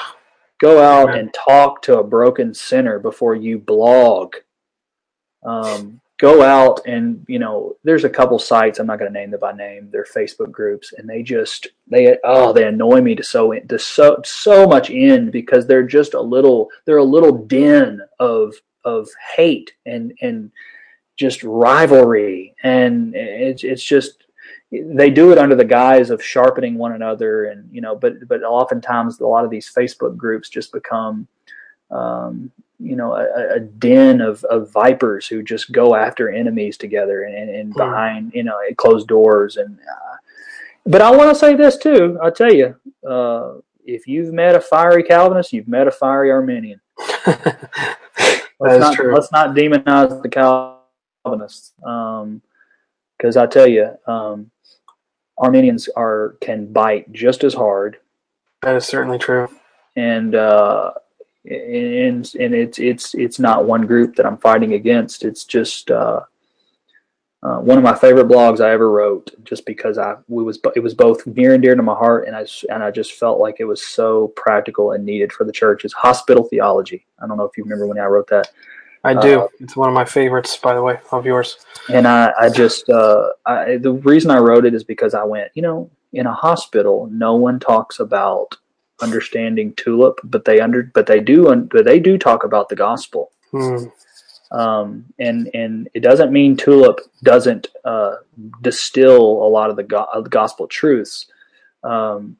Go 0.58 0.82
out 0.82 1.16
and 1.16 1.32
talk 1.32 1.82
to 1.82 1.98
a 1.98 2.04
broken 2.04 2.52
sinner 2.52 2.98
before 2.98 3.34
you 3.34 3.58
blog. 3.58 4.34
Um, 5.44 6.00
go 6.18 6.42
out 6.42 6.80
and 6.86 7.24
you 7.28 7.38
know 7.38 7.76
there's 7.84 8.04
a 8.04 8.10
couple 8.10 8.38
sites 8.38 8.80
i'm 8.80 8.86
not 8.86 8.98
going 8.98 9.12
to 9.12 9.18
name 9.18 9.30
them 9.30 9.38
by 9.38 9.52
name 9.52 9.88
they're 9.92 10.04
facebook 10.04 10.50
groups 10.50 10.92
and 10.98 11.08
they 11.08 11.22
just 11.22 11.68
they 11.86 12.18
oh 12.24 12.52
they 12.52 12.66
annoy 12.66 13.00
me 13.00 13.14
to 13.14 13.22
so 13.22 13.52
to 13.52 13.78
so 13.78 14.20
so 14.24 14.66
much 14.66 14.90
in 14.90 15.30
because 15.30 15.66
they're 15.66 15.86
just 15.86 16.14
a 16.14 16.20
little 16.20 16.68
they're 16.84 16.96
a 16.96 17.04
little 17.04 17.46
den 17.46 18.00
of 18.18 18.52
of 18.84 19.08
hate 19.36 19.72
and 19.86 20.12
and 20.20 20.50
just 21.18 21.42
rivalry. 21.42 22.54
And 22.62 23.14
it's 23.14 23.64
it's 23.64 23.82
just 23.82 24.24
they 24.70 25.10
do 25.10 25.32
it 25.32 25.38
under 25.38 25.54
the 25.54 25.64
guise 25.64 26.10
of 26.10 26.22
sharpening 26.22 26.76
one 26.76 26.92
another 26.92 27.46
and 27.46 27.68
you 27.72 27.80
know 27.80 27.96
but 27.96 28.28
but 28.28 28.42
oftentimes 28.42 29.18
a 29.18 29.26
lot 29.26 29.42
of 29.42 29.50
these 29.50 29.72
facebook 29.74 30.14
groups 30.14 30.50
just 30.50 30.72
become 30.72 31.26
um, 31.90 32.52
you 32.78 32.96
know 32.96 33.14
a, 33.14 33.56
a 33.56 33.60
den 33.60 34.20
of, 34.20 34.44
of 34.44 34.70
vipers 34.70 35.26
who 35.26 35.42
just 35.42 35.72
go 35.72 35.94
after 35.94 36.30
enemies 36.30 36.76
together 36.76 37.24
and, 37.24 37.34
and, 37.34 37.50
and 37.50 37.74
mm. 37.74 37.76
behind 37.76 38.32
you 38.34 38.44
know 38.44 38.58
closed 38.76 39.08
doors 39.08 39.56
and 39.56 39.78
uh, 39.78 40.16
but 40.88 41.02
I 41.02 41.14
want 41.14 41.28
to 41.28 41.34
say 41.34 41.54
this 41.54 41.76
too. 41.76 42.18
I'll 42.22 42.32
tell 42.32 42.52
you, 42.52 42.74
uh, 43.06 43.56
if 43.84 44.06
you've 44.08 44.32
met 44.32 44.54
a 44.54 44.60
fiery 44.60 45.02
Calvinist, 45.02 45.52
you've 45.52 45.68
met 45.68 45.86
a 45.86 45.90
fiery 45.90 46.30
Arminian. 46.30 46.80
let's 47.26 47.68
not, 48.58 48.94
true. 48.94 49.14
Let's 49.14 49.30
not 49.30 49.54
demonize 49.54 50.22
the 50.22 50.30
Calvinists, 50.30 51.74
because 51.76 53.36
um, 53.36 53.42
I 53.42 53.46
tell 53.46 53.66
you, 53.66 53.90
um, 54.06 54.50
Arminians 55.36 55.88
are 55.94 56.36
can 56.40 56.72
bite 56.72 57.12
just 57.12 57.44
as 57.44 57.52
hard. 57.52 57.98
That 58.62 58.74
is 58.74 58.86
certainly 58.86 59.18
true. 59.18 59.48
And 59.94 60.34
uh, 60.34 60.92
and 61.50 62.34
and 62.34 62.54
it's 62.54 62.78
it's 62.78 63.14
it's 63.14 63.38
not 63.38 63.64
one 63.64 63.86
group 63.86 64.16
that 64.16 64.26
I'm 64.26 64.38
fighting 64.38 64.74
against. 64.74 65.24
It's 65.24 65.44
just 65.44 65.90
uh, 65.90 66.20
uh, 67.42 67.58
one 67.58 67.78
of 67.78 67.84
my 67.84 67.94
favorite 67.94 68.28
blogs 68.28 68.60
I 68.60 68.70
ever 68.72 68.90
wrote, 68.90 69.30
just 69.44 69.64
because 69.64 69.98
I 69.98 70.16
we 70.28 70.42
was 70.42 70.58
it 70.76 70.80
was 70.80 70.94
both 70.94 71.26
near 71.26 71.54
and 71.54 71.62
dear 71.62 71.74
to 71.74 71.82
my 71.82 71.94
heart, 71.94 72.26
and 72.26 72.36
I 72.36 72.46
and 72.70 72.82
I 72.82 72.90
just 72.90 73.12
felt 73.12 73.40
like 73.40 73.56
it 73.58 73.64
was 73.64 73.84
so 73.84 74.28
practical 74.36 74.92
and 74.92 75.04
needed 75.04 75.32
for 75.32 75.44
the 75.44 75.52
church. 75.52 75.84
Is 75.84 75.92
hospital 75.92 76.44
theology. 76.44 77.06
I 77.22 77.26
don't 77.26 77.36
know 77.36 77.44
if 77.44 77.56
you 77.56 77.64
remember 77.64 77.86
when 77.86 77.98
I 77.98 78.04
wrote 78.04 78.28
that. 78.28 78.50
I 79.04 79.14
do. 79.14 79.42
Uh, 79.42 79.48
it's 79.60 79.76
one 79.76 79.88
of 79.88 79.94
my 79.94 80.04
favorites, 80.04 80.56
by 80.56 80.74
the 80.74 80.82
way, 80.82 80.98
of 81.12 81.24
yours. 81.24 81.58
And 81.88 82.06
I, 82.06 82.32
I 82.38 82.48
just, 82.48 82.90
uh, 82.90 83.28
I, 83.46 83.76
the 83.76 83.92
reason 83.92 84.30
I 84.32 84.38
wrote 84.38 84.64
it 84.64 84.74
is 84.74 84.82
because 84.82 85.14
I 85.14 85.22
went, 85.22 85.52
you 85.54 85.62
know, 85.62 85.88
in 86.12 86.26
a 86.26 86.32
hospital, 86.32 87.08
no 87.10 87.36
one 87.36 87.60
talks 87.60 88.00
about 88.00 88.56
understanding 89.00 89.72
tulip, 89.74 90.20
but 90.24 90.44
they 90.44 90.60
under, 90.60 90.84
but 90.94 91.06
they 91.06 91.20
do, 91.20 91.54
but 91.70 91.84
they 91.84 92.00
do 92.00 92.18
talk 92.18 92.44
about 92.44 92.68
the 92.68 92.76
gospel. 92.76 93.30
Hmm. 93.50 93.86
Um, 94.50 95.04
and 95.18 95.50
and 95.52 95.90
it 95.92 96.00
doesn't 96.00 96.32
mean 96.32 96.56
tulip 96.56 97.00
doesn't 97.22 97.68
uh, 97.84 98.16
distill 98.62 99.20
a 99.20 99.48
lot 99.48 99.68
of 99.70 99.76
the, 99.76 99.82
go- 99.82 100.24
gospel 100.30 100.66
truths. 100.66 101.26
Um, 101.84 102.38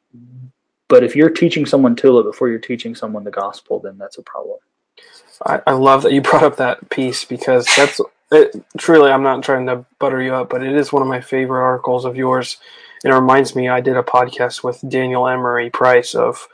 but 0.87 1.03
if 1.03 1.15
you're 1.15 1.29
teaching 1.29 1.65
someone 1.67 1.95
tulip 1.95 2.25
before 2.25 2.49
you're 2.49 2.57
teaching 2.57 2.95
someone 2.95 3.23
the 3.23 3.31
gospel, 3.31 3.79
then 3.79 3.97
that's 3.97 4.17
a 4.17 4.23
problem. 4.23 4.57
I, 5.45 5.61
I 5.67 5.71
love 5.73 6.03
that 6.03 6.11
you 6.11 6.21
brought 6.21 6.43
up 6.43 6.57
that 6.57 6.89
piece 6.89 7.25
because 7.25 7.67
that's 7.77 8.01
it, 8.31 8.63
truly. 8.77 9.11
I'm 9.11 9.23
not 9.23 9.43
trying 9.43 9.67
to 9.67 9.85
butter 9.99 10.21
you 10.21 10.33
up, 10.33 10.49
but 10.49 10.63
it 10.63 10.75
is 10.75 10.91
one 10.91 11.01
of 11.01 11.07
my 11.07 11.21
favorite 11.21 11.63
articles 11.63 12.05
of 12.05 12.17
yours. 12.17 12.57
It 13.03 13.09
reminds 13.09 13.55
me, 13.55 13.69
I 13.69 13.81
did 13.81 13.97
a 13.97 14.03
podcast 14.03 14.63
with 14.63 14.83
Daniel 14.87 15.27
Emery 15.27 15.69
Price 15.69 16.15
of 16.15 16.47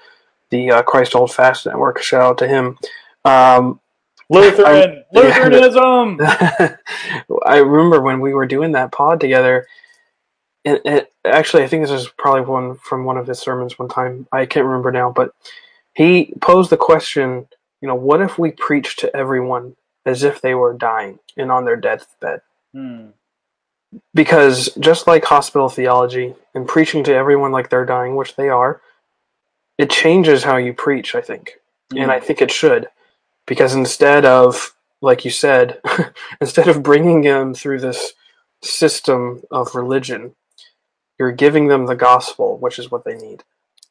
the 0.50 0.72
uh, 0.72 0.82
Christ 0.84 1.14
Hold 1.14 1.34
Fast 1.34 1.66
Network. 1.66 2.02
Shout 2.02 2.22
out 2.22 2.38
to 2.40 2.48
him. 2.48 2.78
Um, 3.24 3.80
Lutheran, 4.30 5.04
Lutheranism. 5.14 6.20
I 7.46 7.58
remember 7.58 8.02
when 8.02 8.20
we 8.20 8.34
were 8.34 8.46
doing 8.46 8.74
that 8.74 8.92
pod 8.92 9.20
together. 9.20 9.66
And, 10.64 10.80
and 10.86 11.08
actually, 11.24 11.64
I 11.64 11.68
think 11.68 11.84
this 11.84 11.92
is 11.92 12.08
probably 12.18 12.42
one 12.42 12.76
from 12.76 13.06
one 13.06 13.18
of 13.18 13.28
his 13.28 13.40
sermons 13.40 13.78
one 13.78 13.90
time. 13.90 14.28
I 14.32 14.46
can't 14.46 14.66
remember 14.66 14.92
now, 14.92 15.12
but 15.12 15.32
he 15.94 16.34
posed 16.42 16.70
the 16.70 16.78
question 16.78 17.48
you 17.86 17.88
know, 17.88 17.96
what 17.96 18.20
if 18.20 18.40
we 18.40 18.50
preach 18.50 18.96
to 18.98 19.16
everyone 19.16 19.76
as 20.08 20.24
if 20.24 20.42
they 20.42 20.56
were 20.56 20.74
dying 20.74 21.20
and 21.38 21.52
on 21.52 21.66
their 21.66 21.76
deathbed? 21.76 22.42
Hmm. 22.74 23.10
Because 24.14 24.70
just 24.80 25.08
like 25.08 25.26
hospital 25.26 25.70
theology 25.70 26.34
and 26.54 26.68
preaching 26.68 27.04
to 27.06 27.14
everyone 27.14 27.52
like 27.52 27.70
they're 27.70 27.86
dying, 27.86 28.16
which 28.16 28.36
they 28.36 28.50
are, 28.50 28.82
it 29.78 29.90
changes 29.90 30.44
how 30.44 30.58
you 30.58 30.74
preach, 30.74 31.16
I 31.16 31.22
think. 31.22 31.54
Hmm. 31.92 32.00
And 32.00 32.12
I 32.12 32.20
think 32.20 32.42
it 32.42 32.52
should. 32.52 32.88
Because 33.46 33.76
instead 33.76 34.26
of, 34.26 34.74
like 35.02 35.26
you 35.26 35.32
said, 35.32 35.80
instead 36.42 36.68
of 36.68 36.84
bringing 36.84 37.22
them 37.22 37.54
through 37.54 37.80
this 37.80 38.14
system 38.64 39.44
of 39.52 39.76
religion, 39.76 40.36
you're 41.20 41.32
giving 41.32 41.68
them 41.68 41.86
the 41.86 41.96
gospel, 41.96 42.58
which 42.58 42.80
is 42.80 42.92
what 42.92 43.06
they 43.06 43.16
need, 43.16 43.44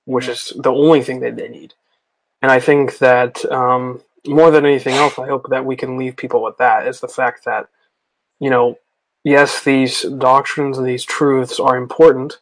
which 0.04 0.26
hmm. 0.26 0.32
is 0.32 0.52
the 0.56 0.72
only 0.72 1.02
thing 1.02 1.20
that 1.20 1.36
they 1.36 1.48
need. 1.48 1.74
And 2.42 2.50
I 2.52 2.60
think 2.60 2.98
that 2.98 3.44
um, 3.50 4.02
more 4.26 4.50
than 4.50 4.66
anything 4.66 4.94
else, 4.94 5.18
I 5.18 5.26
hope 5.26 5.48
that 5.50 5.64
we 5.64 5.76
can 5.76 5.96
leave 5.96 6.16
people 6.16 6.42
with 6.42 6.58
that 6.58 6.86
is 6.86 7.00
the 7.00 7.08
fact 7.08 7.44
that, 7.44 7.68
you 8.40 8.50
know, 8.50 8.76
yes, 9.24 9.64
these 9.64 10.02
doctrines 10.02 10.78
and 10.78 10.86
these 10.86 11.04
truths 11.04 11.58
are 11.58 11.76
important 11.76 12.38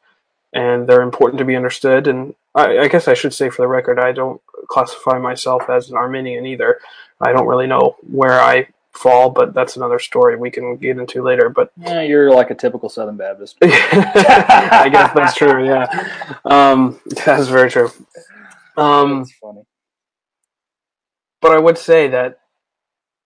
and 0.53 0.87
they're 0.87 1.03
important 1.03 1.39
to 1.39 1.45
be 1.45 1.57
understood. 1.57 2.07
And 2.07 2.35
I, 2.55 2.79
I, 2.81 2.89
guess 2.89 3.09
I 3.09 3.15
should 3.15 3.33
say 3.33 3.49
for 3.49 3.63
the 3.63 3.69
record, 3.69 3.99
I 3.99 4.13
don't 4.13 4.43
classify 4.69 5.19
myself 5.19 5.71
as 5.71 5.89
an 5.89 5.97
Arminian 5.97 6.45
either. 6.45 6.79
I 7.21 7.33
don't 7.33 7.47
really 7.47 7.67
know 7.67 7.97
where 8.03 8.41
I 8.41 8.69
fall, 8.93 9.31
but 9.31 9.55
that's 9.55 9.77
another 9.77 9.99
story 9.99 10.37
we 10.37 10.51
can 10.51 10.77
get 10.77 10.99
into 10.99 11.23
later. 11.23 11.49
But 11.49 11.73
yeah, 11.81 12.03
you're 12.03 12.35
like 12.35 12.51
a 12.51 12.55
typical 12.55 12.89
Southern 12.89 13.17
Baptist. 13.17 13.57
I 13.63 14.89
guess 14.93 15.15
that's 15.15 15.35
true. 15.35 15.65
Yeah, 15.67 15.87
um, 16.45 17.01
that's 17.25 17.49
very 17.49 17.71
true. 17.71 17.91
Um, 18.77 19.21
that's 19.21 19.33
funny. 19.33 19.63
But 21.41 21.53
I 21.53 21.59
would 21.59 21.79
say 21.79 22.09
that 22.09 22.41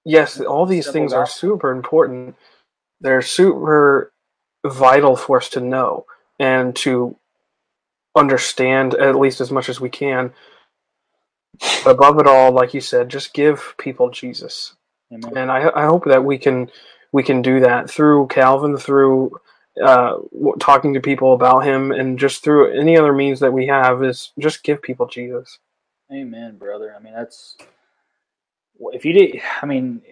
yes, 0.05 0.41
all 0.41 0.67
these 0.67 0.91
things 0.91 1.13
are 1.13 1.27
super 1.27 1.71
important. 1.71 2.37
They're 3.01 3.23
super 3.23 4.13
vital 4.65 5.17
for 5.17 5.39
us 5.39 5.49
to 5.51 5.61
know 5.61 6.07
and 6.39 6.75
to 6.77 7.17
understand 8.17 8.95
at 8.95 9.17
least 9.17 9.41
as 9.41 9.51
much 9.51 9.69
as 9.69 9.81
we 9.81 9.91
can. 9.91 10.33
But 11.85 11.91
above 11.91 12.19
it 12.19 12.27
all, 12.27 12.53
like 12.53 12.75
you 12.75 12.81
said, 12.81 13.09
just 13.09 13.35
give 13.35 13.75
people 13.79 14.11
Jesus. 14.11 14.75
Amen. 15.13 15.37
And 15.37 15.51
I, 15.51 15.71
I 15.75 15.87
hope 15.87 16.05
that 16.05 16.25
we 16.25 16.39
can 16.39 16.71
we 17.13 17.23
can 17.23 17.41
do 17.43 17.61
that 17.61 17.89
through 17.89 18.27
Calvin, 18.27 18.77
through 18.77 19.39
uh, 19.83 20.17
talking 20.59 20.95
to 20.95 21.01
people 21.01 21.33
about 21.33 21.61
him, 21.61 21.93
and 21.93 22.19
just 22.19 22.43
through 22.43 22.79
any 22.79 22.97
other 22.97 23.13
means 23.13 23.41
that 23.41 23.53
we 23.53 23.67
have 23.67 24.03
is 24.03 24.33
just 24.39 24.65
give 24.65 24.83
people 24.83 25.07
Jesus. 25.07 25.59
Amen, 26.13 26.57
brother. 26.57 26.95
I 26.99 27.03
mean, 27.03 27.15
that's 27.15 27.57
if 28.93 29.05
you 29.05 29.13
did, 29.13 29.41
I 29.63 29.67
mean, 29.67 30.03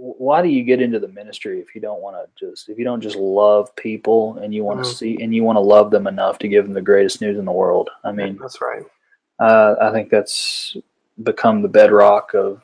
why 0.00 0.42
do 0.42 0.48
you 0.48 0.62
get 0.62 0.80
into 0.80 1.00
the 1.00 1.08
ministry 1.08 1.58
if 1.58 1.74
you 1.74 1.80
don't 1.80 2.00
want 2.00 2.14
to 2.14 2.46
just 2.46 2.68
if 2.68 2.78
you 2.78 2.84
don't 2.84 3.00
just 3.00 3.16
love 3.16 3.74
people 3.74 4.38
and 4.38 4.54
you 4.54 4.62
want 4.62 4.78
to 4.78 4.88
mm-hmm. 4.88 4.96
see 4.96 5.18
and 5.20 5.34
you 5.34 5.42
want 5.42 5.56
to 5.56 5.60
love 5.60 5.90
them 5.90 6.06
enough 6.06 6.38
to 6.38 6.46
give 6.46 6.64
them 6.64 6.72
the 6.72 6.80
greatest 6.80 7.20
news 7.20 7.36
in 7.36 7.44
the 7.44 7.52
world? 7.52 7.90
I 8.04 8.12
mean, 8.12 8.38
that's 8.40 8.60
right. 8.60 8.84
Uh, 9.40 9.74
I 9.80 9.90
think 9.90 10.08
that's 10.08 10.76
become 11.20 11.62
the 11.62 11.68
bedrock 11.68 12.32
of 12.34 12.62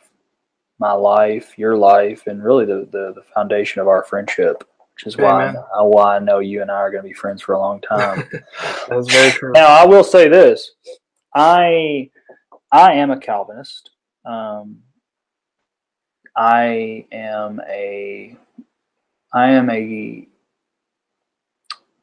my 0.78 0.93
life, 0.93 1.59
your 1.59 1.77
life, 1.77 2.28
and 2.28 2.43
really 2.43 2.66
the 2.66 2.89
the, 2.93 3.12
the 3.16 3.24
foundation 3.35 3.81
of 3.81 3.89
our 3.89 4.05
friendship. 4.05 4.62
Which 4.94 5.09
is 5.09 5.16
why 5.16 5.48
I, 5.77 5.82
why 5.82 6.16
I 6.16 6.19
know 6.20 6.39
you 6.39 6.62
and 6.62 6.70
I 6.70 6.77
are 6.77 6.90
going 6.93 7.02
to 7.02 7.09
be 7.09 7.15
friends 7.15 7.43
for 7.43 7.55
a 7.55 7.59
long 7.59 7.81
time. 7.81 8.28
that's 8.89 9.12
very 9.12 9.32
true. 9.32 9.51
Now 9.51 9.66
I 9.66 9.85
will 9.86 10.05
say 10.05 10.28
this: 10.28 10.70
I 11.35 12.11
I 12.70 12.93
am 12.93 13.11
a 13.11 13.19
Calvinist. 13.19 13.90
Um, 14.24 14.84
I 16.36 17.06
am 17.12 17.61
a 17.69 18.36
I 19.32 19.51
am 19.51 19.70
a 19.70 20.27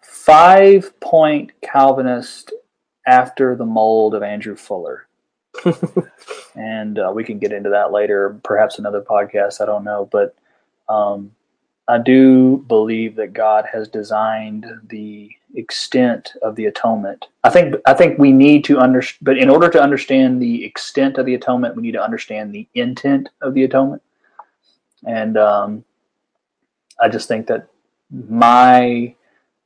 five 0.01 0.99
point 0.99 1.51
Calvinist 1.61 2.53
after 3.07 3.55
the 3.55 3.65
mold 3.65 4.13
of 4.13 4.23
Andrew 4.23 4.55
Fuller. 4.55 5.07
and 6.55 6.97
uh, 6.99 7.11
we 7.13 7.23
can 7.23 7.39
get 7.39 7.51
into 7.51 7.69
that 7.69 7.91
later, 7.91 8.39
perhaps 8.43 8.79
another 8.79 9.01
podcast. 9.01 9.59
I 9.59 9.65
don't 9.65 9.83
know, 9.83 10.07
but 10.11 10.35
um, 10.87 11.31
I 11.87 11.97
do 11.97 12.63
believe 12.67 13.15
that 13.15 13.33
God 13.33 13.65
has 13.71 13.87
designed 13.87 14.65
the 14.87 15.29
extent 15.55 16.33
of 16.41 16.55
the 16.55 16.65
atonement. 16.65 17.27
I 17.43 17.49
think 17.49 17.75
I 17.85 17.93
think 17.93 18.17
we 18.17 18.31
need 18.31 18.63
to 18.65 18.77
understand, 18.77 19.25
but 19.25 19.37
in 19.37 19.49
order 19.49 19.69
to 19.69 19.81
understand 19.81 20.41
the 20.41 20.63
extent 20.63 21.17
of 21.17 21.25
the 21.25 21.35
atonement, 21.35 21.75
we 21.75 21.81
need 21.81 21.93
to 21.93 22.03
understand 22.03 22.53
the 22.53 22.67
intent 22.73 23.29
of 23.41 23.53
the 23.53 23.63
atonement. 23.63 24.01
And 25.05 25.37
um, 25.37 25.83
I 26.99 27.09
just 27.09 27.27
think 27.27 27.47
that 27.47 27.67
my 28.09 29.15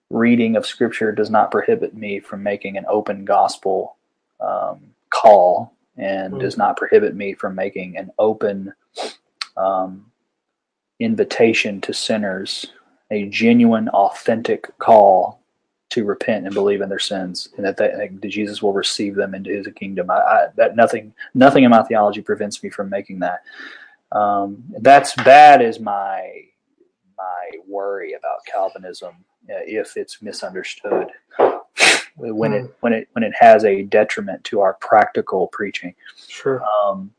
reading 0.09 0.55
of 0.55 0.65
Scripture 0.65 1.11
does 1.11 1.29
not 1.29 1.51
prohibit 1.51 1.95
me 1.95 2.19
from 2.19 2.43
making 2.43 2.77
an 2.77 2.85
open 2.87 3.25
gospel 3.25 3.97
um, 4.39 4.81
call 5.09 5.73
and 5.97 6.33
mm. 6.33 6.39
does 6.39 6.57
not 6.57 6.77
prohibit 6.77 7.15
me 7.15 7.33
from 7.33 7.55
making 7.55 7.97
an 7.97 8.11
open 8.19 8.73
um, 9.57 10.11
invitation 10.99 11.81
to 11.81 11.93
sinners, 11.93 12.67
a 13.11 13.25
genuine, 13.25 13.89
authentic 13.89 14.77
call 14.77 15.41
to 15.89 16.03
repent 16.03 16.45
and 16.45 16.53
believe 16.53 16.81
in 16.81 16.89
their 16.89 16.99
sins, 16.99 17.49
and 17.55 17.65
that, 17.65 17.77
they, 17.77 18.09
that 18.11 18.29
Jesus 18.29 18.61
will 18.61 18.73
receive 18.73 19.15
them 19.15 19.33
into 19.33 19.51
His 19.51 19.67
kingdom. 19.75 20.09
I, 20.09 20.15
I, 20.15 20.47
that 20.55 20.75
nothing, 20.75 21.13
nothing 21.33 21.63
in 21.63 21.71
my 21.71 21.83
theology 21.83 22.21
prevents 22.21 22.61
me 22.63 22.69
from 22.69 22.89
making 22.89 23.19
that. 23.19 23.43
Um, 24.11 24.63
that's 24.81 25.13
that 25.23 25.61
is 25.61 25.79
my 25.79 26.31
my 27.17 27.49
worry 27.67 28.13
about 28.13 28.45
Calvinism 28.45 29.15
uh, 29.49 29.63
if 29.65 29.97
it's 29.97 30.21
misunderstood 30.21 31.07
when 32.17 32.53
it 32.53 32.61
hmm. 32.61 32.67
when 32.79 32.93
it 32.93 33.09
when 33.13 33.23
it 33.23 33.33
has 33.39 33.63
a 33.65 33.83
detriment 33.83 34.43
to 34.45 34.61
our 34.61 34.73
practical 34.75 35.47
preaching. 35.47 35.93
Sure. 36.27 36.63
Um, 36.63 37.11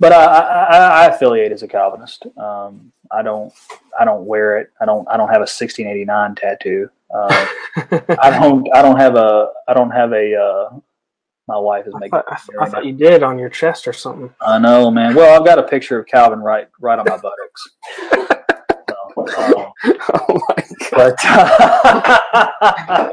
but 0.00 0.12
I, 0.12 0.24
I, 0.24 1.04
I 1.04 1.06
affiliate 1.06 1.52
as 1.52 1.62
a 1.62 1.68
Calvinist. 1.68 2.26
Um, 2.36 2.92
I 3.10 3.22
don't 3.22 3.52
I 3.98 4.04
don't 4.04 4.26
wear 4.26 4.58
it. 4.58 4.70
I 4.80 4.84
don't 4.84 5.06
I 5.08 5.16
don't 5.16 5.28
have 5.28 5.36
a 5.36 5.48
1689 5.48 6.34
tattoo. 6.34 6.90
Uh, 7.14 7.46
I 8.20 8.30
don't 8.30 8.66
I 8.74 8.82
don't 8.82 8.98
have 8.98 9.14
a 9.14 9.50
I 9.68 9.74
don't 9.74 9.90
have 9.90 10.12
a. 10.12 10.34
Uh, 10.34 10.78
my 11.48 11.58
wife 11.58 11.86
is 11.86 11.94
I 11.94 11.98
making. 11.98 12.10
thought, 12.10 12.24
I, 12.28 12.36
th- 12.36 12.58
I 12.60 12.68
thought 12.68 12.84
you 12.86 12.92
did 12.92 13.22
on 13.22 13.38
your 13.38 13.48
chest 13.48 13.86
or 13.88 13.92
something. 13.92 14.30
I 14.40 14.58
know, 14.58 14.90
man. 14.90 15.14
Well, 15.14 15.38
I've 15.38 15.46
got 15.46 15.58
a 15.58 15.64
picture 15.64 15.98
of 15.98 16.06
Calvin 16.06 16.40
right 16.40 16.68
right 16.80 16.98
on 16.98 17.04
my 17.08 17.18
buttocks. 17.18 18.38
Um, 19.14 19.72
oh 19.78 20.40
my 20.48 20.64
god! 20.90 20.90
but 20.90 21.16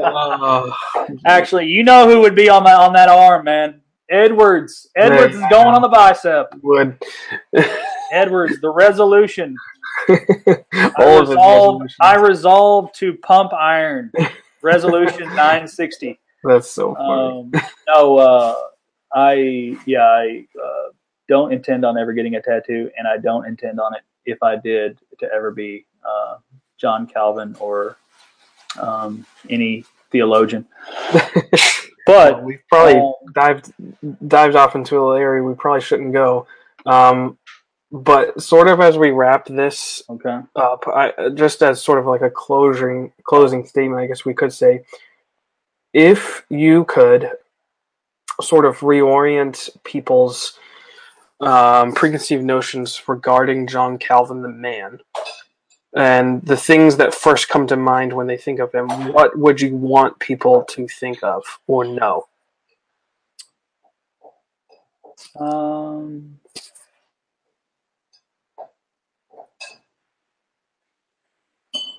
Oh, 0.01 0.73
actually, 1.25 1.65
you 1.67 1.83
know 1.83 2.07
who 2.09 2.21
would 2.21 2.35
be 2.35 2.49
on 2.49 2.63
that 2.63 2.77
on 2.79 2.93
that 2.93 3.09
arm, 3.09 3.45
man? 3.45 3.81
Edwards. 4.09 4.89
Edwards 4.95 5.35
is 5.35 5.43
going 5.49 5.67
on 5.67 5.81
the 5.81 5.89
bicep. 5.89 6.53
would 6.63 6.97
Edwards, 8.11 8.59
the 8.61 8.69
resolution. 8.69 9.55
I 10.07 10.93
all 10.97 11.17
of 11.19 11.27
his 11.27 11.29
resolved. 11.29 11.93
I 12.01 12.15
resolved 12.15 12.95
to 12.95 13.13
pump 13.17 13.53
iron. 13.53 14.11
Resolution 14.61 15.27
960. 15.27 16.19
That's 16.43 16.69
so 16.69 16.95
funny. 16.95 17.51
Um, 17.51 17.51
no, 17.87 18.17
uh, 18.17 18.55
I 19.13 19.77
yeah, 19.85 20.03
I 20.03 20.45
uh, 20.57 20.91
don't 21.27 21.51
intend 21.51 21.85
on 21.85 21.97
ever 21.97 22.13
getting 22.13 22.35
a 22.35 22.41
tattoo, 22.41 22.89
and 22.97 23.07
I 23.07 23.17
don't 23.17 23.45
intend 23.45 23.79
on 23.79 23.93
it 23.95 24.01
if 24.25 24.41
I 24.43 24.55
did 24.55 24.99
to 25.19 25.27
ever 25.33 25.51
be 25.51 25.85
uh, 26.05 26.37
John 26.77 27.07
Calvin 27.07 27.55
or 27.59 27.97
um, 28.79 29.25
any 29.49 29.83
theologian. 30.11 30.65
But 32.09 32.43
we've 32.43 32.61
probably 32.67 32.95
um, 32.95 33.13
dived 33.35 33.71
dived 34.27 34.55
off 34.55 34.73
into 34.73 35.11
an 35.11 35.21
area 35.21 35.43
we 35.43 35.53
probably 35.53 35.81
shouldn't 35.81 36.11
go. 36.11 36.47
Um, 36.87 37.37
but 37.91 38.41
sort 38.41 38.67
of 38.67 38.79
as 38.79 38.97
we 38.97 39.11
wrap 39.11 39.45
this 39.45 40.01
okay, 40.09 40.39
up, 40.55 40.85
I, 40.87 41.29
just 41.35 41.61
as 41.61 41.83
sort 41.83 41.99
of 41.99 42.07
like 42.07 42.21
a 42.21 42.31
closing 42.31 43.11
closing 43.25 43.63
statement, 43.63 44.01
I 44.01 44.07
guess 44.07 44.25
we 44.25 44.33
could 44.33 44.51
say, 44.51 44.81
if 45.93 46.45
you 46.49 46.85
could 46.85 47.31
sort 48.41 48.65
of 48.65 48.79
reorient 48.79 49.69
people's 49.83 50.57
um, 51.41 51.93
preconceived 51.93 52.43
notions 52.43 53.01
regarding 53.07 53.67
John 53.67 53.97
Calvin 53.97 54.41
the 54.41 54.49
man, 54.49 54.99
and 55.95 56.41
the 56.43 56.57
things 56.57 56.97
that 56.97 57.13
first 57.13 57.49
come 57.49 57.65
to 57.67 57.75
mind 57.75 58.13
when 58.13 58.27
they 58.27 58.37
think 58.37 58.59
of 58.59 58.73
him, 58.73 58.87
what 59.13 59.37
would 59.37 59.59
you 59.59 59.75
want 59.75 60.19
people 60.19 60.63
to 60.65 60.87
think 60.87 61.23
of 61.23 61.43
or 61.67 61.85
know? 61.85 62.27
um, 65.35 66.39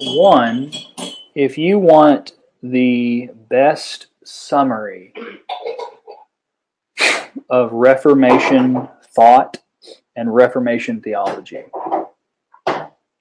one, 0.01 0.73
if 1.35 1.59
you 1.59 1.79
want 1.79 2.33
the 2.63 3.31
best 3.49 4.09
summary 4.25 5.15
of 7.49 7.73
Reformation 7.73 8.89
thought 9.15 9.59
and 10.17 10.35
Reformation 10.35 11.01
theology, 11.01 11.65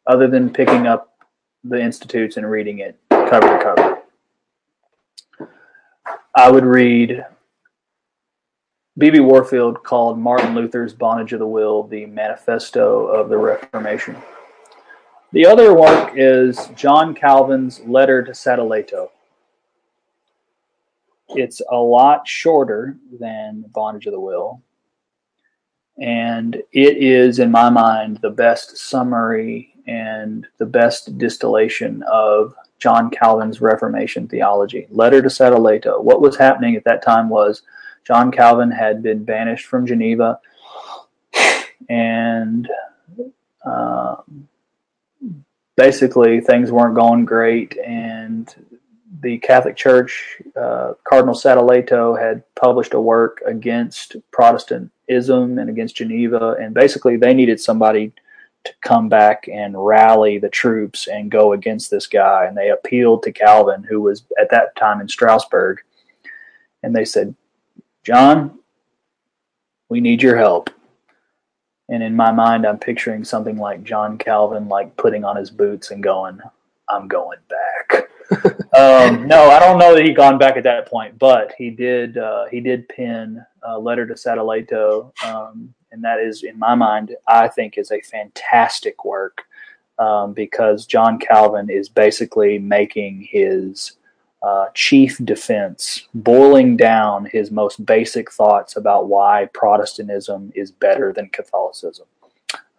other 0.05 0.27
than 0.27 0.51
picking 0.51 0.87
up 0.87 1.13
the 1.63 1.81
Institutes 1.81 2.37
and 2.37 2.49
reading 2.49 2.79
it 2.79 2.97
cover 3.09 3.57
to 3.57 3.63
cover, 3.63 5.49
I 6.35 6.51
would 6.51 6.65
read 6.65 7.25
B.B. 8.97 9.21
Warfield 9.21 9.83
called 9.83 10.19
Martin 10.19 10.53
Luther's 10.53 10.93
Bondage 10.93 11.31
of 11.31 11.39
the 11.39 11.47
Will 11.47 11.83
the 11.83 12.05
Manifesto 12.05 13.07
of 13.07 13.29
the 13.29 13.37
Reformation. 13.37 14.17
The 15.31 15.45
other 15.45 15.73
work 15.73 16.13
is 16.15 16.69
John 16.75 17.13
Calvin's 17.13 17.79
Letter 17.81 18.23
to 18.23 18.31
Sadoleto. 18.31 19.09
It's 21.29 21.61
a 21.69 21.77
lot 21.77 22.27
shorter 22.27 22.97
than 23.19 23.65
Bondage 23.73 24.07
of 24.07 24.13
the 24.13 24.19
Will, 24.19 24.61
and 25.97 26.55
it 26.71 26.97
is, 26.97 27.39
in 27.39 27.51
my 27.51 27.69
mind, 27.69 28.19
the 28.21 28.29
best 28.29 28.77
summary 28.77 29.73
and 29.85 30.47
the 30.57 30.65
best 30.65 31.17
distillation 31.17 32.03
of 32.11 32.53
John 32.79 33.09
Calvin's 33.09 33.61
Reformation 33.61 34.27
theology. 34.27 34.87
Letter 34.89 35.21
to 35.21 35.27
Sadoleto. 35.27 36.01
What 36.01 36.21
was 36.21 36.37
happening 36.37 36.75
at 36.75 36.85
that 36.85 37.03
time 37.03 37.29
was 37.29 37.63
John 38.05 38.31
Calvin 38.31 38.71
had 38.71 39.03
been 39.03 39.23
banished 39.23 39.65
from 39.65 39.85
Geneva, 39.85 40.39
and 41.89 42.67
um, 43.65 44.47
basically 45.75 46.41
things 46.41 46.71
weren't 46.71 46.95
going 46.95 47.25
great. 47.25 47.77
And 47.77 48.18
the 49.21 49.37
Catholic 49.39 49.75
Church, 49.75 50.41
uh, 50.55 50.93
Cardinal 51.03 51.35
Sadoleto, 51.35 52.19
had 52.19 52.43
published 52.55 52.93
a 52.93 53.01
work 53.01 53.41
against 53.45 54.15
Protestantism 54.31 55.59
and 55.59 55.69
against 55.69 55.97
Geneva, 55.97 56.55
and 56.59 56.73
basically 56.73 57.17
they 57.17 57.33
needed 57.33 57.59
somebody 57.59 58.13
to 58.65 58.73
come 58.81 59.09
back 59.09 59.47
and 59.47 59.85
rally 59.85 60.37
the 60.37 60.49
troops 60.49 61.07
and 61.07 61.31
go 61.31 61.53
against 61.53 61.89
this 61.89 62.07
guy. 62.07 62.45
And 62.45 62.57
they 62.57 62.69
appealed 62.69 63.23
to 63.23 63.31
Calvin, 63.31 63.83
who 63.83 64.01
was 64.01 64.23
at 64.39 64.51
that 64.51 64.75
time 64.75 65.01
in 65.01 65.07
Strasbourg, 65.07 65.79
and 66.83 66.95
they 66.95 67.05
said, 67.05 67.35
John, 68.03 68.59
we 69.89 70.01
need 70.01 70.21
your 70.21 70.37
help. 70.37 70.69
And 71.89 72.03
in 72.03 72.15
my 72.15 72.31
mind, 72.31 72.65
I'm 72.65 72.77
picturing 72.77 73.23
something 73.23 73.57
like 73.57 73.83
John 73.83 74.17
Calvin, 74.17 74.67
like 74.67 74.95
putting 74.95 75.25
on 75.25 75.35
his 75.35 75.49
boots 75.49 75.89
and 75.89 76.03
going, 76.03 76.39
I'm 76.87 77.07
going 77.07 77.39
back. 77.49 78.08
Um, 78.77 79.27
no, 79.27 79.49
I 79.49 79.59
don't 79.59 79.79
know 79.79 79.95
that 79.95 80.03
he'd 80.05 80.15
gone 80.15 80.37
back 80.37 80.57
at 80.57 80.63
that 80.63 80.87
point, 80.87 81.17
but 81.17 81.53
he 81.57 81.69
did. 81.69 82.17
Uh, 82.17 82.45
he 82.51 82.59
did 82.59 82.87
pen 82.89 83.45
a 83.63 83.77
letter 83.77 84.05
to 84.05 84.13
Sadoleto, 84.13 85.11
um, 85.25 85.73
and 85.91 86.03
that 86.03 86.19
is, 86.19 86.43
in 86.43 86.57
my 86.57 86.75
mind, 86.75 87.15
I 87.27 87.47
think 87.47 87.77
is 87.77 87.91
a 87.91 88.01
fantastic 88.01 89.03
work 89.03 89.43
um, 89.97 90.33
because 90.33 90.85
John 90.85 91.19
Calvin 91.19 91.69
is 91.69 91.89
basically 91.89 92.57
making 92.59 93.27
his 93.29 93.93
uh, 94.41 94.67
chief 94.73 95.17
defense, 95.25 96.07
boiling 96.13 96.77
down 96.77 97.25
his 97.25 97.51
most 97.51 97.85
basic 97.85 98.31
thoughts 98.31 98.77
about 98.77 99.07
why 99.07 99.49
Protestantism 99.53 100.51
is 100.55 100.71
better 100.71 101.11
than 101.11 101.29
Catholicism. 101.29 102.05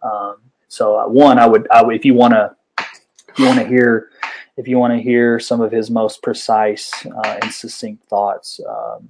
Um, 0.01 0.37
so, 0.67 0.97
uh, 0.97 1.07
one, 1.07 1.37
I 1.37 1.45
would, 1.45 1.67
I 1.69 1.83
would 1.83 1.95
if 1.95 2.05
you 2.05 2.15
want 2.15 2.33
to, 2.33 2.55
you 3.37 3.45
want 3.45 3.59
to 3.59 3.67
hear, 3.67 4.09
if 4.61 4.67
you 4.67 4.77
want 4.77 4.93
to 4.93 5.01
hear 5.01 5.39
some 5.39 5.59
of 5.59 5.71
his 5.71 5.89
most 5.89 6.21
precise 6.21 6.91
uh, 7.07 7.39
and 7.41 7.51
succinct 7.51 8.07
thoughts, 8.07 8.59
um, 8.69 9.09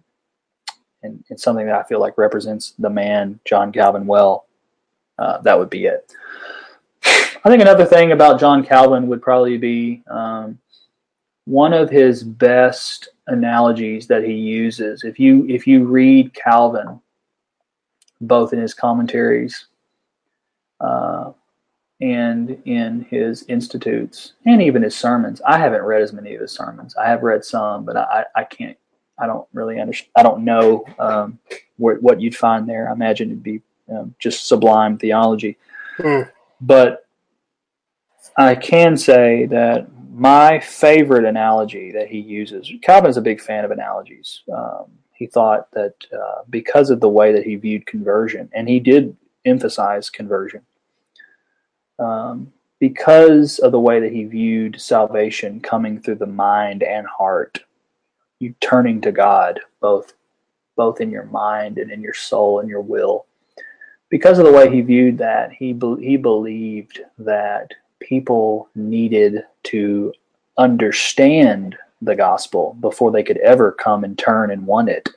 and, 1.03 1.21
and 1.29 1.37
something 1.37 1.65
that 1.65 1.75
I 1.75 1.83
feel 1.83 1.99
like 1.99 2.17
represents 2.17 2.73
the 2.79 2.89
man 2.89 3.37
John 3.43 3.73
Calvin 3.73 4.07
well, 4.07 4.45
uh, 5.19 5.39
that 5.39 5.59
would 5.59 5.69
be 5.69 5.87
it. 5.87 6.09
I 7.03 7.49
think 7.49 7.61
another 7.61 7.85
thing 7.85 8.13
about 8.13 8.39
John 8.39 8.63
Calvin 8.63 9.07
would 9.07 9.21
probably 9.21 9.57
be 9.57 10.03
um, 10.09 10.57
one 11.43 11.73
of 11.73 11.89
his 11.89 12.23
best 12.23 13.09
analogies 13.27 14.07
that 14.07 14.23
he 14.23 14.33
uses. 14.33 15.03
If 15.03 15.19
you 15.19 15.45
if 15.49 15.67
you 15.67 15.83
read 15.83 16.33
Calvin, 16.33 17.01
both 18.21 18.53
in 18.53 18.59
his 18.59 18.73
commentaries 18.73 19.65
uh, 20.79 21.33
and 22.01 22.61
in 22.65 23.05
his 23.09 23.43
institutes, 23.43 24.33
and 24.45 24.61
even 24.61 24.81
his 24.81 24.95
sermons, 24.95 25.41
I 25.45 25.59
haven't 25.59 25.83
read 25.83 26.01
as 26.01 26.13
many 26.13 26.33
of 26.33 26.41
his 26.41 26.51
sermons. 26.51 26.95
I 26.95 27.07
have 27.07 27.21
read 27.21 27.45
some, 27.45 27.85
but 27.85 27.95
I, 27.95 28.25
I 28.35 28.43
can't. 28.43 28.77
I 29.19 29.27
don't 29.27 29.47
really 29.53 29.79
understand. 29.79 30.09
I 30.15 30.23
don't 30.23 30.43
know 30.43 30.83
um, 30.97 31.37
where, 31.77 31.97
what 31.97 32.19
you'd 32.19 32.35
find 32.35 32.67
there. 32.67 32.89
I 32.89 32.93
imagine 32.93 33.29
it'd 33.29 33.43
be 33.43 33.61
um, 33.91 34.15
just 34.19 34.47
sublime 34.47 34.97
theology, 34.97 35.57
Hmm. 35.97 36.21
but 36.59 37.05
I 38.37 38.55
can 38.55 38.97
say 38.97 39.45
that 39.47 39.87
my 40.11 40.59
favorite 40.59 41.25
analogy 41.25 41.91
that 41.91 42.07
he 42.07 42.19
uses, 42.19 42.71
Calvin's 42.81 43.17
a 43.17 43.21
big 43.21 43.41
fan 43.41 43.65
of 43.65 43.71
analogies. 43.71 44.41
Um, 44.51 44.85
he 45.13 45.27
thought 45.27 45.69
that 45.71 45.93
uh, 46.11 46.41
because 46.49 46.89
of 46.89 46.99
the 46.99 47.09
way 47.09 47.31
that 47.33 47.43
he 47.43 47.55
viewed 47.55 47.85
conversion, 47.85 48.49
and 48.53 48.67
he 48.67 48.79
did 48.79 49.15
emphasize 49.45 50.09
conversion, 50.09 50.61
um, 52.01 52.51
because 52.79 53.59
of 53.59 53.71
the 53.71 53.79
way 53.79 53.99
that 53.99 54.11
he 54.11 54.23
viewed 54.25 54.81
salvation 54.81 55.59
coming 55.59 56.01
through 56.01 56.15
the 56.15 56.25
mind 56.25 56.83
and 56.83 57.05
heart, 57.07 57.59
you 58.39 58.55
turning 58.59 58.99
to 59.01 59.11
God 59.11 59.59
both 59.79 60.13
both 60.75 60.99
in 61.01 61.11
your 61.11 61.25
mind 61.25 61.77
and 61.77 61.91
in 61.91 62.01
your 62.01 62.13
soul 62.13 62.59
and 62.59 62.67
your 62.67 62.81
will. 62.81 63.25
Because 64.09 64.39
of 64.39 64.45
the 64.45 64.51
way 64.51 64.69
he 64.69 64.81
viewed 64.81 65.17
that, 65.19 65.51
he 65.51 65.73
be- 65.73 65.97
he 65.99 66.17
believed 66.17 67.01
that 67.19 67.71
people 67.99 68.67
needed 68.73 69.43
to 69.63 70.13
understand 70.57 71.77
the 72.01 72.15
gospel 72.15 72.75
before 72.79 73.11
they 73.11 73.21
could 73.21 73.37
ever 73.37 73.71
come 73.71 74.03
and 74.03 74.17
turn 74.17 74.49
and 74.49 74.65
want 74.65 74.89
it, 74.89 75.07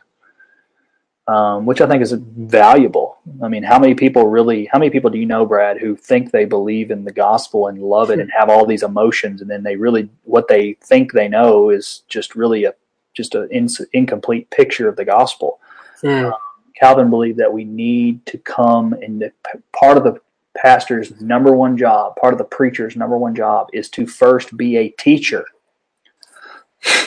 um, 1.26 1.64
which 1.64 1.80
I 1.80 1.86
think 1.86 2.02
is 2.02 2.12
valuable. 2.12 3.18
I 3.42 3.48
mean, 3.48 3.62
how 3.62 3.78
many 3.78 3.94
people 3.94 4.28
really, 4.28 4.66
how 4.70 4.78
many 4.78 4.90
people 4.90 5.10
do 5.10 5.18
you 5.18 5.26
know, 5.26 5.46
Brad, 5.46 5.78
who 5.78 5.96
think 5.96 6.30
they 6.30 6.44
believe 6.44 6.90
in 6.90 7.04
the 7.04 7.12
gospel 7.12 7.68
and 7.68 7.78
love 7.82 8.10
it 8.10 8.20
and 8.20 8.30
have 8.36 8.50
all 8.50 8.66
these 8.66 8.82
emotions, 8.82 9.40
and 9.40 9.50
then 9.50 9.62
they 9.62 9.76
really, 9.76 10.10
what 10.24 10.48
they 10.48 10.74
think 10.82 11.12
they 11.12 11.28
know 11.28 11.70
is 11.70 12.02
just 12.08 12.34
really 12.34 12.64
a, 12.64 12.74
just 13.14 13.34
an 13.34 13.48
in, 13.50 13.68
incomplete 13.92 14.50
picture 14.50 14.88
of 14.88 14.96
the 14.96 15.04
gospel. 15.04 15.60
Mm. 16.02 16.32
Um, 16.32 16.34
Calvin 16.78 17.08
believed 17.08 17.38
that 17.38 17.52
we 17.52 17.64
need 17.64 18.26
to 18.26 18.38
come 18.38 18.92
and 18.94 19.22
the, 19.22 19.32
part 19.72 19.96
of 19.96 20.04
the 20.04 20.20
pastor's 20.56 21.20
number 21.20 21.54
one 21.54 21.76
job, 21.76 22.16
part 22.16 22.34
of 22.34 22.38
the 22.38 22.44
preacher's 22.44 22.96
number 22.96 23.16
one 23.16 23.34
job 23.34 23.68
is 23.72 23.88
to 23.90 24.06
first 24.06 24.56
be 24.56 24.76
a 24.76 24.88
teacher. 24.90 25.44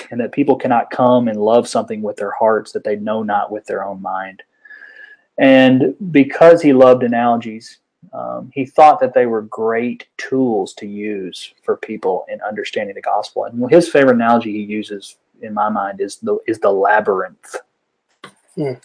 And 0.09 0.19
that 0.19 0.31
people 0.31 0.55
cannot 0.55 0.89
come 0.89 1.27
and 1.27 1.39
love 1.39 1.67
something 1.67 2.01
with 2.01 2.17
their 2.17 2.31
hearts 2.31 2.71
that 2.71 2.83
they 2.83 2.95
know 2.95 3.23
not 3.23 3.51
with 3.51 3.65
their 3.65 3.83
own 3.83 4.01
mind. 4.01 4.43
And 5.37 5.95
because 6.11 6.61
he 6.61 6.73
loved 6.73 7.03
analogies, 7.03 7.79
um, 8.13 8.51
he 8.53 8.65
thought 8.65 8.99
that 8.99 9.13
they 9.13 9.25
were 9.25 9.41
great 9.43 10.07
tools 10.17 10.73
to 10.75 10.87
use 10.87 11.53
for 11.63 11.77
people 11.77 12.25
in 12.29 12.41
understanding 12.41 12.95
the 12.95 13.01
gospel. 13.01 13.45
And 13.45 13.69
his 13.69 13.89
favorite 13.89 14.15
analogy 14.15 14.51
he 14.53 14.63
uses, 14.63 15.17
in 15.41 15.53
my 15.53 15.69
mind, 15.69 16.01
is 16.01 16.17
the 16.17 16.39
is 16.47 16.59
the 16.59 16.71
labyrinth. 16.71 17.55
Mm. 18.57 18.81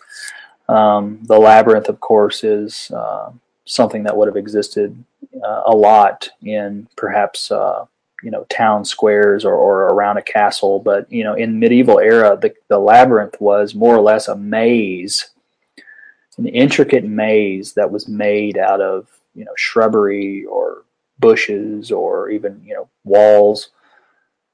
Um, 0.68 1.20
the 1.22 1.38
labyrinth, 1.38 1.88
of 1.88 2.00
course, 2.00 2.44
is 2.44 2.90
uh, 2.90 3.30
something 3.64 4.02
that 4.02 4.16
would 4.16 4.28
have 4.28 4.36
existed 4.36 5.02
uh, 5.42 5.62
a 5.66 5.74
lot 5.74 6.28
in 6.42 6.88
perhaps 6.96 7.50
uh, 7.50 7.84
you 8.22 8.30
know 8.30 8.44
town 8.50 8.84
squares 8.84 9.44
or, 9.44 9.54
or 9.54 9.88
around 9.88 10.16
a 10.16 10.22
castle. 10.22 10.78
But 10.78 11.10
you 11.10 11.24
know, 11.24 11.34
in 11.34 11.58
medieval 11.58 11.98
era, 11.98 12.38
the 12.40 12.54
the 12.68 12.78
labyrinth 12.78 13.40
was 13.40 13.74
more 13.74 13.94
or 13.94 14.00
less 14.00 14.28
a 14.28 14.36
maze 14.36 15.30
an 16.38 16.46
intricate 16.46 17.04
maze 17.04 17.74
that 17.74 17.90
was 17.90 18.08
made 18.08 18.56
out 18.56 18.80
of 18.80 19.08
you 19.34 19.44
know 19.44 19.52
shrubbery 19.56 20.44
or 20.44 20.84
bushes 21.18 21.90
or 21.90 22.30
even 22.30 22.60
you 22.64 22.74
know 22.74 22.88
walls. 23.04 23.70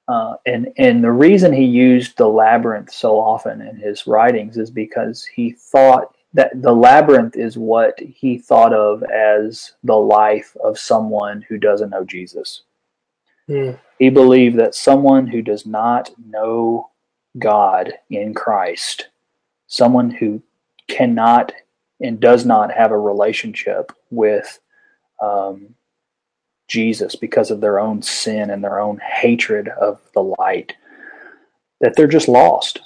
Uh, 0.08 0.36
and 0.46 0.72
and 0.78 1.04
the 1.04 1.12
reason 1.12 1.52
he 1.52 1.64
used 1.64 2.16
the 2.16 2.26
labyrinth 2.26 2.90
so 2.90 3.18
often 3.18 3.60
in 3.60 3.76
his 3.76 4.06
writings 4.06 4.56
is 4.56 4.70
because 4.70 5.24
he 5.24 5.52
thought 5.52 6.14
that 6.32 6.50
the 6.62 6.72
labyrinth 6.72 7.36
is 7.36 7.56
what 7.56 7.98
he 8.00 8.38
thought 8.38 8.72
of 8.72 9.02
as 9.04 9.72
the 9.84 9.96
life 9.96 10.56
of 10.62 10.78
someone 10.78 11.42
who 11.48 11.58
doesn't 11.58 11.90
know 11.90 12.04
Jesus. 12.04 12.62
Mm. 13.48 13.78
He 13.98 14.10
believed 14.10 14.58
that 14.58 14.74
someone 14.74 15.26
who 15.26 15.42
does 15.42 15.66
not 15.66 16.10
know 16.24 16.90
God 17.38 17.94
in 18.10 18.34
Christ, 18.34 19.08
someone 19.66 20.10
who 20.10 20.42
cannot 20.88 21.52
and 22.00 22.20
does 22.20 22.44
not 22.44 22.72
have 22.72 22.92
a 22.92 22.98
relationship 22.98 23.92
with 24.10 24.60
um, 25.20 25.74
Jesus 26.68 27.16
because 27.16 27.50
of 27.50 27.60
their 27.60 27.80
own 27.80 28.02
sin 28.02 28.50
and 28.50 28.62
their 28.62 28.78
own 28.78 28.98
hatred 28.98 29.68
of 29.68 30.00
the 30.14 30.22
light, 30.38 30.74
that 31.80 31.94
they're 31.96 32.06
just 32.06 32.28
lost. 32.28 32.80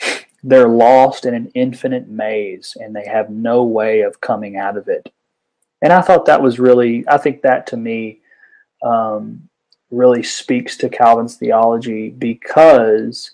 They're 0.42 0.68
lost 0.68 1.26
in 1.26 1.34
an 1.34 1.50
infinite 1.54 2.08
maze 2.08 2.76
and 2.76 2.94
they 2.94 3.04
have 3.06 3.30
no 3.30 3.64
way 3.64 4.02
of 4.02 4.20
coming 4.20 4.56
out 4.56 4.76
of 4.76 4.86
it. 4.86 5.12
And 5.82 5.92
I 5.92 6.02
thought 6.02 6.26
that 6.26 6.42
was 6.42 6.60
really, 6.60 7.04
I 7.08 7.18
think 7.18 7.42
that 7.42 7.66
to 7.68 7.76
me 7.76 8.20
um, 8.84 9.48
really 9.90 10.22
speaks 10.22 10.76
to 10.78 10.88
Calvin's 10.88 11.36
theology 11.36 12.10
because 12.10 13.32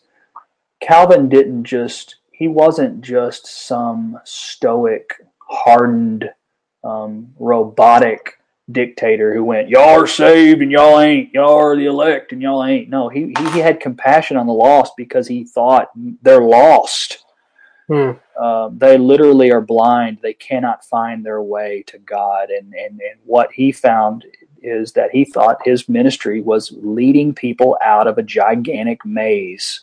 Calvin 0.80 1.28
didn't 1.28 1.64
just 1.64 2.16
he 2.32 2.48
wasn't 2.48 3.02
just 3.02 3.46
some 3.46 4.18
stoic, 4.24 5.14
hardened, 5.48 6.28
um, 6.82 7.32
robotic 7.38 8.38
dictator 8.70 9.32
who 9.34 9.44
went, 9.44 9.68
"Y'all 9.68 10.00
are 10.00 10.06
saved 10.06 10.60
and 10.60 10.70
y'all 10.70 11.00
ain't. 11.00 11.32
Y'all 11.32 11.54
are 11.54 11.76
the 11.76 11.86
elect 11.86 12.32
and 12.32 12.42
y'all 12.42 12.64
ain't." 12.64 12.88
No, 12.88 13.08
he 13.08 13.34
he 13.52 13.60
had 13.60 13.80
compassion 13.80 14.36
on 14.36 14.46
the 14.46 14.52
lost 14.52 14.94
because 14.96 15.28
he 15.28 15.44
thought 15.44 15.90
they're 16.22 16.40
lost. 16.40 17.24
Hmm. 17.88 18.12
Uh, 18.40 18.70
they 18.72 18.96
literally 18.96 19.52
are 19.52 19.60
blind. 19.60 20.18
They 20.22 20.32
cannot 20.32 20.84
find 20.84 21.24
their 21.24 21.42
way 21.42 21.84
to 21.88 21.98
God. 21.98 22.50
And, 22.50 22.72
and, 22.72 23.00
and 23.00 23.20
what 23.24 23.52
he 23.52 23.70
found 23.70 24.24
is 24.62 24.92
that 24.92 25.10
he 25.10 25.24
thought 25.24 25.58
his 25.64 25.88
ministry 25.88 26.40
was 26.40 26.72
leading 26.82 27.34
people 27.34 27.76
out 27.82 28.06
of 28.06 28.18
a 28.18 28.22
gigantic 28.22 29.04
maze 29.04 29.82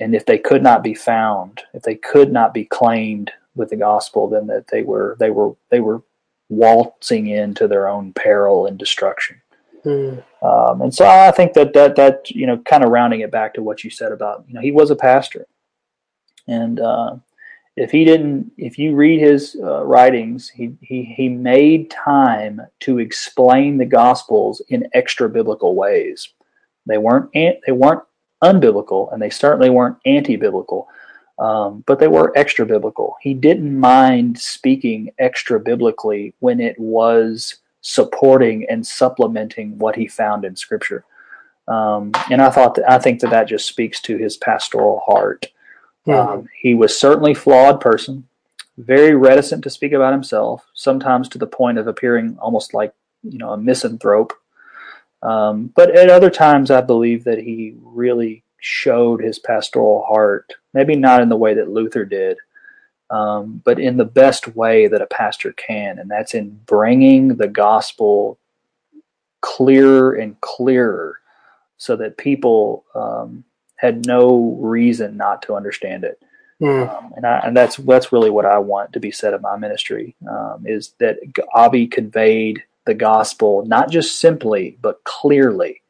and 0.00 0.14
if 0.14 0.26
they 0.26 0.38
could 0.38 0.62
not 0.62 0.82
be 0.82 0.94
found, 0.94 1.62
if 1.72 1.82
they 1.82 1.94
could 1.94 2.32
not 2.32 2.52
be 2.52 2.64
claimed 2.64 3.32
with 3.54 3.70
the 3.70 3.76
gospel, 3.76 4.28
then 4.28 4.46
that 4.48 4.68
they 4.68 4.82
were 4.82 5.16
they 5.18 5.30
were 5.30 5.54
they 5.70 5.80
were 5.80 6.02
waltzing 6.48 7.26
into 7.26 7.66
their 7.66 7.88
own 7.88 8.12
peril 8.12 8.66
and 8.66 8.78
destruction. 8.78 9.40
Mm. 9.84 10.22
Um, 10.42 10.82
and 10.82 10.94
so 10.94 11.06
I 11.06 11.30
think 11.30 11.54
that 11.54 11.72
that 11.72 11.96
that 11.96 12.30
you 12.30 12.46
know, 12.46 12.58
kind 12.58 12.84
of 12.84 12.90
rounding 12.90 13.20
it 13.20 13.30
back 13.30 13.54
to 13.54 13.62
what 13.62 13.84
you 13.84 13.90
said 13.90 14.12
about 14.12 14.44
you 14.46 14.54
know 14.54 14.60
he 14.60 14.70
was 14.70 14.90
a 14.90 14.96
pastor, 14.96 15.46
and 16.46 16.78
uh, 16.78 17.16
if 17.76 17.90
he 17.90 18.04
didn't, 18.04 18.50
if 18.56 18.78
you 18.78 18.94
read 18.94 19.20
his 19.20 19.56
uh, 19.62 19.84
writings, 19.84 20.48
he 20.48 20.74
he 20.80 21.04
he 21.04 21.28
made 21.28 21.90
time 21.90 22.62
to 22.80 22.98
explain 22.98 23.76
the 23.76 23.84
gospels 23.84 24.62
in 24.68 24.88
extra 24.94 25.28
biblical 25.28 25.74
ways. 25.74 26.30
They 26.86 26.98
weren't 26.98 27.30
they 27.32 27.72
weren't 27.72 28.02
unbiblical, 28.42 29.12
and 29.12 29.20
they 29.20 29.30
certainly 29.30 29.68
weren't 29.68 29.98
anti 30.06 30.36
biblical, 30.36 30.88
um, 31.38 31.84
but 31.86 31.98
they 31.98 32.08
were 32.08 32.32
extra 32.34 32.64
biblical. 32.64 33.16
He 33.20 33.34
didn't 33.34 33.78
mind 33.78 34.38
speaking 34.38 35.10
extra 35.18 35.60
biblically 35.60 36.34
when 36.38 36.60
it 36.60 36.78
was 36.78 37.56
supporting 37.82 38.66
and 38.70 38.86
supplementing 38.86 39.78
what 39.78 39.96
he 39.96 40.08
found 40.08 40.46
in 40.46 40.56
Scripture. 40.56 41.04
Um, 41.68 42.12
and 42.30 42.40
I 42.40 42.50
thought 42.50 42.76
that, 42.76 42.90
I 42.90 42.98
think 42.98 43.20
that 43.20 43.30
that 43.30 43.48
just 43.48 43.68
speaks 43.68 44.00
to 44.02 44.16
his 44.16 44.36
pastoral 44.36 45.00
heart. 45.04 45.46
Mm-hmm. 46.06 46.32
Um, 46.32 46.48
he 46.56 46.74
was 46.74 46.98
certainly 46.98 47.34
flawed 47.34 47.80
person, 47.80 48.26
very 48.78 49.14
reticent 49.14 49.62
to 49.64 49.70
speak 49.70 49.92
about 49.92 50.12
himself, 50.12 50.66
sometimes 50.74 51.28
to 51.30 51.38
the 51.38 51.46
point 51.46 51.78
of 51.78 51.86
appearing 51.86 52.36
almost 52.40 52.74
like 52.74 52.94
you 53.22 53.38
know 53.38 53.52
a 53.52 53.58
misanthrope. 53.58 54.32
Um, 55.22 55.72
but 55.74 55.96
at 55.96 56.10
other 56.10 56.30
times, 56.30 56.70
I 56.70 56.80
believe 56.80 57.24
that 57.24 57.38
he 57.38 57.74
really 57.82 58.44
showed 58.58 59.22
his 59.22 59.38
pastoral 59.38 60.04
heart, 60.04 60.54
maybe 60.72 60.94
not 60.94 61.22
in 61.22 61.28
the 61.28 61.36
way 61.36 61.54
that 61.54 61.70
Luther 61.70 62.04
did, 62.04 62.38
um, 63.10 63.62
but 63.64 63.78
in 63.80 63.96
the 63.96 64.04
best 64.04 64.54
way 64.54 64.86
that 64.88 65.02
a 65.02 65.06
pastor 65.06 65.52
can, 65.52 65.98
and 65.98 66.10
that's 66.10 66.34
in 66.34 66.60
bringing 66.66 67.36
the 67.36 67.48
gospel 67.48 68.38
clearer 69.40 70.12
and 70.12 70.40
clearer 70.40 71.20
so 71.78 71.96
that 71.96 72.16
people 72.16 72.84
um, 72.94 73.44
had 73.76 74.06
no 74.06 74.56
reason 74.60 75.16
not 75.16 75.42
to 75.42 75.54
understand 75.54 76.04
it. 76.04 76.20
Mm. 76.60 76.88
Um, 76.88 77.12
and, 77.16 77.26
I, 77.26 77.38
and 77.40 77.56
that's 77.56 77.76
that's 77.76 78.12
really 78.12 78.30
what 78.30 78.46
I 78.46 78.58
want 78.58 78.92
to 78.94 79.00
be 79.00 79.10
said 79.10 79.34
of 79.34 79.42
my 79.42 79.56
ministry 79.56 80.16
um, 80.28 80.64
is 80.66 80.94
that 80.98 81.18
Avi 81.52 81.86
conveyed 81.86 82.62
the 82.86 82.94
gospel, 82.94 83.64
not 83.66 83.90
just 83.90 84.18
simply, 84.20 84.78
but 84.80 85.04
clearly. 85.04 85.82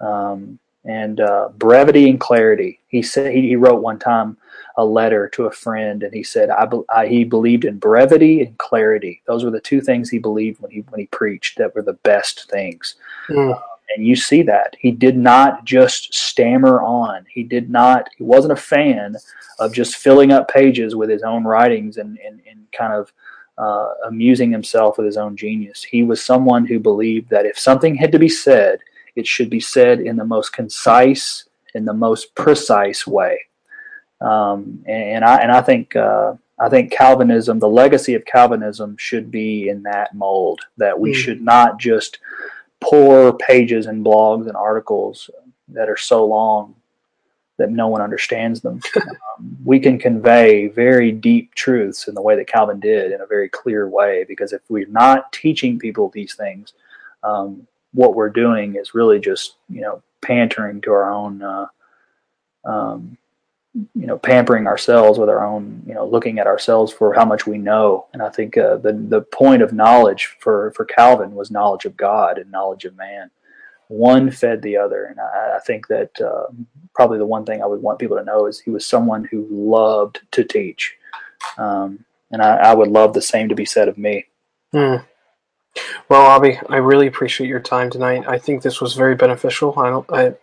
Um, 0.00 0.58
and 0.84 1.20
uh, 1.20 1.50
brevity 1.56 2.10
and 2.10 2.18
clarity. 2.18 2.80
He 2.88 3.02
said 3.02 3.32
he, 3.32 3.42
he, 3.42 3.56
wrote 3.56 3.82
one 3.82 3.98
time 3.98 4.36
a 4.76 4.84
letter 4.84 5.28
to 5.28 5.46
a 5.46 5.52
friend, 5.52 6.02
and 6.02 6.12
he 6.12 6.24
said 6.24 6.50
I, 6.50 6.68
I, 6.92 7.06
he 7.06 7.24
believed 7.24 7.64
in 7.64 7.78
brevity 7.78 8.42
and 8.42 8.58
clarity. 8.58 9.22
Those 9.26 9.44
were 9.44 9.50
the 9.50 9.60
two 9.60 9.80
things 9.80 10.10
he 10.10 10.18
believed 10.18 10.60
when 10.60 10.72
he 10.72 10.80
when 10.88 10.98
he 10.98 11.06
preached 11.06 11.58
that 11.58 11.74
were 11.74 11.82
the 11.82 11.92
best 11.92 12.50
things. 12.50 12.96
Mm. 13.28 13.60
And 13.94 14.06
you 14.06 14.16
see 14.16 14.42
that 14.42 14.76
he 14.78 14.90
did 14.90 15.16
not 15.16 15.64
just 15.64 16.14
stammer 16.14 16.82
on. 16.82 17.26
He 17.28 17.42
did 17.42 17.68
not. 17.68 18.08
He 18.16 18.24
wasn't 18.24 18.54
a 18.54 18.56
fan 18.56 19.16
of 19.58 19.74
just 19.74 19.96
filling 19.96 20.32
up 20.32 20.48
pages 20.48 20.96
with 20.96 21.10
his 21.10 21.22
own 21.22 21.44
writings 21.44 21.98
and 21.98 22.18
and, 22.18 22.40
and 22.48 22.66
kind 22.72 22.92
of 22.92 23.12
uh, 23.58 23.92
amusing 24.06 24.50
himself 24.50 24.96
with 24.96 25.06
his 25.06 25.16
own 25.16 25.36
genius. 25.36 25.82
He 25.84 26.02
was 26.02 26.24
someone 26.24 26.66
who 26.66 26.78
believed 26.80 27.30
that 27.30 27.46
if 27.46 27.58
something 27.58 27.94
had 27.94 28.12
to 28.12 28.18
be 28.18 28.28
said, 28.28 28.80
it 29.14 29.26
should 29.26 29.50
be 29.50 29.60
said 29.60 30.00
in 30.00 30.16
the 30.16 30.24
most 30.24 30.52
concise, 30.52 31.44
in 31.74 31.84
the 31.84 31.92
most 31.92 32.34
precise 32.34 33.06
way. 33.06 33.40
Um, 34.20 34.84
and, 34.86 35.02
and, 35.16 35.24
I 35.24 35.36
and 35.38 35.52
I 35.52 35.60
think 35.60 35.94
uh, 35.96 36.34
I 36.58 36.68
think 36.68 36.92
Calvinism, 36.92 37.58
the 37.58 37.68
legacy 37.68 38.14
of 38.14 38.24
Calvinism, 38.24 38.96
should 38.98 39.30
be 39.30 39.68
in 39.68 39.82
that 39.82 40.14
mold. 40.14 40.60
That 40.76 40.98
we 40.98 41.12
mm. 41.12 41.16
should 41.16 41.42
not 41.42 41.78
just 41.78 42.18
pour 42.82 43.36
pages 43.38 43.86
and 43.86 44.04
blogs 44.04 44.46
and 44.46 44.56
articles 44.56 45.30
that 45.68 45.88
are 45.88 45.96
so 45.96 46.24
long 46.24 46.74
that 47.58 47.70
no 47.70 47.88
one 47.88 48.02
understands 48.02 48.60
them. 48.60 48.80
um, 48.96 49.56
we 49.64 49.78
can 49.78 49.98
convey 49.98 50.68
very 50.68 51.12
deep 51.12 51.54
truths 51.54 52.08
in 52.08 52.14
the 52.14 52.22
way 52.22 52.36
that 52.36 52.48
Calvin 52.48 52.80
did 52.80 53.12
in 53.12 53.20
a 53.20 53.26
very 53.26 53.48
clear 53.48 53.88
way 53.88 54.24
because 54.26 54.52
if 54.52 54.62
we're 54.68 54.86
not 54.86 55.32
teaching 55.32 55.78
people 55.78 56.08
these 56.08 56.34
things, 56.34 56.72
um, 57.22 57.66
what 57.92 58.14
we're 58.14 58.30
doing 58.30 58.76
is 58.76 58.94
really 58.94 59.20
just, 59.20 59.56
you 59.68 59.80
know, 59.80 60.02
pandering 60.22 60.80
to 60.80 60.92
our 60.92 61.12
own 61.12 61.42
uh, 61.42 61.66
um, 62.64 63.16
you 63.74 64.06
know 64.06 64.18
pampering 64.18 64.66
ourselves 64.66 65.18
with 65.18 65.30
our 65.30 65.44
own 65.44 65.82
you 65.86 65.94
know 65.94 66.06
looking 66.06 66.38
at 66.38 66.46
ourselves 66.46 66.92
for 66.92 67.14
how 67.14 67.24
much 67.24 67.46
we 67.46 67.58
know. 67.58 68.06
And 68.12 68.22
i 68.22 68.28
think 68.28 68.56
uh, 68.56 68.76
the 68.76 68.92
the 68.92 69.22
point 69.22 69.62
of 69.62 69.72
knowledge 69.72 70.36
for 70.40 70.72
for 70.72 70.84
calvin 70.84 71.34
was 71.34 71.50
knowledge 71.50 71.84
of 71.84 71.96
god 71.96 72.38
and 72.38 72.50
knowledge 72.50 72.84
of 72.84 72.96
man. 72.96 73.30
One 73.88 74.30
fed 74.30 74.62
the 74.62 74.76
other. 74.76 75.04
And 75.06 75.18
i, 75.20 75.56
I 75.56 75.60
think 75.60 75.88
that 75.88 76.20
uh, 76.20 76.46
probably 76.94 77.18
the 77.18 77.26
one 77.26 77.46
thing 77.46 77.62
i 77.62 77.66
would 77.66 77.82
want 77.82 77.98
people 77.98 78.18
to 78.18 78.24
know 78.24 78.46
is 78.46 78.60
he 78.60 78.70
was 78.70 78.86
someone 78.86 79.24
who 79.24 79.46
loved 79.50 80.20
to 80.32 80.44
teach. 80.44 80.94
Um, 81.58 82.04
and 82.30 82.40
I, 82.40 82.56
I, 82.56 82.74
would 82.74 82.88
love 82.88 83.12
the 83.12 83.20
same 83.20 83.48
to 83.48 83.54
be 83.54 83.64
said 83.64 83.88
of 83.88 83.98
me. 83.98 84.26
Hmm. 84.70 84.96
well 86.08 86.22
Avi, 86.22 86.58
i 86.68 86.76
really 86.76 87.06
appreciate 87.06 87.48
your 87.48 87.60
time 87.60 87.90
tonight. 87.90 88.24
I 88.28 88.38
think 88.38 88.62
this 88.62 88.80
was 88.80 88.94
very 88.94 89.14
beneficial. 89.14 89.78
I 89.78 89.88
don't 89.88 90.06
i 90.12 90.34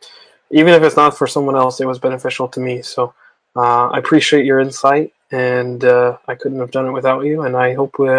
even 0.51 0.73
if 0.73 0.81
it's 0.81 0.95
not 0.95 1.18
for 1.18 1.27
someone 1.27 1.56
else, 1.56 1.80
it 1.80 1.88
was 1.88 1.99
beneficial 1.99 2.47
to 2.49 2.60
me. 2.60 2.81
So 2.81 3.14
uh, 3.55 3.88
I 3.89 3.97
appreciate 3.97 4.45
your 4.45 4.59
insight, 4.59 5.13
and 5.31 5.84
uh, 5.84 6.17
I 6.27 6.35
couldn't 6.35 6.59
have 6.59 6.71
done 6.71 6.88
it 6.88 6.91
without 6.91 7.26
you. 7.26 7.43
And 7.43 7.55
I 7.55 7.73
hope 7.73 7.99
we 7.99 8.09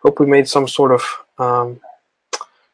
hope 0.00 0.20
we 0.20 0.26
made 0.26 0.48
some 0.48 0.68
sort 0.68 0.92
of 0.92 1.02
um, 1.38 1.80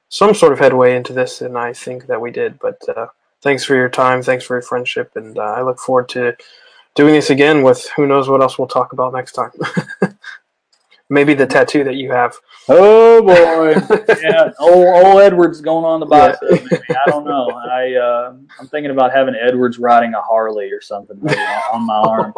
some 0.08 0.34
sort 0.34 0.52
of 0.52 0.58
headway 0.58 0.96
into 0.96 1.12
this, 1.12 1.40
and 1.40 1.56
I 1.58 1.72
think 1.72 2.06
that 2.06 2.20
we 2.20 2.30
did. 2.30 2.58
But 2.58 2.80
uh, 2.88 3.08
thanks 3.42 3.64
for 3.64 3.74
your 3.74 3.88
time, 3.88 4.22
thanks 4.22 4.44
for 4.44 4.56
your 4.56 4.62
friendship, 4.62 5.12
and 5.16 5.38
uh, 5.38 5.42
I 5.42 5.62
look 5.62 5.78
forward 5.78 6.08
to 6.10 6.36
doing 6.94 7.14
this 7.14 7.30
again 7.30 7.62
with 7.62 7.88
who 7.96 8.06
knows 8.06 8.28
what 8.28 8.42
else 8.42 8.58
we'll 8.58 8.68
talk 8.68 8.92
about 8.92 9.12
next 9.12 9.32
time. 9.32 9.52
Maybe 11.10 11.32
the 11.32 11.46
tattoo 11.46 11.84
that 11.84 11.94
you 11.94 12.12
have. 12.12 12.36
Oh 12.68 13.22
boy, 13.22 13.70
yeah, 14.22 14.50
old, 14.60 15.06
old 15.06 15.22
Edwards 15.22 15.62
going 15.62 15.86
on 15.86 16.00
the 16.00 16.06
bicep. 16.06 16.38
Yeah. 16.42 16.58
Maybe. 16.70 16.84
I 16.90 17.10
don't 17.10 17.24
know. 17.24 17.48
I 17.48 17.94
uh, 17.94 18.34
I'm 18.60 18.68
thinking 18.68 18.90
about 18.90 19.12
having 19.12 19.34
Edwards 19.34 19.78
riding 19.78 20.12
a 20.12 20.20
Harley 20.20 20.70
or 20.70 20.82
something 20.82 21.16
on 21.72 21.86
my 21.86 21.94
arm. 22.06 22.34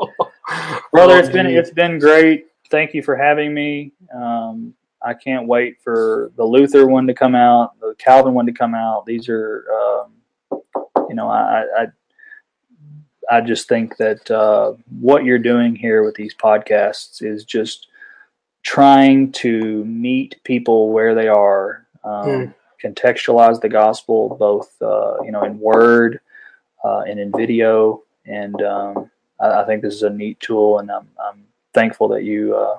Brother, 0.92 1.18
it's 1.18 1.28
been 1.28 1.47
it's 1.47 1.70
been 1.70 1.98
great. 1.98 2.47
Thank 2.70 2.94
you 2.94 3.02
for 3.02 3.16
having 3.16 3.52
me. 3.52 3.92
Um, 4.14 4.74
I 5.02 5.14
can't 5.14 5.48
wait 5.48 5.80
for 5.82 6.30
the 6.36 6.44
Luther 6.44 6.86
one 6.86 7.06
to 7.06 7.14
come 7.14 7.34
out, 7.34 7.78
the 7.80 7.94
Calvin 7.98 8.34
one 8.34 8.47
to 8.47 8.52
come 8.52 8.74
out. 8.74 9.06
These 9.06 9.28
are, 9.28 9.64
um, 9.72 10.62
you 11.09 11.14
know, 11.14 11.28
I, 11.28 11.64
I 11.76 11.86
I 13.30 13.40
just 13.40 13.68
think 13.68 13.97
that 13.98 14.30
uh, 14.30 14.74
what 15.01 15.24
you're 15.24 15.38
doing 15.38 15.76
here 15.76 16.02
with 16.02 16.16
these 16.16 16.34
podcasts 16.34 17.22
is 17.22 17.44
just 17.44 17.86
trying 18.62 19.32
to 19.32 19.84
meet 19.84 20.36
people 20.44 20.90
where 20.90 21.14
they 21.14 21.28
are, 21.28 21.86
um, 22.04 22.26
mm. 22.26 22.54
contextualize 22.82 23.60
the 23.60 23.68
gospel 23.68 24.36
both 24.38 24.80
uh, 24.82 25.22
you 25.22 25.32
know 25.32 25.44
in 25.44 25.58
word 25.58 26.20
uh, 26.84 27.00
and 27.00 27.18
in 27.18 27.32
video, 27.32 28.02
and 28.26 28.60
um, 28.62 29.10
I, 29.40 29.62
I, 29.62 29.66
think 29.66 29.82
this 29.82 29.94
is 29.94 30.02
a 30.02 30.10
neat 30.10 30.40
tool, 30.40 30.78
and 30.78 30.90
I'm, 30.90 31.08
I'm 31.22 31.44
thankful 31.74 32.08
that 32.08 32.24
you 32.24 32.56
uh, 32.56 32.78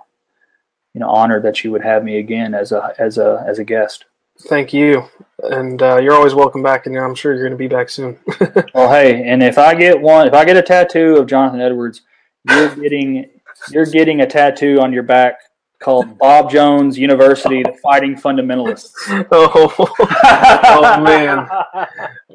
you 0.94 1.00
know 1.00 1.10
honored 1.10 1.44
that 1.44 1.64
you 1.64 1.72
would 1.72 1.84
have 1.84 2.04
me 2.04 2.20
again 2.20 2.54
as 2.54 2.72
a 2.72 2.94
as 2.98 3.18
a 3.18 3.44
as 3.48 3.60
a 3.60 3.64
guest. 3.64 4.06
Thank 4.48 4.74
you, 4.74 5.04
and 5.44 5.82
uh, 5.82 5.98
you're 5.98 6.16
always 6.16 6.34
welcome 6.34 6.64
back, 6.64 6.86
and 6.86 6.98
I'm 6.98 7.16
sure 7.16 7.34
you're 7.34 7.44
going 7.44 7.52
to 7.52 7.58
be 7.58 7.68
back 7.68 7.90
soon. 7.90 8.18
well, 8.74 8.90
hey, 8.90 9.24
and 9.24 9.44
if 9.44 9.58
I 9.58 9.76
get 9.76 10.00
one, 10.00 10.28
if 10.28 10.34
I 10.34 10.46
get 10.46 10.58
a 10.58 10.64
tattoo 10.64 11.18
of 11.18 11.28
Jonathan 11.28 11.62
Edwards, 11.62 12.02
you're 12.50 12.76
getting 12.76 13.30
you're 13.70 13.86
getting 13.86 14.22
a 14.22 14.28
tattoo 14.28 14.80
on 14.82 14.92
your 14.92 15.04
back 15.04 15.40
called 15.82 16.18
Bob 16.18 16.50
Jones 16.50 16.98
University, 16.98 17.64
the 17.64 17.74
Fighting 17.84 18.16
Fundamentalists. 18.16 18.94
oh, 19.32 19.76
oh 20.00 21.02
man, 21.04 21.48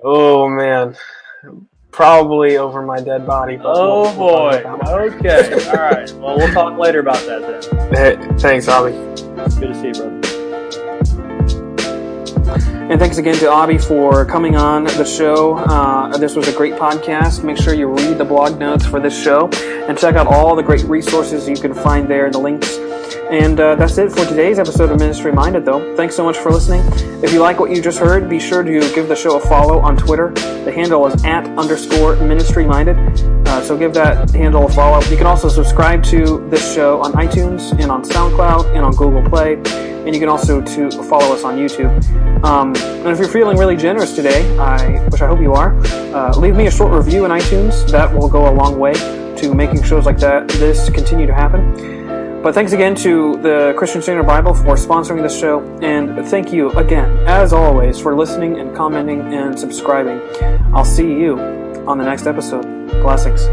oh 0.02 0.48
man, 0.48 0.96
probably 1.92 2.58
over 2.58 2.82
my 2.82 3.00
dead 3.00 3.26
body. 3.26 3.58
Oh 3.62 4.02
we'll, 4.02 4.16
boy. 4.16 5.16
okay. 5.16 5.68
All 5.68 5.74
right. 5.74 6.12
Well, 6.14 6.36
we'll 6.36 6.52
talk 6.52 6.78
later 6.78 7.00
about 7.00 7.24
that 7.26 7.70
then. 7.70 7.94
Hey, 7.94 8.38
thanks, 8.38 8.68
Avi. 8.68 8.92
Good 8.92 9.68
to 9.68 9.74
see 9.74 9.88
you, 9.88 9.94
brother. 9.94 10.20
And 12.88 13.00
thanks 13.00 13.18
again 13.18 13.34
to 13.36 13.50
Avi 13.50 13.78
for 13.78 14.24
coming 14.24 14.54
on 14.54 14.84
the 14.84 15.04
show. 15.04 15.56
Uh, 15.56 16.16
this 16.18 16.36
was 16.36 16.46
a 16.46 16.52
great 16.52 16.74
podcast. 16.74 17.42
Make 17.42 17.56
sure 17.56 17.74
you 17.74 17.88
read 17.88 18.16
the 18.16 18.24
blog 18.24 18.60
notes 18.60 18.86
for 18.86 19.00
this 19.00 19.20
show 19.20 19.48
and 19.88 19.98
check 19.98 20.14
out 20.14 20.28
all 20.28 20.54
the 20.54 20.62
great 20.62 20.84
resources 20.84 21.48
you 21.48 21.56
can 21.56 21.74
find 21.74 22.08
there, 22.08 22.30
the 22.30 22.38
links 22.38 22.78
and 23.30 23.58
uh, 23.58 23.74
that's 23.74 23.98
it 23.98 24.10
for 24.10 24.24
today's 24.24 24.58
episode 24.58 24.90
of 24.90 24.98
Ministry 24.98 25.32
Minded, 25.32 25.64
though. 25.64 25.96
Thanks 25.96 26.14
so 26.14 26.22
much 26.22 26.36
for 26.38 26.52
listening. 26.52 26.82
If 27.24 27.32
you 27.32 27.40
like 27.40 27.58
what 27.58 27.70
you 27.70 27.82
just 27.82 27.98
heard, 27.98 28.30
be 28.30 28.38
sure 28.38 28.62
to 28.62 28.80
give 28.94 29.08
the 29.08 29.16
show 29.16 29.36
a 29.36 29.40
follow 29.40 29.80
on 29.80 29.96
Twitter. 29.96 30.30
The 30.64 30.70
handle 30.70 31.06
is 31.06 31.24
at 31.24 31.46
underscore 31.58 32.16
ministry 32.16 32.64
minded. 32.64 32.96
Uh, 33.48 33.60
so 33.62 33.76
give 33.76 33.94
that 33.94 34.30
handle 34.30 34.66
a 34.66 34.68
follow. 34.68 35.04
You 35.08 35.16
can 35.16 35.26
also 35.26 35.48
subscribe 35.48 36.04
to 36.04 36.48
this 36.50 36.74
show 36.74 37.00
on 37.02 37.12
iTunes 37.14 37.72
and 37.80 37.90
on 37.90 38.02
SoundCloud 38.02 38.76
and 38.76 38.84
on 38.84 38.92
Google 38.94 39.28
Play. 39.28 39.54
And 39.54 40.14
you 40.14 40.20
can 40.20 40.28
also 40.28 40.60
to 40.60 40.90
follow 41.04 41.34
us 41.34 41.42
on 41.42 41.56
YouTube. 41.56 41.90
Um, 42.44 42.76
and 42.76 43.08
if 43.08 43.18
you're 43.18 43.28
feeling 43.28 43.58
really 43.58 43.76
generous 43.76 44.14
today, 44.14 44.56
I, 44.58 45.00
which 45.08 45.20
I 45.20 45.26
hope 45.26 45.40
you 45.40 45.52
are, 45.52 45.76
uh, 46.14 46.36
leave 46.38 46.54
me 46.54 46.68
a 46.68 46.70
short 46.70 46.92
review 46.92 47.24
in 47.24 47.32
iTunes. 47.32 47.90
That 47.90 48.14
will 48.14 48.28
go 48.28 48.48
a 48.48 48.54
long 48.54 48.78
way 48.78 48.92
to 48.92 49.52
making 49.52 49.82
shows 49.82 50.06
like 50.06 50.18
that 50.18 50.48
this 50.48 50.88
continue 50.90 51.26
to 51.26 51.34
happen. 51.34 52.05
But 52.46 52.54
thanks 52.54 52.70
again 52.70 52.94
to 53.02 53.36
the 53.42 53.74
Christian 53.76 54.00
Standard 54.00 54.22
Bible 54.22 54.54
for 54.54 54.76
sponsoring 54.76 55.20
this 55.20 55.36
show, 55.36 55.62
and 55.82 56.24
thank 56.28 56.52
you 56.52 56.70
again, 56.78 57.26
as 57.26 57.52
always, 57.52 57.98
for 57.98 58.14
listening 58.14 58.60
and 58.60 58.72
commenting 58.72 59.34
and 59.34 59.58
subscribing. 59.58 60.20
I'll 60.72 60.84
see 60.84 61.12
you 61.12 61.40
on 61.88 61.98
the 61.98 62.04
next 62.04 62.28
episode. 62.28 62.64
Classics. 63.02 63.48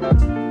Thank 0.00 0.22
you. 0.22 0.47